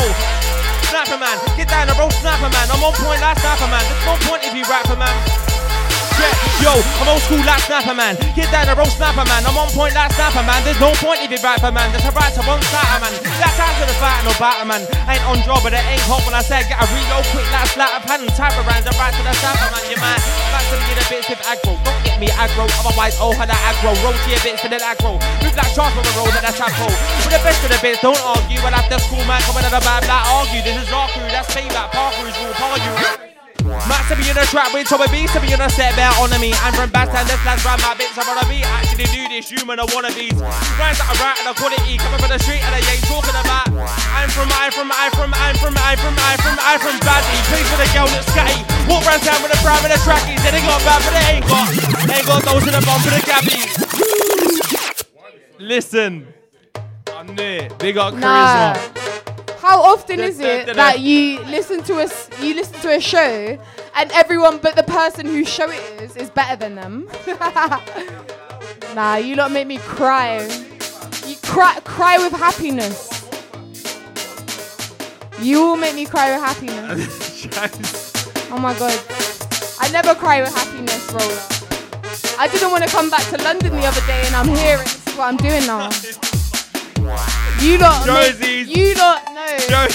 Snapper 0.93 1.17
Man. 1.17 1.37
Get 1.57 1.69
down 1.69 1.89
and 1.89 1.97
roll 1.97 2.13
Snapper 2.21 2.49
Man. 2.53 2.65
I'm 2.69 2.81
on 2.85 2.93
point 2.93 3.21
like 3.25 3.41
Snapper 3.41 3.69
Man. 3.73 3.81
There's 3.89 4.05
no 4.05 4.15
point 4.29 4.45
if 4.45 4.53
you 4.53 4.65
for 4.65 4.97
man. 5.01 5.54
Yo, 6.63 6.73
I'm 7.03 7.09
old 7.11 7.21
school 7.21 7.41
like 7.45 7.61
Snapper 7.61 7.93
Man. 7.93 8.17
Get 8.33 8.49
down 8.49 8.65
and 8.65 8.73
roll 8.73 8.89
Snapper 8.89 9.21
Man. 9.27 9.45
I'm 9.45 9.53
on 9.53 9.69
point 9.75 9.93
like 9.93 10.09
Snapper 10.17 10.41
Man. 10.41 10.57
There's 10.65 10.79
no 10.81 10.95
point 10.97 11.21
if 11.21 11.29
you 11.29 11.37
right 11.45 11.59
for 11.61 11.69
man. 11.69 11.91
There's 11.93 12.07
a 12.07 12.13
right 12.15 12.33
to 12.33 12.41
one 12.47 12.61
Snapper 12.73 13.05
Man. 13.05 13.13
That's 13.37 13.53
time 13.53 13.75
to 13.77 13.85
the 13.85 13.95
fight, 14.01 14.25
no 14.25 14.33
batter 14.41 14.65
man. 14.65 14.81
I 15.05 15.21
ain't 15.21 15.25
on 15.29 15.37
job, 15.45 15.61
but 15.61 15.77
it 15.77 15.83
ain't 15.85 16.01
hot 16.09 16.25
when 16.25 16.33
I 16.33 16.41
say 16.41 16.65
get 16.65 16.81
a 16.81 16.85
reload 16.89 17.25
quick 17.29 17.45
like 17.53 17.69
slap 17.69 18.01
of 18.01 18.03
hand. 18.09 18.25
Type 18.33 18.57
around 18.57 18.81
the 18.81 18.93
right 18.97 19.13
to 19.13 19.21
the 19.21 19.33
Snapper 19.37 19.69
Man. 19.69 19.83
You 19.85 19.97
man, 20.01 20.19
back 20.49 20.65
to 20.71 20.75
me 20.79 20.85
in 20.89 20.97
a 20.97 21.05
bit 21.05 21.23
with 21.29 21.43
aggro. 21.45 21.73
Don't 21.85 22.01
get 22.01 22.17
me 22.17 22.27
aggro, 22.33 22.65
otherwise 22.81 23.19
oh 23.21 23.35
how 23.37 23.45
that 23.45 23.61
aggro. 23.69 23.93
Roll 24.01 24.17
to 24.17 24.27
your 24.31 24.41
bits 24.41 24.63
for 24.63 24.71
the 24.71 24.81
aggro. 24.81 25.21
Move 25.45 25.53
like 25.53 25.71
charge 25.75 25.93
from 25.93 26.01
the 26.01 26.13
road 26.17 26.33
that 26.33 26.41
that's 26.41 26.57
chapo. 26.57 26.89
For 27.21 27.29
the 27.29 27.41
best 27.45 27.61
of 27.61 27.69
the 27.69 27.79
bits, 27.83 28.01
don't 28.01 28.17
argue. 28.25 28.57
When 28.65 28.73
after 28.73 28.97
school 29.05 29.21
man 29.29 29.43
coming 29.45 29.67
out 29.67 29.75
of 29.75 29.85
bad 29.85 30.07
like 30.09 30.25
argue. 30.33 30.65
This 30.65 30.81
is 30.81 30.89
our 30.89 31.05
crew, 31.13 31.29
that's 31.29 31.51
payback. 31.53 31.93
Park 31.93 32.17
rule, 32.17 32.33
par 32.57 32.79
you. 32.81 33.34
Max 33.63 34.09
to 34.09 34.15
be 34.19 34.27
in 34.27 34.37
a 34.37 34.45
trap 34.51 34.73
with 34.73 34.89
Toby 34.89 35.07
B 35.11 35.27
to 35.31 35.39
be 35.39 35.53
in 35.53 35.61
a 35.61 35.69
set 35.69 35.95
bear 35.95 36.11
on 36.19 36.29
me. 36.41 36.51
I'm 36.65 36.73
from 36.73 36.89
Bastan, 36.91 37.23
this 37.29 37.39
lads 37.45 37.63
round 37.63 37.81
my 37.81 37.95
bits. 37.95 38.17
I 38.17 38.27
wanna 38.27 38.43
be 38.51 38.63
actually 38.63 39.07
do 39.13 39.23
this, 39.31 39.49
human 39.49 39.79
I 39.79 39.85
wanna 39.95 40.11
be. 40.11 40.29
Rhymes 40.35 40.99
that 40.99 41.07
are 41.07 41.19
right 41.23 41.37
and 41.39 41.47
the 41.47 41.55
quality 41.55 41.95
coming 41.97 42.19
from 42.19 42.31
the 42.33 42.39
street 42.43 42.61
and 42.65 42.71
they 42.75 42.83
ain't 42.83 43.05
talking 43.07 43.37
about. 43.37 43.67
I'm 44.15 44.29
from, 44.33 44.49
I'm 44.51 44.71
from, 44.73 44.89
I'm 44.91 45.11
from, 45.15 45.31
I'm 45.33 45.55
from, 45.55 45.75
I'm 45.77 45.97
from, 45.97 46.15
I'm 46.17 46.37
from, 46.43 46.55
I'm 46.59 46.79
from 46.81 46.97
Badly. 47.05 47.37
Please 47.49 47.67
for 47.71 47.79
the 47.79 47.87
girl 47.95 48.07
that's 48.11 48.27
scatty. 48.33 48.59
Walk 48.89 49.05
round 49.07 49.21
town 49.23 49.39
with 49.39 49.53
a 49.55 49.59
prime 49.63 49.83
and 49.85 49.93
a 49.93 49.99
trackies. 50.03 50.41
They 50.43 50.51
ain't 50.55 50.65
got 50.65 50.81
bad, 50.83 50.99
but 51.05 51.13
they 51.13 51.25
ain't 51.39 51.45
got. 51.47 51.67
They 52.09 52.15
ain't 52.21 52.27
got 52.27 52.41
those 52.43 52.63
in 52.65 52.73
the 52.73 52.81
bomb 52.85 53.01
for 53.01 53.13
the 53.13 53.21
gabbies. 53.23 53.73
Listen. 55.59 56.27
I'm 57.13 57.33
near. 57.35 57.69
They 57.79 57.93
got 57.93 58.13
Nah. 58.15 58.75
How 59.65 59.81
often 59.81 60.19
is 60.19 60.39
it 60.39 60.75
that 60.75 60.99
you 60.99 61.39
listen 61.45 61.81
to 61.85 61.93
a 61.97 62.07
you 62.39 62.53
listen 62.53 62.79
to 62.81 62.95
a 62.95 63.01
show 63.01 63.57
and 63.95 64.11
everyone 64.11 64.59
but 64.59 64.75
the 64.75 64.83
person 64.83 65.25
whose 65.25 65.49
show 65.49 65.67
it 65.67 66.03
is 66.03 66.15
is 66.15 66.29
better 66.29 66.55
than 66.55 66.75
them? 66.75 67.09
nah, 68.95 69.15
you 69.15 69.35
lot 69.35 69.51
make 69.51 69.65
me 69.65 69.79
cry. 69.79 70.43
You 71.25 71.35
cry 71.41 71.79
cry 71.83 72.19
with 72.19 72.33
happiness. 72.33 73.09
You 75.41 75.63
all 75.63 75.77
make 75.77 75.95
me 75.95 76.05
cry 76.05 76.31
with 76.33 76.41
happiness. 76.41 77.41
Oh 78.51 78.59
my 78.59 78.77
god. 78.77 78.93
I 79.79 79.89
never 79.91 80.13
cry 80.13 80.41
with 80.41 80.53
happiness, 80.53 81.11
roller. 81.11 81.41
I 82.37 82.47
didn't 82.47 82.69
want 82.69 82.83
to 82.83 82.89
come 82.89 83.09
back 83.09 83.23
to 83.31 83.43
London 83.43 83.73
the 83.73 83.85
other 83.87 84.05
day 84.05 84.21
and 84.27 84.35
I'm 84.35 84.47
here 84.47 84.77
and 84.77 84.85
this 84.85 85.07
is 85.07 85.17
what 85.17 85.25
I'm 85.25 85.37
doing 85.37 85.65
now. 85.65 85.89
You 87.05 87.77
lot 87.77 88.07
make, 88.07 88.67
you 88.67 88.95
lot 88.95 89.21
no. 89.69 89.87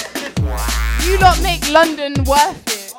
You 1.05 1.19
lot 1.19 1.43
make 1.43 1.69
London 1.69 2.15
worth 2.24 2.69
it. 2.69 2.95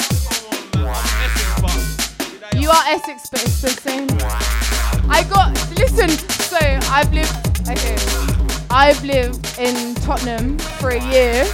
You 2.59 2.69
are 2.69 2.83
Essex, 2.87 3.29
but 3.29 3.41
it's 3.41 3.61
the 3.61 3.69
same. 3.69 4.07
I 5.09 5.23
got 5.29 5.53
listen. 5.77 6.09
So 6.09 6.57
I've 6.91 7.13
lived. 7.13 7.31
Okay, 7.69 7.95
I've 8.69 9.01
lived 9.05 9.57
in 9.57 9.95
Tottenham 9.95 10.59
for 10.59 10.89
a 10.89 11.01
year, 11.11 11.47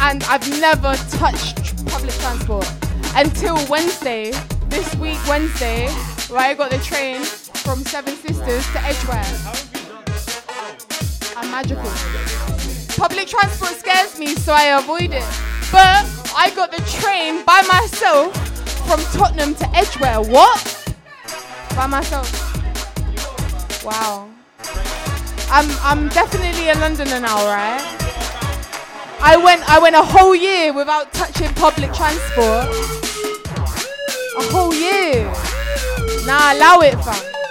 and 0.00 0.24
I've 0.24 0.48
never 0.58 0.96
touched 1.10 1.86
public 1.86 2.14
transport 2.14 2.66
until 3.14 3.58
Wednesday. 3.68 4.32
This 4.70 4.94
week, 4.94 5.18
Wednesday, 5.28 5.88
where 6.28 6.40
I 6.40 6.54
got 6.54 6.70
the 6.70 6.78
train 6.78 7.22
from 7.24 7.84
Seven 7.84 8.16
Sisters 8.16 8.64
to 8.72 8.80
Edgware. 8.80 9.71
I'm 11.42 11.50
magical. 11.50 11.90
Public 12.96 13.26
transport 13.26 13.72
scares 13.72 14.16
me, 14.16 14.36
so 14.36 14.52
I 14.52 14.78
avoid 14.78 15.10
it. 15.12 15.26
But 15.72 16.06
I 16.36 16.52
got 16.54 16.70
the 16.70 16.80
train 16.82 17.44
by 17.44 17.62
myself 17.62 18.32
from 18.86 19.00
Tottenham 19.12 19.56
to 19.56 19.68
Edgware. 19.74 20.20
What? 20.20 20.94
By 21.74 21.86
myself. 21.86 22.30
Wow. 23.84 24.30
I'm 25.50 25.68
I'm 25.82 26.08
definitely 26.10 26.68
a 26.68 26.74
Londoner 26.74 27.18
now, 27.18 27.44
right? 27.46 27.82
I 29.20 29.36
went 29.36 29.68
I 29.68 29.80
went 29.80 29.96
a 29.96 30.02
whole 30.02 30.36
year 30.36 30.72
without 30.72 31.12
touching 31.12 31.52
public 31.54 31.92
transport. 31.92 32.68
A 34.38 34.44
whole 34.54 34.72
year. 34.72 35.24
Nah, 36.24 36.54
allow 36.54 36.78
it, 36.80 36.94
fam. 37.02 37.41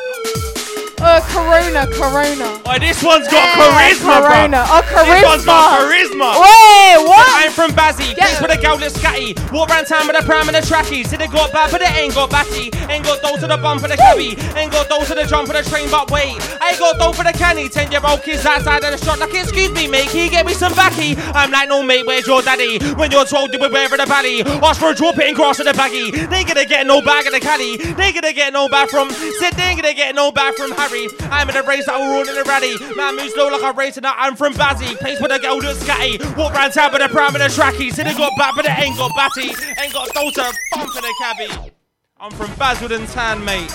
Uh, 1.01 1.19
Corona, 1.33 1.87
Corona. 1.97 2.61
Oh, 2.63 2.77
this 2.77 3.01
one's 3.01 3.25
got 3.27 3.41
Yeah, 3.41 3.57
charisma, 3.57 4.21
Corona. 4.21 4.61
bro. 4.61 4.77
Oh, 4.77 4.81
charisma. 4.85 5.05
This 5.09 5.25
one's 5.25 5.45
got 5.45 5.81
charisma. 5.81 6.29
Wait, 6.37 6.97
what? 7.09 7.27
I'm 7.41 7.51
from 7.51 7.71
Bazzy, 7.71 8.13
place 8.13 8.39
with 8.39 8.53
a 8.53 8.61
girl 8.61 8.77
that's 8.77 8.95
scatty. 8.97 9.33
Walk 9.51 9.69
round 9.69 9.87
town 9.87 10.05
with 10.05 10.21
a 10.21 10.23
pram 10.23 10.47
and 10.47 10.57
a 10.57 10.61
trackie. 10.61 11.05
See 11.05 11.17
they 11.17 11.27
got 11.27 11.51
bad, 11.51 11.71
but 11.71 11.81
it 11.81 11.89
ain't 11.97 12.13
got 12.13 12.29
batty. 12.29 12.69
Ain't 12.93 13.03
got 13.03 13.19
dough 13.21 13.35
to 13.37 13.47
the 13.47 13.57
bump 13.57 13.81
for 13.81 13.87
the 13.87 13.97
cabby. 13.97 14.37
Ain't 14.55 14.71
got 14.71 14.89
dough 14.89 15.03
to 15.03 15.15
the 15.15 15.25
jump 15.25 15.47
for 15.47 15.53
the 15.53 15.63
train, 15.67 15.89
but 15.89 16.11
wait. 16.11 16.37
I 16.61 16.69
ain't 16.69 16.79
got 16.79 16.99
dough 16.99 17.13
for 17.13 17.23
the 17.23 17.33
canny. 17.33 17.67
Ten 17.67 17.91
year 17.91 18.01
old 18.05 18.21
kids 18.21 18.45
outside 18.45 18.83
of 18.83 18.91
the 18.93 19.03
shop 19.03 19.19
like, 19.19 19.33
excuse 19.33 19.71
me, 19.71 19.87
mate, 19.87 20.09
can 20.13 20.25
you 20.25 20.29
get 20.29 20.45
me 20.45 20.53
some 20.53 20.73
backy? 20.75 21.15
I'm 21.33 21.49
like, 21.49 21.67
no, 21.67 21.81
mate, 21.81 22.05
where's 22.05 22.27
your 22.27 22.43
daddy? 22.43 22.77
When 22.93 23.09
you're 23.09 23.25
told 23.25 23.51
you 23.53 23.59
were 23.59 23.69
wearing 23.73 23.97
the 23.97 24.05
valley, 24.05 24.43
ask 24.61 24.79
for 24.79 24.91
a 24.91 24.95
drop 24.95 25.17
it 25.17 25.35
cross 25.35 25.59
in 25.59 25.65
the 25.65 25.73
baggy. 25.73 26.11
They 26.11 26.45
ain't 26.45 26.47
gonna 26.47 26.65
get 26.65 26.85
no 26.85 27.01
bag 27.01 27.25
in 27.25 27.33
the 27.33 27.39
caddy. 27.39 27.77
They 27.77 28.03
ain't 28.13 28.15
gonna 28.15 28.33
get 28.33 28.53
no 28.53 28.69
bag 28.69 28.89
from. 28.89 29.09
Said 29.09 29.53
they 29.57 29.63
ain't 29.63 29.81
gonna 29.81 29.95
get 29.95 30.13
no 30.13 30.31
bag 30.31 30.53
from 30.53 30.71
Harry. 30.71 30.90
I'm 31.31 31.49
in 31.49 31.55
a 31.55 31.63
race 31.63 31.85
that 31.85 31.97
we're 31.99 32.17
all 32.17 32.27
in 32.27 32.37
a 32.37 32.43
rally. 32.43 32.75
Man 32.95 33.15
moves 33.15 33.33
slow 33.33 33.47
like 33.47 33.63
I'm 33.63 33.77
racing. 33.77 34.03
I'm 34.05 34.35
from 34.35 34.53
Bazzy. 34.53 34.97
Place 34.97 35.21
with 35.21 35.31
a 35.31 35.39
girl 35.39 35.61
that's 35.61 35.81
scatty. 35.83 36.19
Walk 36.35 36.53
round 36.53 36.73
town 36.73 36.91
with 36.91 37.01
a 37.01 37.07
pram 37.07 37.33
and 37.35 37.43
a 37.43 37.47
trackie. 37.47 37.93
Said 37.93 38.07
they 38.07 38.13
got 38.13 38.37
back, 38.37 38.53
but 38.55 38.65
they 38.65 38.71
ain't 38.71 38.97
got 38.97 39.11
batty. 39.15 39.49
Ain't 39.79 39.93
got 39.93 40.09
a 40.09 40.11
to 40.11 40.53
bump 40.73 40.95
in 40.95 41.01
the 41.01 41.15
cabbie. 41.19 41.71
I'm 42.19 42.31
from 42.31 42.53
Basildon 42.55 43.07
Town, 43.07 43.43
mate. 43.43 43.73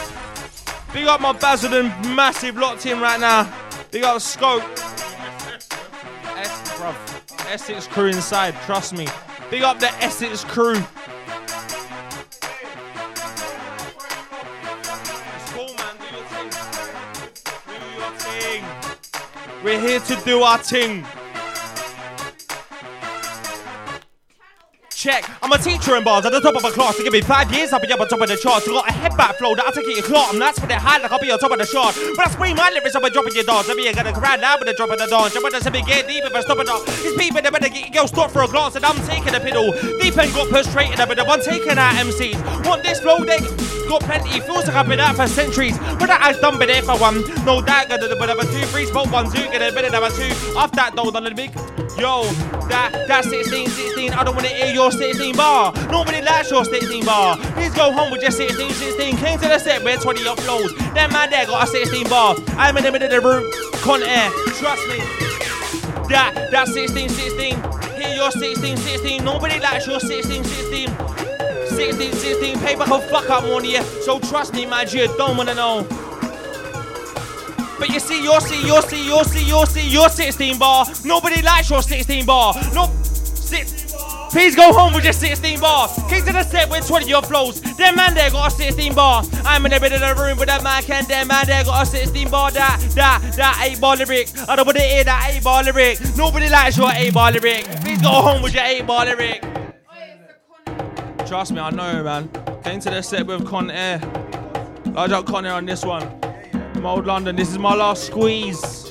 Big 0.92 1.06
up 1.06 1.20
my 1.20 1.32
Basildon 1.32 1.88
massive 2.14 2.56
locked 2.56 2.84
in 2.86 3.00
right 3.00 3.18
now. 3.18 3.52
Big 3.90 4.04
up 4.04 4.20
Scope. 4.20 4.62
Es- 6.36 6.70
bruv, 6.72 6.94
Essex 7.50 7.86
crew 7.86 8.08
inside, 8.08 8.54
trust 8.66 8.92
me. 8.92 9.08
Big 9.50 9.62
up 9.62 9.78
the 9.78 9.90
Essex 10.04 10.44
crew. 10.44 10.82
We're 19.66 19.80
here 19.80 19.98
to 19.98 20.14
do 20.24 20.42
our 20.44 20.58
thing. 20.58 21.04
Check, 24.94 25.28
I'm 25.42 25.50
a 25.50 25.58
teacher 25.58 25.96
in 25.96 26.04
bars 26.04 26.24
at 26.24 26.30
the 26.30 26.38
top 26.38 26.54
of 26.54 26.64
a 26.64 26.70
class. 26.70 26.96
To 26.98 27.02
give 27.02 27.12
me 27.12 27.20
five 27.20 27.52
years, 27.52 27.72
I'll 27.72 27.80
be 27.80 27.90
up 27.90 27.98
on 27.98 28.06
top 28.06 28.20
of 28.20 28.28
the 28.28 28.36
charts. 28.36 28.64
You 28.68 28.74
got 28.74 28.88
a 28.88 28.92
headback 28.92 29.34
flow 29.34 29.56
that 29.56 29.66
I 29.66 29.72
take 29.72 29.88
it 29.88 29.96
your 29.96 30.04
clock. 30.04 30.32
And 30.32 30.40
that's 30.40 30.60
when 30.60 30.70
it 30.70 30.78
high 30.78 30.98
like 30.98 31.10
I'll 31.10 31.18
be 31.18 31.32
on 31.32 31.40
top 31.40 31.50
of 31.50 31.58
the 31.58 31.64
chart. 31.64 31.96
When 31.96 32.14
I 32.20 32.30
scream 32.30 32.54
my 32.54 32.70
lyrics, 32.70 32.94
I'll 32.94 33.02
be 33.02 33.10
dropping 33.10 33.34
your 33.34 33.42
dogs. 33.42 33.68
I'll 33.68 33.74
be 33.74 33.92
gonna 33.92 34.12
crowd 34.12 34.38
loud 34.38 34.60
with 34.60 34.68
the 34.68 34.74
drop 34.74 34.90
of 34.90 34.98
the 34.98 35.06
dawn. 35.06 35.32
Jump 35.32 35.46
on 35.46 35.50
the 35.50 35.60
semi, 35.60 35.82
get 35.82 36.06
deep 36.06 36.22
if 36.22 36.32
I 36.32 36.42
stop 36.42 36.58
it 36.60 36.68
up. 36.68 36.82
It's 36.86 37.18
people 37.18 37.42
they 37.42 37.50
better 37.50 37.68
get 37.68 37.90
your 37.90 37.90
girl 37.90 38.06
stop 38.06 38.30
for 38.30 38.44
a 38.44 38.46
glance. 38.46 38.76
And 38.76 38.86
I'm 38.86 38.94
taking 39.02 39.34
a 39.34 39.42
piddle. 39.42 39.74
Deep 39.98 40.16
and 40.16 40.32
got 40.32 40.48
pushed 40.48 40.70
straight 40.70 40.92
in 40.92 40.96
the 40.96 41.06
middle. 41.08 41.26
I'm 41.28 41.42
taking 41.42 41.74
out 41.74 41.98
MCs. 41.98 42.38
Want 42.62 42.84
this 42.84 43.00
flow, 43.00 43.18
they 43.26 43.42
got 43.86 44.02
plenty. 44.02 44.40
Like 44.66 44.68
I've 44.68 44.88
been 44.88 45.00
out 45.00 45.16
for 45.16 45.26
centuries. 45.26 45.78
But 45.78 46.06
that 46.06 46.20
I've 46.22 46.40
done 46.40 46.58
been 46.58 46.68
there 46.68 46.82
for 46.82 46.98
one. 46.98 47.22
No 47.44 47.62
gonna 47.62 47.98
do 47.98 48.10
a 48.10 48.16
bit 48.16 48.30
of 48.30 48.38
a 48.38 48.44
two, 48.44 48.66
three, 48.66 48.84
smoke 48.86 49.10
one, 49.12 49.30
two, 49.30 49.42
get 49.50 49.62
a 49.62 49.72
bit 49.72 49.92
of 49.92 50.02
a 50.02 50.10
two. 50.10 50.56
Off 50.56 50.72
that 50.72 50.92
though, 50.94 51.10
done 51.10 51.24
the 51.24 51.30
big. 51.30 51.54
Yo, 51.96 52.24
that 52.68 53.06
that 53.08 53.24
16, 53.24 53.68
16. 53.68 54.12
I 54.12 54.24
don't 54.24 54.34
wanna 54.34 54.48
hear 54.48 54.72
your 54.72 54.90
16 54.90 55.36
bar. 55.36 55.72
Nobody 55.90 56.20
likes 56.20 56.50
your 56.50 56.64
16 56.64 57.04
bar. 57.04 57.36
Please 57.54 57.74
go 57.74 57.92
home 57.92 58.10
with 58.10 58.22
your 58.22 58.30
16, 58.30 58.70
16. 58.70 59.16
Came 59.16 59.38
to 59.38 59.48
the 59.48 59.58
set 59.58 59.82
with 59.82 60.02
20 60.02 60.26
up 60.26 60.40
flows. 60.40 60.74
That 60.94 61.12
man 61.12 61.30
there 61.30 61.46
got 61.46 61.64
a 61.64 61.70
16 61.70 62.08
bar. 62.08 62.36
I'm 62.58 62.76
in 62.76 62.84
the 62.84 62.92
middle 62.92 63.06
of 63.06 63.22
the 63.22 63.26
room. 63.26 63.50
Con 63.82 64.02
air. 64.02 64.30
Trust 64.58 64.86
me. 64.88 64.98
That 66.08 66.48
that 66.50 66.68
16, 66.68 67.08
16. 67.08 67.56
Hear 67.96 68.14
your 68.14 68.30
16, 68.30 68.76
16. 68.76 69.24
Nobody 69.24 69.60
likes 69.60 69.86
your 69.86 70.00
16, 70.00 70.44
16. 70.44 71.35
16, 71.76 72.12
16. 72.12 72.58
Paper 72.60 72.84
can 72.84 73.08
fuck 73.10 73.28
of 73.28 73.64
you. 73.64 73.82
So 74.02 74.18
trust 74.18 74.54
me, 74.54 74.64
my 74.64 74.86
G, 74.86 75.06
don't 75.18 75.36
wanna 75.36 75.54
know. 75.54 75.86
But 77.78 77.90
you 77.90 78.00
see, 78.00 78.22
you'll 78.22 78.40
see, 78.40 78.66
you'll 78.66 78.80
see, 78.80 79.04
you'll 79.04 79.24
see, 79.24 79.46
you'll 79.46 79.66
see 79.66 79.86
your 79.86 80.08
16 80.08 80.58
bar. 80.58 80.86
Nobody 81.04 81.42
likes 81.42 81.68
your 81.68 81.82
16 81.82 82.24
bar. 82.24 82.54
No, 82.72 82.90
six. 83.04 83.92
Please 84.30 84.56
go 84.56 84.72
home 84.72 84.94
with 84.94 85.04
your 85.04 85.12
16 85.12 85.60
bar. 85.60 85.88
King 86.08 86.24
to 86.24 86.32
the 86.32 86.42
set 86.42 86.70
with 86.70 86.86
20 86.86 87.06
your 87.06 87.22
flows. 87.22 87.60
That 87.60 87.94
man 87.94 88.14
there 88.14 88.30
got 88.30 88.52
a 88.52 88.56
16 88.56 88.94
bar. 88.94 89.24
I'm 89.44 89.64
in 89.66 89.72
the 89.72 89.80
middle 89.80 90.02
of 90.02 90.16
the 90.16 90.22
room 90.22 90.38
with 90.38 90.48
that 90.48 90.62
man 90.62 90.82
can. 90.82 91.04
That 91.08 91.26
man 91.26 91.46
there 91.46 91.62
got 91.64 91.82
a 91.82 91.86
16 91.86 92.30
bar. 92.30 92.50
That, 92.52 92.80
that, 92.94 93.22
that 93.36 93.68
8 93.70 93.80
bar 93.80 93.96
lyric. 93.96 94.30
I 94.48 94.56
don't 94.56 94.66
want 94.66 94.78
to 94.78 94.82
hear 94.82 95.04
that 95.04 95.32
8 95.36 95.44
bar 95.44 95.62
lyric. 95.62 96.00
Nobody 96.16 96.48
likes 96.48 96.78
your 96.78 96.90
8 96.90 97.12
bar 97.12 97.32
lyric. 97.32 97.64
Please 97.82 98.00
go 98.00 98.08
home 98.08 98.42
with 98.42 98.54
your 98.54 98.64
8 98.64 98.86
bar 98.86 99.04
lyric. 99.04 99.55
Trust 101.26 101.50
me, 101.50 101.58
I 101.58 101.70
know, 101.70 102.04
man. 102.04 102.28
Came 102.62 102.78
to 102.78 102.90
the 102.90 103.02
set 103.02 103.26
with 103.26 103.44
Con 103.44 103.68
Air. 103.68 103.98
Large 104.86 105.10
up 105.10 105.26
Con 105.26 105.44
Air 105.44 105.54
on 105.54 105.66
this 105.66 105.84
one. 105.84 106.08
Mode 106.80 107.04
London, 107.04 107.34
this 107.34 107.50
is 107.50 107.58
my 107.58 107.74
last 107.74 108.04
squeeze. 108.06 108.85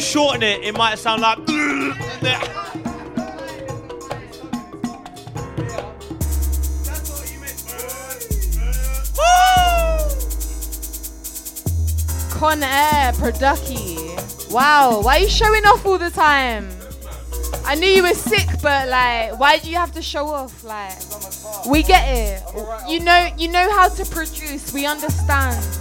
Shorten 0.00 0.42
it, 0.42 0.62
it 0.64 0.76
might 0.76 0.98
sound 0.98 1.22
like. 1.22 1.38
Con 12.30 12.62
Air, 12.62 13.12
Producky. 13.12 13.98
Wow, 14.50 15.02
why 15.02 15.18
are 15.18 15.20
you 15.20 15.28
showing 15.28 15.64
off 15.66 15.84
all 15.84 15.98
the 15.98 16.10
time? 16.10 16.70
I 17.64 17.74
knew 17.74 17.86
you 17.86 18.02
were 18.02 18.14
sick, 18.14 18.48
but 18.62 18.88
like, 18.88 19.38
why 19.38 19.58
do 19.58 19.70
you 19.70 19.76
have 19.76 19.92
to 19.92 20.02
show 20.02 20.26
off? 20.28 20.64
Like, 20.64 20.98
we 21.66 21.82
get 21.82 22.04
it. 22.08 22.42
You 22.88 23.00
know, 23.00 23.28
you 23.36 23.48
know 23.48 23.70
how 23.72 23.88
to 23.90 24.04
produce. 24.06 24.72
We 24.72 24.86
understand. 24.86 25.79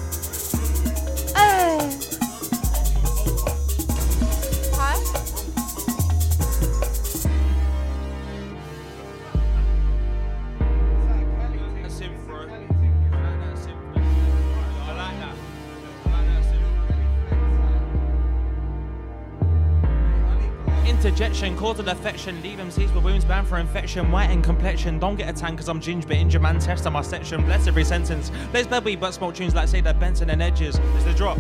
Interjection, 21.39 21.57
cause 21.57 21.79
of 21.79 21.87
affection, 21.87 22.41
leave 22.41 22.57
them 22.57 22.69
seeds 22.69 22.91
with 22.91 23.05
wounds 23.05 23.23
bound 23.23 23.47
for 23.47 23.59
infection, 23.59 24.11
white 24.11 24.29
in 24.29 24.41
complexion. 24.41 24.99
Don't 24.99 25.15
get 25.15 25.29
a 25.29 25.31
tan 25.31 25.55
cause 25.55 25.69
I'm 25.69 25.79
ginger, 25.79 26.05
but 26.05 26.17
injure 26.17 26.37
man 26.37 26.59
test 26.59 26.85
on 26.85 26.91
my 26.91 27.01
section. 27.01 27.45
Bless 27.45 27.65
every 27.65 27.85
sentence. 27.85 28.29
Let's 28.53 28.67
baby, 28.67 28.97
but 28.97 29.13
smoke 29.13 29.35
tunes 29.35 29.55
like 29.55 29.69
say 29.69 29.79
that 29.79 30.01
Benson 30.01 30.29
and 30.31 30.41
Edges. 30.41 30.77
It's 30.95 31.05
the 31.05 31.13
drop. 31.13 31.37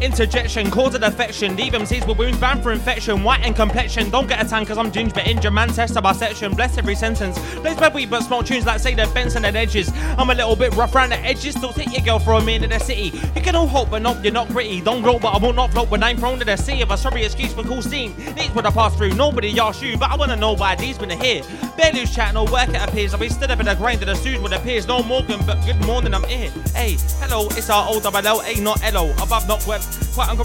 Interjection, 0.00 0.70
cause 0.70 0.94
of 0.94 1.02
affection, 1.02 1.56
leave 1.56 1.72
them 1.72 1.84
seeds 1.84 2.06
with 2.06 2.16
wounds 2.16 2.38
bound 2.38 2.62
for 2.62 2.72
infection, 2.72 3.22
white 3.22 3.40
and 3.42 3.54
complexion. 3.54 4.08
Don't 4.08 4.26
get 4.26 4.44
a 4.44 4.48
tan 4.48 4.64
cause 4.64 4.78
I'm 4.78 4.90
ginger, 4.90 5.14
but 5.14 5.26
injure 5.26 5.50
man 5.50 5.68
test 5.68 5.94
on 5.94 6.14
section. 6.14 6.54
Bless 6.54 6.78
every 6.78 6.94
sentence. 6.94 7.38
Blaze 7.56 7.76
baby, 7.76 8.06
but 8.06 8.22
small 8.22 8.42
tunes 8.42 8.64
like 8.64 8.80
say 8.80 8.94
that 8.94 9.12
Benson 9.12 9.44
and 9.44 9.54
then 9.54 9.62
Edges. 9.62 9.92
I'm 10.16 10.30
a 10.30 10.34
little 10.34 10.56
bit 10.56 10.74
rough 10.74 10.94
around 10.94 11.10
the 11.10 11.18
edges, 11.18 11.54
still 11.54 11.74
take 11.74 11.92
your 11.92 12.00
girl 12.00 12.18
for 12.18 12.32
a 12.32 12.40
minute 12.42 12.64
in 12.64 12.78
the 12.78 12.82
city. 12.82 13.12
You 13.36 13.42
can 13.42 13.54
all 13.54 13.66
hope, 13.66 13.90
but 13.90 14.00
no, 14.00 14.18
you're 14.22 14.32
not 14.32 14.48
pretty. 14.48 14.80
Don't 14.80 15.02
grow, 15.02 15.18
but 15.18 15.34
I 15.34 15.38
will 15.38 15.52
not 15.52 15.70
float 15.72 15.90
when 15.90 16.02
I'm 16.02 16.16
thrown 16.16 16.38
to 16.38 16.46
the 16.46 16.56
sea 16.56 16.80
of 16.80 16.90
a 16.90 16.96
sorry 16.96 17.24
excuse 17.24 17.52
for 17.52 17.62
cool 17.62 17.82
steam. 17.82 18.16
Needs 18.34 18.54
what 18.54 18.64
I 18.64 18.70
pass 18.70 18.96
through, 18.96 19.14
nobody 19.14 19.58
asked 19.60 19.82
you, 19.82 19.98
but 19.98 20.10
I 20.10 20.16
wanna 20.16 20.36
know 20.36 20.54
why 20.54 20.76
these 20.76 20.96
been 20.96 21.10
here. 21.10 21.42
Bare 21.76 21.92
loose 21.92 22.14
chat, 22.14 22.32
no 22.32 22.44
work 22.44 22.70
it 22.70 22.76
appears. 22.76 23.12
I'll 23.12 23.20
be 23.20 23.28
stood 23.28 23.50
up 23.50 23.60
in 23.60 23.66
the 23.66 23.74
grind 23.74 24.00
of 24.00 24.08
the 24.08 24.14
suit 24.14 24.40
with 24.42 24.52
appears. 24.52 24.86
No 24.86 25.02
Morgan, 25.02 25.40
but 25.46 25.62
good 25.66 25.84
morning, 25.84 26.14
I'm 26.14 26.24
here. 26.24 26.50
Hey, 26.74 26.96
hello, 27.20 27.48
it's 27.50 27.68
our 27.68 27.86
old 27.86 28.02
double 28.02 28.26
L, 28.26 28.40
A, 28.40 28.58
not 28.62 28.82
L-O. 28.82 29.10
Above, 29.22 29.46
not 29.46 29.66
web. 29.66 29.82
Quite 30.14 30.28
unco- 30.28 30.44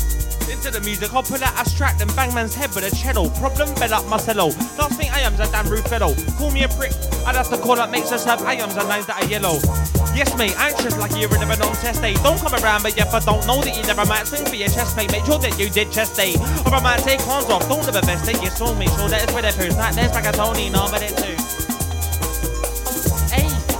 into 0.51 0.69
the 0.69 0.81
music, 0.81 1.13
I'll 1.13 1.23
pull 1.23 1.43
out 1.43 1.55
a 1.59 1.69
strap 1.69 1.99
and 2.01 2.13
bang 2.15 2.34
man's 2.34 2.53
head 2.53 2.73
with 2.76 2.85
a 2.85 2.95
cello. 2.95 3.30
Problem, 3.41 3.73
bed 3.76 3.91
up 3.91 4.05
Marcelo. 4.07 4.47
Last 4.77 4.97
thing 4.97 5.09
I 5.11 5.22
am's 5.22 5.39
a 5.39 5.47
damn 5.51 5.67
rude 5.67 5.85
fellow. 5.85 6.13
Call 6.38 6.51
me 6.51 6.63
a 6.63 6.69
prick, 6.69 6.93
I'd 7.26 7.35
have 7.35 7.49
to 7.49 7.57
call 7.57 7.80
up 7.80 7.89
makes 7.89 8.11
us 8.11 8.23
have 8.26 8.39
IAMs 8.39 8.77
and 8.77 8.88
nines 8.88 9.05
that 9.07 9.23
are 9.23 9.27
yellow. 9.27 9.59
Yes, 10.15 10.35
mate, 10.38 10.55
anxious 10.57 10.97
like 10.97 11.11
you're 11.17 11.34
in 11.35 11.43
a 11.43 11.55
non-test 11.57 12.01
day. 12.01 12.13
Don't 12.23 12.39
come 12.39 12.53
around, 12.63 12.84
but 12.84 12.97
if 12.97 13.13
I 13.13 13.19
don't 13.19 13.45
know 13.45 13.61
that 13.61 13.76
you 13.76 13.84
never 13.84 14.05
might 14.05 14.27
swing 14.27 14.45
for 14.45 14.55
your 14.55 14.69
chest, 14.69 14.95
mate. 14.95 15.11
Make 15.11 15.26
sure 15.26 15.39
that 15.39 15.59
you 15.59 15.69
did 15.69 15.91
chest 15.91 16.15
day. 16.15 16.35
Or 16.65 16.73
I 16.73 16.81
might 16.81 16.99
take 16.99 17.19
horns 17.22 17.49
off, 17.49 17.67
don't 17.67 17.85
live 17.85 17.95
a 17.95 18.01
best 18.01 18.26
day. 18.26 18.39
Your 18.41 18.51
soul, 18.51 18.76
make 18.76 18.89
sure 18.89 19.09
that 19.09 19.23
it's 19.23 19.34
with 19.34 19.43
a 19.43 19.51
purse. 19.57 19.76
Not 19.76 19.93
this 19.93 20.11
Tony, 20.38 20.69
no, 20.69 20.88
but 20.89 21.01
it 21.01 21.17
too. 21.17 21.35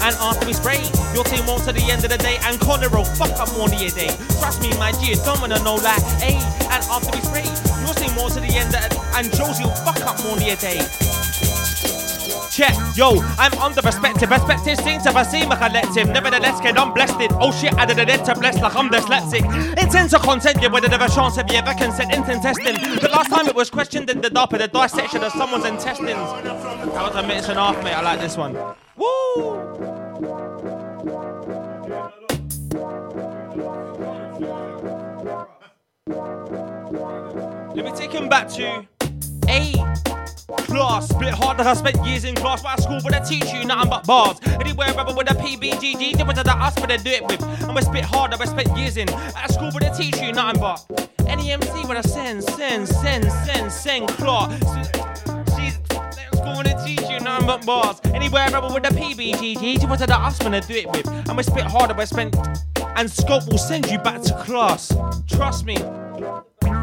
And 0.06 0.16
after 0.18 0.46
we 0.46 0.54
spray, 0.54 0.86
your 1.16 1.24
team 1.24 1.48
won't 1.48 1.64
to 1.64 1.74
the 1.74 1.82
end 1.90 2.04
of 2.04 2.12
the 2.12 2.20
day. 2.20 2.38
And 2.44 2.62
will 2.62 3.06
fuck 3.18 3.34
up 3.42 3.52
more 3.58 3.66
of 3.66 3.74
your 3.74 3.90
day. 3.90 4.14
Trust 4.38 4.62
me, 4.62 4.70
my 4.78 4.94
you 5.02 5.16
don't 5.26 5.42
wanna 5.42 5.58
know 5.64 5.82
like, 5.82 5.98
eh? 6.22 6.30
hey, 6.30 6.68
and 6.70 6.84
after 6.94 7.10
we 7.10 7.22
spray, 7.26 7.50
your 7.82 7.96
team 7.96 8.16
won't 8.16 8.34
to 8.36 8.40
the 8.40 8.54
end 8.54 8.76
of 8.76 8.84
the 8.84 8.90
day. 8.90 9.02
and 9.16 9.34
Josie 9.34 9.64
will 9.64 9.74
fuck 9.82 10.00
up 10.06 10.22
more 10.24 10.38
of 10.38 10.44
your 10.44 10.58
day. 10.58 11.25
Check, 12.56 12.74
yo, 12.96 13.20
I'm 13.38 13.52
on 13.60 13.74
the 13.74 13.82
perspective. 13.82 14.30
Perspective 14.30 14.80
seems 14.80 15.06
if 15.06 15.14
I 15.14 15.24
seem 15.24 15.52
a 15.52 15.58
collective. 15.58 16.08
Nevertheless, 16.08 16.62
kid, 16.62 16.78
I'm 16.78 16.94
blessed. 16.94 17.20
It. 17.20 17.34
Oh 17.34 17.52
shit, 17.52 17.74
added 17.74 18.00
it 18.08 18.24
to 18.24 18.34
blessed 18.34 18.62
like 18.62 18.74
I'm 18.78 18.90
dyslexic. 18.90 19.44
Intent 19.78 20.12
to 20.12 20.20
content 20.20 20.62
you 20.62 20.70
with 20.70 20.86
a 20.86 21.12
chance 21.14 21.38
of 21.38 21.52
you 21.52 21.58
ever 21.58 21.74
consent 21.74 22.14
intent 22.14 22.44
testing. 22.44 22.76
The 22.76 23.10
last 23.12 23.30
time 23.30 23.50
it 23.50 23.56
was 23.56 23.70
questioned 23.70 24.10
in 24.10 24.22
the 24.22 24.30
dark 24.30 24.54
of 24.54 24.60
the 24.60 24.70
dissection 24.70 25.22
of 25.22 25.34
someone's 25.34 25.66
intestines. 25.66 26.16
That 26.16 26.94
was 26.96 27.16
a 27.16 27.28
minute 27.28 27.50
and 27.50 27.60
a 27.60 27.74
half, 27.74 27.84
mate. 27.84 27.92
I 27.92 28.02
like 28.02 28.22
this 28.22 28.38
one. 28.38 28.54
Woo! 28.96 29.60
Let 37.76 37.84
me 37.84 37.92
take 37.92 38.14
him 38.14 38.30
back 38.30 38.48
to 38.52 38.88
A 39.50 39.95
class. 40.48 41.12
Bit 41.14 41.34
hard 41.34 41.58
like 41.58 41.68
I 41.68 41.74
spent 41.74 42.06
years 42.06 42.24
in 42.24 42.36
class, 42.36 42.62
but 42.62 42.74
at 42.74 42.84
school, 42.84 43.00
but 43.04 43.14
I 43.14 43.20
teach 43.20 43.52
you 43.54 43.66
nothing 43.66 43.90
but 43.90 44.06
bars. 44.06 44.40
Anywhere 44.60 44.88
ever 44.88 45.14
with 45.14 45.32
a 45.32 45.36
PBGG, 45.36 46.18
different 46.18 46.38
to 46.38 46.44
the 46.44 46.56
us, 46.56 46.76
but 46.76 46.92
I 46.92 46.98
do 46.98 47.10
it 47.10 47.24
with. 47.26 47.42
I'm 47.64 47.78
a 47.78 47.82
spit 47.82 48.06
hard, 48.06 48.34
I 48.34 48.46
spent 48.46 48.78
years 48.78 48.98
in. 48.98 49.10
At 49.10 49.52
school, 49.52 49.72
but 49.74 49.84
I 49.84 49.90
teach 49.90 50.18
you 50.22 50.32
nothing 50.32 50.62
but 50.62 50.86
any 51.28 51.52
MC 51.52 51.86
with 51.88 52.06
a 52.06 52.08
send, 52.08 52.44
send, 52.44 52.88
send, 52.88 53.32
send, 53.32 53.72
send 53.72 54.08
class. 54.10 54.52
She's 55.58 55.78
when 56.56 56.68
I 56.68 56.86
teach 56.86 57.02
you 57.10 57.20
nothing 57.20 57.48
but 57.48 57.66
bars. 57.66 58.00
Anywhere 58.14 58.44
ever 58.44 58.74
with 58.74 58.86
a 58.86 58.94
PBGG, 58.94 59.80
different 59.80 60.00
to 60.02 60.08
the 60.08 60.16
us, 60.18 60.42
when 60.44 60.54
I 60.54 60.60
do 60.60 60.76
it 60.76 60.90
with. 60.90 61.08
I'm 61.30 61.40
a 61.40 61.44
spit 61.44 61.66
hard, 61.66 61.92
I 61.92 62.06
spent. 62.06 62.36
And 62.96 63.10
scope 63.10 63.48
will 63.48 63.58
send 63.58 63.90
you 63.92 64.00
back 64.00 64.22
to 64.22 64.34
class. 64.44 64.96
Trust 65.28 65.66
me. 65.66 65.78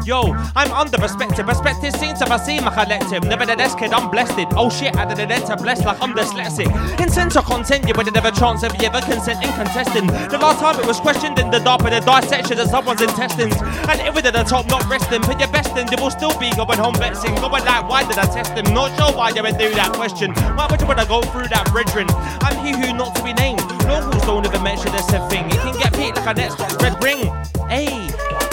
Yo, 0.05 0.35
I'm 0.53 0.69
under 0.73 0.97
perspective. 0.97 1.45
Perspective 1.45 1.95
seems 1.95 2.19
to 2.19 2.25
have 2.25 2.41
seen 2.41 2.61
my 2.63 2.73
collective. 2.73 3.23
Nevertheless, 3.23 3.73
kid, 3.73 3.93
I'm 3.93 4.11
blessed. 4.11 4.51
Oh 4.51 4.69
shit, 4.69 4.93
I 4.97 5.05
did 5.05 5.31
it 5.31 5.45
to 5.45 5.55
blessed 5.55 5.85
like 5.85 6.01
I'm 6.01 6.13
dyslexic. 6.13 6.67
Intent 6.99 7.31
to 7.33 7.41
content 7.41 7.87
you, 7.87 7.93
but 7.93 8.11
never 8.11 8.31
chance 8.31 8.63
of 8.63 8.75
you 8.75 8.87
ever 8.87 8.99
consent 8.99 9.41
in 9.41 9.53
contesting. 9.53 10.07
The 10.07 10.37
last 10.41 10.59
time 10.59 10.77
it 10.77 10.85
was 10.85 10.99
questioned 10.99 11.39
in 11.39 11.49
the 11.51 11.59
dark 11.59 11.83
with 11.83 11.93
the 11.93 12.01
dissection 12.01 12.59
of 12.59 12.67
someone's 12.67 13.01
intestines. 13.01 13.55
And 13.87 14.01
it 14.01 14.13
was 14.13 14.25
at 14.25 14.33
the 14.33 14.43
top, 14.43 14.67
not 14.67 14.83
resting. 14.89 15.21
Put 15.21 15.39
your 15.39 15.51
best 15.51 15.71
in, 15.77 15.87
they 15.87 15.95
will 15.95 16.11
still 16.11 16.37
be 16.37 16.51
going 16.51 16.79
home 16.79 16.95
vexing. 16.95 17.35
Going 17.35 17.63
like, 17.63 17.87
why 17.87 18.03
did 18.03 18.19
I 18.19 18.25
test 18.25 18.51
him? 18.51 18.73
Not 18.73 18.91
sure 18.99 19.15
why 19.15 19.29
you 19.29 19.41
would 19.41 19.57
do 19.57 19.71
that 19.75 19.93
question. 19.93 20.33
Why 20.59 20.67
would 20.69 20.81
you 20.81 20.87
wanna 20.87 21.05
go 21.05 21.21
through 21.21 21.47
that, 21.47 21.71
brethren? 21.71 22.07
I'm 22.43 22.59
he 22.59 22.75
who 22.75 22.91
not 22.91 23.15
to 23.15 23.23
be 23.23 23.31
named. 23.33 23.63
Locals 23.87 24.23
don't 24.23 24.45
even 24.45 24.63
mention 24.63 24.91
this 24.91 25.07
thing. 25.31 25.47
It 25.47 25.63
can 25.63 25.79
get 25.79 25.93
beat 25.95 26.15
like 26.15 26.27
a 26.27 26.33
next 26.35 26.59
red 26.83 27.01
ring. 27.01 27.31
Hey, 27.71 27.87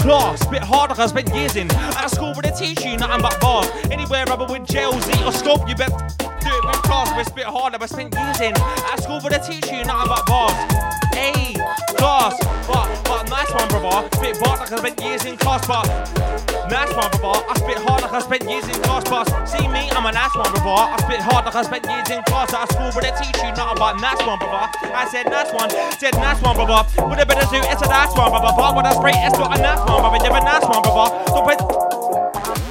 class, 0.00 0.46
bit 0.46 0.62
hard 0.62 0.90
like 0.90 0.98
I 0.98 1.06
spent 1.06 1.34
years 1.34 1.56
in. 1.56 1.70
At 1.70 2.08
school 2.08 2.32
with 2.34 2.46
a 2.46 2.52
teach 2.52 2.84
you 2.84 2.96
nothing 2.96 3.22
but 3.22 3.40
bars. 3.40 3.68
Anywhere 3.90 4.24
rubber 4.26 4.46
with 4.46 4.66
JLZ 4.66 5.26
or 5.26 5.32
scope, 5.32 5.68
you 5.68 5.74
bet 5.74 6.19
do 6.60 6.68
it 6.68 6.72
with 6.72 6.82
class, 6.82 7.08
but 7.10 7.26
spit 7.26 7.44
hard 7.44 7.72
like 7.72 7.82
I 7.82 7.86
spent 7.86 8.14
years 8.14 8.40
in. 8.40 8.52
At 8.56 9.02
school 9.02 9.20
with 9.22 9.34
a 9.34 9.40
teach 9.40 9.70
you 9.70 9.84
nothing 9.84 10.08
but 10.08 10.26
bars. 10.26 10.56
Hey, 11.12 11.54
class, 11.96 12.36
but 12.66 12.88
but 13.04 13.28
nice 13.28 13.50
one, 13.52 13.68
brother. 13.68 14.08
Spit 14.16 14.36
hard 14.40 14.60
like 14.60 14.72
I 14.72 14.76
spent 14.76 15.00
years 15.00 15.24
in 15.24 15.36
class, 15.36 15.66
but 15.66 15.86
nice 16.68 16.92
one, 16.94 17.10
brother. 17.20 17.42
I 17.48 17.54
spit 17.56 17.78
hard 17.78 18.02
like 18.02 18.12
I 18.12 18.20
spent 18.20 18.42
years 18.48 18.66
in 18.68 18.78
class, 18.82 19.04
but 19.08 19.24
see 19.46 19.66
me, 19.68 19.90
I'm 19.90 20.06
a 20.06 20.12
nice 20.12 20.34
one, 20.36 20.50
brother. 20.52 20.84
I 20.90 20.96
spit 21.00 21.20
hard 21.20 21.44
like 21.46 21.56
I 21.56 21.62
spent 21.62 21.84
years 21.86 22.10
in 22.10 22.22
class. 22.24 22.52
At 22.52 22.68
school 22.72 22.90
with 22.94 23.08
a 23.08 23.12
teach 23.16 23.36
you 23.42 23.50
nothing 23.56 23.78
but 23.78 23.94
nice 24.00 24.20
one, 24.26 24.38
brother. 24.38 24.68
I 24.92 25.08
said 25.10 25.26
nice 25.26 25.52
one, 25.52 25.70
said 25.98 26.14
nice 26.14 26.40
one, 26.42 26.56
brother. 26.56 26.84
A 26.98 27.26
bit 27.26 27.38
of 27.40 27.48
zoo, 27.48 27.62
it's 27.64 27.82
a 27.82 27.88
nice 27.88 28.12
one, 28.16 28.30
brother. 28.30 28.52
But 28.56 28.76
with 28.76 28.86
a 28.86 28.94
spray, 28.94 29.16
it's 29.16 29.36
not 29.38 29.58
a 29.58 29.62
nice 29.62 29.82
one, 29.88 30.00
brother. 30.02 30.28
A 30.30 30.40
nice 30.40 30.64
one, 30.64 30.82
brother. 30.82 31.08
Don't 31.32 31.44
put 31.44 31.89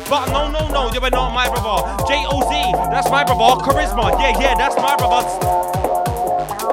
but 0.10 0.26
no, 0.32 0.50
no, 0.50 0.68
no, 0.70 0.92
you 0.92 1.00
are 1.00 1.10
not 1.12 1.34
my 1.34 1.48
brother. 1.48 1.86
J 2.08 2.26
O 2.28 2.42
Z, 2.50 2.72
that's 2.90 3.10
my 3.10 3.24
brother. 3.24 3.62
Charisma, 3.62 4.12
yeah, 4.20 4.40
yeah, 4.40 4.56
that's 4.56 4.76
my 4.76 4.96
brother. 4.98 5.28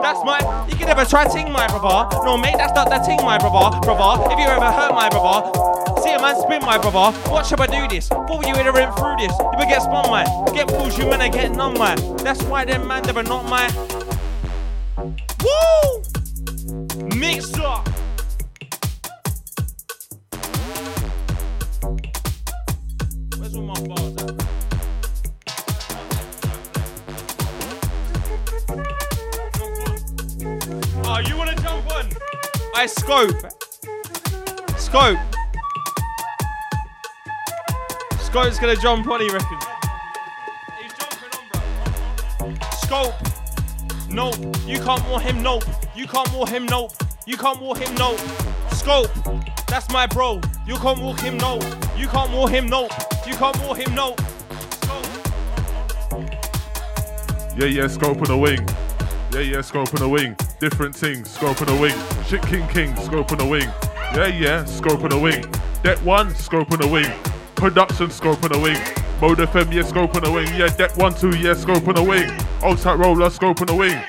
That's 0.01 0.25
my. 0.25 0.39
You 0.69 0.77
can 0.77 0.87
never 0.87 1.05
try 1.05 1.27
ting 1.27 1.53
my 1.53 1.67
brother. 1.69 2.09
No, 2.25 2.37
mate, 2.39 2.55
that's 2.57 2.73
not 2.75 2.89
that 2.89 3.05
ting 3.05 3.19
my 3.19 3.39
brother. 3.39 3.79
Brother, 3.81 4.33
if 4.33 4.39
you 4.39 4.47
ever 4.47 4.71
hurt 4.73 4.95
my 4.95 5.09
brother, 5.09 5.53
see 6.03 6.13
a 6.13 6.19
man 6.21 6.41
spin 6.41 6.63
my 6.63 6.79
brother. 6.79 7.13
What 7.31 7.45
should 7.45 7.61
I 7.61 7.67
do 7.67 7.87
this? 7.89 8.09
What 8.11 8.39
were 8.39 8.47
you 8.49 8.55
entering 8.55 8.93
through 8.93 9.17
this? 9.19 9.33
You 9.39 9.59
will 9.59 9.67
get 9.67 9.83
spun, 9.83 10.11
man. 10.11 10.27
Get 10.55 10.71
fools, 10.71 10.97
you 10.97 11.07
man, 11.07 11.21
I 11.21 11.29
get 11.29 11.53
none, 11.53 11.75
man. 11.79 11.99
That's 12.19 12.43
why 12.45 12.65
them 12.65 12.87
man, 12.87 13.03
they 13.03 13.13
are 13.13 13.23
not 13.23 13.45
my. 13.49 13.69
Woo! 15.45 16.03
Mix 17.17 17.53
up. 17.59 17.89
Oh, 23.79 23.83
you 31.19 31.37
wanna 31.37 31.55
jump 31.57 31.87
on? 31.95 32.09
I 32.75 32.87
scope. 32.87 33.37
Scope. 34.79 35.19
Scope's 38.19 38.59
gonna 38.59 38.77
jump 38.77 39.07
on, 39.09 39.21
he 39.21 39.29
reckons. 39.29 39.65
He's 40.81 40.95
jumping 40.95 41.29
on, 41.39 41.51
bro. 42.39 42.55
Scope. 42.81 43.15
Nope. 44.09 44.37
You 44.67 44.81
can't 44.81 45.07
war 45.11 45.21
him, 45.21 45.43
nope. 45.43 45.65
You 45.95 46.07
can't 46.07 46.33
war 46.33 46.49
him, 46.49 46.65
nope. 46.65 46.93
You 47.27 47.37
can't 47.37 47.61
war 47.61 47.77
him, 47.77 47.95
nope. 47.97 48.21
Scope. 48.71 49.11
That's 49.67 49.91
my 49.91 50.07
bro. 50.07 50.41
You 50.67 50.75
can't 50.79 51.01
walk 51.01 51.21
him, 51.21 51.37
nope. 51.39 51.63
You 51.97 52.09
can't 52.09 52.33
war 52.33 52.51
him, 52.51 52.67
nope. 52.67 52.91
You 53.25 53.35
can't 53.35 53.57
war 53.63 53.77
him, 53.77 53.95
nope. 53.95 54.21
Yeah, 57.57 57.67
yeah, 57.67 57.87
scope 57.87 58.19
on 58.19 58.25
the 58.25 58.37
wing. 58.37 58.69
Yeah, 59.33 59.41
yeah, 59.41 59.61
scope 59.61 59.95
on 59.95 60.01
the 60.01 60.09
wing. 60.09 60.37
Different 60.59 60.93
things, 60.93 61.31
scope 61.31 61.61
on 61.61 61.69
the 61.69 61.77
wing. 61.81 61.95
Shit 62.27 62.43
King 62.43 62.67
King, 62.67 62.97
scope 62.97 63.31
on 63.31 63.39
the 63.39 63.47
wing. 63.47 63.69
Yeah, 64.13 64.27
yeah, 64.27 64.65
scope 64.65 65.05
on 65.05 65.11
the 65.11 65.19
wing. 65.19 65.45
Deck 65.85 65.99
one, 65.99 66.35
scope 66.35 66.73
on 66.73 66.81
the 66.81 66.89
wing. 66.89 67.13
Production, 67.55 68.11
scope 68.11 68.43
on 68.43 68.51
the 68.51 68.59
wing. 68.59 68.81
Mode 69.21 69.39
FM, 69.39 69.73
yeah, 69.73 69.83
scope 69.83 70.17
on 70.17 70.25
the 70.25 70.33
wing. 70.33 70.49
Yeah, 70.57 70.67
deck 70.67 70.97
one, 70.97 71.15
two, 71.15 71.37
yeah, 71.39 71.55
scope 71.55 71.87
on 71.87 71.95
the 71.95 72.03
wing. 72.03 72.29
Outside 72.65 72.99
roller, 72.99 73.31
scope 73.31 73.61
on 73.61 73.69
the 73.69 73.75
wing. 73.75 74.03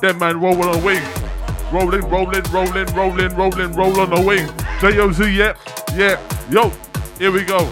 Dead 0.00 0.18
man, 0.18 0.40
roll 0.40 0.62
on 0.62 0.72
the 0.72 0.78
wing. 0.78 1.19
Rolling, 1.72 2.02
rolling, 2.10 2.42
rolling, 2.50 2.86
rolling, 2.94 3.36
rolling, 3.36 3.72
roll 3.74 4.00
on 4.00 4.10
the 4.10 4.20
wing. 4.20 4.48
J-O-Z, 4.80 5.30
yeah, 5.30 5.54
yeah. 5.94 6.20
Yo, 6.50 6.70
here 7.16 7.30
we 7.30 7.44
go. 7.44 7.70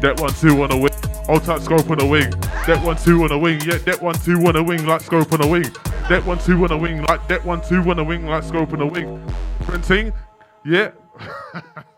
Deck 0.00 0.20
one, 0.20 0.34
two 0.34 0.62
on 0.62 0.68
the 0.68 0.76
wing. 0.76 0.92
Hold 1.24 1.44
tight, 1.44 1.62
scope 1.62 1.90
on 1.90 1.96
the 1.96 2.06
wing. 2.06 2.30
Deck 2.66 2.84
one, 2.84 2.96
two 2.98 3.22
on 3.22 3.28
the 3.28 3.38
wing. 3.38 3.60
Yeah, 3.62 3.78
deck 3.78 4.02
one, 4.02 4.14
two 4.16 4.36
on 4.46 4.52
the 4.52 4.62
wing, 4.62 4.84
like 4.84 5.00
scope 5.00 5.32
on 5.32 5.40
the 5.40 5.46
wing. 5.46 5.64
Deck 6.10 6.26
one, 6.26 6.38
two 6.38 6.62
on 6.62 6.68
the 6.68 6.76
wing, 6.76 7.02
like 7.04 7.26
deck 7.26 7.42
one, 7.44 7.66
two 7.66 7.80
on 7.88 7.96
the 7.96 8.04
wing, 8.04 8.26
like 8.26 8.42
scope 8.42 8.72
on 8.74 8.80
the 8.80 8.86
wing. 8.86 9.26
Printing, 9.60 10.12
yeah. 10.64 10.90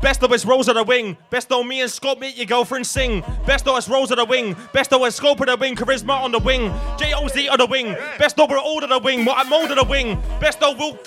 Best 0.00 0.22
of 0.22 0.32
us 0.32 0.46
rolls 0.46 0.68
of 0.68 0.76
the 0.76 0.82
wing. 0.82 1.16
Best 1.28 1.52
of 1.52 1.66
me 1.66 1.82
and 1.82 1.90
Scope 1.90 2.18
meet 2.18 2.36
your 2.36 2.46
girlfriend 2.46 2.86
sing. 2.86 3.22
Best 3.46 3.68
of 3.68 3.74
us 3.74 3.88
rolls 3.88 4.10
of 4.10 4.16
the 4.16 4.24
wing. 4.24 4.56
Best 4.72 4.92
of 4.92 5.02
us 5.02 5.16
Scope 5.16 5.40
of 5.40 5.46
the 5.46 5.56
wing. 5.56 5.76
Charisma 5.76 6.22
on 6.22 6.32
the 6.32 6.38
wing. 6.38 6.72
J 6.98 7.12
O 7.14 7.28
Z 7.28 7.48
on 7.48 7.58
the 7.58 7.66
wing. 7.66 7.94
Best 8.18 8.38
of 8.40 8.48
we're 8.48 8.58
all 8.58 8.82
of 8.82 8.88
the 8.88 8.98
wing. 8.98 9.24
What 9.24 9.38
I'm 9.38 9.50
mold 9.50 9.70
of 9.70 9.76
the 9.76 9.84
wing. 9.84 10.20
Best 10.40 10.62
of 10.62 10.78
we'll 10.78 10.98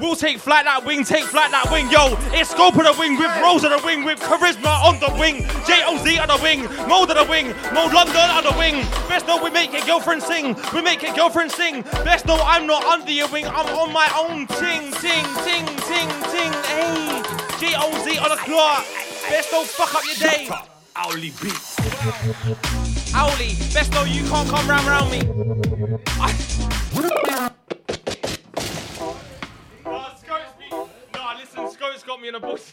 we'll 0.00 0.16
take 0.16 0.38
flight 0.38 0.64
that 0.64 0.84
wing. 0.84 1.04
Take 1.04 1.24
flight 1.24 1.50
that 1.50 1.70
wing. 1.70 1.90
Yo, 1.90 2.16
it's 2.32 2.50
Scope 2.50 2.76
of 2.76 2.84
the 2.84 2.96
wing 2.98 3.16
with 3.16 3.30
rolls 3.40 3.64
of 3.64 3.70
the 3.70 3.80
wing 3.84 4.04
with 4.04 4.18
charisma 4.20 4.82
on 4.82 4.98
the 4.98 5.12
wing. 5.18 5.46
J 5.66 5.82
O 5.86 5.96
Z 6.02 6.18
on 6.18 6.28
the 6.28 6.38
wing. 6.42 6.64
Mold 6.88 7.10
of 7.10 7.16
the 7.16 7.24
wing. 7.30 7.48
Mode 7.72 7.92
London 7.92 8.28
on 8.30 8.44
the 8.44 8.54
wing. 8.58 8.82
Best 9.08 9.28
of 9.28 9.42
we 9.42 9.50
make 9.50 9.72
your 9.72 9.84
girlfriend 9.86 10.22
sing. 10.22 10.56
We 10.74 10.82
make 10.82 11.02
your 11.02 11.14
girlfriend 11.14 11.52
sing. 11.52 11.82
Best 12.02 12.28
of 12.28 12.40
I'm 12.42 12.66
not 12.66 12.84
under 12.84 13.12
your 13.12 13.28
wing. 13.28 13.46
I'm 13.46 13.66
on 13.76 13.92
my 13.92 14.08
own 14.18 14.46
ting 14.58 14.90
ting 14.98 15.26
ting 15.44 15.66
ting 15.86 16.10
ting. 16.32 16.52
Hey. 16.66 17.22
J-O-Z 17.60 18.18
on 18.18 18.30
the 18.30 18.36
clock. 18.36 18.84
Best 19.28 19.50
don't 19.50 19.68
fuck 19.68 19.94
up 19.94 20.02
your 20.06 20.16
day. 20.16 20.48
Owly 20.96 21.32
beat. 21.40 21.60
Owly, 23.14 23.54
best 23.72 23.92
though 23.92 24.04
you 24.04 24.26
can't 24.28 24.48
come 24.48 24.68
round 24.68 24.86
round 24.86 25.10
me. 25.10 25.20
I- 26.20 26.60
got 32.10 32.20
me 32.20 32.26
in 32.26 32.34
a 32.34 32.40
bush. 32.40 32.72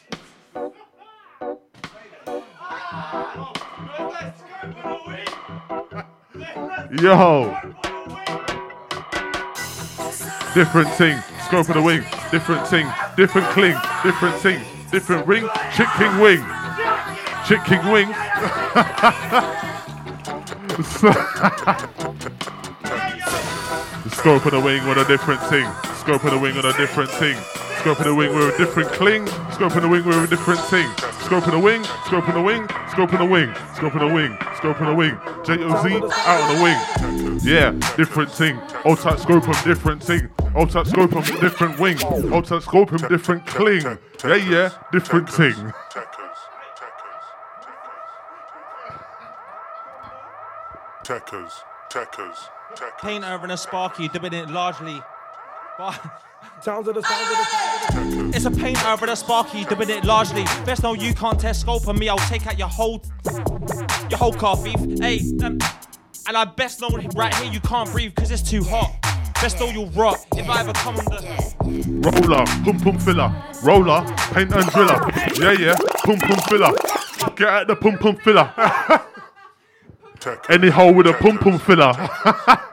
Yo. 7.00 7.56
Different 10.56 10.90
thing. 10.96 11.22
Scope 11.46 11.70
of 11.70 11.76
the 11.76 11.82
wing. 11.84 12.02
Different 12.32 12.68
thing. 12.68 12.92
Different 13.16 13.48
cling. 13.50 13.78
Different 14.04 14.36
thing. 14.38 14.60
Different 14.92 15.28
ring. 15.28 15.48
Chick 15.76 15.88
King 15.98 16.20
wing. 16.20 16.44
Chick 17.46 17.64
King 17.66 17.92
wing. 17.92 18.08
Scope 24.18 24.46
of 24.48 24.52
the 24.52 24.62
wing 24.66 24.88
with 24.88 24.98
a 24.98 25.06
different 25.08 25.42
thing. 25.42 25.72
Scope 25.98 26.24
of 26.24 26.32
the 26.32 26.40
wing 26.40 26.56
with 26.56 26.66
a 26.66 26.74
different 26.74 27.12
thing. 27.12 27.38
Scope 27.80 28.00
of 28.00 28.06
the 28.06 28.16
wing 28.16 28.36
with 28.36 28.54
a 28.54 28.58
different 28.58 28.90
cling. 28.90 29.28
Scope 29.52 29.76
of 29.76 29.82
the 29.82 29.88
wing 29.88 30.04
with 30.06 30.18
a 30.18 30.28
different 30.28 30.60
thing. 30.62 30.90
Scope 31.22 31.46
of 31.46 31.52
the 31.52 31.60
wing. 31.60 31.84
Scope 32.06 32.28
of 32.28 32.34
the 32.34 32.42
wing. 32.42 32.68
Scope 32.92 33.14
of 33.14 33.20
the 33.20 33.26
wing. 33.26 33.54
Scope 33.76 33.94
of 33.94 34.00
the 34.00 34.14
wing. 34.14 34.38
Scope 34.58 34.82
of 34.82 34.88
the 34.88 34.96
wing. 34.96 35.18
J 35.46 35.64
O 35.64 35.84
Z 35.84 35.96
out 35.96 36.42
of 36.42 36.58
the 36.58 36.64
wing. 36.64 37.40
Yeah, 37.44 37.72
different 37.96 38.32
thing. 38.32 38.60
Old 38.84 39.00
type 39.00 39.20
scope 39.20 39.46
him 39.46 39.56
different 39.64 40.04
thing. 40.04 40.30
Old 40.56 40.72
type 40.72 40.88
scope 40.88 41.12
him 41.12 41.24
different 41.40 41.80
wing. 41.80 41.98
Old 42.32 42.46
type 42.46 42.62
scope 42.64 42.90
him 42.92 43.08
different 43.08 43.46
cling. 43.46 43.84
Yeah, 44.24 44.36
yeah, 44.36 44.70
different 44.92 45.30
thing. 45.30 45.54
Techers, 51.04 51.52
techers, 51.90 52.50
techers. 52.76 53.00
Paint 53.00 53.24
over 53.24 53.44
and 53.44 53.54
a 53.54 53.58
sparky, 53.58 54.10
dubbing 54.10 54.34
it 54.34 54.50
largely. 54.50 55.02
Sounds 56.62 56.88
of 56.88 56.96
the 56.96 57.04
sounds 57.04 57.32
of 57.32 57.38
the 57.38 57.44
sounds 57.46 58.16
of 58.16 58.32
the 58.32 58.36
It's 58.36 58.46
a 58.46 58.52
paint 58.52 58.84
over 58.86 59.06
the 59.06 59.16
sparky, 59.16 59.64
dubbing 59.64 59.92
it 59.92 60.04
largely. 60.04 60.44
Best 60.66 60.82
know 60.82 60.94
you 60.94 61.14
can't 61.14 61.40
test 61.40 61.62
scope 61.62 61.88
on 61.88 62.00
me. 62.00 62.10
I'll 62.10 62.18
take 62.18 62.48
out 62.48 62.58
your 62.58 62.68
whole, 62.68 63.04
your 64.10 64.18
whole 64.18 64.34
car 64.34 64.58
thief. 64.58 64.80
Hey, 65.00 65.20
um, 65.44 65.60
and 66.28 66.36
I 66.36 66.46
best 66.46 66.82
know 66.82 66.90
right 67.16 67.34
here 67.36 67.52
you 67.52 67.60
can't 67.60 67.92
breathe 67.92 68.16
because 68.16 68.32
it's 68.32 68.42
too 68.42 68.64
hot. 68.64 68.92
Best 69.36 69.60
know 69.60 69.68
you'll 69.68 69.92
rot 69.92 70.26
if 70.36 70.50
I 70.50 70.62
ever 70.62 70.74
come 70.74 70.98
on 70.98 71.06
the. 71.06 71.56
Roller, 72.02 72.46
pum 72.64 72.80
pum 72.80 73.00
filler. 73.00 73.32
Roller, 73.64 74.02
paint 74.34 74.52
and 74.52 74.70
driller. 74.72 75.12
Yeah, 75.40 75.52
yeah, 75.52 75.76
pum 76.04 76.18
pum 76.18 76.40
filler. 76.50 76.72
Get 77.36 77.48
out 77.48 77.68
the 77.68 77.76
pum 77.76 77.98
pum 78.00 78.16
filler. 78.18 78.52
Any 80.50 80.70
hole 80.70 80.94
with 80.94 81.06
a 81.06 81.14
pum 81.14 81.38
pum 81.38 81.60
filler. 81.60 81.94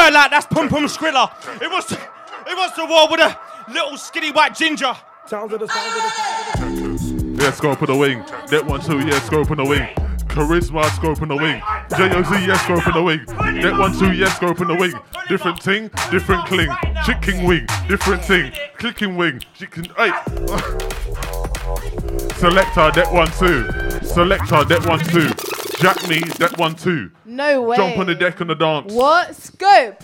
it, 0.00 0.06
pimp 0.06 0.08
it, 0.08 0.12
girl, 0.12 0.12
like 0.12 0.30
that's 0.30 0.46
Pum 0.46 0.68
Pum 0.68 0.84
Skriller. 0.84 1.30
It 1.62 1.70
was, 1.70 1.92
it 1.92 2.56
was 2.56 2.74
the 2.76 2.86
war 2.86 3.08
with 3.10 3.20
a 3.20 3.38
little 3.72 3.96
skinny 3.96 4.30
white 4.30 4.54
ginger. 4.54 4.94
Sounds 5.26 5.52
of 5.52 5.60
the 5.60 5.68
sounds 5.68 5.96
of 5.96 6.02
the 6.02 6.10
sounds 6.10 7.10
of 7.10 7.36
the 7.36 7.42
Yeah, 7.42 7.50
scope 7.52 7.82
on 7.82 7.86
the 7.86 7.96
wing. 7.96 8.24
That 8.48 8.64
one 8.66 8.80
too, 8.80 8.98
yeah, 9.00 9.20
scope 9.20 9.50
on 9.50 9.56
the 9.58 9.64
wing. 9.64 9.88
Charisma, 10.30 10.88
scope 10.90 11.22
on 11.22 11.28
the 11.28 11.36
wing. 11.36 11.60
J-O-Z, 11.96 12.46
yeah, 12.46 12.56
scope 12.58 12.86
on 12.86 12.94
the 12.94 13.02
wing. 13.02 13.24
That 13.26 13.76
one 13.78 13.92
too, 13.98 14.12
yeah, 14.12 14.28
scope 14.28 14.60
on 14.60 14.68
the 14.68 14.76
wing. 14.76 14.92
Different 15.28 15.60
thing, 15.60 15.90
different 16.10 16.46
cling. 16.46 16.70
Chicken 17.04 17.44
wing, 17.44 17.66
different 17.88 18.24
thing. 18.24 18.52
Clicking 18.78 19.16
wing, 19.16 19.40
chicken, 19.54 19.86
hey. 19.96 20.12
Selector, 22.38 22.90
that 22.92 23.08
one 23.12 23.28
too. 23.32 23.68
Selector, 24.06 24.64
that 24.64 24.86
one 24.86 25.00
too. 25.00 25.49
Jack 25.80 26.08
me, 26.08 26.20
that 26.38 26.58
one 26.58 26.74
too. 26.74 27.10
No 27.24 27.62
way. 27.62 27.76
Jump 27.76 27.98
on 27.98 28.06
the 28.06 28.14
deck 28.14 28.40
on 28.40 28.48
the 28.48 28.54
dance. 28.54 28.92
What? 28.92 29.34
Scope. 29.34 30.02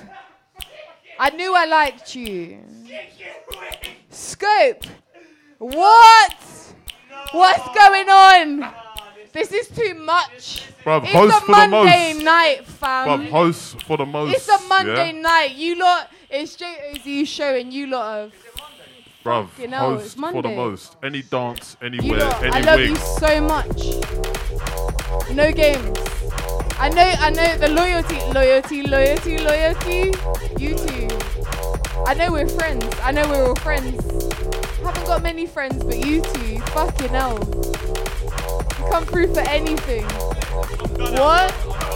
I 1.18 1.30
knew 1.30 1.54
I 1.54 1.66
liked 1.66 2.14
you. 2.14 2.58
Scope. 4.10 4.84
What? 5.58 6.36
What's 7.32 7.74
going 7.74 8.08
on? 8.08 8.72
This 9.32 9.52
is 9.52 9.68
too 9.68 9.94
much. 9.94 10.66
Bruv, 10.82 11.02
it's 11.02 11.12
host 11.12 11.36
a 11.36 11.40
for 11.40 11.46
the 11.46 11.52
Monday 11.52 12.12
most. 12.14 12.24
night, 12.24 12.66
fam. 12.66 13.08
Bruv, 13.08 13.30
host 13.30 13.82
for 13.82 13.96
the 13.98 14.06
most. 14.06 14.34
It's 14.34 14.48
a 14.48 14.66
Monday 14.68 15.12
yeah? 15.12 15.20
night. 15.20 15.54
You 15.56 15.78
lot, 15.78 16.10
it's 16.30 16.56
JOZ 16.56 17.26
show 17.26 17.54
and 17.54 17.70
you 17.70 17.88
lot 17.88 18.20
of. 18.20 18.32
Bruv, 19.22 19.48
hell, 19.50 19.98
it's 19.98 20.14
host 20.14 20.16
for 20.16 20.42
the 20.42 20.48
Monday. 20.48 20.56
most. 20.56 20.96
Any 21.02 21.22
dance, 21.22 21.76
You 21.82 21.86
anywhere, 21.86 22.20
lot, 22.20 22.42
any 22.44 22.52
I 22.52 22.60
love 22.60 22.80
you 22.80 22.96
so 22.96 23.40
much. 23.42 24.75
No 25.32 25.52
games. 25.52 25.98
I 26.78 26.88
know, 26.90 27.14
I 27.18 27.30
know 27.30 27.56
the 27.56 27.68
loyalty, 27.68 28.16
loyalty, 28.32 28.82
loyalty, 28.82 29.38
loyalty. 29.38 30.12
You 30.58 30.76
two. 30.76 31.08
I 32.06 32.14
know 32.14 32.32
we're 32.32 32.48
friends. 32.48 32.84
I 33.02 33.12
know 33.12 33.28
we're 33.28 33.48
all 33.48 33.56
friends. 33.56 34.02
Haven't 34.82 35.06
got 35.06 35.22
many 35.22 35.46
friends, 35.46 35.82
but 35.82 36.04
you 36.04 36.22
two. 36.22 36.58
Fucking 36.72 37.08
hell. 37.08 37.38
You 38.78 38.90
come 38.90 39.04
through 39.06 39.34
for 39.34 39.40
anything. 39.40 40.04
What? 41.14 41.50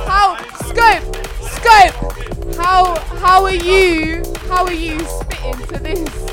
How? 0.06 0.36
Scope! 0.64 1.16
Scope! 1.42 2.56
How? 2.56 2.98
How 3.18 3.44
are 3.44 3.54
you? 3.54 4.22
How 4.48 4.64
are 4.64 4.72
you 4.72 4.98
spitting 5.00 5.66
to 5.68 5.78
this? 5.78 6.30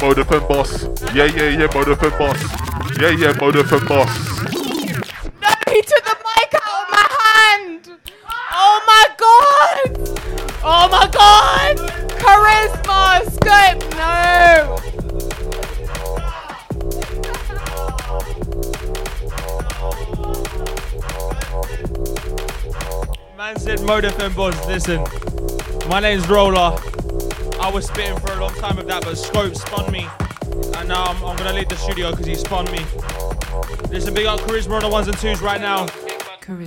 Mode 0.00 0.18
FM 0.18 0.48
boss. 0.48 0.84
Yeah, 1.14 1.24
yeah, 1.24 1.48
yeah, 1.48 1.68
Mode 1.74 1.88
FM 1.88 2.18
boss. 2.18 2.98
Yeah, 3.00 3.10
yeah, 3.10 3.32
Mode 3.40 3.56
FM 3.56 3.88
boss. 3.88 4.57
He 5.70 5.82
took 5.82 6.04
the 6.04 6.16
mic 6.24 6.54
out 6.54 6.82
of 6.82 6.90
my 6.90 7.06
hand. 7.20 7.90
Oh 8.52 8.80
my 8.86 9.04
god. 9.16 9.80
Oh 10.64 10.88
my 10.90 11.06
god. 11.12 11.76
Charisma, 12.18 13.22
scope, 13.30 13.82
no. 13.96 14.78
Man 23.36 23.58
said 23.58 23.78
Modif 23.80 24.18
and 24.18 24.34
Boss, 24.34 24.66
listen. 24.66 25.04
My 25.88 26.00
name's 26.00 26.28
Roller. 26.28 26.76
I 27.60 27.70
was 27.72 27.86
spitting 27.86 28.18
for 28.20 28.32
a 28.32 28.40
long 28.40 28.54
time 28.54 28.76
with 28.76 28.86
that, 28.88 29.04
but 29.04 29.16
Scope 29.16 29.54
spun 29.54 29.90
me. 29.92 30.06
And 30.76 30.88
now 30.88 31.04
I'm, 31.04 31.24
I'm 31.24 31.36
gonna 31.36 31.52
leave 31.52 31.68
the 31.68 31.76
studio 31.76 32.10
because 32.10 32.26
he 32.26 32.34
spun 32.34 32.64
me. 32.70 32.84
Listen, 33.90 34.14
big 34.14 34.26
up 34.26 34.40
Charisma 34.40 34.72
on 34.72 34.82
the 34.82 34.88
ones 34.88 35.08
and 35.08 35.16
twos 35.18 35.40
right 35.40 35.60
now. 35.60 35.86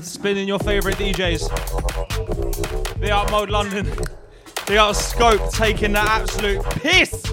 Spinning 0.01 0.47
your 0.47 0.59
favorite 0.59 0.95
DJs. 0.97 1.49
Big 2.99 3.09
up 3.09 3.31
Mode 3.31 3.49
London. 3.49 3.85
Big 4.67 4.77
up 4.77 4.95
Scope 4.95 5.51
taking 5.51 5.93
the 5.93 5.99
absolute 5.99 6.63
piss. 6.63 7.25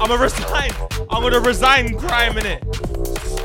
I'm 0.00 0.08
gonna 0.08 0.16
resign. 0.16 0.70
I'm 1.10 1.22
gonna 1.22 1.40
resign 1.40 1.98
crime 1.98 2.38
in 2.38 2.46
it. 2.46 2.64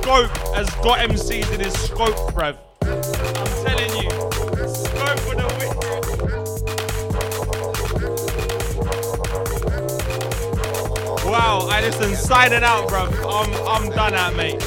Scope 0.01 0.35
has 0.55 0.69
got 0.75 0.99
MCs 0.99 1.53
in 1.53 1.59
his 1.59 1.73
scope, 1.73 2.15
bruv. 2.33 2.57
I'm 2.81 3.01
telling 3.65 3.93
you. 4.01 4.09
Scope 4.73 5.19
for 5.19 5.35
the 5.35 5.45
win. 5.59 5.71
Wow, 11.31 11.67
I 11.69 11.81
listen, 11.81 12.15
sign 12.15 12.53
it 12.53 12.63
out, 12.63 12.89
bruv. 12.89 13.11
I'm, 13.25 13.53
I'm 13.67 13.89
done 13.91 14.13
at, 14.13 14.35
mate. 14.35 14.61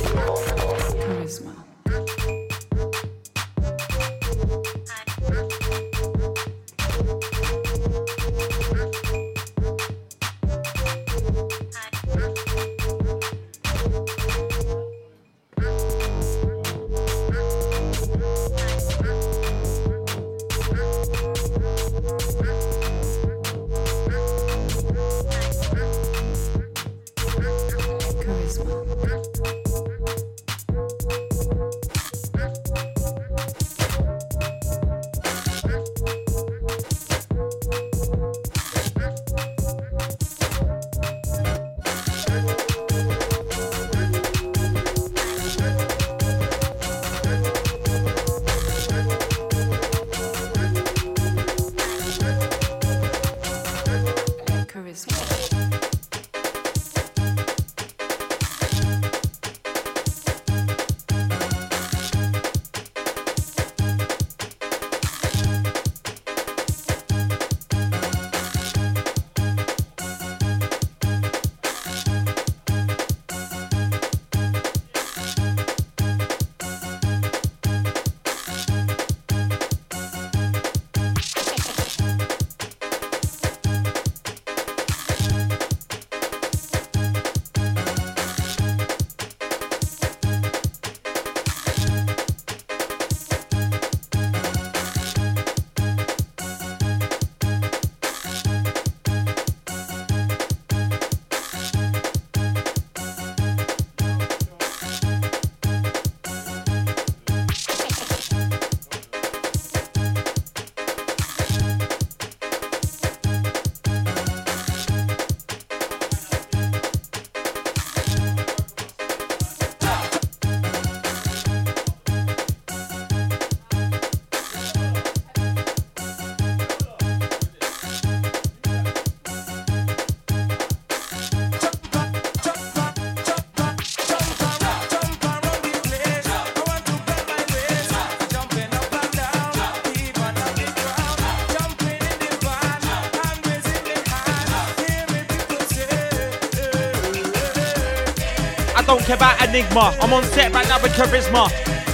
Don't 149.05 149.19
care 149.19 149.29
about 149.29 149.49
Enigma. 149.49 149.95
I'm 150.01 150.15
on 150.15 150.25
set 150.25 150.55
right 150.55 150.67
now 150.67 150.81
with 150.81 150.93
charisma. 150.93 151.53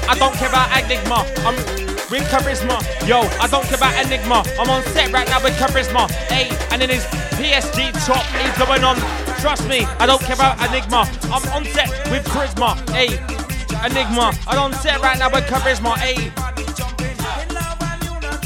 I 0.08 0.14
don't 0.14 0.32
care 0.34 0.48
about 0.48 0.70
Enigma. 0.70 1.26
I'm 1.42 1.56
with 2.08 2.22
charisma. 2.30 2.78
Yo, 3.08 3.22
I 3.42 3.48
don't 3.48 3.64
care 3.64 3.78
about 3.78 3.98
Enigma. 4.04 4.44
I'm 4.56 4.70
on 4.70 4.82
set 4.94 5.10
right 5.10 5.26
now 5.26 5.42
with 5.42 5.54
charisma. 5.54 6.08
Hey, 6.30 6.48
and 6.70 6.80
then 6.80 6.88
his 6.88 7.04
PSG 7.34 7.90
top 8.06 8.24
is 8.46 8.56
going 8.64 8.84
on. 8.84 8.96
Trust 9.40 9.66
me, 9.68 9.86
I 9.98 10.06
don't 10.06 10.20
care 10.22 10.36
about 10.36 10.62
Enigma. 10.68 11.10
I'm 11.34 11.42
on 11.50 11.64
set 11.74 11.88
with 12.12 12.24
charisma. 12.26 12.78
Hey, 12.90 13.18
Enigma. 13.84 14.30
I'm 14.46 14.58
on 14.58 14.72
set 14.74 15.00
right 15.00 15.18
now 15.18 15.30
with 15.32 15.44
charisma. 15.44 15.96
Hey, 15.96 16.30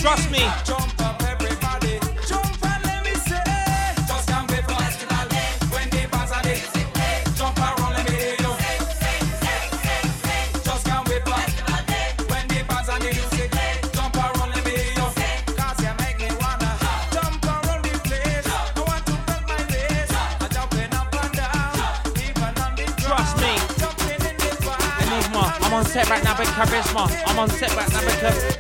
trust 0.01 0.31
me. 0.31 0.84
Charisma. 26.55 27.11
I'm 27.27 27.39
on 27.39 27.51
set 27.51 27.75
right 27.77 27.91
now 27.91 28.01
charisma. 28.01 28.55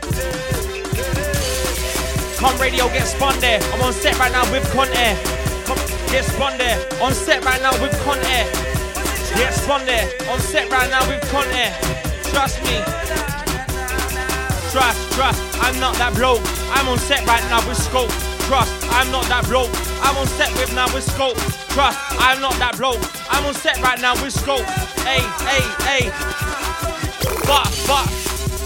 Con 2.39 2.59
Radio 2.61 2.89
get 2.89 3.07
spun 3.07 3.39
there. 3.41 3.61
I'm 3.73 3.83
on 3.83 3.93
set 3.93 4.19
right 4.19 4.33
now 4.33 4.45
with 4.53 4.65
Con 4.73 4.89
Air. 4.93 5.17
Con- 5.65 5.79
Get 6.11 6.25
spun 6.25 6.59
there. 6.59 6.79
On 7.01 7.13
set 7.13 7.45
right 7.45 7.61
now 7.63 7.73
with 7.81 7.95
Con 8.05 8.19
Air. 8.19 8.45
Get 9.35 9.55
spun 9.55 9.87
there. 9.87 10.07
On 10.31 10.39
set 10.39 10.71
right 10.71 10.91
now 10.91 11.07
with 11.09 11.23
Con 11.31 11.47
Air. 11.51 11.73
Trust 12.31 12.61
me. 12.65 12.83
Trust, 14.71 15.13
trust. 15.15 15.41
I'm 15.63 15.79
not 15.81 15.95
that 15.97 16.13
bloke. 16.15 16.43
I'm 16.75 16.89
on 16.89 16.99
set 16.99 17.25
right 17.27 17.43
now 17.49 17.67
with 17.69 17.79
Scope. 17.79 18.11
Trust, 18.45 18.71
I'm 18.93 19.11
not 19.11 19.25
that 19.33 19.47
bloke. 19.49 19.71
I'm 20.03 20.17
on 20.19 20.27
set 20.27 20.53
with 20.59 20.75
now 20.75 20.93
with 20.93 21.05
Scope. 21.05 21.37
Trust, 21.73 21.99
I'm 22.21 22.43
not 22.43 22.53
that 22.61 22.77
bloke. 22.77 23.01
I'm 23.31 23.47
on 23.47 23.55
set 23.55 23.81
right 23.81 23.99
now 24.01 24.13
with 24.23 24.35
Scope. 24.35 24.67
Hey, 25.01 25.23
hey, 25.49 26.11
hey. 26.11 26.54
But, 27.47 27.85
but, 27.87 28.07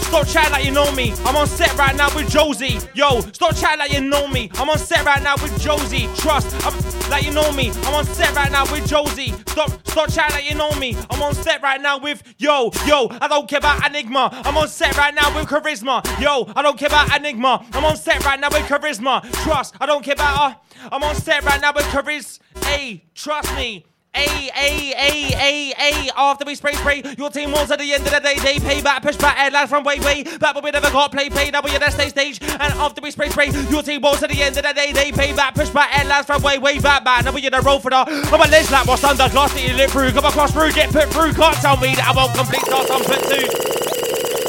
stop 0.09 0.27
chatting 0.27 0.51
like 0.51 0.65
you 0.65 0.71
know 0.71 0.91
me. 0.93 1.13
I'm 1.25 1.35
on 1.35 1.47
set 1.47 1.77
right 1.77 1.95
now 1.95 2.13
with 2.15 2.29
Josie. 2.29 2.79
Yo, 2.93 3.19
stop 3.21 3.55
chatting 3.55 3.79
like 3.79 3.91
you 3.91 4.01
know 4.01 4.27
me. 4.27 4.49
I'm 4.55 4.69
on 4.69 4.77
set 4.77 5.05
right 5.05 5.21
now 5.21 5.35
with 5.35 5.59
Josie. 5.59 6.07
Trust, 6.17 6.47
I'm 6.65 7.09
like 7.09 7.25
you 7.25 7.31
know 7.31 7.51
me. 7.51 7.71
I'm 7.83 7.93
on 7.93 8.05
set 8.05 8.33
right 8.35 8.51
now 8.51 8.63
with 8.71 8.87
Josie. 8.87 9.33
Stop, 9.47 9.71
stop 9.87 10.09
chatting 10.09 10.35
like 10.35 10.49
you 10.49 10.55
know 10.55 10.71
me. 10.79 10.95
I'm 11.09 11.21
on 11.21 11.33
set 11.33 11.61
right 11.61 11.81
now 11.81 11.99
with 11.99 12.23
yo, 12.37 12.71
yo. 12.85 13.07
I 13.21 13.27
don't 13.27 13.47
care 13.47 13.59
about 13.59 13.85
Enigma. 13.87 14.29
I'm 14.45 14.57
on 14.57 14.67
set 14.67 14.97
right 14.97 15.13
now 15.13 15.35
with 15.35 15.47
charisma. 15.47 16.03
Yo, 16.19 16.51
I 16.55 16.61
don't 16.61 16.77
care 16.77 16.87
about 16.87 17.15
Enigma. 17.15 17.65
I'm 17.73 17.85
on 17.85 17.97
set 17.97 18.23
right 18.25 18.39
now 18.39 18.49
with 18.49 18.63
charisma. 18.63 19.21
Trust, 19.43 19.75
I 19.81 19.85
don't 19.85 20.03
care 20.03 20.13
about 20.13 20.53
her. 20.53 20.57
I'm 20.91 21.03
on 21.03 21.15
set 21.15 21.43
right 21.43 21.59
now 21.59 21.73
with 21.73 21.85
charisma. 21.85 22.39
Hey, 22.63 23.03
trust 23.13 23.53
me. 23.55 23.85
A, 24.15 24.49
A, 24.57 24.93
A, 24.97 25.33
A, 25.37 25.73
A. 25.77 26.09
After 26.15 26.43
we 26.45 26.55
spray, 26.55 26.73
spray, 26.73 27.03
your 27.17 27.29
team 27.29 27.51
wants 27.51 27.71
at 27.71 27.79
the 27.79 27.93
end 27.93 28.05
of 28.05 28.11
the 28.11 28.19
day. 28.19 28.35
They 28.35 28.59
pay 28.59 28.81
back, 28.81 29.03
push 29.03 29.15
back, 29.15 29.37
headlines 29.37 29.69
from 29.69 29.83
way, 29.83 29.99
way. 29.99 30.23
Back, 30.23 30.55
but 30.55 30.63
we 30.63 30.71
never 30.71 30.89
got 30.89 31.11
play, 31.11 31.29
play. 31.29 31.51
Now 31.51 31.61
we're 31.63 31.75
at 31.75 31.81
that 31.81 31.93
stage, 31.93 32.09
stage. 32.09 32.41
And 32.41 32.73
after 32.73 33.01
we 33.01 33.11
spray, 33.11 33.29
spray, 33.29 33.49
your 33.69 33.83
team 33.83 34.01
wants 34.01 34.23
at 34.23 34.29
the 34.29 34.41
end 34.41 34.57
of 34.57 34.63
the 34.63 34.73
day. 34.73 34.91
They 34.91 35.11
pay 35.11 35.33
back, 35.35 35.53
push 35.53 35.69
back, 35.69 35.89
headlines 35.89 36.25
from 36.25 36.41
way, 36.41 36.57
way. 36.57 36.79
Back, 36.79 37.03
back. 37.03 37.23
Now 37.25 37.31
we're 37.31 37.45
in 37.45 37.51
the 37.51 37.61
roll 37.61 37.79
for 37.79 37.91
the. 37.91 37.97
I'm 37.97 38.41
a 38.41 38.47
ledge 38.47 38.71
lap, 38.71 38.87
what's 38.87 39.03
under 39.03 39.29
glass 39.29 39.53
that 39.53 39.61
you 39.61 39.73
live 39.75 39.91
through. 39.91 40.11
Come 40.11 40.25
across 40.25 40.51
through, 40.51 40.71
get 40.71 40.91
put 40.91 41.09
through. 41.09 41.33
Can't 41.33 41.55
tell 41.57 41.77
me 41.77 41.95
that 41.95 42.07
I 42.07 42.11
won't 42.15 42.35
complete 42.35 42.63
task 42.63 42.89
I'm 42.91 43.03
put 43.03 43.21
to. 43.29 43.47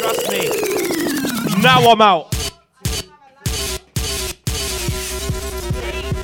Trust 0.01 0.31
me. 0.31 1.63
Now 1.63 1.91
I'm 1.91 2.01
out. 2.01 2.40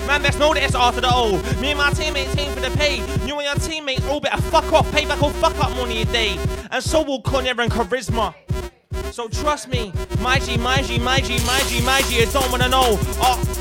Man, 0.07 0.23
best 0.23 0.39
know 0.39 0.55
that 0.55 0.63
it's 0.63 0.75
after 0.75 1.01
the 1.01 1.11
O. 1.13 1.43
Me 1.61 1.71
and 1.71 1.79
my 1.79 1.91
teammates 1.91 2.37
aim 2.39 2.53
for 2.53 2.61
the 2.61 2.71
pay. 2.77 2.99
You 3.27 3.35
and 3.35 3.45
your 3.45 3.55
teammates 3.57 4.07
all 4.07 4.21
better 4.21 4.41
fuck 4.43 4.73
off, 4.73 4.91
pay 4.93 5.05
back 5.05 5.21
all 5.21 5.31
fuck 5.31 5.59
up 5.59 5.71
money 5.77 6.03
a 6.03 6.05
day. 6.05 6.39
And 6.71 6.83
so 6.83 7.03
will 7.03 7.21
Conner 7.23 7.61
and 7.61 7.71
Charisma. 7.73 8.35
So 9.11 9.29
trust 9.29 9.69
me, 9.69 9.93
my 10.21 10.39
G, 10.39 10.57
my 10.59 10.81
G, 10.83 10.99
my 11.01 11.21
G, 11.21 11.39
my 11.45 11.59
G, 11.67 11.81
my 11.85 12.03
G, 12.03 12.21
you 12.21 12.27
don't 12.27 12.51
wanna 12.53 12.69
know. 12.69 12.99
Uh, 13.21 13.35
oh. 13.35 13.57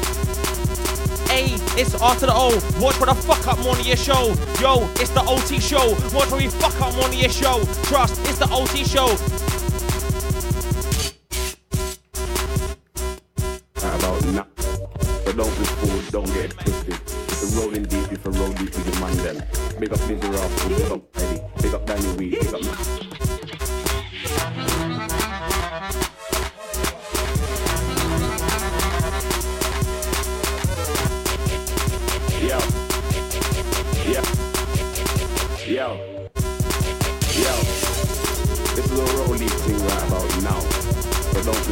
Hey, 1.29 1.55
it's 1.81 1.99
after 1.99 2.27
the 2.27 2.33
O. 2.33 2.53
Watch 2.79 2.95
for 2.95 3.07
the 3.07 3.15
fuck 3.15 3.47
up 3.47 3.57
money 3.65 3.83
your 3.83 3.97
show. 3.97 4.27
Yo, 4.61 4.87
it's 5.01 5.09
the 5.09 5.23
OT 5.27 5.59
show. 5.59 5.89
Watch 6.13 6.29
for 6.29 6.37
we 6.37 6.47
fuck 6.47 6.79
up 6.79 6.95
money 6.95 7.21
your 7.21 7.29
show. 7.29 7.63
Trust, 7.83 8.19
it's 8.29 8.37
the 8.37 8.47
OT 8.51 8.83
show. 8.85 9.07
Don't 16.25 16.33
get 16.33 16.51
twisted. 16.57 16.97
You're 17.41 17.61
rolling 17.61 17.83
deep, 17.83 18.11
if 18.11 18.25
you 18.25 18.31
roll 18.31 18.51
deep 18.53 18.73
your 18.73 18.99
man 18.99 19.17
them. 19.17 19.43
Big 19.79 19.93
up 19.93 19.99
Busy 20.07 20.27
Rock, 20.27 20.51
big 20.67 20.91
up 20.91 21.17
Eddie, 21.17 21.41
big 21.61 21.73
up 21.73 21.85
Danny 21.85 22.17
Weed, 22.17 22.31
big 22.31 22.53
up 22.53 22.61
Yo. 32.41 32.59
Yo. 34.05 34.21
Yo. 35.67 35.87
Yo. 37.35 37.53
This 38.75 38.85
is 38.85 38.99
a 38.99 39.17
rolling 39.17 39.47
thing 39.47 39.79
right 39.79 40.09
now. 40.43 40.59
So 40.59 41.43
don't 41.43 41.63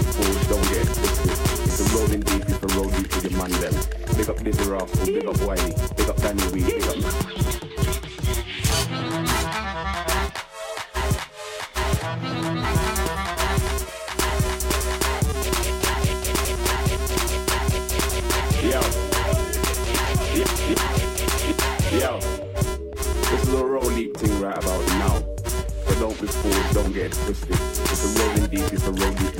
don't 0.49 0.69
get 0.69 0.85
twisted. 0.85 1.31
If 1.65 1.79
you're 1.79 2.01
rolling 2.01 2.21
deep, 2.21 2.49
if 2.49 2.61
you 2.61 2.79
roll 2.79 2.89
deep 2.89 3.23
your 3.23 3.37
man 3.37 3.51
them. 3.61 3.92
Big 4.23 4.29
up 4.29 4.39
Rascal, 4.39 5.05
big 5.05 5.25
up 5.25 5.37
Wiley, 5.41 5.73
big 5.97 6.09
up 6.09 6.15
Danny 6.15 6.47
Weed, 6.53 6.65
big 6.65 6.83
up 6.87 6.95
Yo. 18.63 18.79
Yo. 21.99 22.19
This 23.29 23.41
is 23.43 23.53
a 23.53 23.65
roll 23.65 23.91
thing 24.13 24.39
right 24.39 24.57
about 24.57 24.87
now. 24.87 25.19
Don't 25.99 26.19
be 26.21 26.27
fooled, 26.27 26.73
don't 26.73 26.93
get 26.93 27.11
twisted. 27.11 27.59
You're 28.01 28.13
rolling 28.25 28.47
deep, 28.49 28.71
you're 28.71 28.81
roll 28.93 29.13
deep. 29.15 29.33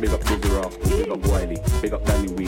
Big 0.00 0.10
up 0.10 0.24
Rascal, 0.24 0.70
big 0.88 1.08
up 1.08 1.26
Wiley, 1.26 1.58
big 1.80 1.92
up 1.92 2.04
Danny 2.04 2.32
Weed, 2.32 2.43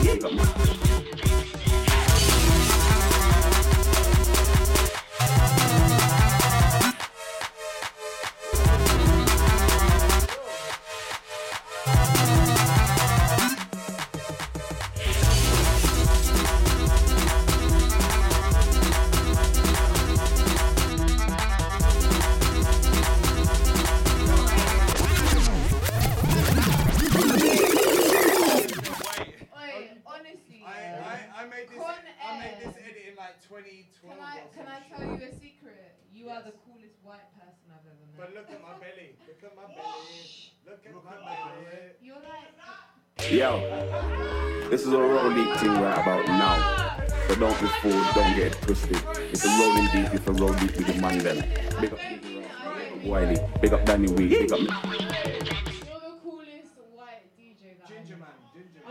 Ginger 57.87 58.17
man, 58.17 58.29
ginger 58.53 58.81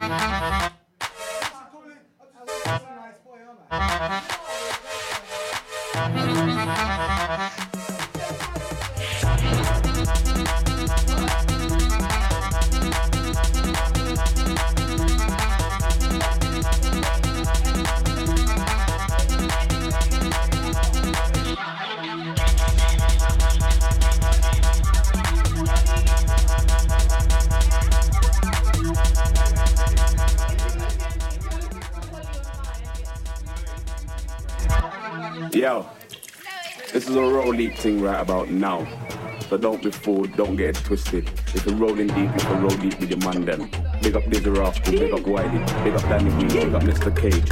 man. 0.00 0.71
About 38.22 38.50
now. 38.50 38.86
So 39.48 39.56
don't 39.56 39.82
be 39.82 39.90
fooled, 39.90 40.36
don't 40.36 40.54
get 40.54 40.68
it 40.68 40.84
twisted. 40.84 41.28
If 41.52 41.66
you're 41.66 41.74
rolling 41.74 42.06
deep, 42.06 42.32
you 42.32 42.38
can 42.38 42.62
roll 42.62 42.70
deep 42.76 43.00
with 43.00 43.10
your 43.10 43.18
man 43.18 43.44
then. 43.44 43.68
Big 44.00 44.14
up 44.14 44.22
Dizzee 44.22 44.56
Rascal, 44.56 44.92
big 44.92 45.12
up 45.12 45.26
Wiley, 45.26 45.58
big 45.82 45.94
up 45.94 46.02
Danny 46.02 46.30
B, 46.40 46.46
big 46.54 46.72
up 46.72 46.82
Mr. 46.84 47.10
Cage. 47.18 47.50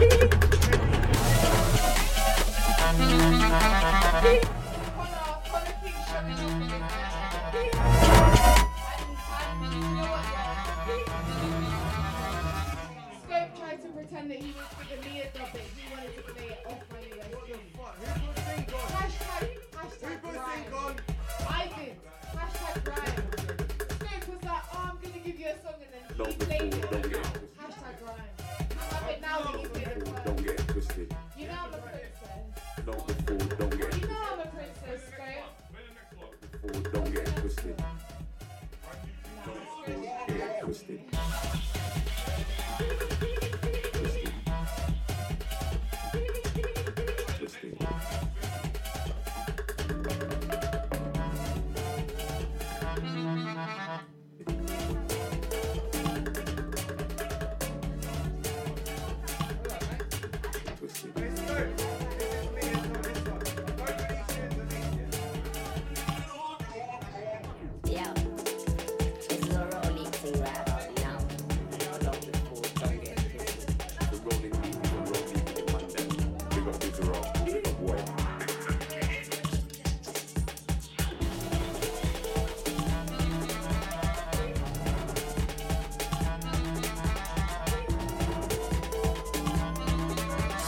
Don't 26.20 26.28
it. 26.42 26.90
don't 26.90 27.08
get. 27.08 27.26
Hashtag 27.56 29.20
now 29.22 30.09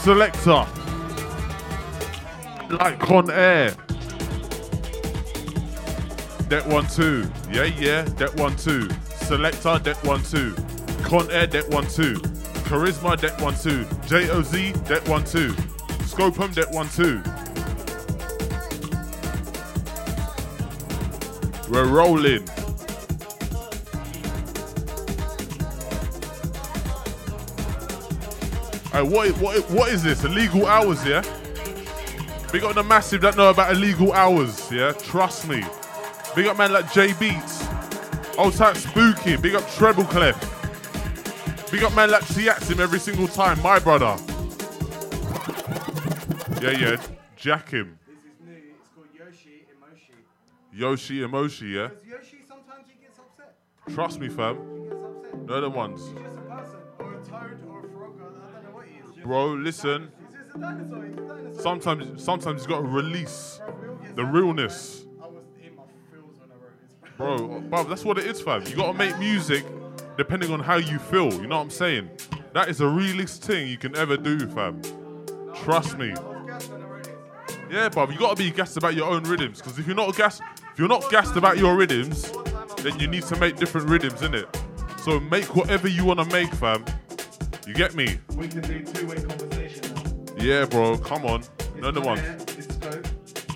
Selector. 0.03 0.67
Like 2.69 2.99
Con 2.99 3.31
Air. 3.31 3.73
Deck 6.49 6.67
one 6.67 6.85
two. 6.87 7.25
Yeah, 7.49 7.63
yeah, 7.79 8.03
deck 8.17 8.35
one 8.35 8.53
two. 8.57 8.89
Selector, 9.15 9.79
deck 9.79 10.03
one 10.03 10.21
two. 10.21 10.55
Con 11.03 11.31
Air, 11.31 11.47
deck 11.47 11.69
one 11.69 11.87
two. 11.87 12.15
Charisma, 12.65 13.17
deck 13.17 13.39
one 13.39 13.55
two. 13.55 13.85
JOZ, 14.09 14.85
deck 14.89 15.07
one 15.07 15.23
two. 15.23 15.53
Scopum, 16.03 16.53
deck 16.53 16.69
one 16.73 16.89
two. 16.89 17.23
We're 21.71 21.87
rolling. 21.87 22.45
Hey, 28.93 29.01
what, 29.01 29.29
what, 29.39 29.69
what 29.71 29.89
is 29.91 30.03
this? 30.03 30.23
Illegal 30.23 30.67
hours, 30.67 31.03
yeah? 31.03 31.23
Big 32.51 32.63
up 32.63 32.75
the 32.75 32.83
massive 32.83 33.21
that 33.21 33.35
know 33.35 33.49
about 33.49 33.73
illegal 33.73 34.13
hours, 34.13 34.71
yeah? 34.71 34.91
Trust 34.91 35.47
me. 35.47 35.63
Big 36.35 36.45
up 36.45 36.59
man 36.59 36.71
like 36.71 36.93
J 36.93 37.13
Beats. 37.13 37.67
Old 38.37 38.53
type 38.53 38.77
Spooky. 38.77 39.35
Big 39.35 39.55
up 39.55 39.67
Treble 39.71 40.03
Clef. 40.03 40.37
Big 41.71 41.81
up 41.81 41.95
man 41.95 42.11
like 42.11 42.21
Tiaxim 42.21 42.79
every 42.79 42.99
single 42.99 43.27
time, 43.27 43.59
my 43.63 43.79
brother. 43.79 44.15
Yeah, 46.61 46.77
yeah. 46.77 47.01
Jack 47.35 47.69
him. 47.69 47.97
This 48.07 48.17
is 48.17 48.39
new. 48.45 48.53
It's 48.79 48.89
called 48.93 49.07
Yoshi 49.17 49.65
Emoshi. 49.73 50.13
Yoshi 50.71 51.19
Emoshi, 51.21 51.73
yeah? 51.73 51.87
Because 51.87 52.07
Yoshi 52.07 52.43
sometimes 52.47 52.85
he 52.87 53.03
gets 53.03 53.17
upset. 53.17 53.55
Trust 53.91 54.19
me, 54.19 54.29
fam. 54.29 54.55
He 54.55 54.89
gets 54.89 54.93
upset. 54.93 55.47
They're 55.47 55.61
the 55.61 55.69
ones. 55.71 55.99
He's 56.01 56.21
just 56.21 56.37
a 56.37 56.41
person, 56.41 56.79
or 56.99 57.13
a 57.15 57.17
toad, 57.25 57.62
Bro, 59.23 59.53
listen. 59.53 60.11
Sometimes, 61.59 62.23
sometimes 62.23 62.63
you 62.63 62.67
got 62.67 62.81
to 62.81 62.87
release 62.87 63.61
the 64.15 64.25
realness. 64.25 65.05
In. 65.61 65.71
Bro, 67.17 67.61
bro, 67.61 67.83
that's 67.85 68.03
what 68.03 68.17
it 68.17 68.25
is, 68.25 68.41
fam. 68.41 68.63
You 68.67 68.75
gotta 68.75 68.97
make 68.97 69.17
music 69.17 69.65
depending 70.17 70.51
on 70.51 70.59
how 70.59 70.75
you 70.75 70.99
feel. 70.99 71.33
You 71.33 71.47
know 71.47 71.57
what 71.57 71.63
I'm 71.63 71.69
saying? 71.69 72.09
That 72.53 72.69
is 72.69 72.79
the 72.79 72.87
realest 72.87 73.43
thing 73.43 73.67
you 73.67 73.77
can 73.77 73.95
ever 73.95 74.17
do, 74.17 74.47
fam. 74.49 74.81
Trust 75.63 75.97
me. 75.97 76.09
Yeah, 77.71 77.89
bruv, 77.89 78.11
you 78.11 78.19
gotta 78.19 78.35
be 78.35 78.51
gassed 78.51 78.77
about 78.77 78.93
your 78.93 79.09
own 79.09 79.23
rhythms. 79.23 79.59
Because 79.59 79.79
if 79.79 79.87
you're 79.87 79.95
not 79.95 80.15
gassed, 80.15 80.41
if 80.71 80.77
you're 80.77 80.87
not 80.87 81.09
gassed 81.09 81.35
about 81.35 81.57
your 81.57 81.75
rhythms, 81.75 82.31
then 82.77 82.99
you 82.99 83.07
need 83.07 83.23
to 83.23 83.35
make 83.37 83.55
different 83.55 83.89
rhythms, 83.89 84.21
innit? 84.21 84.47
So 84.99 85.19
make 85.19 85.55
whatever 85.55 85.87
you 85.87 86.05
wanna 86.05 86.25
make, 86.25 86.53
fam. 86.53 86.85
You 87.65 87.73
get 87.73 87.95
me? 87.95 88.19
We 88.35 88.47
can 88.47 88.61
do 88.61 88.83
two-way 88.83 89.15
conversation. 89.15 89.95
Yeah, 90.37 90.65
bro. 90.65 90.97
Come 90.97 91.25
on. 91.25 91.43
No, 91.77 91.91
the 91.91 91.99
This 92.01 92.05
one. 92.05 92.17
here, 92.19 92.37
This 92.55 92.65
scope. 92.65 93.07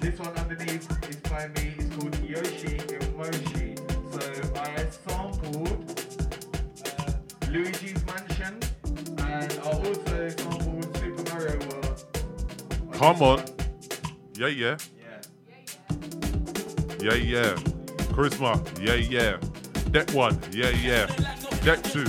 This 0.02 0.19
one 0.19 0.36
underneath 0.38 1.10
is 1.10 1.16
by 1.18 1.48
me. 1.50 1.74
It's 1.77 1.95
called 1.95 2.16
Yoshi 2.24 2.77
Emoshi. 2.77 3.77
So 4.14 4.19
I 4.56 4.90
sampled 4.90 5.92
uh, 6.86 7.50
Luigi's 7.52 8.06
Mansion, 8.06 8.60
and 9.18 9.19
I 9.19 9.58
also 9.64 9.94
sampled 9.94 10.98
Super 10.98 11.24
Mario 11.34 11.60
World. 11.68 12.06
Come 12.94 13.22
on. 13.22 13.44
Yeah, 14.36 14.48
yeah. 14.48 14.77
Yeah, 17.02 17.14
yeah. 17.14 17.56
Charisma. 18.14 18.56
Yeah, 18.82 18.95
yeah. 18.95 19.38
Deck 19.92 20.11
one. 20.14 20.40
Yeah, 20.52 20.69
yeah. 20.69 21.06
Deck 21.64 21.84
two. 21.84 22.06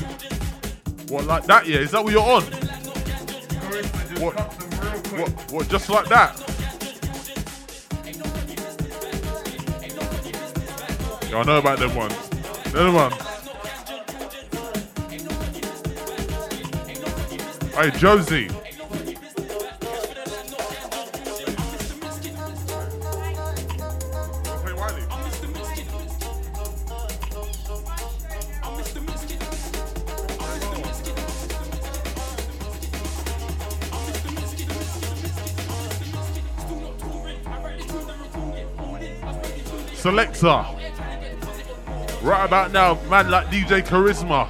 What, 1.08 1.24
like 1.24 1.44
that? 1.46 1.66
Yeah. 1.66 1.78
Is 1.78 1.90
that 1.92 2.04
what 2.04 2.12
you're 2.12 2.22
on? 2.22 2.42
What? 4.20 4.34
What? 5.18 5.52
What? 5.52 5.68
Just 5.68 5.88
like 5.88 6.06
that? 6.08 6.36
I 11.34 11.42
know 11.44 11.58
about 11.58 11.78
them 11.78 11.94
ones. 11.94 12.28
Them 12.72 12.94
one. 12.94 13.12
Hey, 17.72 17.90
Josie. 17.98 18.50
Selector. 40.08 40.64
Right 42.22 42.42
about 42.42 42.72
now, 42.72 42.94
man 43.10 43.30
like 43.30 43.48
DJ 43.48 43.82
Charisma. 43.82 44.48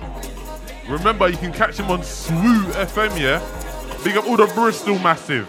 Remember, 0.88 1.28
you 1.28 1.36
can 1.36 1.52
catch 1.52 1.80
him 1.80 1.90
on 1.90 1.98
Swoo 1.98 2.62
FM, 2.74 3.18
yeah? 3.18 3.42
Big 4.04 4.16
up 4.16 4.28
all 4.28 4.36
the 4.36 4.46
Bristol 4.54 5.00
massive. 5.00 5.48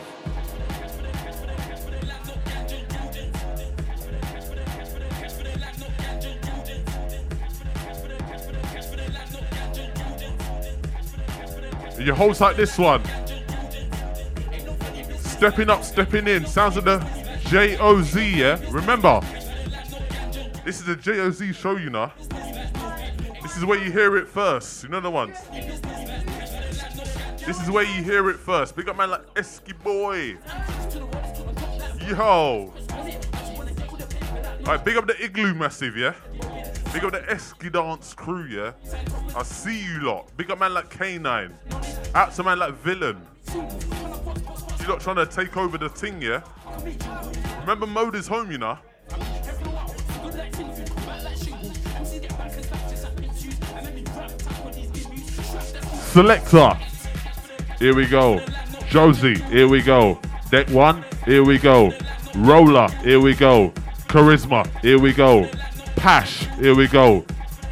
Your 11.99 12.15
hold 12.15 12.39
like 12.39 12.55
this 12.55 12.79
one. 12.79 13.03
Stepping 15.19 15.69
up, 15.69 15.83
stepping 15.83 16.27
in. 16.27 16.47
Sounds 16.47 16.77
of 16.77 16.85
the 16.85 16.97
J 17.45 17.77
O 17.77 18.01
Z, 18.01 18.35
yeah? 18.35 18.59
Remember, 18.69 19.21
this 20.69 20.81
is 20.81 20.87
a 20.87 20.95
JOZ 20.95 21.55
show, 21.55 21.77
you 21.77 21.89
know. 21.89 22.11
This 23.41 23.57
is 23.57 23.65
where 23.65 23.83
you 23.83 23.91
hear 23.91 24.17
it 24.17 24.27
first. 24.27 24.83
You 24.83 24.89
know 24.89 24.99
the 24.99 25.09
ones. 25.09 25.35
This 27.43 27.59
is 27.59 27.71
where 27.71 27.85
you 27.85 28.03
hear 28.03 28.29
it 28.29 28.37
first. 28.37 28.75
Big 28.75 28.87
up 28.87 28.95
man 28.95 29.09
like 29.09 29.25
Esky 29.33 29.75
Boy. 29.81 30.37
Yo. 32.07 32.71
Alright, 34.59 34.85
big 34.85 34.95
up 34.95 35.07
the 35.07 35.15
Igloo 35.19 35.55
Massive, 35.55 35.97
yeah? 35.97 36.13
Big 36.93 37.03
up 37.03 37.13
the 37.13 37.25
Esky 37.27 37.71
Dance 37.71 38.13
crew, 38.13 38.45
yeah? 38.45 38.73
I 39.35 39.41
see 39.41 39.83
you 39.83 40.01
lot. 40.01 40.29
Big 40.37 40.51
up 40.51 40.59
man 40.59 40.75
like 40.75 40.93
K9. 40.95 42.13
Out 42.13 42.35
to 42.35 42.43
man 42.43 42.59
like 42.59 42.75
Villain. 42.75 43.25
You 43.55 44.87
lot 44.87 45.01
trying 45.01 45.15
to 45.15 45.25
take 45.25 45.57
over 45.57 45.79
the 45.79 45.89
thing, 45.89 46.21
yeah? 46.21 46.43
Remember 47.61 47.87
Mode 47.87 48.13
is 48.13 48.27
home, 48.27 48.51
you 48.51 48.59
know? 48.59 48.77
Selector. 56.09 56.73
Here 57.77 57.95
we 57.95 58.07
go. 58.07 58.43
Josie. 58.89 59.37
Here 59.43 59.67
we 59.67 59.83
go. 59.83 60.19
Deck 60.49 60.67
one. 60.69 61.03
Here 61.25 61.43
we 61.43 61.59
go. 61.59 61.91
Roller. 62.35 62.89
Here 63.03 63.19
we 63.19 63.35
go. 63.35 63.69
Charisma. 64.07 64.65
Here 64.81 64.97
we 64.97 65.13
go. 65.13 65.47
Pash. 65.95 66.47
Here 66.57 66.73
we 66.73 66.87
go. 66.87 67.23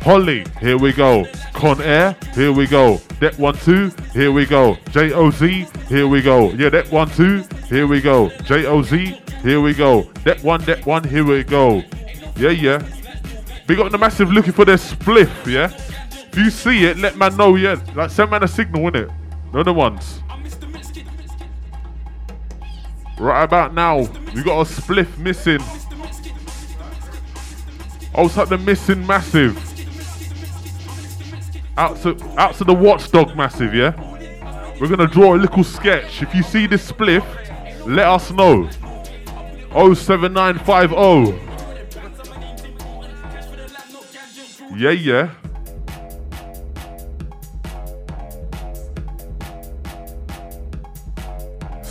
Holly. 0.01 0.45
Here 0.59 0.77
we 0.77 0.93
go. 0.93 1.25
Con 1.53 1.81
Air. 1.81 2.15
Here 2.35 2.51
we 2.53 2.67
go. 2.67 3.01
Deck 3.19 3.39
one 3.39 3.57
two. 3.57 3.91
Here 4.13 4.31
we 4.31 4.45
go. 4.45 4.77
J 4.91 5.13
O 5.13 5.31
Z. 5.31 5.65
Here 5.89 6.07
we 6.07 6.21
go. 6.21 6.51
Yeah, 6.51 6.69
deck 6.69 6.91
one 6.91 7.09
two. 7.09 7.43
Here 7.69 7.87
we 7.87 8.01
go. 8.01 8.29
J 8.43 8.67
O 8.67 8.83
Z. 8.83 9.19
Here 9.41 9.61
we 9.61 9.73
go. 9.73 10.03
Deck 10.23 10.43
one. 10.43 10.61
Deck 10.63 10.85
one. 10.85 11.03
Here 11.03 11.25
we 11.25 11.43
go. 11.43 11.81
Yeah, 12.35 12.51
yeah. 12.51 12.83
Big 13.65 13.79
up 13.79 13.91
the 13.91 13.97
massive 13.97 14.31
looking 14.31 14.53
for 14.53 14.63
their 14.63 14.77
spliff, 14.77 15.45
yeah? 15.45 15.67
If 16.31 16.37
you 16.37 16.49
see 16.49 16.85
it, 16.85 16.97
let 16.97 17.17
man 17.17 17.35
know, 17.37 17.55
yeah. 17.55 17.81
Like 17.95 18.11
send 18.11 18.31
man 18.31 18.43
a 18.43 18.47
signal, 18.47 18.91
innit? 18.91 19.13
No 19.53 19.63
the 19.63 19.73
ones. 19.73 20.21
Right 23.19 23.43
about 23.43 23.73
now, 23.73 23.99
we 24.35 24.43
got 24.43 24.61
a 24.61 24.65
spliff 24.65 25.17
missing. 25.17 25.61
Also 28.13 28.45
the 28.45 28.57
missing 28.57 29.05
massive. 29.07 29.57
Out 31.77 31.97
to 32.01 32.15
out 32.37 32.55
to 32.55 32.63
the 32.63 32.73
watchdog 32.73 33.35
massive, 33.35 33.73
yeah? 33.73 33.93
We're 34.79 34.87
gonna 34.87 35.07
draw 35.07 35.35
a 35.35 35.37
little 35.37 35.63
sketch. 35.63 36.21
If 36.21 36.35
you 36.35 36.43
see 36.43 36.67
this 36.67 36.91
spliff, 36.91 37.25
let 37.87 38.05
us 38.05 38.31
know. 38.31 38.69
07950. 39.73 41.47
Yeah, 44.77 44.91
yeah. 44.91 45.31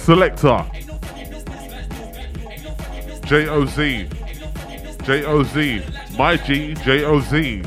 Selector. 0.07 0.65
J 3.25 3.49
O 3.49 3.67
Z. 3.67 4.09
J 5.03 5.25
O 5.25 5.43
Z. 5.43 5.83
My 6.17 6.37
G, 6.37 6.75
J 6.75 7.05
O 7.05 7.19
Z. 7.19 7.65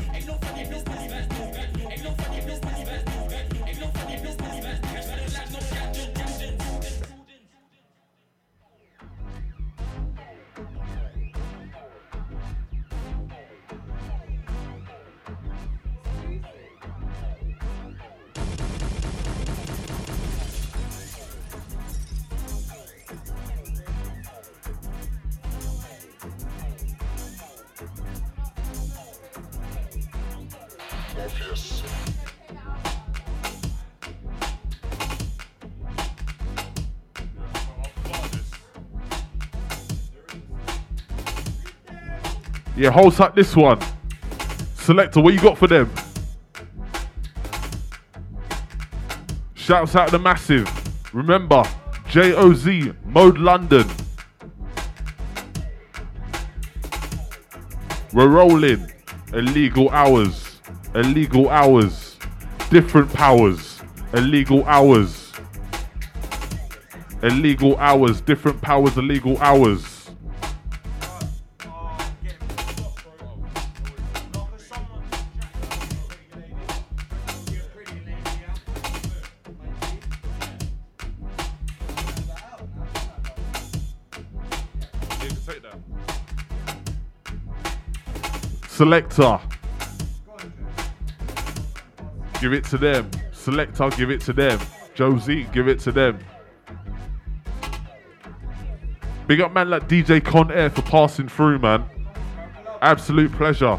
Yeah, 42.80 42.90
hold 42.90 43.12
tight 43.12 43.34
this 43.34 43.54
one. 43.54 43.78
Selector, 44.74 45.20
what 45.20 45.34
you 45.34 45.40
got 45.40 45.58
for 45.58 45.66
them? 45.66 45.92
Shouts 49.52 49.94
out 49.94 50.10
the 50.10 50.18
massive. 50.18 50.66
Remember, 51.14 51.62
J 52.08 52.32
O 52.32 52.54
Z, 52.54 52.94
Mode 53.04 53.36
London. 53.36 53.86
We're 58.14 58.28
rolling. 58.28 58.90
Illegal 59.34 59.90
hours. 59.90 60.62
Illegal 60.94 61.50
hours. 61.50 62.16
Different 62.70 63.12
powers. 63.12 63.82
Illegal 64.14 64.64
hours. 64.64 65.34
Illegal 67.22 67.76
hours. 67.76 68.22
Different 68.22 68.62
powers. 68.62 68.96
Illegal 68.96 69.36
hours. 69.36 69.89
Selector. 88.80 89.38
Give 92.40 92.54
it 92.54 92.64
to 92.64 92.78
them. 92.78 93.10
Selector, 93.30 93.90
give 93.90 94.10
it 94.10 94.22
to 94.22 94.32
them. 94.32 94.58
Josie, 94.94 95.44
give 95.52 95.68
it 95.68 95.80
to 95.80 95.92
them. 95.92 96.18
Big 99.26 99.42
up 99.42 99.52
man 99.52 99.68
like 99.68 99.86
DJ 99.86 100.24
Con 100.24 100.50
Air 100.50 100.70
for 100.70 100.80
passing 100.80 101.28
through, 101.28 101.58
man. 101.58 101.84
Absolute 102.80 103.30
pleasure. 103.32 103.78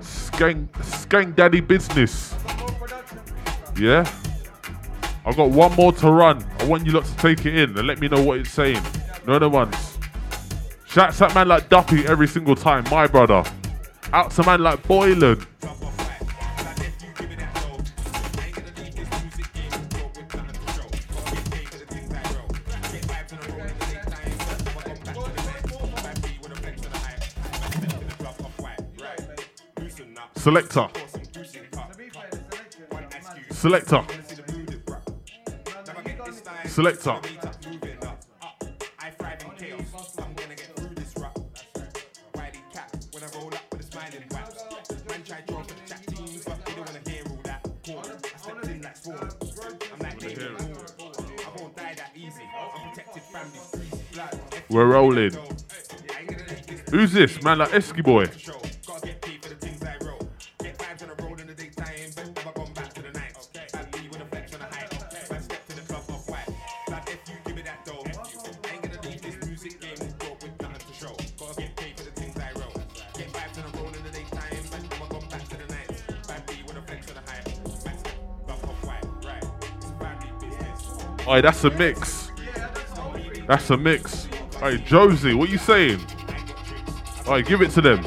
Skank, 0.00 0.72
skank 0.72 1.36
daddy 1.36 1.60
business. 1.60 2.34
Yeah? 3.78 4.10
I've 5.24 5.36
got 5.36 5.50
one 5.50 5.72
more 5.74 5.92
to 5.92 6.10
run. 6.10 6.44
I 6.58 6.64
want 6.64 6.84
you 6.84 6.90
lot 6.90 7.04
to 7.04 7.16
take 7.18 7.46
it 7.46 7.56
in 7.56 7.78
and 7.78 7.86
let 7.86 8.00
me 8.00 8.08
know 8.08 8.24
what 8.24 8.40
it's 8.40 8.50
saying. 8.50 8.82
No 9.24 9.34
other 9.34 9.48
ones. 9.48 9.98
Shouts 10.84 11.22
out 11.22 11.32
man 11.32 11.46
like 11.46 11.68
Duppy 11.68 12.04
every 12.08 12.26
single 12.26 12.56
time, 12.56 12.82
my 12.90 13.06
brother. 13.06 13.44
Out 14.12 14.30
to 14.30 14.42
man 14.44 14.60
like 14.62 14.82
Boylan. 14.86 15.44
Selector. 30.36 30.88
Selector. 33.50 34.04
Selector. 36.66 37.20
We're 54.68 54.86
rolling. 54.86 55.32
Who's 56.90 57.12
this? 57.12 57.42
Man 57.42 57.58
like 57.58 57.70
Esky 57.70 58.02
boy. 58.02 58.26
Alright, 81.26 81.42
that's 81.42 81.64
a 81.64 81.70
mix. 81.70 82.30
That's 83.48 83.70
a 83.70 83.76
mix. 83.76 84.25
Alright, 84.56 84.84
Josie, 84.86 85.34
what 85.34 85.50
you 85.50 85.58
saying? 85.58 86.00
Alright, 87.26 87.46
give 87.46 87.60
it 87.60 87.70
to 87.72 87.82
them. 87.82 88.02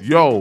Yo. 0.00 0.40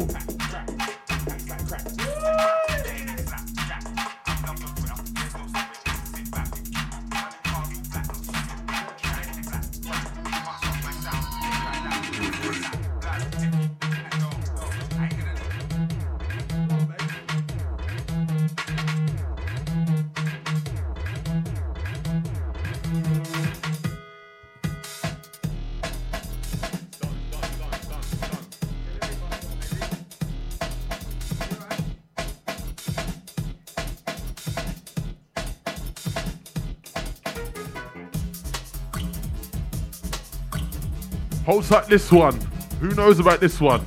Like 41.69 41.87
this 41.87 42.11
one. 42.11 42.39
Who 42.79 42.89
knows 42.95 43.19
about 43.19 43.41
this 43.41 43.59
one? 43.59 43.85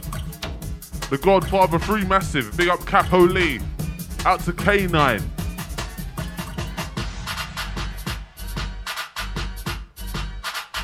The 1.09 1.19
Godfather 1.21 1.79
3 1.79 2.05
Massive. 2.05 2.55
Big 2.57 2.69
up 2.69 2.85
Capo 2.85 3.21
Lee. 3.21 3.59
Out 4.27 4.41
to 4.41 4.53
K9. 4.53 5.23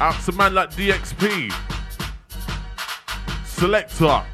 Out 0.01 0.25
to 0.25 0.33
man 0.33 0.55
like 0.55 0.71
DXP. 0.71 1.53
Selector. 3.45 4.25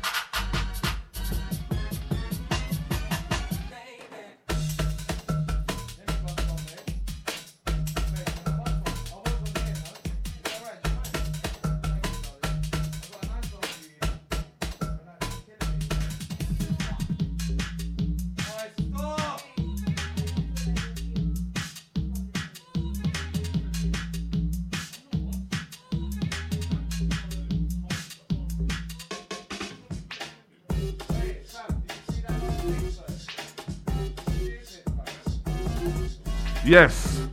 Yes. 36.65 37.27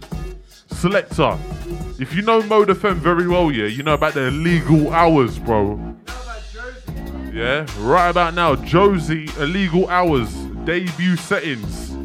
Selector. 0.72 1.38
If 1.99 2.16
you 2.16 2.22
know 2.22 2.41
Mode 2.43 2.69
FM 2.69 2.95
very 2.95 3.27
well, 3.27 3.51
yeah, 3.51 3.66
you 3.66 3.83
know 3.83 3.93
about 3.93 4.14
their 4.14 4.30
illegal 4.30 4.91
hours, 4.91 5.38
bro. 5.38 5.80
Yeah, 7.32 7.66
right 7.80 8.09
about 8.09 8.33
now, 8.33 8.56
Josie 8.56 9.30
illegal 9.38 9.88
hours 9.88 10.33
debut 10.66 11.16
settings. 11.16 11.95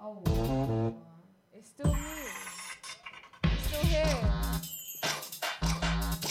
Oh, 0.00 0.94
it's 1.52 1.68
still 1.70 1.92
here. 1.92 2.04
It's 3.44 3.64
still 3.68 3.84
here. 3.84 4.20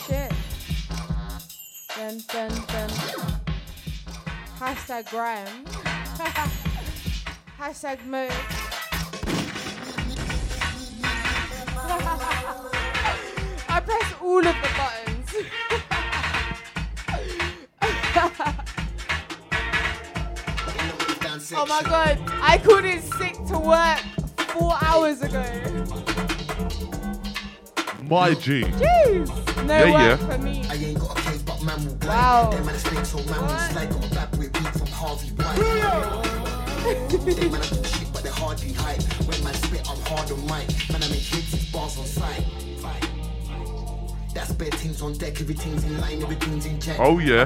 Shit. 0.05 0.33
Hashtag 4.59 5.09
grime. 5.09 5.65
Hashtag 7.63 8.03
move. 8.05 8.29
I 13.69 13.79
press 13.79 14.13
all 14.21 14.39
of 14.39 14.43
the 14.43 14.51
buttons. 14.75 15.29
oh 21.55 21.65
my 21.65 21.81
god, 21.83 22.19
I 22.41 22.57
called 22.57 22.83
it 22.83 23.01
sick 23.01 23.35
to 23.47 23.57
work 23.57 23.99
four 24.49 24.73
hours 24.81 25.21
ago. 25.21 25.41
My 28.09 28.33
G. 28.33 28.63
Jeez, 28.63 29.29
no 29.65 29.85
Yeah, 29.85 29.85
work 29.85 30.01
yeah. 30.01 30.17
for 30.17 30.37
me. 30.39 30.65
I 30.67 30.73
ain't 30.73 30.99
got 30.99 31.17
a 31.17 31.21
case, 31.21 31.41
but 31.43 31.61
man 31.63 31.85
will 31.85 31.95
Wow. 32.09 32.49
Them 32.49 32.65
man 32.65 32.77
snakes, 32.77 33.07
so 33.07 33.19
man 33.19 33.41
will 33.41 33.57
slide. 33.57 33.89
Got 33.89 34.05
a 34.05 34.09
bad 34.13 34.31
boy 34.31 34.49
beat 34.49 34.51
from 34.51 34.87
Harvey 34.87 35.29
White. 35.29 36.62
But 36.83 38.23
they 38.23 38.29
spit, 39.53 39.89
I'm 39.89 39.97
hard 40.01 40.29
on 41.97 42.05
sight. 42.05 42.43
That's 44.33 44.51
on 45.01 45.13
deck, 45.13 45.39
everything's 45.39 45.83
in 45.85 46.01
line, 46.01 46.21
everything's 46.21 46.65
in 46.65 46.81
check. 46.81 46.99
Oh, 46.99 47.19
yeah. 47.19 47.45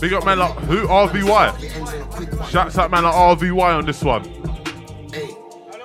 Big 0.00 0.12
up 0.12 0.24
man 0.24 0.38
like 0.40 0.54
who? 0.54 0.86
RVY. 0.88 2.50
Shouts 2.50 2.78
out 2.78 2.90
man 2.90 3.04
like 3.04 3.14
RVY 3.14 3.78
on 3.78 3.86
this 3.86 4.02
one. 4.02 4.24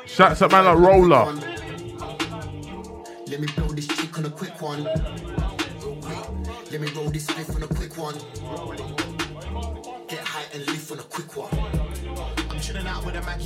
Shouts 0.07 0.41
out 0.41 0.51
man 0.51 0.65
like 0.65 0.77
Roller. 0.79 1.44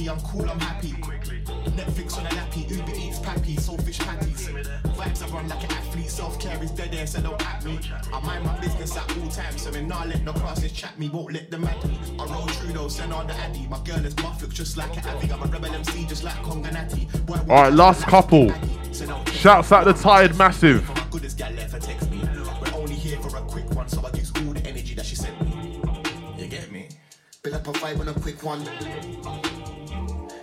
I'm 0.10 0.20
cool, 0.22 0.50
I'm 0.50 0.60
happy. 0.60 0.90
Netflix 0.90 2.18
on 2.18 2.26
a 2.26 2.30
nappy, 2.30 2.70
Uber 2.70 2.96
Eats, 2.96 3.20
Pappy, 3.20 3.56
Soulfish 3.56 4.00
patties. 4.00 4.48
Vibes 4.48 5.24
I 5.24 5.28
run 5.34 5.48
like 5.48 5.64
an 5.64 5.72
athlete, 5.72 6.10
self 6.10 6.40
care 6.40 6.62
is 6.64 6.72
dead 6.72 6.96
air, 6.96 7.06
so 7.06 7.22
don't 7.22 7.40
at 7.46 7.64
me. 7.64 7.80
I 8.12 8.20
mind 8.22 8.44
my 8.44 8.60
business 8.60 8.98
at 8.98 9.18
all 9.18 9.28
times, 9.28 9.62
so 9.62 9.72
when 9.72 9.88
not 9.88 10.08
let 10.08 10.24
no 10.24 10.34
crosses 10.34 10.72
chat 10.72 10.98
me, 10.98 11.10
won't 11.10 11.34
let 11.34 11.52
them 11.52 11.64
at 11.66 11.86
me. 11.86 12.00
I 12.20 12.26
roll 12.26 12.48
Trudeau, 12.48 12.88
send 12.88 13.14
on 13.14 13.28
the 13.28 13.34
Addy. 13.36 13.68
My 13.68 13.80
girl 13.84 14.04
is 14.04 14.16
buff, 14.16 14.42
looks 14.42 14.56
just 14.56 14.78
like 14.78 14.98
an 14.98 15.06
Abby. 15.08 15.32
I'm 15.32 15.44
a 15.44 15.46
rebel 15.46 15.74
MC, 15.74 16.06
just 16.08 16.24
like 16.24 16.42
Congo 16.42 16.72
Natty. 16.72 17.08
Boy, 17.26 17.36
I 17.36 17.40
Alright, 17.42 17.74
last 17.74 18.04
couple. 18.04 18.52
Shouts 19.32 19.72
out 19.72 19.86
the 19.86 19.94
Tired 19.94 20.36
Massive. 20.38 20.90
good 21.12 21.24
as 21.24 21.36
gal 21.36 21.52
left 21.52 21.74
her 21.74 21.80
text 21.80 22.10
me. 22.10 22.20
We're 22.62 22.76
only 22.76 22.96
here 22.96 23.20
for 23.20 23.38
a 23.38 23.42
quick 23.42 23.70
one, 23.72 23.88
so 23.88 24.04
I 24.04 24.18
use 24.18 24.32
all 24.38 24.54
the 24.54 24.68
energy 24.68 24.96
that 24.96 25.06
she 25.06 25.16
sent 25.16 25.40
me. 25.42 25.80
You 26.38 26.48
get 26.48 26.72
me? 26.72 26.90
Build 27.44 27.56
up 27.56 27.68
a 27.68 27.72
vibe 27.74 28.00
on 28.00 28.08
a 28.10 28.14
quick 28.14 28.44
one. 28.44 29.78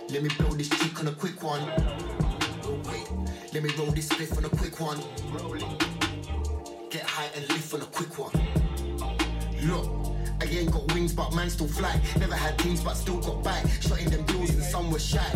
Let 0.09 0.23
me 0.23 0.29
blow 0.39 0.49
this 0.51 0.69
chick 0.69 0.97
on 1.01 1.07
a 1.09 1.11
quick 1.11 1.43
one. 1.43 1.65
Let 3.53 3.61
me 3.61 3.69
roll 3.77 3.91
this 3.91 4.07
spliff 4.07 4.37
on 4.37 4.45
a 4.45 4.49
quick 4.49 4.79
one. 4.79 4.97
Get 6.89 7.03
high 7.03 7.29
and 7.35 7.47
lift 7.49 7.73
on 7.73 7.81
a 7.81 7.85
quick 7.85 8.17
one. 8.17 8.31
Look, 9.67 9.85
I 10.41 10.45
ain't 10.45 10.71
got 10.71 10.93
wings, 10.93 11.11
but 11.13 11.35
man 11.35 11.49
still 11.49 11.67
fly. 11.67 11.99
Never 12.19 12.35
had 12.35 12.57
teams, 12.57 12.81
but 12.81 12.93
still 12.93 13.19
got 13.19 13.43
back. 13.43 13.65
Shot 13.81 13.99
in 14.01 14.09
them 14.09 14.23
deals 14.25 14.51
and 14.51 14.63
some 14.63 14.91
were 14.91 14.99
shy. 14.99 15.29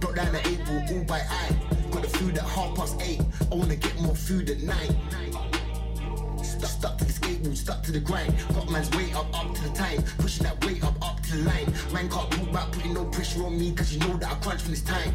Brought 0.00 0.16
down 0.16 0.32
the 0.32 0.46
eight 0.46 0.62
ball 0.66 0.98
all 0.98 1.04
by 1.04 1.20
eye. 1.20 1.56
Got 1.90 2.02
the 2.02 2.08
food 2.18 2.36
at 2.36 2.44
half 2.44 2.76
past 2.76 3.00
eight. 3.00 3.22
I 3.50 3.54
wanna 3.54 3.76
get 3.76 3.98
more 4.02 4.14
food 4.14 4.50
at 4.50 4.60
night. 4.60 5.53
Stuck, 6.64 6.98
to 6.98 7.04
the 7.04 7.12
skateboard, 7.12 7.56
stuck 7.56 7.82
to 7.82 7.92
the 7.92 8.00
grind. 8.00 8.34
Got 8.54 8.70
man's 8.70 8.90
weight 8.96 9.14
up, 9.14 9.26
up 9.38 9.54
to 9.54 9.62
the 9.62 9.70
time. 9.70 10.02
Pushing 10.18 10.44
that 10.44 10.64
weight 10.64 10.82
up, 10.84 10.94
up 11.02 11.20
to 11.22 11.36
the 11.36 11.44
line. 11.44 11.72
Man 11.92 12.08
can't 12.08 12.30
talk 12.30 12.48
about 12.48 12.72
putting 12.72 12.94
no 12.94 13.04
pressure 13.06 13.44
on 13.44 13.58
me, 13.58 13.72
cause 13.72 13.92
you 13.92 14.00
know 14.00 14.16
that 14.16 14.32
I 14.32 14.34
crunch 14.36 14.62
when 14.64 14.72
it's 14.72 14.82
time. 14.82 15.14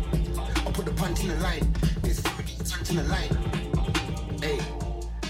I 0.65 0.71
put 0.71 0.85
the 0.85 0.91
punch 0.91 1.21
in 1.21 1.29
the 1.29 1.35
line. 1.37 1.73
Food 2.03 2.69
punch 2.69 2.89
in 2.89 2.95
the 2.97 3.03
line. 3.03 4.39
Hey, 4.41 4.59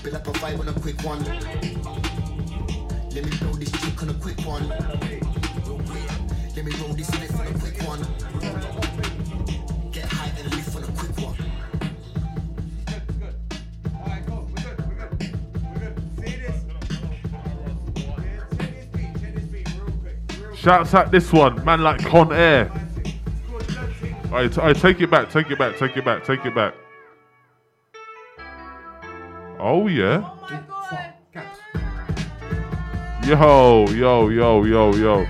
build 0.04 0.16
up 0.16 0.28
a 0.28 0.32
vibe 0.32 0.60
on 0.60 0.68
a 0.70 0.74
quick 0.74 1.02
one. 1.04 1.24
Let 3.12 3.26
me 3.26 3.38
blow 3.38 3.54
this 3.54 3.72
chick 3.72 4.02
on 4.02 4.10
a 4.10 4.14
quick 4.14 4.40
one. 4.46 4.70
Let 4.70 6.66
me 6.66 6.72
roll 6.82 6.94
this 6.94 7.10
spliff 7.10 7.40
on 7.40 7.48
a 7.48 7.60
quick 7.60 7.82
one. 7.84 8.89
Shouts 20.60 20.94
out 20.94 21.10
this 21.10 21.32
one, 21.32 21.64
man 21.64 21.82
like 21.82 22.04
Con 22.04 22.34
Air. 22.34 22.70
Alright, 24.26 24.76
take 24.76 25.00
it 25.00 25.10
back, 25.10 25.30
take 25.30 25.50
it 25.50 25.58
back, 25.58 25.78
take 25.78 25.96
it 25.96 26.04
back, 26.04 26.26
take 26.26 26.46
it 26.46 26.54
back. 26.54 26.74
Oh 29.58 29.88
yeah. 29.88 30.30
Yo, 33.26 33.88
yo, 33.88 34.28
yo, 34.28 34.64
yo, 34.66 34.94
yo. 34.94 35.26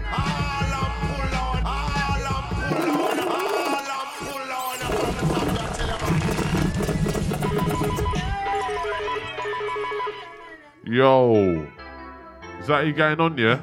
Yo. 10.86 11.68
Is 12.60 12.68
that 12.68 12.88
you 12.88 12.94
getting 12.94 13.20
on, 13.20 13.38
yeah? 13.38 13.62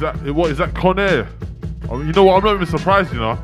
Is 0.00 0.04
that 0.04 0.34
what 0.34 0.50
is 0.50 0.56
that 0.56 0.74
Con 0.74 0.98
Air? 0.98 1.28
I 1.90 1.94
mean, 1.94 2.06
you 2.06 2.14
know 2.14 2.24
what? 2.24 2.38
I'm 2.38 2.44
not 2.44 2.54
even 2.54 2.66
surprised, 2.66 3.12
you 3.12 3.18
know. 3.18 3.38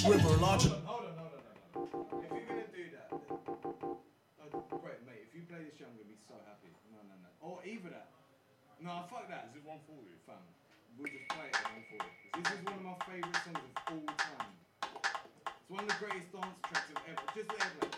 East 0.00 0.08
River, 0.08 0.32
larger. 0.40 0.72
Hold 0.88 1.12
on, 1.12 1.16
hold 1.20 1.36
on, 1.36 1.44
hold 1.76 1.92
on. 1.92 2.24
If 2.24 2.32
you're 2.32 2.48
gonna 2.48 2.72
do 2.72 2.88
that, 2.96 3.12
then, 3.12 4.48
uh, 4.48 4.80
great, 4.80 5.04
mate. 5.04 5.28
If 5.28 5.36
you 5.36 5.44
play 5.44 5.60
this, 5.60 5.76
I'm 5.84 5.92
gonna 5.92 6.08
be 6.08 6.16
so 6.16 6.40
happy. 6.48 6.72
No, 6.88 7.04
no, 7.04 7.20
no. 7.20 7.28
Or 7.44 7.60
either 7.68 7.92
that. 7.92 8.08
No, 8.80 9.04
fuck 9.12 9.28
that. 9.28 9.52
Is 9.52 9.60
it 9.60 9.64
140? 9.68 10.08
Fam, 10.24 10.40
we'll 10.96 11.12
just 11.12 11.28
play 11.28 11.52
it 11.52 11.60
at 11.60 12.00
140. 12.00 12.32
This 12.32 12.48
is 12.48 12.64
one 12.64 12.80
of 12.80 12.84
my 12.88 12.96
favourite 13.04 13.44
songs 13.44 13.60
of 13.60 13.76
all 13.92 14.08
time. 14.16 14.56
It's 14.88 15.68
one 15.68 15.84
of 15.84 15.88
the 15.92 15.98
greatest 16.00 16.32
dance 16.32 16.56
tracks 16.64 16.88
of 16.96 17.04
ever. 17.04 17.26
Just 17.36 17.52
let 17.60 17.89